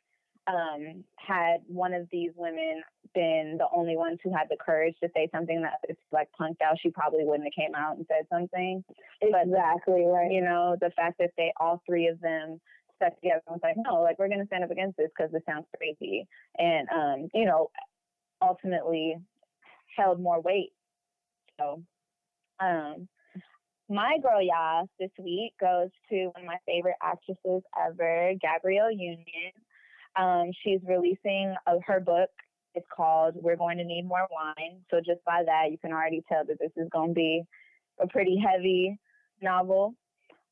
um, 0.47 1.03
had 1.17 1.57
one 1.67 1.93
of 1.93 2.07
these 2.11 2.31
women 2.35 2.83
been 3.13 3.55
the 3.57 3.67
only 3.75 3.95
ones 3.95 4.19
who 4.23 4.31
had 4.31 4.47
the 4.49 4.57
courage 4.63 4.95
to 5.01 5.09
say 5.15 5.29
something 5.33 5.61
that 5.61 5.79
it's 5.87 5.99
like 6.11 6.27
punked 6.39 6.61
out, 6.61 6.77
she 6.81 6.89
probably 6.89 7.23
wouldn't 7.23 7.47
have 7.47 7.65
came 7.65 7.73
out 7.73 7.97
and 7.97 8.05
said 8.07 8.27
something. 8.31 8.83
Exactly 9.21 10.03
but, 10.03 10.11
right. 10.11 10.31
You 10.31 10.41
know, 10.41 10.75
the 10.79 10.91
fact 10.95 11.17
that 11.19 11.31
they 11.37 11.51
all 11.59 11.81
three 11.87 12.07
of 12.07 12.19
them 12.19 12.59
stuck 12.97 13.15
together 13.15 13.41
and 13.47 13.55
was 13.55 13.61
like, 13.63 13.75
no, 13.77 14.01
like 14.01 14.19
we're 14.19 14.29
gonna 14.29 14.45
stand 14.45 14.63
up 14.63 14.71
against 14.71 14.97
this 14.97 15.09
because 15.17 15.31
this 15.31 15.41
sounds 15.47 15.65
crazy, 15.77 16.27
and 16.57 16.87
um, 16.89 17.29
you 17.33 17.45
know, 17.45 17.69
ultimately 18.41 19.15
held 19.97 20.19
more 20.19 20.41
weight. 20.41 20.73
So, 21.59 21.81
um, 22.59 23.07
my 23.89 24.17
girl 24.21 24.41
Yas 24.41 24.87
this 24.99 25.11
week 25.19 25.53
goes 25.59 25.89
to 26.09 26.25
one 26.33 26.43
of 26.43 26.45
my 26.45 26.57
favorite 26.65 26.95
actresses 27.01 27.63
ever, 27.87 28.33
Gabrielle 28.41 28.91
Union. 28.91 29.51
Um, 30.15 30.51
she's 30.63 30.79
releasing 30.87 31.55
uh, 31.67 31.75
her 31.85 31.99
book. 31.99 32.29
It's 32.73 32.85
called 32.95 33.35
We're 33.35 33.55
Going 33.55 33.77
to 33.77 33.83
Need 33.83 34.05
More 34.05 34.27
Wine. 34.31 34.81
So 34.91 34.97
just 34.97 35.23
by 35.25 35.43
that, 35.45 35.71
you 35.71 35.77
can 35.77 35.91
already 35.91 36.23
tell 36.27 36.45
that 36.45 36.59
this 36.59 36.71
is 36.75 36.89
going 36.91 37.09
to 37.09 37.13
be 37.13 37.43
a 37.99 38.07
pretty 38.07 38.37
heavy 38.37 38.99
novel, 39.41 39.95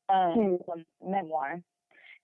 um, 0.08 0.58
hmm. 0.66 1.10
memoir. 1.10 1.60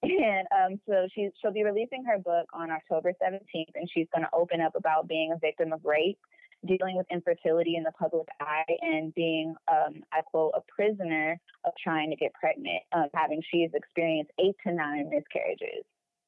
And 0.02 0.46
um, 0.56 0.80
so 0.88 1.06
she, 1.14 1.28
she'll 1.40 1.52
be 1.52 1.62
releasing 1.62 2.02
her 2.04 2.18
book 2.18 2.46
on 2.54 2.70
October 2.70 3.12
17th, 3.22 3.74
and 3.74 3.86
she's 3.92 4.06
going 4.14 4.22
to 4.22 4.30
open 4.32 4.62
up 4.62 4.74
about 4.74 5.06
being 5.08 5.30
a 5.30 5.38
victim 5.38 5.74
of 5.74 5.84
rape, 5.84 6.18
dealing 6.66 6.96
with 6.96 7.04
infertility 7.10 7.76
in 7.76 7.82
the 7.82 7.92
public 7.98 8.26
eye, 8.40 8.64
and 8.80 9.14
being, 9.14 9.54
um, 9.70 10.02
I 10.10 10.22
quote, 10.22 10.52
a 10.56 10.62
prisoner 10.74 11.38
of 11.66 11.74
trying 11.82 12.08
to 12.08 12.16
get 12.16 12.32
pregnant, 12.32 12.82
um, 12.94 13.08
having 13.12 13.42
she's 13.50 13.68
experienced 13.74 14.32
eight 14.40 14.56
to 14.66 14.72
nine 14.72 15.10
miscarriages. 15.10 15.84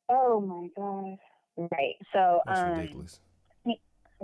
Oh 0.09 0.41
my 0.41 0.69
gosh. 0.77 1.69
Right. 1.71 1.97
So 2.13 2.41
That's 2.47 2.61
um, 2.61 2.77
ridiculous. 2.77 3.21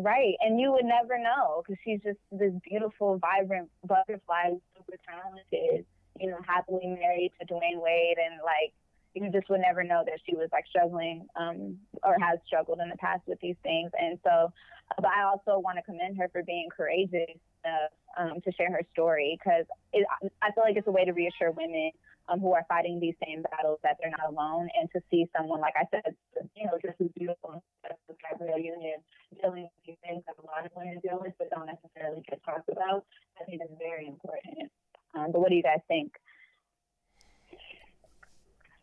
Right, 0.01 0.35
and 0.41 0.61
you 0.61 0.71
would 0.71 0.85
never 0.85 1.19
know 1.19 1.65
because 1.67 1.77
she's 1.85 2.01
just 2.05 2.23
this 2.31 2.53
beautiful, 2.63 3.19
vibrant 3.19 3.69
butterfly, 3.85 4.55
super 4.77 4.97
talented. 5.03 5.85
You 6.21 6.31
know, 6.31 6.39
happily 6.47 6.87
married 6.87 7.33
to 7.41 7.47
Dwyane 7.47 7.83
Wade, 7.83 8.15
and 8.17 8.39
like 8.45 8.73
you 9.15 9.29
just 9.33 9.51
would 9.51 9.61
never 9.61 9.83
know 9.83 10.05
that 10.07 10.21
she 10.25 10.37
was 10.37 10.49
like 10.53 10.67
struggling 10.71 11.27
um, 11.35 11.77
or 12.05 12.15
has 12.21 12.39
struggled 12.47 12.79
in 12.81 12.89
the 12.89 12.97
past 12.97 13.23
with 13.27 13.41
these 13.41 13.57
things. 13.65 13.91
And 13.99 14.21
so, 14.23 14.53
but 14.97 15.11
I 15.11 15.25
also 15.25 15.59
want 15.59 15.79
to 15.79 15.83
commend 15.83 16.17
her 16.19 16.29
for 16.31 16.45
being 16.45 16.69
courageous 16.75 17.35
enough 17.65 17.91
um, 18.19 18.41
to 18.45 18.53
share 18.53 18.71
her 18.71 18.83
story 18.93 19.37
because 19.43 19.65
I 19.95 20.53
feel 20.53 20.63
like 20.63 20.77
it's 20.77 20.87
a 20.87 20.93
way 20.93 21.05
to 21.07 21.13
reassure 21.13 21.51
women 21.51 21.91
um, 22.29 22.41
who 22.41 22.53
are 22.53 22.65
fighting 22.69 23.01
these 23.01 23.15
same 23.25 23.43
battles 23.51 23.79
that 23.83 23.97
they're 24.01 24.11
not 24.11 24.31
alone, 24.31 24.69
and 24.79 24.89
to 24.95 25.01
see 25.11 25.27
someone 25.37 25.61
like 25.61 25.75
I 25.77 25.85
said, 25.91 26.15
you 26.55 26.67
know, 26.67 26.79
just 26.83 27.01
as 27.01 27.09
beautiful 27.17 27.63
as 27.85 27.97
Gabrielle 28.23 28.59
Union 28.59 29.01
dealing 29.41 29.63
with 29.65 29.73
these 29.87 29.97
things 30.05 30.23
that 30.27 30.37
a 30.43 30.47
lot 30.47 30.65
of 30.65 30.73
women 30.77 31.01
deal 31.03 31.19
with, 31.21 31.33
but 31.39 31.51
don't 31.51 31.67
necessarily 31.67 32.23
get 32.29 32.43
talked 32.45 32.69
about. 32.69 33.05
I 33.41 33.45
think 33.45 33.63
is 33.63 33.77
very 33.79 34.07
important. 34.07 34.71
Um, 35.15 35.33
but 35.33 35.41
what 35.41 35.51
do 35.51 35.57
you 35.57 35.63
guys 35.63 35.81
think? 35.89 36.13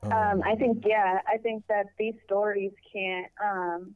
Um, 0.03 0.41
I 0.45 0.55
think 0.55 0.83
yeah, 0.85 1.19
I 1.27 1.37
think 1.37 1.63
that 1.67 1.87
these 1.97 2.13
stories 2.25 2.71
can't 2.93 3.31
um, 3.43 3.95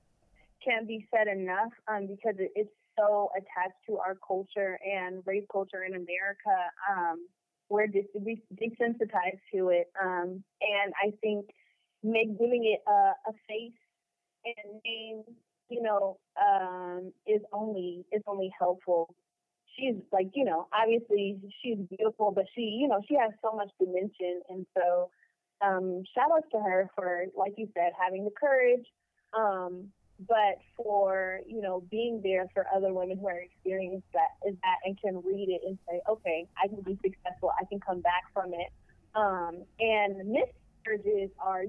can't 0.64 0.88
be 0.88 1.08
said 1.14 1.28
enough 1.28 1.72
um, 1.88 2.08
because 2.08 2.36
it, 2.40 2.52
it's 2.56 2.72
so 2.98 3.30
attached 3.38 3.78
to 3.88 3.98
our 3.98 4.18
culture 4.26 4.80
and 4.84 5.22
race 5.26 5.46
culture 5.52 5.84
in 5.84 5.94
America. 5.94 6.58
Um, 6.90 7.28
we're 7.70 7.88
des- 7.88 8.08
desensitized 8.56 9.42
to 9.54 9.70
it, 9.70 9.92
um, 10.02 10.44
and 10.62 10.94
I 11.02 11.12
think 11.22 11.48
make 12.04 12.38
giving 12.40 12.66
it 12.66 12.82
a, 12.88 13.30
a 13.30 13.34
face 13.48 13.74
and 14.46 14.82
name, 14.86 15.24
you 15.70 15.82
know, 15.82 16.18
um, 16.42 17.12
is 17.28 17.42
only 17.54 18.06
is 18.12 18.22
only 18.28 18.52
helpful. 18.58 19.14
She's 19.78 19.96
like, 20.12 20.32
you 20.34 20.44
know, 20.44 20.68
obviously 20.74 21.38
she's 21.62 21.78
beautiful, 21.98 22.32
but 22.32 22.46
she, 22.56 22.62
you 22.62 22.88
know, 22.88 23.02
she 23.08 23.16
has 23.16 23.32
so 23.42 23.56
much 23.56 23.70
dimension, 23.80 24.42
and 24.50 24.66
so 24.76 25.10
um, 25.62 26.04
shout 26.16 26.32
outs 26.34 26.48
to 26.52 26.60
her 26.60 26.90
for, 26.96 27.26
like 27.38 27.54
you 27.58 27.68
said, 27.74 27.92
having 28.02 28.26
the 28.26 28.32
courage, 28.32 28.86
um, 29.38 29.88
but 30.28 30.60
for 30.76 31.40
you 31.48 31.62
know 31.62 31.84
being 31.90 32.22
there 32.24 32.48
for 32.54 32.66
other 32.76 32.94
women 32.94 33.18
who 33.18 33.28
are 33.28 33.40
experiencing 33.40 34.04
that 34.14 34.30
is 34.48 34.56
that 34.62 34.78
and 34.86 35.00
can 35.02 35.22
read 35.26 35.50
it 35.50 35.62
and 35.66 35.78
say, 35.90 36.02
okay, 36.10 36.48
I 36.62 36.68
can 36.68 36.82
be 36.82 36.98
successful, 37.04 37.52
I 37.60 37.66
can 37.66 37.80
come 37.80 38.02
back 38.02 38.24
from 38.34 38.54
it. 38.54 38.70
Um, 39.16 39.64
and 39.80 40.18
miscarriages 40.30 41.32
are 41.40 41.64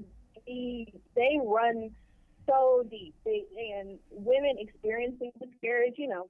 they 0.45 0.93
they 1.15 1.39
run 1.43 1.91
so 2.47 2.83
deep. 2.89 3.15
They, 3.25 3.43
and 3.79 3.99
women 4.11 4.55
experiencing 4.57 5.31
miscarriage, 5.39 5.95
you 5.97 6.07
know, 6.07 6.29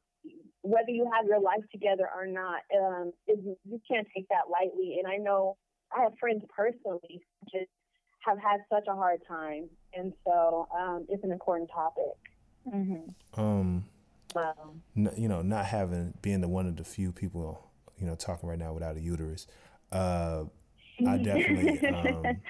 whether 0.62 0.90
you 0.90 1.10
have 1.16 1.26
your 1.26 1.40
life 1.40 1.64
together 1.72 2.08
or 2.16 2.28
not, 2.28 2.62
um, 2.78 3.12
is, 3.28 3.40
you 3.44 3.82
can't 3.90 4.08
take 4.16 4.28
that 4.30 4.50
lightly. 4.52 4.98
And 5.00 5.12
I 5.12 5.18
know 5.18 5.58
I 5.96 6.04
have 6.04 6.14
friends 6.20 6.44
personally 6.56 7.02
who 7.10 7.60
just 7.60 7.72
have 8.20 8.38
had 8.38 8.60
such 8.72 8.86
a 8.88 8.96
hard 8.96 9.22
time, 9.28 9.70
and 9.94 10.14
so 10.26 10.68
um, 10.78 11.06
it's 11.10 11.24
an 11.24 11.32
important 11.32 11.70
topic. 11.70 12.14
Mm-hmm. 12.68 13.40
Um, 13.40 13.86
wow. 14.36 14.54
N- 14.96 15.14
you 15.18 15.28
know, 15.28 15.42
not 15.42 15.66
having 15.66 16.14
being 16.22 16.42
the 16.42 16.48
one 16.48 16.68
of 16.68 16.78
the 16.78 16.84
few 16.84 17.12
people 17.12 17.72
you 18.00 18.08
know 18.08 18.16
talking 18.16 18.50
right 18.50 18.60
now 18.60 18.74
without 18.74 18.98
a 18.98 19.00
uterus. 19.00 19.48
Uh, 19.92 20.46
I 21.08 21.18
definitely, 21.18 21.88
um, 21.94 22.42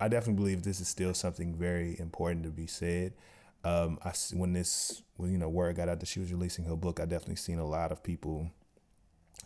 I 0.00 0.08
definitely 0.08 0.42
believe 0.42 0.62
this 0.62 0.80
is 0.80 0.88
still 0.88 1.14
something 1.14 1.54
very 1.54 1.98
important 1.98 2.44
to 2.44 2.50
be 2.50 2.66
said. 2.66 3.14
Um, 3.64 3.98
I 4.04 4.12
when 4.32 4.52
this 4.52 5.02
when 5.16 5.32
you 5.32 5.38
know 5.38 5.48
word 5.48 5.76
got 5.76 5.88
out 5.88 6.00
that 6.00 6.06
she 6.06 6.20
was 6.20 6.30
releasing 6.30 6.64
her 6.66 6.76
book, 6.76 7.00
I 7.00 7.04
definitely 7.04 7.36
seen 7.36 7.58
a 7.58 7.66
lot 7.66 7.92
of 7.92 8.02
people 8.02 8.50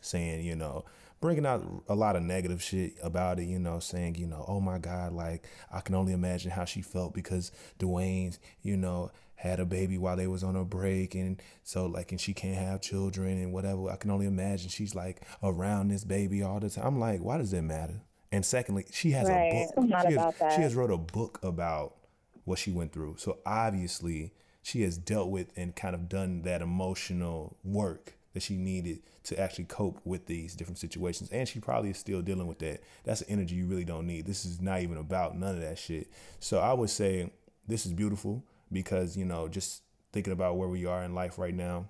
saying, 0.00 0.44
you 0.44 0.56
know, 0.56 0.84
bringing 1.20 1.46
out 1.46 1.64
a 1.88 1.94
lot 1.94 2.16
of 2.16 2.22
negative 2.22 2.62
shit 2.62 2.94
about 3.02 3.38
it, 3.38 3.44
you 3.44 3.58
know, 3.58 3.78
saying, 3.78 4.14
you 4.14 4.26
know, 4.26 4.44
oh 4.48 4.60
my 4.60 4.78
God, 4.78 5.12
like 5.12 5.46
I 5.72 5.80
can 5.80 5.94
only 5.94 6.12
imagine 6.12 6.50
how 6.50 6.64
she 6.64 6.80
felt 6.80 7.14
because 7.14 7.52
Dwyane's, 7.78 8.38
you 8.62 8.76
know, 8.76 9.10
had 9.34 9.60
a 9.60 9.64
baby 9.64 9.96
while 9.96 10.16
they 10.16 10.26
was 10.26 10.44
on 10.44 10.54
a 10.54 10.64
break 10.64 11.14
and 11.14 11.40
so 11.62 11.86
like 11.86 12.12
and 12.12 12.20
she 12.20 12.34
can't 12.34 12.56
have 12.56 12.80
children 12.80 13.38
and 13.38 13.52
whatever. 13.52 13.90
I 13.90 13.96
can 13.96 14.10
only 14.10 14.26
imagine 14.26 14.68
she's 14.68 14.94
like 14.94 15.22
around 15.42 15.88
this 15.88 16.04
baby 16.04 16.42
all 16.42 16.60
the 16.60 16.70
time. 16.70 16.86
I'm 16.86 17.00
like, 17.00 17.20
why 17.20 17.38
does 17.38 17.52
it 17.52 17.62
matter? 17.62 18.02
And 18.32 18.44
secondly, 18.44 18.84
she 18.92 19.10
has 19.12 19.28
right. 19.28 19.66
a 19.76 19.80
book. 19.80 19.90
She 20.08 20.14
has, 20.14 20.54
she 20.54 20.62
has 20.62 20.74
wrote 20.74 20.90
a 20.90 20.98
book 20.98 21.38
about 21.42 21.96
what 22.44 22.58
she 22.58 22.70
went 22.70 22.92
through. 22.92 23.16
So 23.18 23.38
obviously 23.44 24.32
she 24.62 24.82
has 24.82 24.98
dealt 24.98 25.30
with 25.30 25.52
and 25.56 25.74
kind 25.74 25.94
of 25.94 26.08
done 26.08 26.42
that 26.42 26.62
emotional 26.62 27.56
work 27.64 28.14
that 28.32 28.42
she 28.42 28.56
needed 28.56 29.00
to 29.24 29.38
actually 29.38 29.64
cope 29.64 30.00
with 30.04 30.26
these 30.26 30.54
different 30.54 30.78
situations. 30.78 31.30
And 31.30 31.48
she 31.48 31.60
probably 31.60 31.90
is 31.90 31.98
still 31.98 32.22
dealing 32.22 32.46
with 32.46 32.58
that. 32.60 32.82
That's 33.04 33.22
energy 33.28 33.56
you 33.56 33.66
really 33.66 33.84
don't 33.84 34.06
need. 34.06 34.26
This 34.26 34.44
is 34.44 34.60
not 34.60 34.80
even 34.82 34.96
about 34.96 35.36
none 35.36 35.56
of 35.56 35.62
that 35.62 35.78
shit. 35.78 36.10
So 36.38 36.58
I 36.58 36.72
would 36.72 36.90
say 36.90 37.32
this 37.66 37.86
is 37.86 37.92
beautiful 37.92 38.44
because, 38.72 39.16
you 39.16 39.24
know, 39.24 39.48
just 39.48 39.82
thinking 40.12 40.32
about 40.32 40.56
where 40.56 40.68
we 40.68 40.86
are 40.86 41.02
in 41.02 41.14
life 41.14 41.38
right 41.38 41.54
now, 41.54 41.88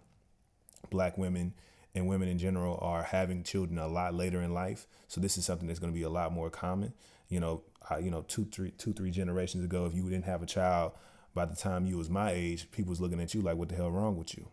black 0.91 1.19
women 1.19 1.55
and 1.95 2.07
women 2.07 2.29
in 2.29 2.39
general 2.39 2.79
are 2.81 3.03
having 3.03 3.43
children 3.43 3.79
a 3.79 3.89
lot 3.89 4.15
later 4.15 4.41
in 4.41 4.55
life. 4.55 4.87
So 5.09 5.21
this 5.21 5.37
is 5.37 5.45
something 5.45 5.67
that's 5.67 5.81
going 5.81 5.93
to 5.93 5.99
be 5.99 6.05
a 6.05 6.11
lot 6.11 6.33
more 6.33 6.51
common. 6.51 6.95
You 7.29 7.41
know, 7.41 7.63
I, 7.89 7.99
you 7.99 8.11
know, 8.11 8.23
two, 8.23 8.45
three, 8.45 8.71
two, 8.73 8.93
three 8.93 9.11
generations 9.11 9.65
ago, 9.65 9.87
if 9.87 9.95
you 9.95 10.05
didn't 10.05 10.25
have 10.25 10.43
a 10.43 10.47
child 10.47 10.93
by 11.35 11.45
the 11.45 11.57
time 11.57 11.87
you 11.87 11.97
was 11.97 12.11
my 12.11 12.33
age, 12.33 12.71
people 12.71 12.91
was 12.91 13.01
looking 13.01 13.21
at 13.21 13.35
you 13.35 13.41
like, 13.41 13.57
"What 13.57 13.69
the 13.69 13.77
hell 13.77 13.91
wrong 13.91 14.17
with 14.17 14.37
you?" 14.37 14.49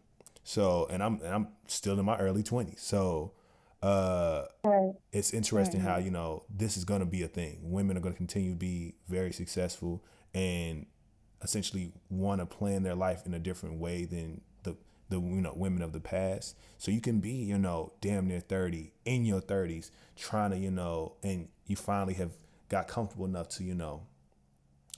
So, 0.48 0.88
and 0.90 1.04
I'm 1.04 1.16
and 1.16 1.36
I'm 1.36 1.48
still 1.68 2.00
in 2.00 2.06
my 2.06 2.18
early 2.20 2.42
20s. 2.42 2.80
So, 2.80 3.34
uh, 3.84 4.44
right. 4.64 4.94
it's 5.12 5.34
interesting 5.34 5.84
right. 5.84 5.92
how 5.92 5.98
you 5.98 6.10
know 6.10 6.44
this 6.50 6.78
is 6.78 6.86
going 6.86 7.02
to 7.02 7.06
be 7.06 7.22
a 7.22 7.28
thing. 7.28 7.60
Women 7.64 7.98
are 7.98 8.00
going 8.00 8.14
to 8.14 8.18
continue 8.18 8.52
to 8.52 8.58
be 8.58 8.96
very 9.10 9.34
successful 9.34 10.06
and 10.34 10.86
essentially 11.42 11.92
want 12.10 12.40
to 12.40 12.46
plan 12.46 12.84
their 12.84 12.96
life 12.96 13.26
in 13.26 13.34
a 13.34 13.40
different 13.40 13.78
way 13.78 14.06
than 14.06 14.40
the 14.64 14.78
the 15.10 15.20
you 15.20 15.42
know 15.42 15.52
women 15.54 15.82
of 15.82 15.92
the 15.92 16.00
past. 16.00 16.56
So 16.78 16.92
you 16.92 17.02
can 17.02 17.20
be 17.20 17.32
you 17.32 17.58
know 17.58 17.92
damn 18.00 18.26
near 18.26 18.40
30 18.40 18.94
in 19.04 19.26
your 19.26 19.42
30s 19.42 19.92
trying 20.16 20.52
to 20.52 20.58
you 20.58 20.72
know 20.72 21.16
and 21.24 21.50
you 21.66 21.76
finally 21.76 22.14
have 22.14 22.32
got 22.70 22.88
comfortable 22.88 23.26
enough 23.26 23.50
to 23.50 23.66
you 23.66 23.76
know 23.76 24.04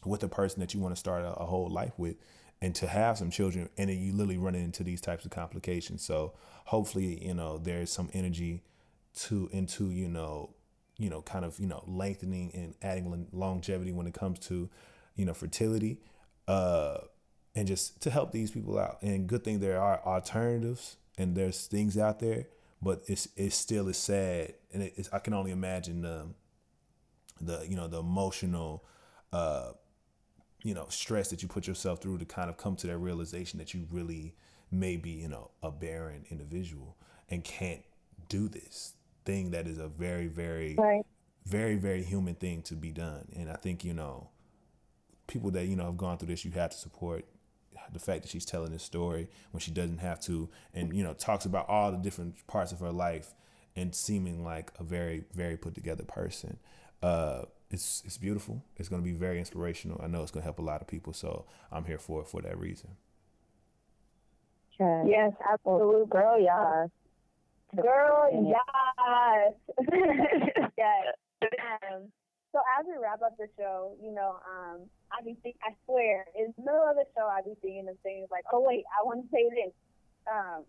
with 0.05 0.21
a 0.21 0.29
person 0.29 0.59
that 0.59 0.75
you 0.75 0.79
want 0.79 0.93
to 0.93 0.99
start 0.99 1.25
a, 1.25 1.33
a 1.33 1.45
whole 1.45 1.69
life 1.69 1.93
with 1.97 2.17
and 2.61 2.75
to 2.75 2.87
have 2.87 3.17
some 3.17 3.29
children 3.29 3.69
and 3.77 3.89
then 3.89 3.99
you 3.99 4.11
literally 4.11 4.37
run 4.37 4.55
into 4.55 4.83
these 4.83 5.01
types 5.01 5.25
of 5.25 5.31
complications 5.31 6.03
so 6.03 6.33
hopefully 6.65 7.25
you 7.25 7.33
know 7.33 7.57
there's 7.57 7.91
some 7.91 8.09
energy 8.13 8.63
to 9.15 9.49
into 9.51 9.89
you 9.91 10.07
know 10.07 10.49
you 10.97 11.09
know 11.09 11.21
kind 11.21 11.45
of 11.45 11.59
you 11.59 11.67
know 11.67 11.83
lengthening 11.87 12.51
and 12.53 12.75
adding 12.81 13.27
longevity 13.31 13.91
when 13.91 14.07
it 14.07 14.13
comes 14.13 14.39
to 14.39 14.69
you 15.15 15.25
know 15.25 15.33
fertility 15.33 15.99
uh 16.47 16.97
and 17.55 17.67
just 17.67 18.01
to 18.01 18.09
help 18.09 18.31
these 18.31 18.51
people 18.51 18.79
out. 18.79 19.01
And 19.01 19.27
good 19.27 19.43
thing 19.43 19.59
there 19.59 19.81
are 19.81 20.01
alternatives 20.05 20.97
and 21.17 21.35
there's 21.35 21.67
things 21.67 21.97
out 21.97 22.19
there, 22.19 22.47
but 22.81 23.03
it's 23.07 23.27
it 23.35 23.51
still 23.51 23.87
is 23.89 23.97
sad, 23.97 24.53
and 24.73 24.83
it's, 24.83 25.09
I 25.11 25.19
can 25.19 25.33
only 25.33 25.51
imagine 25.51 26.01
the 26.01 26.27
the 27.41 27.65
you 27.67 27.75
know 27.75 27.87
the 27.87 27.99
emotional. 27.99 28.85
Uh, 29.31 29.73
you 30.63 30.73
know 30.73 30.85
stress 30.89 31.29
that 31.29 31.41
you 31.41 31.47
put 31.47 31.67
yourself 31.67 32.01
through 32.01 32.17
to 32.17 32.25
kind 32.25 32.49
of 32.49 32.57
come 32.57 32.75
to 32.75 32.87
that 32.87 32.97
realization 32.97 33.59
that 33.59 33.73
you 33.73 33.85
really 33.91 34.35
may 34.71 34.97
be 34.97 35.11
you 35.11 35.27
know 35.27 35.51
a 35.63 35.71
barren 35.71 36.25
individual 36.29 36.95
and 37.29 37.43
can't 37.43 37.83
do 38.27 38.47
this 38.47 38.93
thing 39.25 39.51
that 39.51 39.67
is 39.67 39.77
a 39.77 39.87
very 39.87 40.27
very 40.27 40.75
right. 40.77 41.05
very 41.45 41.75
very 41.75 42.03
human 42.03 42.35
thing 42.35 42.61
to 42.61 42.75
be 42.75 42.91
done 42.91 43.27
and 43.35 43.49
i 43.49 43.55
think 43.55 43.83
you 43.83 43.93
know 43.93 44.29
people 45.27 45.51
that 45.51 45.65
you 45.65 45.75
know 45.75 45.85
have 45.85 45.97
gone 45.97 46.17
through 46.17 46.27
this 46.27 46.43
you 46.43 46.51
have 46.51 46.71
to 46.71 46.77
support 46.77 47.25
the 47.93 47.99
fact 47.99 48.21
that 48.21 48.29
she's 48.29 48.45
telling 48.45 48.71
this 48.71 48.83
story 48.83 49.27
when 49.51 49.59
she 49.59 49.71
doesn't 49.71 49.99
have 49.99 50.19
to 50.19 50.49
and 50.73 50.95
you 50.95 51.03
know 51.03 51.13
talks 51.13 51.45
about 51.45 51.67
all 51.69 51.91
the 51.91 51.97
different 51.97 52.35
parts 52.47 52.71
of 52.71 52.79
her 52.79 52.91
life 52.91 53.33
and 53.75 53.95
seeming 53.95 54.43
like 54.43 54.71
a 54.79 54.83
very 54.83 55.23
very 55.33 55.57
put 55.57 55.73
together 55.73 56.03
person 56.03 56.57
uh 57.01 57.43
it's 57.69 58.01
it's 58.05 58.17
beautiful. 58.17 58.63
It's 58.77 58.89
going 58.89 59.01
to 59.01 59.05
be 59.07 59.15
very 59.15 59.39
inspirational. 59.39 59.99
I 60.03 60.07
know 60.07 60.21
it's 60.21 60.31
going 60.31 60.41
to 60.41 60.45
help 60.45 60.59
a 60.59 60.63
lot 60.63 60.81
of 60.81 60.87
people 60.87 61.13
so 61.13 61.45
i'm 61.71 61.85
here 61.85 61.99
for 61.99 62.21
it 62.21 62.27
for 62.27 62.41
that 62.41 62.57
reason. 62.57 62.91
Yes 65.07 65.33
absolute 65.51 66.09
girl 66.09 66.39
yes 66.39 66.89
girl 67.75 68.29
yes. 68.53 69.53
Yes. 70.77 71.13
Um, 71.41 72.11
so 72.51 72.59
as 72.79 72.85
we 72.87 72.97
wrap 72.97 73.21
up 73.21 73.37
the 73.37 73.47
show, 73.57 73.95
you 74.01 74.11
know, 74.11 74.39
um, 74.41 74.89
I 75.11 75.21
be 75.23 75.37
think 75.43 75.55
I 75.61 75.73
swear 75.85 76.25
in 76.35 76.53
the 76.57 76.63
middle 76.63 76.87
of 76.89 76.95
the 76.95 77.05
show 77.15 77.27
I 77.27 77.41
be 77.45 77.53
thinking 77.61 77.87
of 77.89 77.97
things 78.01 78.27
like, 78.31 78.45
oh 78.51 78.61
wait, 78.65 78.83
I 78.89 79.05
want 79.05 79.21
to 79.21 79.29
say 79.31 79.45
this. 79.49 79.73
Um, 80.25 80.63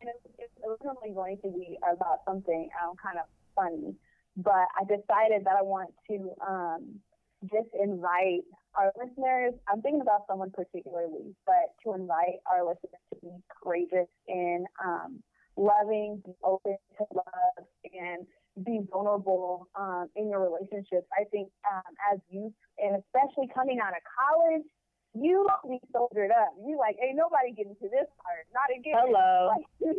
and 0.00 0.08
it, 0.08 0.16
it's 0.38 0.56
originally 0.64 1.12
going 1.12 1.36
to 1.44 1.50
be 1.50 1.76
about 1.84 2.24
something 2.24 2.68
um, 2.80 2.96
kind 2.96 3.18
of 3.18 3.26
funny, 3.54 3.94
but 4.36 4.66
I 4.78 4.84
decided 4.84 5.44
that 5.44 5.56
I 5.58 5.62
want 5.62 5.90
to 6.08 6.30
um, 6.46 7.00
just 7.44 7.68
invite 7.80 8.44
our 8.74 8.92
listeners. 8.96 9.54
I'm 9.68 9.82
thinking 9.82 10.00
about 10.00 10.22
someone 10.28 10.50
particularly, 10.50 11.34
but 11.46 11.74
to 11.84 11.94
invite 11.94 12.40
our 12.50 12.64
listeners 12.64 13.02
to 13.14 13.20
be 13.20 13.30
courageous 13.62 14.08
in 14.28 14.64
um, 14.84 15.22
loving, 15.56 16.22
be 16.24 16.32
open 16.44 16.76
to 16.98 17.04
love, 17.14 17.66
and 17.84 18.26
be 18.64 18.80
vulnerable 18.90 19.68
um, 19.74 20.08
in 20.16 20.28
your 20.28 20.40
relationships. 20.40 21.06
I 21.18 21.24
think 21.30 21.48
um, 21.70 21.94
as 22.12 22.20
youth, 22.30 22.52
and 22.78 22.96
especially 22.96 23.48
coming 23.54 23.78
out 23.80 23.92
of 23.92 24.02
college, 24.06 24.66
you 25.14 25.46
be 25.68 25.80
soldiered 25.92 26.30
up. 26.30 26.54
You 26.64 26.78
like, 26.78 26.96
ain't 27.02 27.16
nobody 27.16 27.52
getting 27.52 27.74
to 27.76 27.88
this 27.88 28.06
part. 28.22 28.46
Not 28.54 28.70
again. 28.76 28.94
Hello. 28.96 29.50
Like, 29.60 29.66
you 29.80 29.96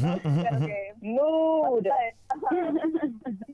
know, 0.00 0.20
okay. 0.62 0.92
Mood. 1.02 1.88
But, 2.28 2.56
um, 2.56 2.78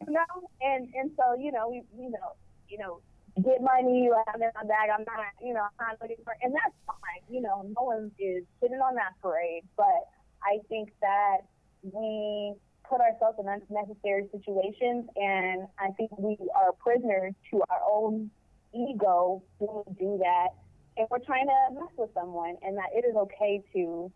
you 0.07 0.13
know, 0.13 0.49
and 0.61 0.89
and 0.95 1.11
so 1.17 1.35
you 1.39 1.53
know, 1.53 1.69
we 1.71 1.83
you 1.97 2.11
know, 2.11 2.35
you 2.69 2.79
know, 2.79 3.01
get 3.43 3.63
money. 3.63 4.05
You 4.05 4.17
have 4.27 4.41
in 4.41 4.51
my 4.55 4.65
bag. 4.65 4.91
I'm 4.93 5.05
not, 5.05 5.25
you 5.41 5.55
know, 5.55 5.63
I'm 5.63 5.89
not 5.89 5.97
looking 6.03 6.23
for, 6.25 6.35
and 6.43 6.53
that's 6.53 6.75
fine. 6.87 7.23
You 7.31 7.41
know, 7.41 7.63
no 7.63 7.87
one 7.87 8.11
is 8.19 8.45
sitting 8.61 8.79
on 8.79 8.95
that 8.97 9.15
parade. 9.23 9.65
But 9.77 10.11
I 10.43 10.59
think 10.69 10.91
that 11.01 11.39
we 11.83 12.55
put 12.89 13.01
ourselves 13.01 13.39
in 13.39 13.49
unnecessary 13.49 14.29
situations, 14.31 15.09
and 15.17 15.67
I 15.79 15.91
think 15.97 16.11
we 16.19 16.37
are 16.55 16.73
prisoners 16.73 17.35
to 17.51 17.63
our 17.71 17.81
own 17.91 18.31
ego 18.75 19.43
when 19.59 19.83
we 19.87 19.95
do 19.95 20.19
that. 20.23 20.49
And 20.97 21.07
we're 21.11 21.19
trying 21.19 21.47
to 21.47 21.75
mess 21.75 21.91
with 21.97 22.11
someone, 22.15 22.57
and 22.63 22.77
that 22.77 22.91
it 22.95 23.05
is 23.05 23.17
okay 23.17 23.63
to 23.73 24.13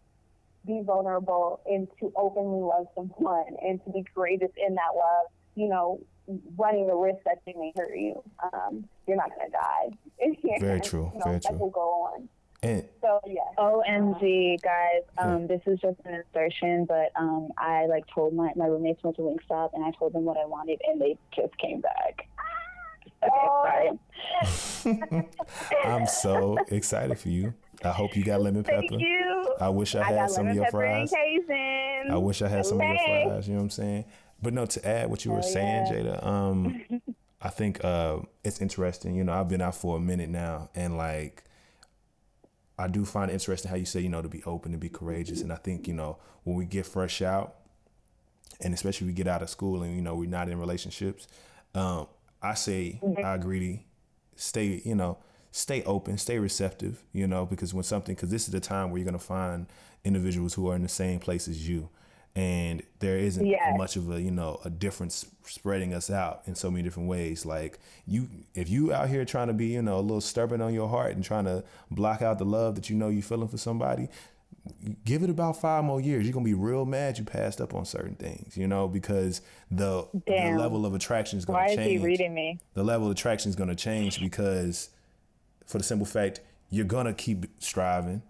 be 0.66 0.82
vulnerable 0.84 1.60
and 1.66 1.88
to 2.00 2.12
openly 2.16 2.60
love 2.60 2.86
someone 2.94 3.56
and 3.62 3.82
to 3.84 3.90
be 3.90 4.04
courageous 4.14 4.50
in 4.56 4.74
that 4.74 4.94
love. 4.94 5.26
You 5.56 5.68
know, 5.68 6.00
running 6.56 6.86
the 6.86 6.94
risk 6.94 7.18
that 7.24 7.40
they 7.46 7.54
may 7.54 7.72
hurt 7.76 7.96
you. 7.96 8.22
Um, 8.52 8.84
you're 9.06 9.16
not 9.16 9.30
going 9.34 9.50
to 9.50 9.56
die. 9.56 10.58
Very 10.60 10.80
true. 10.80 11.10
You 11.12 11.18
know, 11.18 11.24
Very 11.24 11.40
true. 11.40 11.56
Will 11.56 11.70
go 11.70 11.80
on. 12.14 12.28
And 12.62 12.84
so 13.00 13.20
yeah. 13.26 13.40
OMG, 13.56 14.60
guys. 14.62 15.02
Um, 15.16 15.46
this 15.46 15.60
is 15.66 15.78
just 15.80 15.96
an 16.04 16.14
insertion, 16.14 16.86
but 16.86 17.12
um, 17.16 17.48
I 17.56 17.86
like 17.86 18.04
told 18.12 18.34
my 18.34 18.50
my 18.56 18.66
roommates 18.66 19.02
went 19.04 19.16
to 19.16 19.22
Wingstop, 19.22 19.70
and 19.74 19.84
I 19.84 19.92
told 19.92 20.12
them 20.12 20.24
what 20.24 20.36
I 20.36 20.44
wanted, 20.44 20.80
and 20.88 21.00
they 21.00 21.16
just 21.34 21.56
came 21.58 21.80
back. 21.80 22.27
Oh. 23.22 23.98
I'm 25.84 26.06
so 26.06 26.58
excited 26.68 27.18
for 27.18 27.28
you. 27.28 27.54
I 27.84 27.90
hope 27.90 28.16
you 28.16 28.24
got 28.24 28.40
lemon 28.40 28.64
pepper. 28.64 28.80
Thank 28.88 29.00
you. 29.00 29.54
I 29.60 29.68
wish 29.68 29.94
I 29.94 30.00
I 30.02 30.12
had 30.12 30.30
some 30.30 30.48
of 30.48 30.54
your 30.54 30.70
fries. 30.70 31.12
I 31.14 32.16
wish 32.16 32.42
I 32.42 32.48
had 32.48 32.66
some 32.66 32.80
of 32.80 32.86
your 32.86 32.98
fries. 32.98 33.48
You 33.48 33.54
know 33.54 33.60
what 33.60 33.64
I'm 33.64 33.70
saying? 33.70 34.04
But 34.42 34.52
no, 34.54 34.66
to 34.66 34.88
add 34.88 35.10
what 35.10 35.24
you 35.24 35.32
were 35.32 35.40
Hell 35.40 35.50
saying, 35.50 35.86
yeah. 35.86 35.92
Jahda, 35.92 36.26
um, 36.26 36.84
I 37.42 37.48
think 37.48 37.84
uh, 37.84 38.18
it's 38.44 38.60
interesting. 38.60 39.16
You 39.16 39.24
know, 39.24 39.32
I've 39.32 39.48
been 39.48 39.60
out 39.60 39.74
for 39.74 39.96
a 39.96 40.00
minute 40.00 40.28
now, 40.28 40.70
and 40.74 40.96
like, 40.96 41.44
I 42.78 42.86
do 42.86 43.04
find 43.04 43.30
it 43.30 43.34
interesting 43.34 43.68
how 43.70 43.76
you 43.76 43.84
say, 43.84 44.00
you 44.00 44.08
know, 44.08 44.22
to 44.22 44.28
be 44.28 44.42
open, 44.44 44.72
to 44.72 44.78
be 44.78 44.88
courageous, 44.88 45.42
and 45.42 45.52
I 45.52 45.56
think 45.56 45.88
you 45.88 45.94
know 45.94 46.18
when 46.44 46.56
we 46.56 46.66
get 46.66 46.86
fresh 46.86 47.20
out, 47.20 47.56
and 48.60 48.72
especially 48.74 49.08
we 49.08 49.12
get 49.12 49.26
out 49.26 49.42
of 49.42 49.50
school, 49.50 49.82
and 49.82 49.94
you 49.94 50.02
know 50.02 50.14
we're 50.14 50.28
not 50.28 50.48
in 50.48 50.58
relationships. 50.58 51.26
Um, 51.74 52.06
I 52.42 52.54
say 52.54 53.00
mm-hmm. 53.02 53.24
I 53.24 53.34
agree. 53.34 53.84
Stay, 54.36 54.80
you 54.84 54.94
know, 54.94 55.18
stay 55.50 55.82
open, 55.84 56.18
stay 56.18 56.38
receptive. 56.38 57.02
You 57.12 57.26
know, 57.26 57.46
because 57.46 57.74
when 57.74 57.84
something, 57.84 58.14
because 58.14 58.30
this 58.30 58.46
is 58.46 58.52
the 58.52 58.60
time 58.60 58.90
where 58.90 58.98
you're 58.98 59.06
gonna 59.06 59.18
find 59.18 59.66
individuals 60.04 60.54
who 60.54 60.68
are 60.70 60.76
in 60.76 60.82
the 60.82 60.88
same 60.88 61.18
place 61.18 61.48
as 61.48 61.68
you, 61.68 61.88
and 62.36 62.82
there 63.00 63.18
isn't 63.18 63.44
Yes. 63.46 63.76
much 63.76 63.96
of 63.96 64.10
a 64.10 64.20
you 64.20 64.30
know 64.30 64.60
a 64.64 64.70
difference 64.70 65.26
spreading 65.44 65.92
us 65.94 66.10
out 66.10 66.42
in 66.46 66.54
so 66.54 66.70
many 66.70 66.82
different 66.84 67.08
ways. 67.08 67.44
Like 67.44 67.78
you, 68.06 68.28
if 68.54 68.68
you 68.68 68.92
out 68.92 69.08
here 69.08 69.24
trying 69.24 69.48
to 69.48 69.54
be 69.54 69.66
you 69.68 69.82
know 69.82 69.98
a 69.98 70.00
little 70.00 70.20
stubborn 70.20 70.60
on 70.60 70.72
your 70.74 70.88
heart 70.88 71.14
and 71.16 71.24
trying 71.24 71.44
to 71.46 71.64
block 71.90 72.22
out 72.22 72.38
the 72.38 72.44
love 72.44 72.74
that 72.76 72.88
you 72.90 72.96
know 72.96 73.08
you're 73.08 73.22
feeling 73.22 73.48
for 73.48 73.58
somebody, 73.58 74.08
give 75.04 75.22
it 75.22 75.30
about 75.30 75.60
five 75.60 75.84
more 75.84 76.00
years. 76.00 76.24
You're 76.24 76.32
gonna 76.32 76.44
be 76.44 76.54
real 76.54 76.84
mad 76.84 77.18
you 77.18 77.24
passed 77.24 77.60
up 77.60 77.74
on 77.74 77.84
certain 77.84 78.14
things, 78.14 78.56
you 78.56 78.66
know, 78.66 78.88
because 78.88 79.40
the, 79.70 80.06
the 80.26 80.54
level 80.56 80.86
of 80.86 80.94
attraction 80.94 81.38
is 81.38 81.44
gonna 81.44 81.66
change. 81.68 81.78
Why 81.78 81.84
is 81.84 81.90
he 81.90 81.98
reading 81.98 82.34
me? 82.34 82.58
the 82.74 82.84
level 82.84 83.06
of 83.06 83.12
attraction 83.12 83.48
is 83.50 83.56
going 83.56 83.68
to 83.68 83.74
change 83.74 84.20
because 84.20 84.90
for 85.66 85.78
the 85.78 85.84
simple 85.84 86.06
fact 86.06 86.40
you're 86.70 86.84
going 86.84 87.06
to 87.06 87.12
keep 87.12 87.46
striving 87.58 88.22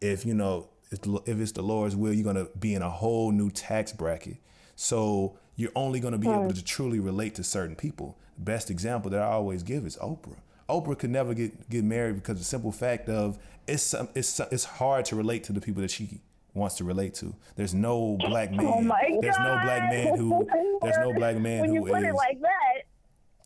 if 0.00 0.24
you 0.24 0.34
know 0.34 0.68
if 0.90 1.00
if 1.26 1.38
it's 1.40 1.52
the 1.52 1.62
lord's 1.62 1.94
will 1.94 2.12
you're 2.12 2.24
going 2.24 2.36
to 2.36 2.50
be 2.58 2.74
in 2.74 2.82
a 2.82 2.90
whole 2.90 3.30
new 3.32 3.50
tax 3.50 3.92
bracket 3.92 4.36
so 4.76 5.36
you're 5.56 5.70
only 5.76 6.00
going 6.00 6.12
to 6.12 6.18
be 6.18 6.28
able 6.28 6.52
to 6.52 6.64
truly 6.64 6.98
relate 7.00 7.34
to 7.34 7.44
certain 7.44 7.76
people 7.76 8.16
the 8.36 8.44
best 8.44 8.70
example 8.70 9.10
that 9.10 9.20
i 9.20 9.26
always 9.26 9.62
give 9.62 9.84
is 9.84 9.96
oprah 9.98 10.36
oprah 10.72 10.98
could 10.98 11.10
never 11.10 11.34
get 11.34 11.68
get 11.70 11.84
married 11.84 12.16
because 12.16 12.38
the 12.38 12.44
simple 12.44 12.72
fact 12.72 13.08
of 13.08 13.38
it's 13.66 13.94
it's 14.14 14.40
it's 14.40 14.64
hard 14.64 15.04
to 15.06 15.16
relate 15.16 15.44
to 15.44 15.52
the 15.52 15.60
people 15.60 15.82
that 15.82 15.90
she 15.90 16.20
wants 16.54 16.76
to 16.76 16.84
relate 16.84 17.14
to. 17.14 17.34
There's 17.56 17.74
no 17.74 18.16
black 18.18 18.50
oh 18.52 18.56
man. 18.56 18.66
Oh 18.66 18.80
my 18.80 19.18
there's 19.20 19.38
no 19.38 19.58
black 19.62 19.90
man 19.90 20.18
who 20.18 20.48
there's 20.82 20.98
no 20.98 21.12
black 21.14 21.36
man 21.36 21.60
when 21.60 21.70
who 21.70 21.74
you 21.86 21.92
put 21.92 22.02
is 22.02 22.08
it 22.08 22.14
like 22.14 22.40
that. 22.40 22.82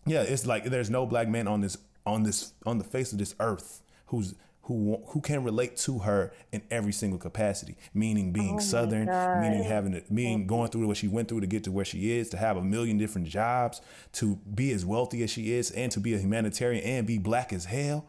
yeah, 0.07 0.23
it's 0.23 0.47
like 0.47 0.65
there's 0.65 0.91
no 0.91 1.07
black 1.07 1.29
man 1.29 1.47
on 1.49 1.61
this 1.61 1.77
on 2.05 2.23
this 2.23 2.53
on 2.65 2.79
the 2.79 2.85
face 2.85 3.13
of 3.13 3.19
this 3.19 3.35
earth 3.41 3.83
who's 4.07 4.35
who 4.67 5.01
who 5.09 5.21
can 5.21 5.45
relate 5.45 5.77
to 5.77 6.01
her 6.01 6.33
in 6.51 6.61
every 6.73 6.93
single 6.93 7.19
capacity. 7.19 7.77
Meaning 7.95 8.33
being 8.33 8.59
southern, 8.59 9.07
meaning 9.41 9.63
having 9.63 9.95
it, 9.95 10.11
meaning 10.11 10.47
going 10.47 10.71
through 10.71 10.89
what 10.89 10.97
she 10.97 11.07
went 11.07 11.29
through 11.29 11.41
to 11.41 11.47
get 11.47 11.65
to 11.65 11.71
where 11.71 11.85
she 11.85 12.13
is, 12.19 12.29
to 12.31 12.37
have 12.37 12.57
a 12.57 12.63
million 12.63 12.99
different 12.99 13.29
jobs, 13.29 13.81
to 14.15 14.37
be 14.55 14.73
as 14.73 14.85
wealthy 14.85 15.23
as 15.23 15.31
she 15.31 15.53
is, 15.53 15.71
and 15.71 15.93
to 15.93 16.01
be 16.01 16.15
a 16.15 16.19
humanitarian 16.19 16.83
and 16.83 17.07
be 17.07 17.17
black 17.17 17.53
as 17.53 17.65
hell. 17.65 18.07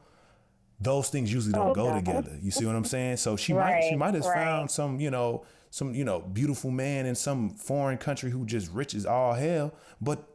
Those 0.80 1.10
things 1.10 1.32
usually 1.32 1.54
don't 1.54 1.74
go 1.74 1.94
together. 1.94 2.38
You 2.42 2.50
see 2.50 2.66
what 2.66 2.76
I'm 2.76 2.86
saying? 2.86 3.18
So 3.18 3.38
she 3.38 3.54
might 3.54 3.88
she 3.88 3.96
might 3.96 4.16
have 4.16 4.26
right. 4.26 4.44
found 4.44 4.72
some 4.72 5.00
you 5.00 5.12
know 5.12 5.46
some 5.70 5.94
you 5.94 6.06
know 6.06 6.22
beautiful 6.22 6.72
man 6.72 7.06
in 7.06 7.14
some 7.14 7.52
foreign 7.52 8.00
country 8.00 8.32
who 8.32 8.46
just 8.46 8.72
rich 8.72 8.96
as 8.96 9.06
all 9.06 9.34
hell, 9.34 9.76
but 10.02 10.28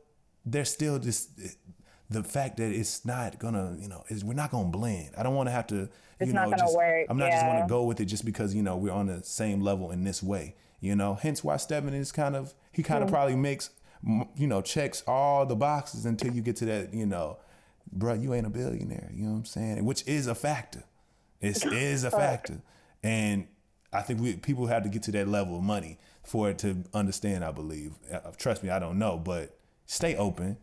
there's 0.44 0.70
still 0.70 0.99
this 1.01 1.28
the 2.12 2.22
fact 2.22 2.56
that 2.59 2.72
it's 2.72 3.05
not 3.05 3.39
gonna 3.39 3.76
you 3.78 3.89
know 3.89 4.05
is 4.09 4.24
we're 4.24 4.34
not 4.34 4.51
gonna 4.51 4.68
blend. 4.68 5.10
I 5.16 5.22
don't 5.22 5.34
want 5.34 5.48
to 5.48 5.52
have 5.52 5.66
to 5.68 5.89
It's 6.18 6.28
you 6.28 6.32
know 6.32 6.52
just 6.56 6.76
work, 6.76 7.06
I'm 7.09 7.16
not 7.16 7.30
just 7.30 7.47
want 7.47 7.64
to 7.64 7.68
go 7.68 7.84
with 7.84 8.01
it 8.01 8.06
just 8.06 8.24
because 8.24 8.55
you 8.55 8.62
know 8.62 8.76
we're 8.76 8.93
on 8.93 9.06
the 9.06 9.22
same 9.22 9.60
level 9.60 9.90
in 9.90 10.05
this 10.05 10.22
way. 10.22 10.55
You 10.80 10.97
know, 10.97 11.14
hence 11.14 11.44
why 11.44 11.56
Stedman 11.59 11.94
is 11.94 12.12
kind 12.12 12.34
of 12.34 12.55
he 12.72 12.82
kind 12.82 13.05
of 13.05 13.10
probably 13.10 13.36
makes 13.36 13.70
you 14.36 14.47
know 14.47 14.60
checks 14.62 15.02
all 15.06 15.47
the 15.47 15.55
boxes 15.55 16.06
until 16.06 16.32
you 16.32 16.43
get 16.43 16.56
to 16.56 16.64
that 16.66 16.93
you 16.93 17.06
know, 17.06 17.39
bruh, 17.97 18.20
you 18.20 18.34
ain't 18.34 18.47
a 18.47 18.51
billionaire. 18.51 19.10
You 19.14 19.24
know 19.24 19.32
what 19.32 19.39
I'm 19.39 19.44
saying? 19.44 19.84
Which 19.84 20.06
is 20.06 20.26
a 20.26 20.34
factor. 20.34 20.84
It 21.40 21.64
is 21.72 22.05
a 22.05 22.10
factor, 22.10 22.60
and 23.02 23.47
I 23.93 24.02
think 24.02 24.20
we 24.20 24.36
people 24.36 24.66
have 24.66 24.82
to 24.82 24.89
get 24.89 25.02
to 25.05 25.12
that 25.12 25.28
level 25.28 25.56
of 25.56 25.62
money 25.62 25.98
for 26.24 26.51
it 26.51 26.59
to 26.59 26.84
understand. 26.93 27.44
I 27.44 27.52
believe. 27.52 27.93
Uh, 28.12 28.18
trust 28.36 28.62
me, 28.62 28.70
I 28.70 28.78
don't 28.78 28.98
know, 28.98 29.18
but 29.18 29.56
stay 29.86 30.16
open, 30.16 30.56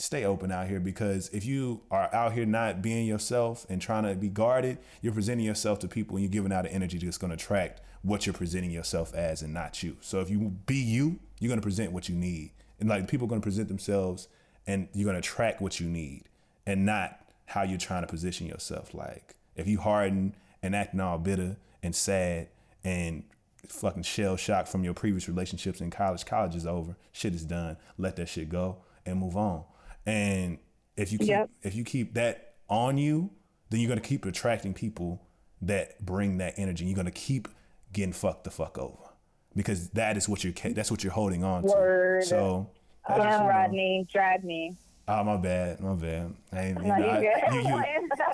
stay 0.00 0.24
open 0.24 0.50
out 0.50 0.66
here 0.66 0.80
because 0.80 1.28
if 1.28 1.44
you 1.44 1.82
are 1.90 2.08
out 2.14 2.32
here 2.32 2.46
not 2.46 2.80
being 2.80 3.06
yourself 3.06 3.66
and 3.68 3.82
trying 3.82 4.04
to 4.04 4.14
be 4.14 4.28
guarded, 4.28 4.78
you're 5.02 5.12
presenting 5.12 5.44
yourself 5.44 5.78
to 5.78 5.88
people 5.88 6.16
and 6.16 6.24
you're 6.24 6.32
giving 6.32 6.52
out 6.52 6.64
an 6.64 6.72
energy 6.72 6.96
that's 6.98 7.18
going 7.18 7.28
to 7.28 7.34
attract 7.34 7.82
what 8.02 8.24
you're 8.24 8.32
presenting 8.32 8.70
yourself 8.70 9.14
as 9.14 9.42
and 9.42 9.52
not 9.52 9.82
you. 9.82 9.96
So 10.00 10.20
if 10.20 10.30
you 10.30 10.38
be 10.64 10.76
you, 10.76 11.18
you're 11.38 11.48
going 11.48 11.60
to 11.60 11.64
present 11.64 11.92
what 11.92 12.08
you 12.08 12.14
need. 12.14 12.52
And 12.78 12.88
like 12.88 13.08
people 13.08 13.26
are 13.26 13.28
going 13.28 13.42
to 13.42 13.44
present 13.44 13.68
themselves 13.68 14.28
and 14.66 14.88
you're 14.94 15.04
going 15.04 15.20
to 15.20 15.28
attract 15.28 15.60
what 15.60 15.80
you 15.80 15.86
need 15.86 16.24
and 16.66 16.86
not 16.86 17.20
how 17.44 17.62
you're 17.62 17.78
trying 17.78 18.02
to 18.02 18.08
position 18.08 18.46
yourself. 18.46 18.94
Like 18.94 19.34
if 19.54 19.68
you 19.68 19.80
harden 19.80 20.34
and 20.62 20.74
acting 20.74 21.00
all 21.00 21.18
bitter 21.18 21.58
and 21.82 21.94
sad 21.94 22.48
and 22.82 23.24
fucking 23.68 24.04
shell 24.04 24.36
shocked 24.36 24.68
from 24.68 24.82
your 24.82 24.94
previous 24.94 25.28
relationships 25.28 25.82
in 25.82 25.90
college, 25.90 26.24
college 26.24 26.56
is 26.56 26.66
over. 26.66 26.96
Shit 27.12 27.34
is 27.34 27.44
done. 27.44 27.76
Let 27.98 28.16
that 28.16 28.30
shit 28.30 28.48
go 28.48 28.78
and 29.04 29.18
move 29.18 29.36
on. 29.36 29.64
And 30.10 30.58
if 30.96 31.12
you 31.12 31.18
keep 31.18 31.28
yep. 31.28 31.50
if 31.62 31.74
you 31.74 31.84
keep 31.84 32.14
that 32.14 32.54
on 32.68 32.98
you, 32.98 33.30
then 33.70 33.80
you're 33.80 33.88
gonna 33.88 34.00
keep 34.00 34.24
attracting 34.24 34.74
people 34.74 35.22
that 35.62 36.04
bring 36.04 36.38
that 36.38 36.54
energy. 36.56 36.84
You're 36.84 36.96
gonna 36.96 37.10
keep 37.10 37.48
getting 37.92 38.12
fucked 38.12 38.44
the 38.44 38.50
fuck 38.50 38.76
over 38.76 39.10
because 39.54 39.90
that 39.90 40.16
is 40.16 40.28
what 40.28 40.42
you're 40.42 40.52
that's 40.72 40.90
what 40.90 41.04
you're 41.04 41.12
holding 41.12 41.44
on 41.44 41.62
Word. 41.62 42.22
to. 42.22 42.26
So, 42.26 42.70
um, 43.08 43.18
Rodney, 43.18 44.06
drag 44.12 44.44
me. 44.44 44.76
Oh 45.06 45.24
my 45.24 45.36
bad, 45.36 45.80
my 45.80 45.94
bad. 45.94 46.34
I 46.52 46.68
you, 46.68 46.74
know, 46.74 46.82
I, 46.84 47.20
you, 47.20 47.60
you, 47.60 47.84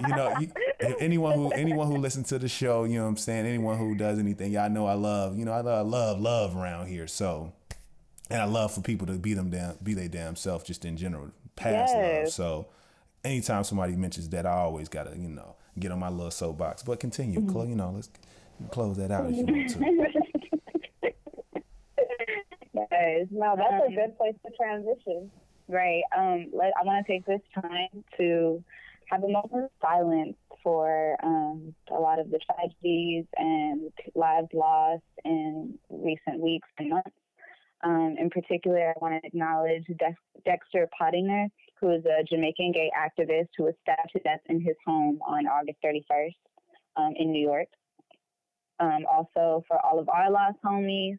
you, 0.09 0.15
know, 0.15 0.36
you, 0.40 0.97
anyone 0.98 1.35
who 1.35 1.51
anyone 1.51 1.86
who 1.86 1.97
listens 1.97 2.28
to 2.28 2.39
the 2.39 2.48
show, 2.48 2.85
you 2.85 2.97
know 2.97 3.05
what 3.05 3.11
I'm 3.11 3.16
saying. 3.16 3.47
Anyone 3.47 3.78
who 3.78 3.94
does 3.94 4.19
anything, 4.19 4.53
y'all 4.53 4.69
know 4.69 4.86
I 4.86 4.94
love. 4.94 5.39
You 5.39 5.44
know, 5.44 5.53
I 5.53 5.61
love 5.61 5.86
love, 5.86 6.20
love 6.20 6.57
around 6.57 6.89
here. 6.89 7.07
So, 7.07 7.53
and 8.28 8.43
I 8.43 8.44
love 8.44 8.74
for 8.74 8.82
people 8.82 9.07
to 9.07 9.15
be 9.15 9.35
them 9.35 9.51
damn, 9.51 9.77
be 9.82 9.94
their 9.94 10.09
damn 10.09 10.36
self, 10.36 10.65
just 10.65 10.85
in 10.85 10.97
general, 10.97 11.31
past 11.57 11.95
yes. 11.95 12.24
love. 12.24 12.33
So, 12.33 12.66
anytime 13.24 13.65
somebody 13.65 13.97
mentions 13.97 14.28
that, 14.31 14.47
I 14.47 14.53
always 14.53 14.89
gotta, 14.89 15.16
you 15.16 15.28
know, 15.28 15.57
get 15.78 15.91
on 15.91 15.99
my 15.99 16.09
little 16.09 16.31
soapbox. 16.31 16.83
But 16.83 17.01
continue, 17.01 17.41
mm-hmm. 17.41 17.51
Chloe. 17.51 17.69
You 17.70 17.77
know, 17.77 17.91
let's 17.91 18.11
close 18.70 18.97
that 18.99 19.11
out 19.11 19.31
if 19.31 19.37
you 19.37 19.45
want 19.45 19.70
to. 19.70 19.78
yes, 22.74 23.27
no, 23.31 23.57
that's 23.57 23.85
a 23.89 23.95
good 23.95 24.16
place 24.16 24.35
to 24.45 24.53
transition. 24.57 25.31
Right. 25.69 26.03
Um, 26.16 26.47
let, 26.53 26.73
I 26.81 26.85
want 26.85 27.05
to 27.05 27.12
take 27.12 27.27
this 27.27 27.41
time 27.55 28.05
to 28.19 28.62
have 29.07 29.23
a 29.23 29.28
moment 29.28 29.65
of 29.65 29.70
silence 29.81 30.37
for 30.62 31.16
um, 31.23 31.74
a 31.91 31.95
lot 31.95 32.19
of 32.19 32.31
the 32.31 32.39
tragedies 32.39 33.24
and 33.37 33.93
lives 34.15 34.49
lost 34.53 35.03
in 35.24 35.78
recent 35.91 36.41
weeks 36.41 36.69
and 36.78 36.91
months. 36.91 37.11
Um, 37.86 38.16
in 38.18 38.30
particular, 38.30 38.90
I 38.90 38.94
want 39.00 39.22
to 39.22 39.26
acknowledge 39.26 39.84
De- 39.86 40.16
Dexter 40.44 40.88
Pottinger, 40.98 41.46
who 41.80 41.90
is 41.92 42.04
a 42.04 42.24
Jamaican 42.24 42.72
gay 42.72 42.90
activist 42.98 43.50
who 43.56 43.62
was 43.62 43.74
stabbed 43.82 44.10
to 44.12 44.18
death 44.20 44.40
in 44.46 44.60
his 44.60 44.74
home 44.84 45.20
on 45.24 45.46
August 45.46 45.78
31st 45.84 46.34
um, 46.96 47.12
in 47.16 47.30
New 47.30 47.40
York. 47.40 47.68
Um, 48.80 49.04
also, 49.08 49.62
for 49.68 49.78
all 49.86 50.00
of 50.00 50.08
our 50.08 50.32
lost 50.32 50.56
homies, 50.64 51.18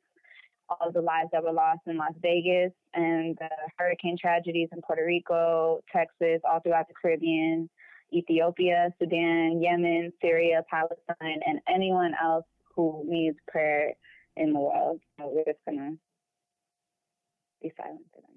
all 0.69 0.89
of 0.89 0.93
the 0.93 1.01
lives 1.01 1.29
that 1.31 1.41
were 1.41 1.53
lost 1.53 1.79
in 1.87 1.95
Las 1.95 2.11
Vegas 2.21 2.73
and 2.93 3.37
the 3.39 3.49
hurricane 3.77 4.17
tragedies 4.19 4.67
in 4.73 4.81
Puerto 4.81 5.05
Rico, 5.05 5.79
Texas, 5.89 6.41
all 6.43 6.59
throughout 6.59 6.89
the 6.89 6.93
Caribbean, 7.01 7.69
Ethiopia, 8.13 8.89
Sudan, 8.99 9.61
Yemen, 9.61 10.11
Syria, 10.21 10.63
Palestine, 10.69 11.39
and 11.47 11.61
anyone 11.73 12.11
else 12.21 12.45
who 12.75 13.05
needs 13.07 13.37
prayer 13.47 13.93
in 14.35 14.51
the 14.51 14.59
world. 14.59 14.99
So 15.17 15.31
we're 15.33 15.45
just 15.45 15.63
going 15.65 15.77
to 15.77 15.97
be 17.61 17.71
silent 17.77 18.05
for 18.13 18.21
them. 18.21 18.31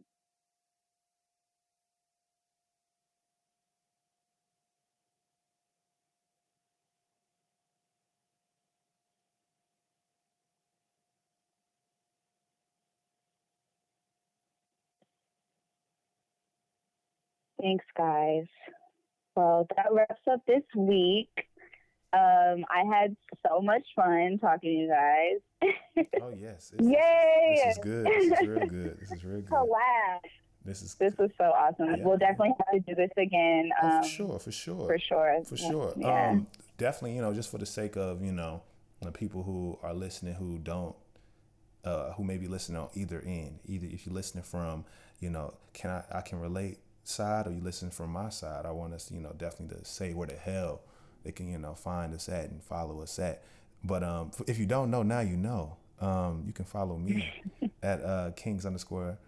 Thanks, 17.61 17.85
guys. 17.97 18.47
Well, 19.37 19.67
that 19.77 19.93
wraps 19.93 20.23
up 20.31 20.41
this 20.47 20.63
week. 20.75 21.50
Um, 22.13 22.65
I 22.69 22.85
had 22.91 23.17
so 23.47 23.61
much 23.61 23.87
fun 23.95 24.39
talking 24.41 24.71
to 24.71 24.77
you 24.77 24.89
guys. 24.89 25.75
oh 26.21 26.33
yes! 26.37 26.73
It's, 26.77 26.89
Yay! 26.89 27.63
This 27.65 27.77
is 27.77 27.83
good. 27.83 28.07
This 28.07 28.41
is 28.41 28.49
real 28.49 28.67
good. 28.67 28.99
This 29.01 29.13
is 29.13 29.25
real 29.25 29.41
good. 29.43 29.51
Collab. 29.51 30.19
This 30.65 30.83
is 30.83 30.95
this 30.95 31.15
was 31.19 31.31
so 31.39 31.45
awesome. 31.45 31.97
Yeah. 31.97 32.05
We'll 32.05 32.19
definitely 32.19 32.55
have 32.59 32.85
to 32.85 32.91
do 32.91 32.95
this 32.95 33.11
again. 33.17 33.71
Um, 33.83 33.91
oh, 33.91 33.91
for 33.91 33.97
um, 33.97 34.11
sure, 34.11 34.39
for 34.39 34.53
sure, 34.53 34.87
for 34.87 34.99
sure, 34.99 35.45
for 35.45 35.57
sure. 35.57 35.95
Yeah. 35.97 36.31
Um, 36.31 36.47
definitely, 36.79 37.15
you 37.15 37.23
know, 37.23 37.33
just 37.33 37.51
for 37.51 37.59
the 37.59 37.67
sake 37.67 37.97
of 37.97 38.23
you 38.23 38.33
know 38.33 38.63
the 39.01 39.13
people 39.13 39.43
who 39.43 39.79
are 39.83 39.95
listening 39.95 40.35
who 40.35 40.59
don't, 40.59 40.97
uh, 41.85 42.13
who 42.13 42.25
may 42.25 42.37
be 42.37 42.49
listening 42.49 42.79
on 42.79 42.89
either 42.95 43.23
end. 43.25 43.61
Either 43.67 43.87
if 43.91 44.05
you're 44.05 44.15
listening 44.15 44.45
from, 44.45 44.85
you 45.21 45.31
know, 45.31 45.55
can 45.73 45.91
I 45.91 46.19
I 46.19 46.21
can 46.23 46.41
relate 46.41 46.79
side 47.05 47.47
or 47.47 47.53
you 47.53 47.61
listen 47.61 47.91
from 47.91 48.11
my 48.11 48.29
side, 48.29 48.67
I 48.67 48.71
want 48.71 48.95
us, 48.95 49.11
you 49.11 49.21
know, 49.21 49.33
definitely 49.37 49.79
to 49.79 49.85
say 49.85 50.13
where 50.13 50.27
the 50.27 50.37
hell 50.37 50.83
they 51.25 51.33
can, 51.33 51.51
you 51.51 51.59
know, 51.59 51.75
find 51.75 52.15
us 52.15 52.29
at 52.29 52.51
and 52.51 52.63
follow 52.63 53.01
us 53.01 53.19
at. 53.19 53.43
But 53.85 54.03
um, 54.03 54.31
if 54.47 54.59
you 54.59 54.67
don't 54.67 54.91
know, 54.91 55.03
now 55.03 55.21
you 55.21 55.37
know. 55.37 55.77
Um, 56.01 56.45
you 56.47 56.55
can 56.55 56.65
follow 56.65 56.97
me 56.97 57.31
at 57.83 58.03
uh, 58.03 58.31
Kings 58.35 58.65
underscore 58.65 59.19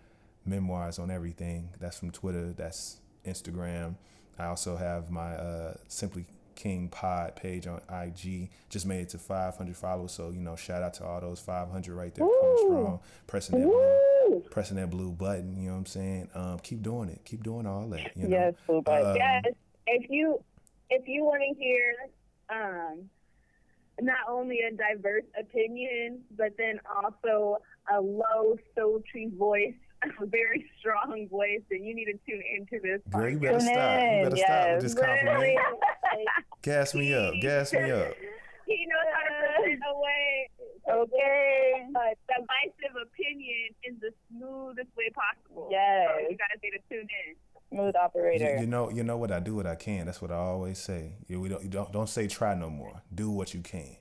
memoirs 0.47 0.98
on 0.98 1.10
everything. 1.10 1.69
That's 1.78 1.98
from 1.98 2.10
Twitter. 2.10 2.52
That's 2.52 2.98
Instagram. 3.27 3.97
I 4.39 4.47
also 4.47 4.77
have 4.77 5.10
my 5.10 5.35
uh, 5.35 5.74
Simply 5.89 6.24
King 6.55 6.89
Pod 6.89 7.36
page 7.36 7.66
on 7.66 7.81
IG. 7.90 8.51
Just 8.69 8.86
made 8.86 9.01
it 9.01 9.09
to 9.10 9.19
500 9.19 9.77
followers. 9.77 10.12
So, 10.12 10.31
you 10.31 10.40
know, 10.40 10.56
shout 10.56 10.82
out 10.82 10.94
to 10.94 11.05
all 11.05 11.20
those 11.20 11.40
500 11.40 11.94
right 11.94 12.14
there 12.14 12.27
coming 12.27 12.56
strong, 12.59 13.01
pressing 13.27 13.60
that 13.60 13.66
blue, 13.66 14.40
pressing 14.51 14.77
that 14.77 14.90
blue 14.90 15.10
button. 15.10 15.56
You 15.60 15.69
know 15.69 15.73
what 15.73 15.78
I'm 15.78 15.86
saying? 15.86 16.28
Um, 16.35 16.59
keep 16.60 16.82
doing 16.82 17.10
it. 17.10 17.20
Keep 17.24 17.43
doing 17.43 17.66
all 17.66 17.86
that. 17.89 18.16
You 18.16 18.24
know? 18.24 18.28
Yes, 18.28 18.55
blue 18.66 18.82
button. 18.82 19.10
Um, 19.10 19.16
yes. 19.16 19.44
If 19.86 20.10
you 20.10 20.43
if 20.93 21.09
you 21.09 21.24
want 21.24 21.43
to 21.43 21.55
hear 21.59 21.94
um, 22.51 23.09
not 24.01 24.28
only 24.28 24.60
a 24.60 24.70
diverse 24.70 25.24
opinion, 25.39 26.20
but 26.36 26.52
then 26.59 26.81
also 26.97 27.59
a 27.93 28.01
low, 28.01 28.56
sultry 28.74 29.31
voice 29.36 29.74
a 30.20 30.27
very 30.27 30.64
strong 30.78 31.28
voice, 31.31 31.62
and 31.70 31.85
you 31.85 31.94
need 31.94 32.06
to 32.06 32.19
tune 32.27 32.43
into 32.56 32.81
this. 32.82 33.01
Girl, 33.10 33.31
you 33.31 33.39
better 33.39 33.60
stop. 33.60 33.70
You 33.70 34.23
better 34.24 34.36
yes. 34.36 34.47
stop 34.47 34.74
with 34.74 34.82
this 34.82 34.94
compliment. 34.94 35.59
gas 36.62 36.94
me 36.94 37.14
up. 37.14 37.35
Gas 37.40 37.73
me 37.73 37.90
up. 37.90 38.12
He 38.64 38.86
knows 38.86 39.10
how 39.12 39.23
to 39.27 39.35
put 39.59 39.69
it 39.69 39.82
away. 39.90 40.48
Okay. 40.89 41.86
But 41.93 42.16
divisive 42.24 42.94
opinion 42.94 43.74
in 43.85 43.98
the 44.01 44.14
smoothest 44.31 44.89
way 44.97 45.10
possible. 45.12 45.69
Yes. 45.69 46.09
So 46.09 46.31
you 46.31 46.36
gotta 46.39 46.56
stay 46.56 46.70
to 46.70 46.81
tune 46.89 47.05
in. 47.05 47.35
Smooth 47.73 47.97
operator. 47.97 48.55
You, 48.55 48.61
you, 48.61 48.66
know, 48.66 48.90
you 48.90 49.03
know 49.03 49.16
what 49.16 49.32
I 49.32 49.40
do. 49.40 49.55
What 49.55 49.66
I 49.66 49.74
can. 49.74 50.07
That's 50.07 50.20
what 50.20 50.31
I 50.31 50.36
always 50.36 50.78
say. 50.78 51.12
You, 51.27 51.40
we 51.40 51.49
don't, 51.49 51.62
you 51.62 51.69
don't, 51.69 51.90
don't 51.93 52.09
say 52.09 52.28
try 52.28 52.55
no 52.55 52.70
more. 52.70 53.03
Do 53.15 53.31
what 53.31 53.55
you 53.55 53.61
can. 53.61 53.97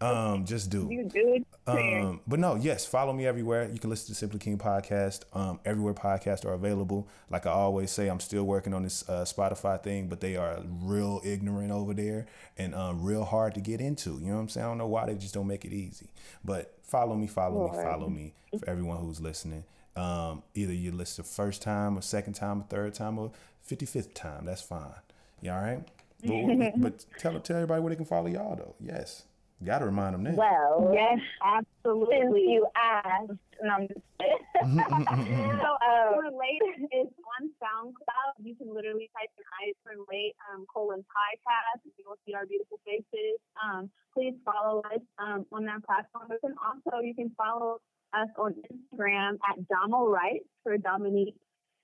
Um, 0.00 0.44
just 0.44 0.68
do. 0.68 0.88
You 0.90 1.04
do. 1.04 1.44
Um, 1.66 2.20
but 2.26 2.38
no, 2.38 2.54
yes, 2.54 2.84
follow 2.84 3.12
me 3.12 3.26
everywhere. 3.26 3.68
You 3.72 3.78
can 3.78 3.88
listen 3.88 4.08
to 4.08 4.14
Simply 4.14 4.38
King 4.38 4.58
podcast. 4.58 5.22
Um, 5.32 5.58
everywhere 5.64 5.94
podcasts 5.94 6.44
are 6.44 6.52
available. 6.52 7.08
Like 7.30 7.46
I 7.46 7.50
always 7.50 7.90
say, 7.90 8.08
I'm 8.08 8.20
still 8.20 8.44
working 8.44 8.74
on 8.74 8.82
this 8.82 9.08
uh, 9.08 9.24
Spotify 9.24 9.82
thing, 9.82 10.08
but 10.08 10.20
they 10.20 10.36
are 10.36 10.60
real 10.82 11.22
ignorant 11.24 11.72
over 11.72 11.94
there 11.94 12.26
and 12.58 12.74
um, 12.74 13.02
real 13.02 13.24
hard 13.24 13.54
to 13.54 13.60
get 13.60 13.80
into. 13.80 14.18
You 14.20 14.26
know 14.26 14.34
what 14.34 14.40
I'm 14.42 14.48
saying? 14.50 14.66
I 14.66 14.68
don't 14.68 14.78
know 14.78 14.86
why 14.86 15.06
they 15.06 15.14
just 15.14 15.32
don't 15.32 15.46
make 15.46 15.64
it 15.64 15.72
easy. 15.72 16.10
But 16.44 16.74
follow 16.82 17.16
me, 17.16 17.26
follow 17.26 17.60
Lord. 17.60 17.76
me, 17.76 17.82
follow 17.82 18.08
me 18.10 18.34
for 18.58 18.68
everyone 18.68 18.98
who's 18.98 19.20
listening. 19.20 19.64
Um, 19.96 20.42
either 20.54 20.74
you 20.74 20.92
listen 20.92 21.24
first 21.24 21.62
time, 21.62 21.98
or 21.98 22.02
second 22.02 22.34
time, 22.34 22.60
or 22.60 22.64
third 22.64 22.94
time, 22.94 23.18
or 23.18 23.32
fifty 23.62 23.86
fifth 23.86 24.14
time. 24.14 24.44
That's 24.44 24.62
fine. 24.62 24.92
You 25.40 25.52
all 25.52 25.60
right? 25.60 25.82
But, 26.22 26.80
but 26.80 27.06
tell 27.18 27.38
tell 27.40 27.56
everybody 27.56 27.80
where 27.80 27.90
they 27.90 27.96
can 27.96 28.04
follow 28.04 28.26
y'all 28.26 28.56
though. 28.56 28.74
Yes. 28.80 29.24
Got 29.64 29.78
to 29.78 29.86
remind 29.86 30.12
them 30.12 30.24
that. 30.24 30.36
Well, 30.36 30.92
yes, 30.92 31.16
absolutely. 31.40 32.20
Since 32.20 32.60
you 32.60 32.66
asked, 32.76 33.40
and 33.58 33.72
I'm 33.72 33.88
just 33.88 34.04
so 34.60 35.70
uh, 35.80 36.28
late 36.28 36.60
is 36.92 37.08
on 37.40 37.48
SoundCloud. 37.56 38.44
You 38.44 38.54
can 38.54 38.68
literally 38.68 39.08
type 39.16 39.32
in 39.32 39.44
"I 39.56 39.72
Can 39.80 40.04
Relate" 40.04 40.36
um, 40.52 40.66
colon 40.68 41.00
podcast. 41.08 41.80
You 41.96 42.04
will 42.06 42.18
see 42.26 42.34
our 42.34 42.44
beautiful 42.44 42.78
faces. 42.84 43.40
Um, 43.56 43.88
please 44.12 44.34
follow 44.44 44.82
us 44.92 45.00
um, 45.18 45.46
on 45.50 45.64
that 45.64 45.82
platform, 45.84 46.28
and 46.42 46.54
also 46.60 47.00
you 47.00 47.14
can 47.14 47.30
follow 47.36 47.80
us 48.16 48.28
on 48.38 48.54
Instagram 48.72 49.38
at 49.48 49.56
Domo 49.68 50.06
Writes 50.06 50.46
for 50.62 50.76
Dominique 50.78 51.36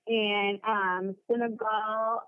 and 0.07 0.59
um, 0.67 1.15
Senegal 1.29 2.21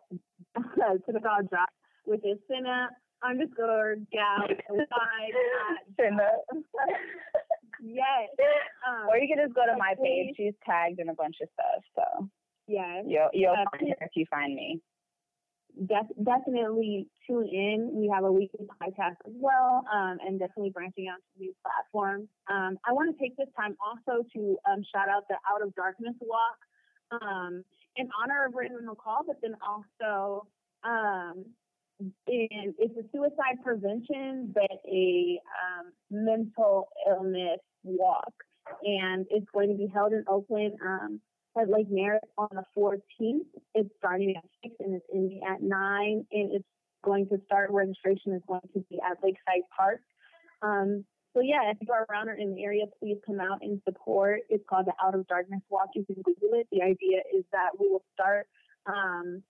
Senegal 1.06 1.38
Drop, 1.50 1.70
which 2.06 2.22
is 2.24 2.38
Sina 2.50 2.90
underscore 3.24 3.96
gal 4.12 4.48
yes. 7.84 8.30
Um, 8.88 9.08
or 9.10 9.18
you 9.18 9.28
can 9.28 9.44
just 9.44 9.56
go 9.56 9.66
to 9.66 9.78
my 9.78 9.96
page. 10.02 10.36
She's 10.38 10.54
tagged 10.66 11.00
in 11.00 11.10
a 11.10 11.14
bunch 11.14 11.38
of 11.42 11.50
stuff. 11.54 11.84
So 11.96 12.30
Yeah. 12.68 13.02
You'll, 13.06 13.30
you'll 13.34 13.54
uh, 13.54 13.66
find 13.72 13.90
her 13.90 14.06
if 14.06 14.12
you 14.16 14.26
find 14.30 14.56
me. 14.56 14.82
Def- 15.86 16.16
definitely 16.24 17.08
tune 17.28 17.50
in. 17.52 17.92
We 17.94 18.10
have 18.14 18.24
a 18.24 18.32
weekly 18.32 18.66
podcast 18.82 19.18
as 19.28 19.34
well, 19.36 19.84
um, 19.94 20.18
and 20.26 20.40
definitely 20.40 20.70
branching 20.70 21.08
out 21.08 21.20
to 21.20 21.40
new 21.40 21.54
platforms. 21.62 22.30
Um, 22.50 22.78
I 22.88 22.94
want 22.94 23.16
to 23.16 23.22
take 23.22 23.36
this 23.36 23.50
time 23.58 23.76
also 23.84 24.24
to 24.34 24.58
um, 24.72 24.84
shout 24.94 25.10
out 25.10 25.28
the 25.28 25.36
Out 25.52 25.62
of 25.62 25.76
Darkness 25.76 26.16
Walk 26.22 27.22
um, 27.22 27.64
in 27.98 28.10
honor 28.22 28.46
of 28.46 28.54
Raymond 28.56 28.88
McCall, 28.88 29.28
but 29.28 29.38
then 29.42 29.56
also 29.62 30.48
um, 30.84 31.46
in, 32.28 32.74
it's 32.78 32.96
a 32.98 33.04
suicide 33.12 33.64
prevention, 33.64 34.52
but 34.54 34.80
a 34.88 35.40
um, 35.60 35.92
mental 36.10 36.88
illness 37.10 37.60
walk, 37.84 38.34
and 38.84 39.26
it's 39.30 39.48
going 39.54 39.70
to 39.70 39.76
be 39.76 39.88
held 39.94 40.14
in 40.14 40.24
Oakland 40.28 40.74
at 41.58 41.70
Lake 41.70 41.88
Merritt 41.90 42.24
on 42.38 42.50
the 42.52 42.64
14th. 42.78 43.46
It's 43.74 43.90
starting 43.98 44.36
at 44.36 44.44
6 44.64 44.76
and 44.80 44.96
it's 44.96 45.06
ending 45.14 45.42
at 45.48 45.62
9. 45.62 46.26
And 46.32 46.52
it's 46.52 46.66
going 47.04 47.28
to 47.30 47.38
start, 47.46 47.72
registration 47.72 48.34
is 48.34 48.42
going 48.48 48.62
to 48.74 48.80
be 48.90 49.00
at 49.00 49.18
Lakeside 49.24 49.64
Park. 49.76 50.02
Um, 50.62 51.06
so, 51.34 51.42
yeah, 51.42 51.70
if 51.70 51.78
you 51.82 51.92
are 51.92 52.06
around 52.10 52.30
or 52.30 52.34
in 52.36 52.56
the 52.56 52.64
area, 52.64 52.86
please 53.00 53.18
come 53.26 53.40
out 53.40 53.60
and 53.62 53.82
support. 53.84 54.42
It's 54.50 54.64
called 54.70 54.88
the 54.88 54.94
Out 55.04 55.16
of 55.16 55.28
Darkness 55.28 55.62
Walk. 55.70 55.90
You 55.94 56.06
can 56.06 56.16
Google 56.16 56.58
it. 56.60 56.68
The 56.72 56.82
idea 56.82 57.20
is 57.36 57.44
that 57.52 57.72
we 57.78 57.90
will 57.90 58.06
start 58.14 58.48
um, 58.86 59.44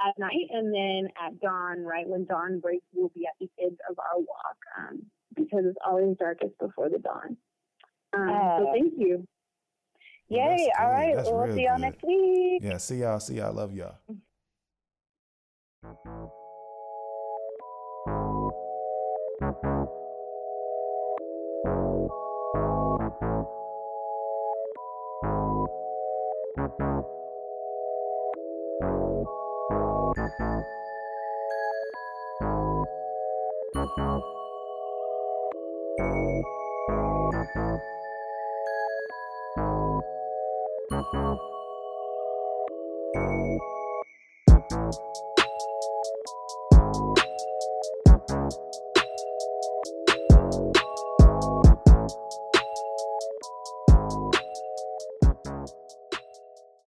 at 0.00 0.18
night 0.18 0.46
and 0.50 0.72
then 0.72 1.08
at 1.20 1.40
dawn, 1.40 1.82
right 1.84 2.06
when 2.06 2.24
dawn 2.24 2.60
breaks, 2.60 2.84
we'll 2.94 3.10
be 3.14 3.26
at 3.26 3.34
the 3.40 3.48
end 3.62 3.78
of 3.90 3.98
our 3.98 4.18
walk 4.18 4.58
um, 4.78 5.02
because 5.34 5.64
it's 5.64 5.78
always 5.84 6.16
darkest 6.18 6.58
before 6.60 6.88
the 6.88 6.98
dawn. 6.98 7.36
Um, 8.12 8.28
uh, 8.28 8.58
so, 8.58 8.72
thank 8.72 8.94
you. 8.96 9.26
Yay. 10.28 10.72
All 10.78 10.90
right. 10.90 11.14
That's 11.14 11.28
we'll 11.30 11.54
see 11.54 11.64
y'all 11.64 11.76
good. 11.76 11.82
next 11.82 12.02
week. 12.04 12.62
Yeah. 12.62 12.78
See 12.78 12.96
y'all. 12.96 13.20
See 13.20 13.36
y'all. 13.36 13.52
Love 13.52 13.74
y'all. 13.74 13.96